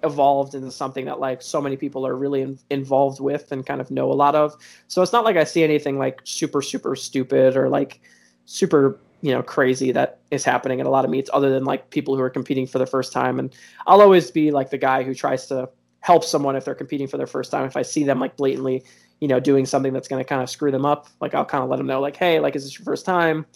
evolved 0.04 0.54
into 0.54 0.70
something 0.70 1.06
that 1.06 1.18
like 1.18 1.40
so 1.42 1.60
many 1.60 1.76
people 1.76 2.06
are 2.06 2.14
really 2.14 2.42
in, 2.42 2.58
involved 2.70 3.20
with 3.20 3.50
and 3.50 3.64
kind 3.64 3.80
of 3.80 3.90
know 3.90 4.12
a 4.12 4.14
lot 4.14 4.34
of. 4.34 4.54
So 4.88 5.02
it's 5.02 5.12
not 5.12 5.24
like 5.24 5.36
I 5.36 5.44
see 5.44 5.64
anything 5.64 5.98
like 5.98 6.20
super 6.24 6.62
super 6.62 6.94
stupid 6.94 7.56
or 7.56 7.68
like 7.68 8.00
super 8.44 9.00
you 9.22 9.32
know 9.32 9.42
crazy 9.42 9.90
that 9.92 10.20
is 10.30 10.44
happening 10.44 10.80
at 10.80 10.86
a 10.86 10.90
lot 10.90 11.04
of 11.04 11.10
meets 11.10 11.30
other 11.32 11.50
than 11.50 11.64
like 11.64 11.88
people 11.90 12.14
who 12.14 12.20
are 12.20 12.30
competing 12.30 12.66
for 12.66 12.78
the 12.78 12.86
first 12.86 13.12
time 13.12 13.38
and 13.38 13.54
I'll 13.86 14.02
always 14.02 14.30
be 14.30 14.50
like 14.50 14.68
the 14.68 14.78
guy 14.78 15.02
who 15.02 15.14
tries 15.14 15.46
to 15.46 15.70
help 16.00 16.24
someone 16.24 16.54
if 16.54 16.66
they're 16.66 16.74
competing 16.74 17.06
for 17.06 17.16
their 17.16 17.26
first 17.26 17.50
time 17.50 17.64
if 17.64 17.76
I 17.76 17.80
see 17.82 18.04
them 18.04 18.20
like 18.20 18.36
blatantly 18.36 18.84
you 19.24 19.28
know 19.28 19.40
doing 19.40 19.64
something 19.64 19.94
that's 19.94 20.06
going 20.06 20.22
to 20.22 20.28
kind 20.28 20.42
of 20.42 20.50
screw 20.50 20.70
them 20.70 20.84
up 20.84 21.08
like 21.22 21.34
I'll 21.34 21.46
kind 21.46 21.64
of 21.64 21.70
let 21.70 21.78
them 21.78 21.86
know 21.86 21.98
like 21.98 22.14
hey 22.14 22.40
like 22.40 22.54
is 22.54 22.64
this 22.64 22.78
your 22.78 22.84
first 22.84 23.06
time 23.06 23.46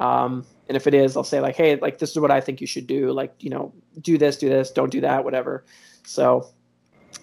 um, 0.00 0.44
and 0.66 0.76
if 0.76 0.88
it 0.88 0.94
is 0.94 1.16
I'll 1.16 1.22
say 1.22 1.40
like 1.40 1.54
hey 1.54 1.76
like 1.76 1.98
this 1.98 2.10
is 2.10 2.18
what 2.18 2.32
I 2.32 2.40
think 2.40 2.60
you 2.60 2.66
should 2.66 2.88
do 2.88 3.12
like 3.12 3.32
you 3.38 3.50
know 3.50 3.72
do 4.00 4.18
this 4.18 4.36
do 4.36 4.48
this 4.48 4.72
don't 4.72 4.90
do 4.90 5.00
that 5.02 5.22
whatever 5.22 5.64
so 6.02 6.48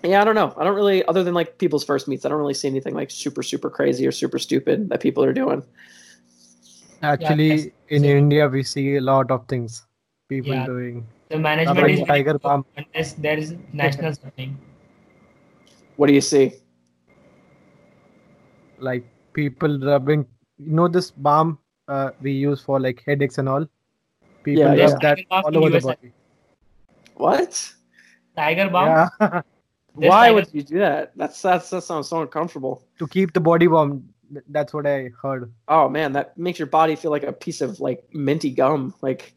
yeah, 0.04 0.22
I 0.22 0.24
don't 0.24 0.36
know. 0.36 0.54
I 0.56 0.64
don't 0.64 0.76
really, 0.76 1.04
other 1.08 1.24
than 1.24 1.34
like 1.34 1.58
people's 1.58 1.84
first 1.84 2.08
meets, 2.08 2.24
I 2.26 2.30
don't 2.30 2.38
really 2.38 2.54
see 2.54 2.70
anything 2.70 2.94
like 2.94 3.12
super, 3.12 3.44
super 3.44 3.70
crazy 3.70 4.08
or 4.08 4.12
super 4.12 4.40
stupid 4.40 4.88
that 4.90 5.02
people 5.02 5.24
are 5.24 5.34
doing. 5.34 5.64
Actually, 7.02 7.56
yes. 7.56 7.68
in 7.90 8.06
India, 8.06 8.48
we 8.48 8.64
see 8.64 8.96
a 8.96 9.02
lot 9.02 9.32
of 9.32 9.48
things 9.48 9.86
people 10.30 10.54
Yeah. 10.54 10.66
doing. 10.66 11.06
The 11.30 11.40
management 11.40 11.80
Like 11.80 11.92
is 11.92 12.08
Tiger 12.08 12.34
good 12.34 12.42
Balm. 12.42 12.66
unless 12.78 13.14
there 13.14 13.38
is 13.38 13.56
national 13.74 14.14
something. 14.22 14.58
What 15.98 16.08
do 16.08 16.14
you 16.14 16.22
see? 16.22 16.54
Like 18.80 19.06
people 19.34 19.80
rubbing, 19.80 20.26
you 20.58 20.74
know, 20.74 20.88
this 20.88 21.12
balm 21.12 21.60
uh, 21.88 22.12
we 22.22 22.32
use 22.32 22.62
for 22.62 22.80
like 22.80 23.04
headaches 23.06 23.38
and 23.38 23.50
all. 23.50 23.68
People 24.44 24.64
Yeah, 24.64 24.76
There's 24.76 24.92
rub 24.94 25.02
that 25.02 25.20
all 25.32 25.58
over 25.58 25.70
the 25.70 25.82
body. 25.82 26.14
What? 27.16 27.74
Tiger 28.36 28.70
Balm. 28.70 29.10
Yeah, 29.20 29.42
Why 29.94 30.28
Tiger- 30.28 30.34
would 30.36 30.54
you 30.54 30.64
do 30.64 30.80
that? 30.80 31.12
That's, 31.16 31.42
that's, 31.42 31.70
that 31.72 31.84
sounds 31.84 32.08
so 32.08 32.22
uncomfortable. 32.22 32.84
to 33.00 33.08
keep 33.08 33.34
the 33.34 33.40
body 33.42 33.68
warm. 33.68 34.08
That's 34.50 34.74
what 34.74 34.86
I 34.86 35.10
heard. 35.22 35.52
Oh 35.68 35.90
man, 35.90 36.14
that 36.14 36.38
makes 36.38 36.60
your 36.60 36.68
body 36.68 36.96
feel 36.96 37.10
like 37.10 37.24
a 37.24 37.34
piece 37.34 37.62
of 37.62 37.80
like 37.80 38.04
minty 38.14 38.52
gum. 38.52 38.94
Like, 39.02 39.34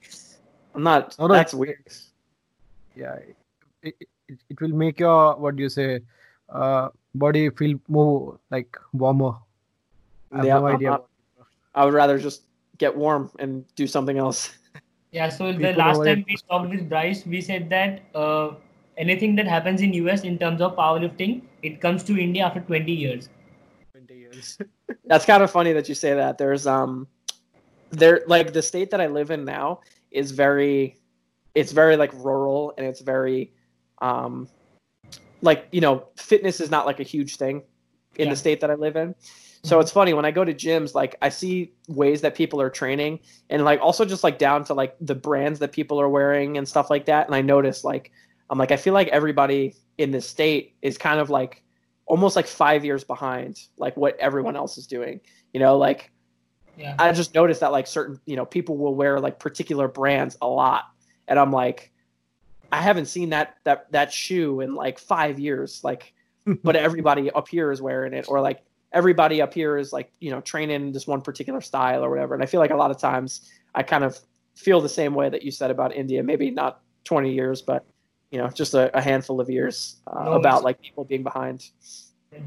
I'm 0.74 0.82
not, 0.82 1.16
Oh, 1.18 1.26
no, 1.26 1.34
that's 1.34 1.54
weird. 1.54 1.82
Yeah, 2.94 3.16
it, 3.82 3.96
it, 4.28 4.38
it 4.50 4.60
will 4.60 4.68
make 4.68 5.00
your 5.00 5.34
what 5.36 5.56
do 5.56 5.62
you 5.62 5.70
say, 5.70 6.00
uh, 6.50 6.90
body 7.14 7.50
feel 7.50 7.78
more 7.88 8.38
like 8.50 8.76
warmer. 8.92 9.34
I 10.32 10.36
have 10.38 10.46
Yeah, 10.46 10.58
no 10.58 10.66
idea. 10.66 10.90
not- 10.90 11.08
I 11.74 11.84
would 11.84 11.94
rather 11.94 12.18
just 12.18 12.42
get 12.78 12.96
warm 12.96 13.30
and 13.38 13.64
do 13.76 13.86
something 13.86 14.18
else. 14.18 14.52
Yeah, 15.12 15.28
so 15.28 15.52
the 15.52 15.74
last 15.74 15.98
time 16.06 16.24
we 16.26 16.36
talked 16.48 16.70
with 16.70 16.88
Bryce, 16.88 17.26
we 17.26 17.42
said 17.42 17.68
that 17.68 18.00
uh, 18.14 18.54
anything 18.96 19.36
that 19.36 19.46
happens 19.46 19.82
in 19.82 19.92
US 19.92 20.24
in 20.24 20.38
terms 20.38 20.62
of 20.62 20.74
powerlifting, 20.74 21.42
it 21.62 21.82
comes 21.82 22.02
to 22.04 22.18
India 22.18 22.46
after 22.46 22.60
20 22.60 22.90
years. 22.92 23.28
20 23.92 24.14
years. 24.14 24.56
That's 25.04 25.26
kind 25.26 25.42
of 25.42 25.50
funny 25.50 25.74
that 25.74 25.86
you 25.86 25.94
say 25.94 26.14
that. 26.14 26.38
There's 26.38 26.66
um 26.66 27.08
there 27.90 28.22
like 28.26 28.54
the 28.54 28.62
state 28.62 28.90
that 28.90 29.02
I 29.02 29.06
live 29.06 29.30
in 29.30 29.44
now 29.44 29.80
is 30.10 30.30
very 30.30 30.96
it's 31.54 31.72
very 31.72 31.96
like 31.98 32.12
rural 32.14 32.72
and 32.78 32.86
it's 32.86 33.02
very 33.02 33.52
um 34.00 34.48
like 35.42 35.68
you 35.72 35.80
know 35.80 36.06
fitness 36.16 36.60
is 36.60 36.70
not 36.70 36.86
like 36.86 37.00
a 37.00 37.04
huge 37.04 37.36
thing 37.36 37.62
in 38.16 38.26
Yeah. 38.26 38.30
the 38.30 38.36
state 38.36 38.60
that 38.60 38.70
I 38.70 38.74
live 38.74 38.96
in. 38.96 39.14
So 39.64 39.76
mm-hmm. 39.76 39.82
it's 39.82 39.92
funny 39.92 40.12
when 40.14 40.24
I 40.24 40.30
go 40.30 40.44
to 40.44 40.54
gyms 40.54 40.94
like 40.94 41.16
I 41.22 41.28
see 41.28 41.72
ways 41.88 42.20
that 42.22 42.34
people 42.34 42.60
are 42.60 42.70
training 42.70 43.20
and 43.50 43.64
like 43.64 43.80
also 43.80 44.04
just 44.04 44.24
like 44.24 44.38
down 44.38 44.64
to 44.64 44.74
like 44.74 44.96
the 45.00 45.14
brands 45.14 45.58
that 45.60 45.72
people 45.72 46.00
are 46.00 46.08
wearing 46.08 46.56
and 46.58 46.66
stuff 46.66 46.90
like 46.90 47.04
that 47.06 47.26
and 47.26 47.34
I 47.34 47.42
notice 47.42 47.84
like 47.84 48.12
I'm 48.50 48.58
like 48.58 48.70
I 48.72 48.76
feel 48.76 48.94
like 48.94 49.08
everybody 49.08 49.74
in 49.98 50.10
this 50.10 50.28
state 50.28 50.74
is 50.82 50.96
kind 50.98 51.20
of 51.20 51.30
like 51.30 51.62
almost 52.06 52.34
like 52.36 52.46
5 52.46 52.84
years 52.84 53.04
behind 53.04 53.58
like 53.76 53.96
what 53.96 54.16
everyone 54.18 54.56
else 54.56 54.76
is 54.78 54.86
doing. 54.86 55.20
You 55.52 55.60
know, 55.60 55.78
like 55.78 56.10
Yeah. 56.76 56.96
I 56.98 57.12
just 57.12 57.34
noticed 57.34 57.60
that 57.60 57.72
like 57.72 57.86
certain, 57.86 58.18
you 58.26 58.36
know, 58.36 58.44
people 58.46 58.76
will 58.78 58.94
wear 58.94 59.20
like 59.20 59.38
particular 59.38 59.88
brands 59.88 60.36
a 60.42 60.48
lot. 60.48 60.84
And 61.28 61.38
I'm 61.38 61.52
like, 61.52 61.91
I 62.72 62.80
haven't 62.80 63.06
seen 63.06 63.30
that 63.30 63.56
that 63.64 63.92
that 63.92 64.12
shoe 64.12 64.60
in 64.60 64.74
like 64.74 64.98
five 64.98 65.38
years. 65.38 65.84
Like, 65.84 66.14
but 66.64 66.74
everybody 66.74 67.30
up 67.30 67.46
here 67.46 67.70
is 67.70 67.80
wearing 67.80 68.14
it, 68.14 68.24
or 68.28 68.40
like 68.40 68.62
everybody 68.92 69.40
up 69.40 69.54
here 69.54 69.76
is 69.76 69.92
like, 69.92 70.10
you 70.20 70.30
know, 70.30 70.40
training 70.40 70.92
this 70.92 71.06
one 71.06 71.20
particular 71.20 71.60
style 71.60 72.04
or 72.04 72.10
whatever. 72.10 72.34
And 72.34 72.42
I 72.42 72.46
feel 72.46 72.60
like 72.60 72.70
a 72.70 72.76
lot 72.76 72.90
of 72.90 72.98
times 72.98 73.50
I 73.74 73.82
kind 73.82 74.04
of 74.04 74.18
feel 74.54 74.80
the 74.80 74.88
same 74.88 75.14
way 75.14 75.28
that 75.28 75.42
you 75.42 75.50
said 75.50 75.70
about 75.70 75.94
India. 75.94 76.22
Maybe 76.22 76.50
not 76.50 76.80
20 77.04 77.32
years, 77.32 77.62
but 77.62 77.84
you 78.30 78.38
know, 78.38 78.48
just 78.48 78.74
a, 78.74 78.96
a 78.96 79.00
handful 79.00 79.40
of 79.40 79.50
years 79.50 79.96
uh, 80.06 80.24
No, 80.24 80.32
about 80.32 80.62
like 80.62 80.80
people 80.80 81.04
being 81.04 81.22
behind. 81.22 81.70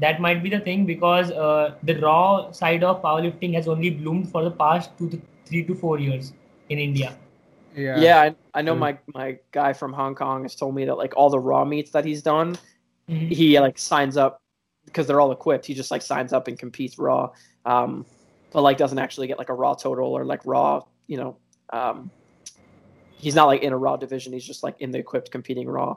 That 0.00 0.20
might 0.20 0.42
be 0.42 0.50
the 0.50 0.58
thing 0.60 0.84
because 0.84 1.30
uh, 1.30 1.76
the 1.84 2.00
raw 2.00 2.50
side 2.50 2.82
of 2.82 3.02
powerlifting 3.02 3.54
has 3.54 3.68
only 3.68 3.90
bloomed 3.90 4.30
for 4.30 4.42
the 4.42 4.50
past 4.50 4.90
two 4.98 5.08
to 5.10 5.22
three 5.44 5.64
to 5.64 5.74
four 5.76 6.00
years 6.00 6.32
in 6.68 6.78
India. 6.78 7.16
Yeah. 7.76 8.00
Yeah, 8.00 8.20
I, 8.20 8.34
I 8.58 8.62
know 8.62 8.74
Mm. 8.74 8.78
my 8.78 8.98
my 9.14 9.38
guy 9.52 9.72
from 9.74 9.92
Hong 9.92 10.14
Kong 10.14 10.42
has 10.42 10.54
told 10.56 10.74
me 10.74 10.86
that 10.86 10.96
like 10.96 11.14
all 11.16 11.28
the 11.30 11.38
raw 11.38 11.64
meets 11.64 11.90
that 11.90 12.04
he's 12.04 12.22
done, 12.22 12.56
Mhm. 13.08 13.30
he 13.30 13.60
like 13.60 13.78
signs 13.78 14.16
up 14.16 14.40
because 14.86 15.06
they're 15.06 15.20
all 15.20 15.30
equipped. 15.32 15.66
He 15.66 15.74
just 15.74 15.90
like 15.90 16.02
signs 16.02 16.32
up 16.32 16.48
and 16.48 16.58
competes 16.58 16.98
raw, 16.98 17.30
um, 17.66 18.06
but 18.52 18.62
like 18.62 18.78
doesn't 18.78 18.98
actually 18.98 19.26
get 19.26 19.38
like 19.38 19.50
a 19.50 19.54
raw 19.54 19.74
total 19.74 20.12
or 20.16 20.24
like 20.24 20.40
raw. 20.46 20.80
You 21.06 21.18
know, 21.18 21.36
um, 21.72 22.10
he's 23.10 23.34
not 23.34 23.44
like 23.46 23.62
in 23.62 23.72
a 23.72 23.76
raw 23.76 23.96
division. 23.96 24.32
He's 24.32 24.44
just 24.46 24.62
like 24.62 24.76
in 24.80 24.90
the 24.90 24.98
equipped 24.98 25.30
competing 25.30 25.68
raw. 25.68 25.96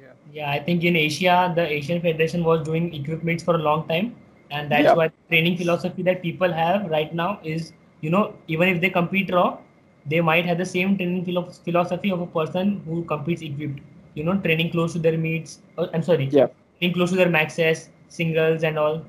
Yeah. 0.00 0.12
Yeah, 0.32 0.50
I 0.50 0.58
think 0.60 0.84
in 0.84 0.96
Asia, 0.96 1.52
the 1.56 1.66
Asian 1.66 2.00
Federation 2.00 2.44
was 2.44 2.64
doing 2.64 2.94
equipments 2.94 3.42
for 3.42 3.54
a 3.56 3.58
long 3.58 3.86
time, 3.88 4.14
and 4.50 4.70
that's 4.70 4.84
Yeah. 4.84 4.94
why 4.94 5.10
training 5.28 5.56
philosophy 5.56 6.02
that 6.04 6.22
people 6.22 6.52
have 6.52 6.88
right 6.90 7.12
now 7.12 7.40
is, 7.42 7.72
you 8.00 8.10
know, 8.10 8.34
even 8.46 8.68
if 8.68 8.80
they 8.80 8.90
compete 8.90 9.32
raw, 9.32 9.58
they 10.06 10.20
might 10.20 10.46
have 10.46 10.58
the 10.58 10.66
same 10.66 10.96
training 10.96 11.24
philo- 11.24 11.50
philosophy 11.50 12.10
of 12.10 12.20
a 12.20 12.26
person 12.26 12.82
who 12.86 13.04
competes 13.04 13.42
equipped. 13.42 13.80
You 14.14 14.24
know, 14.24 14.36
training 14.38 14.70
close 14.70 14.92
to 14.92 14.98
their 14.98 15.18
meets. 15.18 15.60
Uh, 15.76 15.88
I'm 15.92 16.02
sorry. 16.02 16.26
Yeah. 16.26 16.48
Training 16.78 16.94
close 16.94 17.10
to 17.10 17.16
their 17.16 17.28
maxes, 17.28 17.88
singles, 18.08 18.62
and 18.62 18.78
all. 18.78 19.04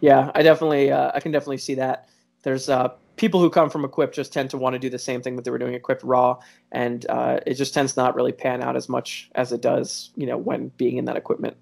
Yeah, 0.00 0.30
I 0.34 0.42
definitely 0.42 0.90
uh, 0.90 1.10
I 1.14 1.20
can 1.20 1.32
definitely 1.32 1.58
see 1.58 1.74
that. 1.74 2.08
There's 2.42 2.68
uh, 2.68 2.88
people 3.16 3.40
who 3.40 3.50
come 3.50 3.68
from 3.68 3.84
equipped 3.84 4.14
just 4.14 4.32
tend 4.32 4.50
to 4.50 4.58
want 4.58 4.74
to 4.74 4.78
do 4.78 4.88
the 4.88 4.98
same 4.98 5.20
thing 5.20 5.36
that 5.36 5.44
they 5.44 5.50
were 5.50 5.58
doing 5.58 5.74
equipped 5.74 6.02
raw, 6.02 6.38
and 6.72 7.04
uh, 7.08 7.40
it 7.46 7.54
just 7.54 7.74
tends 7.74 7.94
to 7.94 8.00
not 8.00 8.14
really 8.14 8.32
pan 8.32 8.62
out 8.62 8.76
as 8.76 8.88
much 8.88 9.30
as 9.34 9.52
it 9.52 9.60
does, 9.60 10.10
you 10.16 10.26
know, 10.26 10.36
when 10.36 10.68
being 10.76 10.96
in 10.96 11.04
that 11.06 11.16
equipment. 11.16 11.56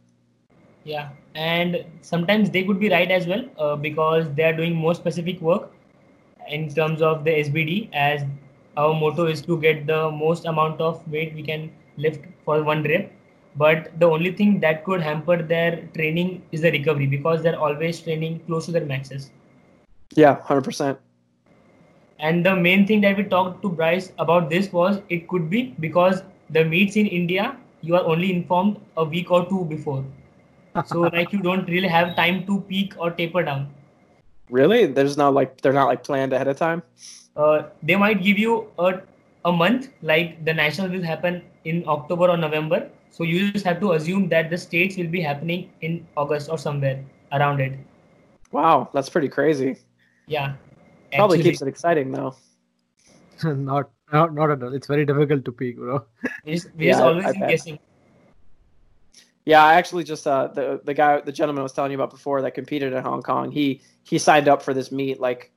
Yeah, 0.84 1.10
and 1.34 1.84
sometimes 2.02 2.50
they 2.50 2.64
could 2.64 2.78
be 2.78 2.90
right 2.90 3.10
as 3.10 3.26
well 3.26 3.44
uh, 3.58 3.76
because 3.76 4.32
they 4.34 4.44
are 4.44 4.52
doing 4.52 4.74
more 4.74 4.94
specific 4.94 5.40
work 5.40 5.72
in 6.48 6.68
terms 6.68 7.02
of 7.02 7.24
the 7.24 7.30
SBD. 7.30 7.90
As 7.92 8.24
our 8.76 8.94
motto 8.94 9.26
is 9.26 9.42
to 9.42 9.60
get 9.60 9.86
the 9.86 10.10
most 10.10 10.44
amount 10.44 10.80
of 10.80 11.06
weight 11.10 11.34
we 11.34 11.42
can 11.42 11.70
lift 11.96 12.24
for 12.44 12.62
one 12.62 12.82
rep. 12.82 13.12
But 13.56 13.90
the 13.98 14.06
only 14.06 14.32
thing 14.32 14.60
that 14.60 14.84
could 14.84 15.00
hamper 15.00 15.42
their 15.42 15.88
training 15.94 16.42
is 16.52 16.60
the 16.60 16.70
recovery 16.70 17.06
because 17.06 17.42
they're 17.42 17.58
always 17.58 18.00
training 18.00 18.40
close 18.46 18.66
to 18.66 18.72
their 18.72 18.84
maxes. 18.84 19.30
Yeah, 20.14 20.40
hundred 20.40 20.64
percent. 20.64 20.98
And 22.20 22.44
the 22.44 22.54
main 22.54 22.86
thing 22.86 23.00
that 23.02 23.16
we 23.16 23.24
talked 23.24 23.62
to 23.62 23.68
Bryce 23.68 24.12
about 24.18 24.50
this 24.50 24.72
was 24.72 25.00
it 25.08 25.28
could 25.28 25.48
be 25.48 25.74
because 25.80 26.22
the 26.50 26.64
meets 26.64 26.96
in 26.96 27.06
India, 27.06 27.56
you 27.80 27.94
are 27.96 28.04
only 28.04 28.32
informed 28.32 28.80
a 28.96 29.04
week 29.04 29.30
or 29.30 29.48
two 29.48 29.64
before. 29.64 30.04
So 30.84 31.02
like 31.02 31.32
you 31.32 31.40
don't 31.40 31.68
really 31.68 31.88
have 31.88 32.14
time 32.16 32.46
to 32.46 32.60
peak 32.62 32.94
or 32.98 33.10
taper 33.10 33.42
down. 33.42 33.68
Really? 34.50 34.86
There's 34.86 35.16
not 35.16 35.34
like 35.34 35.60
they're 35.60 35.72
not 35.72 35.86
like 35.86 36.04
planned 36.04 36.32
ahead 36.32 36.48
of 36.48 36.56
time. 36.56 36.82
Uh, 37.36 37.70
they 37.82 37.96
might 37.96 38.22
give 38.22 38.38
you 38.38 38.70
a, 38.78 39.00
a 39.44 39.52
month, 39.52 39.88
like 40.02 40.44
the 40.44 40.52
national 40.52 40.88
will 40.90 41.02
happen 41.02 41.42
in 41.64 41.84
October 41.86 42.28
or 42.28 42.36
November. 42.36 42.90
So 43.10 43.24
you 43.24 43.50
just 43.52 43.64
have 43.64 43.80
to 43.80 43.92
assume 43.92 44.28
that 44.28 44.50
the 44.50 44.58
states 44.58 44.96
will 44.96 45.08
be 45.08 45.20
happening 45.20 45.70
in 45.80 46.06
August 46.16 46.50
or 46.50 46.58
somewhere 46.58 47.04
around 47.32 47.60
it. 47.60 47.78
Wow, 48.52 48.90
that's 48.92 49.08
pretty 49.08 49.28
crazy. 49.28 49.76
Yeah. 50.26 50.54
Probably 51.14 51.38
Actually, 51.38 51.42
keeps 51.50 51.62
it 51.62 51.68
exciting 51.68 52.10
though. 52.12 52.34
not, 53.44 53.90
not, 54.12 54.34
not 54.34 54.50
at 54.50 54.62
all. 54.62 54.74
It's 54.74 54.86
very 54.86 55.04
difficult 55.04 55.44
to 55.44 55.52
peak, 55.52 55.76
bro. 55.76 56.04
We're 56.44 56.54
just, 56.54 56.68
we're 56.74 56.88
just 56.88 57.00
Yeah, 57.00 57.06
always 57.06 57.26
I 57.26 57.32
guessing. 57.32 57.78
Yeah, 59.48 59.64
I 59.64 59.76
actually 59.76 60.04
just 60.04 60.26
uh, 60.26 60.48
the 60.48 60.78
the 60.84 60.92
guy, 60.92 61.22
the 61.22 61.32
gentleman 61.32 61.60
I 61.60 61.62
was 61.62 61.72
telling 61.72 61.90
you 61.90 61.96
about 61.96 62.10
before 62.10 62.42
that 62.42 62.50
competed 62.50 62.92
in 62.92 63.02
Hong 63.02 63.22
Kong. 63.22 63.50
He 63.50 63.80
he 64.02 64.18
signed 64.18 64.46
up 64.46 64.60
for 64.60 64.74
this 64.74 64.92
meet 64.92 65.20
like 65.20 65.52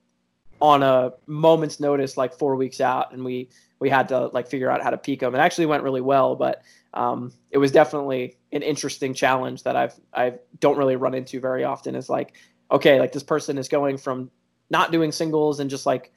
on 0.62 0.82
a 0.82 1.12
moment's 1.26 1.78
notice, 1.78 2.16
like 2.16 2.32
four 2.32 2.56
weeks 2.56 2.80
out, 2.80 3.12
and 3.12 3.22
we 3.22 3.50
we 3.80 3.90
had 3.90 4.08
to 4.08 4.28
like 4.28 4.48
figure 4.48 4.70
out 4.70 4.82
how 4.82 4.88
to 4.88 4.96
peak 4.96 5.20
him. 5.20 5.34
It 5.34 5.40
actually 5.40 5.66
went 5.66 5.82
really 5.82 6.00
well, 6.00 6.36
but 6.36 6.62
um, 6.94 7.34
it 7.50 7.58
was 7.58 7.70
definitely 7.70 8.38
an 8.50 8.62
interesting 8.62 9.12
challenge 9.12 9.62
that 9.64 9.76
I've 9.76 9.94
I 10.14 10.36
don't 10.58 10.78
really 10.78 10.96
run 10.96 11.12
into 11.12 11.38
very 11.38 11.62
often. 11.62 11.94
Is 11.94 12.08
like, 12.08 12.32
okay, 12.70 12.98
like 12.98 13.12
this 13.12 13.22
person 13.22 13.58
is 13.58 13.68
going 13.68 13.98
from 13.98 14.30
not 14.70 14.90
doing 14.90 15.12
singles 15.12 15.60
and 15.60 15.68
just 15.68 15.84
like 15.84 16.14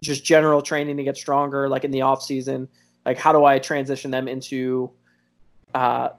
just 0.00 0.24
general 0.24 0.62
training 0.62 0.96
to 0.98 1.02
get 1.02 1.16
stronger, 1.16 1.68
like 1.68 1.82
in 1.82 1.90
the 1.90 2.02
off 2.02 2.22
season. 2.22 2.68
Like, 3.04 3.18
how 3.18 3.32
do 3.32 3.44
I 3.44 3.58
transition 3.58 4.12
them 4.12 4.28
into 4.28 4.92
uh, 5.74 6.10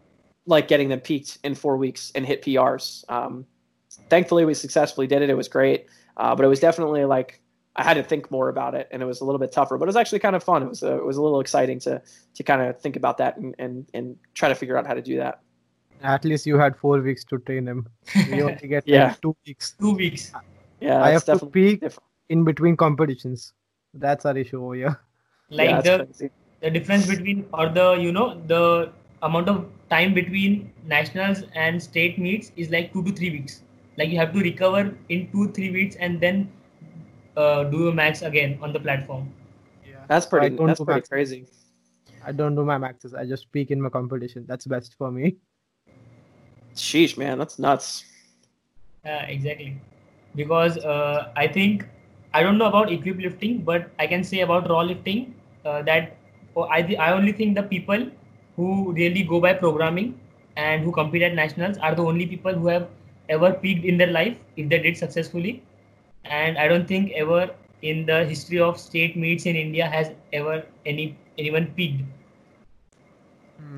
like 0.47 0.67
getting 0.67 0.89
them 0.89 0.99
peaked 0.99 1.37
in 1.43 1.53
four 1.53 1.77
weeks 1.77 2.11
and 2.15 2.25
hit 2.25 2.41
PRs? 2.41 3.03
Um, 3.09 3.45
thankfully, 4.09 4.45
we 4.45 4.53
successfully 4.55 5.05
did 5.07 5.21
it. 5.21 5.29
It 5.29 5.37
was 5.37 5.47
great, 5.47 5.85
uh, 6.17 6.35
but 6.35 6.43
it 6.45 6.47
was 6.47 6.59
definitely 6.59 7.05
like 7.05 7.41
I 7.75 7.83
had 7.83 7.93
to 7.95 8.03
think 8.03 8.31
more 8.31 8.49
about 8.49 8.73
it, 8.73 8.87
and 8.91 9.03
it 9.03 9.05
was 9.05 9.21
a 9.21 9.25
little 9.25 9.37
bit 9.39 9.51
tougher. 9.51 9.77
But 9.77 9.85
it 9.85 9.91
was 9.93 9.95
actually 9.95 10.19
kind 10.19 10.35
of 10.35 10.43
fun. 10.43 10.63
It 10.63 10.69
was 10.69 10.81
a, 10.81 10.93
it 10.97 11.05
was 11.05 11.17
a 11.17 11.21
little 11.21 11.39
exciting 11.39 11.79
to 11.81 12.01
to 12.33 12.43
kind 12.43 12.61
of 12.63 12.79
think 12.81 12.95
about 12.95 13.17
that 13.19 13.37
and, 13.37 13.53
and 13.59 13.85
and 13.93 14.15
try 14.33 14.49
to 14.49 14.55
figure 14.55 14.77
out 14.77 14.87
how 14.87 14.93
to 14.95 15.01
do 15.01 15.17
that. 15.17 15.41
At 16.03 16.25
least 16.25 16.45
you 16.45 16.57
had 16.59 16.75
four 16.77 16.99
weeks 17.01 17.23
to 17.25 17.39
train 17.39 17.67
him. 17.67 17.87
We 18.31 18.41
only 18.47 18.55
get 18.67 18.87
Yeah. 18.87 19.07
like 19.09 19.21
two 19.21 19.35
weeks. 19.47 19.75
Two 19.79 19.93
weeks. 19.95 20.31
Yeah, 20.79 21.03
I 21.03 21.09
have 21.09 21.25
to 21.25 21.31
definitely 21.33 21.61
peak 21.71 21.81
different. 21.81 22.03
in 22.29 22.43
between 22.43 22.77
competitions. 22.77 23.53
That's 23.95 24.23
our 24.25 24.37
issue 24.37 24.63
over 24.63 24.75
here. 24.75 24.99
Like 25.49 25.69
yeah, 25.69 25.81
the 25.81 26.05
crazy. 26.05 26.29
the 26.61 26.69
difference 26.69 27.07
between 27.07 27.45
or 27.53 27.69
the 27.69 27.93
you 27.93 28.11
know 28.11 28.39
the 28.45 28.91
amount 29.21 29.49
of 29.49 29.65
time 29.89 30.13
between 30.13 30.71
nationals 30.85 31.43
and 31.55 31.81
state 31.81 32.19
meets 32.19 32.51
is 32.55 32.69
like 32.69 32.93
two 32.93 33.03
to 33.03 33.11
three 33.11 33.31
weeks. 33.31 33.63
Like 33.97 34.09
you 34.09 34.17
have 34.17 34.33
to 34.33 34.39
recover 34.39 34.95
in 35.09 35.31
two 35.31 35.51
three 35.51 35.71
weeks 35.71 35.95
and 35.95 36.19
then 36.19 36.51
uh, 37.35 37.63
do 37.65 37.87
a 37.89 37.93
max 37.93 38.21
again 38.21 38.59
on 38.61 38.73
the 38.73 38.79
platform. 38.79 39.31
Yeah. 39.85 39.95
That's 40.07 40.25
I 40.25 40.29
pretty. 40.29 40.55
don't 40.55 40.67
That's 40.67 40.79
do 40.79 40.85
pretty 40.85 40.99
maxes. 40.99 41.09
crazy. 41.09 41.45
I 42.23 42.31
don't 42.31 42.55
do 42.55 42.65
my 42.65 42.77
maxes. 42.77 43.13
I 43.13 43.25
just 43.25 43.51
peak 43.51 43.71
in 43.71 43.81
my 43.81 43.89
competition. 43.89 44.45
That's 44.47 44.65
best 44.65 44.95
for 44.97 45.11
me. 45.11 45.37
Sheesh, 46.75 47.17
man, 47.17 47.39
that's 47.39 47.57
nuts. 47.57 48.03
Yeah, 49.05 49.23
exactly. 49.25 49.79
Because 50.35 50.77
uh, 50.77 51.31
I 51.35 51.47
think 51.47 51.87
I 52.33 52.43
don't 52.43 52.57
know 52.57 52.65
about 52.65 52.91
equip 52.91 53.17
lifting, 53.17 53.59
but 53.59 53.89
I 53.97 54.05
can 54.05 54.23
say 54.23 54.41
about 54.41 54.69
raw 54.69 54.81
lifting 54.81 55.33
uh, 55.65 55.81
that 55.83 56.17
oh, 56.55 56.67
I 56.69 56.81
th- 56.81 56.99
I 56.99 57.13
only 57.13 57.31
think 57.31 57.55
the 57.55 57.63
people 57.63 58.11
who 58.57 58.91
really 58.91 59.23
go 59.23 59.39
by 59.39 59.53
programming 59.53 60.19
and 60.57 60.83
who 60.83 60.91
compete 60.91 61.21
at 61.21 61.35
nationals 61.35 61.77
are 61.77 61.95
the 61.95 62.03
only 62.03 62.25
people 62.25 62.53
who 62.53 62.67
have 62.67 62.89
ever 63.29 63.53
peaked 63.53 63.85
in 63.85 63.97
their 63.97 64.11
life 64.11 64.35
if 64.57 64.67
they 64.67 64.79
did 64.79 64.97
successfully. 64.97 65.63
And 66.25 66.57
I 66.57 66.67
don't 66.67 66.87
think 66.87 67.11
ever 67.11 67.49
in 67.81 68.05
the 68.05 68.25
history 68.25 68.59
of 68.59 68.79
state 68.79 69.15
meets 69.15 69.45
in 69.45 69.55
India 69.55 69.87
has 69.87 70.11
ever 70.33 70.65
any 70.85 71.15
anyone 71.37 71.67
peaked. 71.67 72.03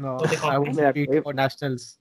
No, 0.01 0.17
For 0.19 0.51
I 0.51 0.57
would 0.57 0.67
competition. 0.67 0.93
peak 0.93 1.09
Yeah, 1.11 1.21
for 1.21 1.33
nationals. 1.33 1.97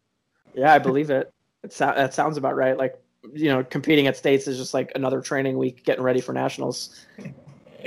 Yeah, 0.55 0.73
I 0.73 0.79
believe 0.79 1.11
it. 1.11 1.33
It 1.65 1.73
so- 1.73 1.93
that 1.95 2.15
sounds 2.15 2.37
about 2.37 2.57
right. 2.57 2.77
Like 2.77 3.03
you 3.33 3.49
know, 3.49 3.65
competing 3.65 4.07
at 4.07 4.17
states 4.17 4.47
is 4.47 4.57
just 4.57 4.73
like 4.73 4.93
another 4.95 5.21
training 5.21 5.59
week, 5.59 5.85
getting 5.85 6.05
ready 6.05 6.21
for 6.21 6.33
nationals. 6.33 7.05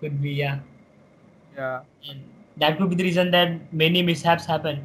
Could 0.00 0.20
be 0.20 0.30
yeah. 0.30 0.58
Yeah. 1.56 1.82
And 2.10 2.20
that 2.58 2.78
could 2.78 2.90
be 2.90 2.96
the 2.96 3.04
reason 3.04 3.30
that 3.30 3.72
many 3.72 4.02
mishaps 4.02 4.46
happen. 4.46 4.84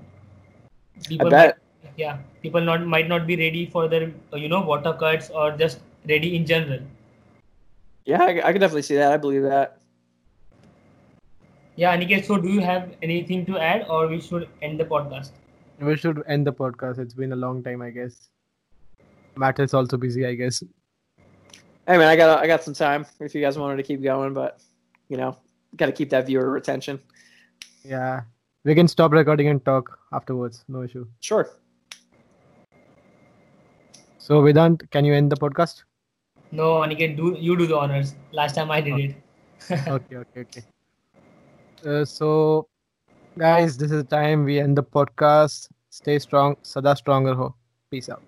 I 1.09 1.29
bet. 1.29 1.31
Might, 1.31 1.93
yeah, 1.97 2.17
people 2.41 2.61
not 2.61 2.85
might 2.85 3.07
not 3.07 3.27
be 3.27 3.35
ready 3.35 3.65
for 3.65 3.87
their 3.87 4.11
uh, 4.33 4.37
you 4.37 4.49
know 4.49 4.61
water 4.61 4.93
cuts 4.93 5.29
or 5.29 5.51
just 5.51 5.79
ready 6.07 6.35
in 6.35 6.45
general. 6.45 6.79
Yeah, 8.05 8.23
I, 8.23 8.47
I 8.47 8.51
can 8.51 8.61
definitely 8.61 8.81
see 8.83 8.95
that. 8.95 9.11
I 9.11 9.17
believe 9.17 9.43
that. 9.43 9.77
Yeah, 11.75 11.95
Aniket. 11.95 12.25
So, 12.25 12.37
do 12.37 12.49
you 12.49 12.59
have 12.61 12.91
anything 13.01 13.45
to 13.45 13.57
add, 13.57 13.85
or 13.89 14.07
we 14.07 14.19
should 14.19 14.49
end 14.61 14.79
the 14.79 14.85
podcast? 14.85 15.31
We 15.79 15.95
should 15.97 16.23
end 16.27 16.45
the 16.45 16.53
podcast. 16.53 16.99
It's 16.99 17.13
been 17.13 17.33
a 17.33 17.35
long 17.35 17.63
time, 17.63 17.81
I 17.81 17.89
guess. 17.89 18.29
Matt 19.35 19.59
is 19.59 19.73
also 19.73 19.97
busy, 19.97 20.25
I 20.25 20.35
guess. 20.35 20.63
Hey 21.87 21.97
man, 21.97 22.07
I 22.07 22.15
got 22.15 22.39
I 22.39 22.47
got 22.47 22.63
some 22.63 22.73
time 22.73 23.05
if 23.19 23.33
you 23.33 23.41
guys 23.41 23.57
wanted 23.57 23.77
to 23.77 23.83
keep 23.83 24.03
going, 24.03 24.33
but 24.33 24.61
you 25.09 25.17
know, 25.17 25.35
got 25.75 25.87
to 25.87 25.91
keep 25.91 26.09
that 26.11 26.27
viewer 26.27 26.49
retention. 26.49 26.99
Yeah. 27.83 28.21
We 28.63 28.75
can 28.75 28.87
stop 28.87 29.11
recording 29.11 29.47
and 29.47 29.63
talk 29.65 29.97
afterwards. 30.13 30.63
No 30.67 30.83
issue. 30.83 31.07
Sure. 31.19 31.49
So, 34.17 34.41
Vedant, 34.41 34.89
can 34.91 35.03
you 35.03 35.13
end 35.13 35.31
the 35.31 35.35
podcast? 35.35 35.83
No, 36.51 36.81
Aniket. 36.81 37.17
Do 37.17 37.35
you 37.39 37.57
do 37.57 37.65
the 37.65 37.77
honors? 37.77 38.15
Last 38.31 38.55
time 38.55 38.69
I 38.69 38.81
did 38.81 38.99
it. 38.99 39.15
okay, 39.87 40.17
okay, 40.17 40.41
okay. 40.41 40.63
Uh, 41.85 42.05
so, 42.05 42.67
guys, 43.37 43.77
this 43.77 43.91
is 43.91 44.03
the 44.03 44.09
time 44.09 44.43
we 44.43 44.59
end 44.59 44.77
the 44.77 44.83
podcast. 44.83 45.69
Stay 45.89 46.19
strong. 46.19 46.55
Sada 46.61 46.95
strong 46.95 47.25
raho. 47.25 47.53
Peace 47.89 48.09
out. 48.09 48.21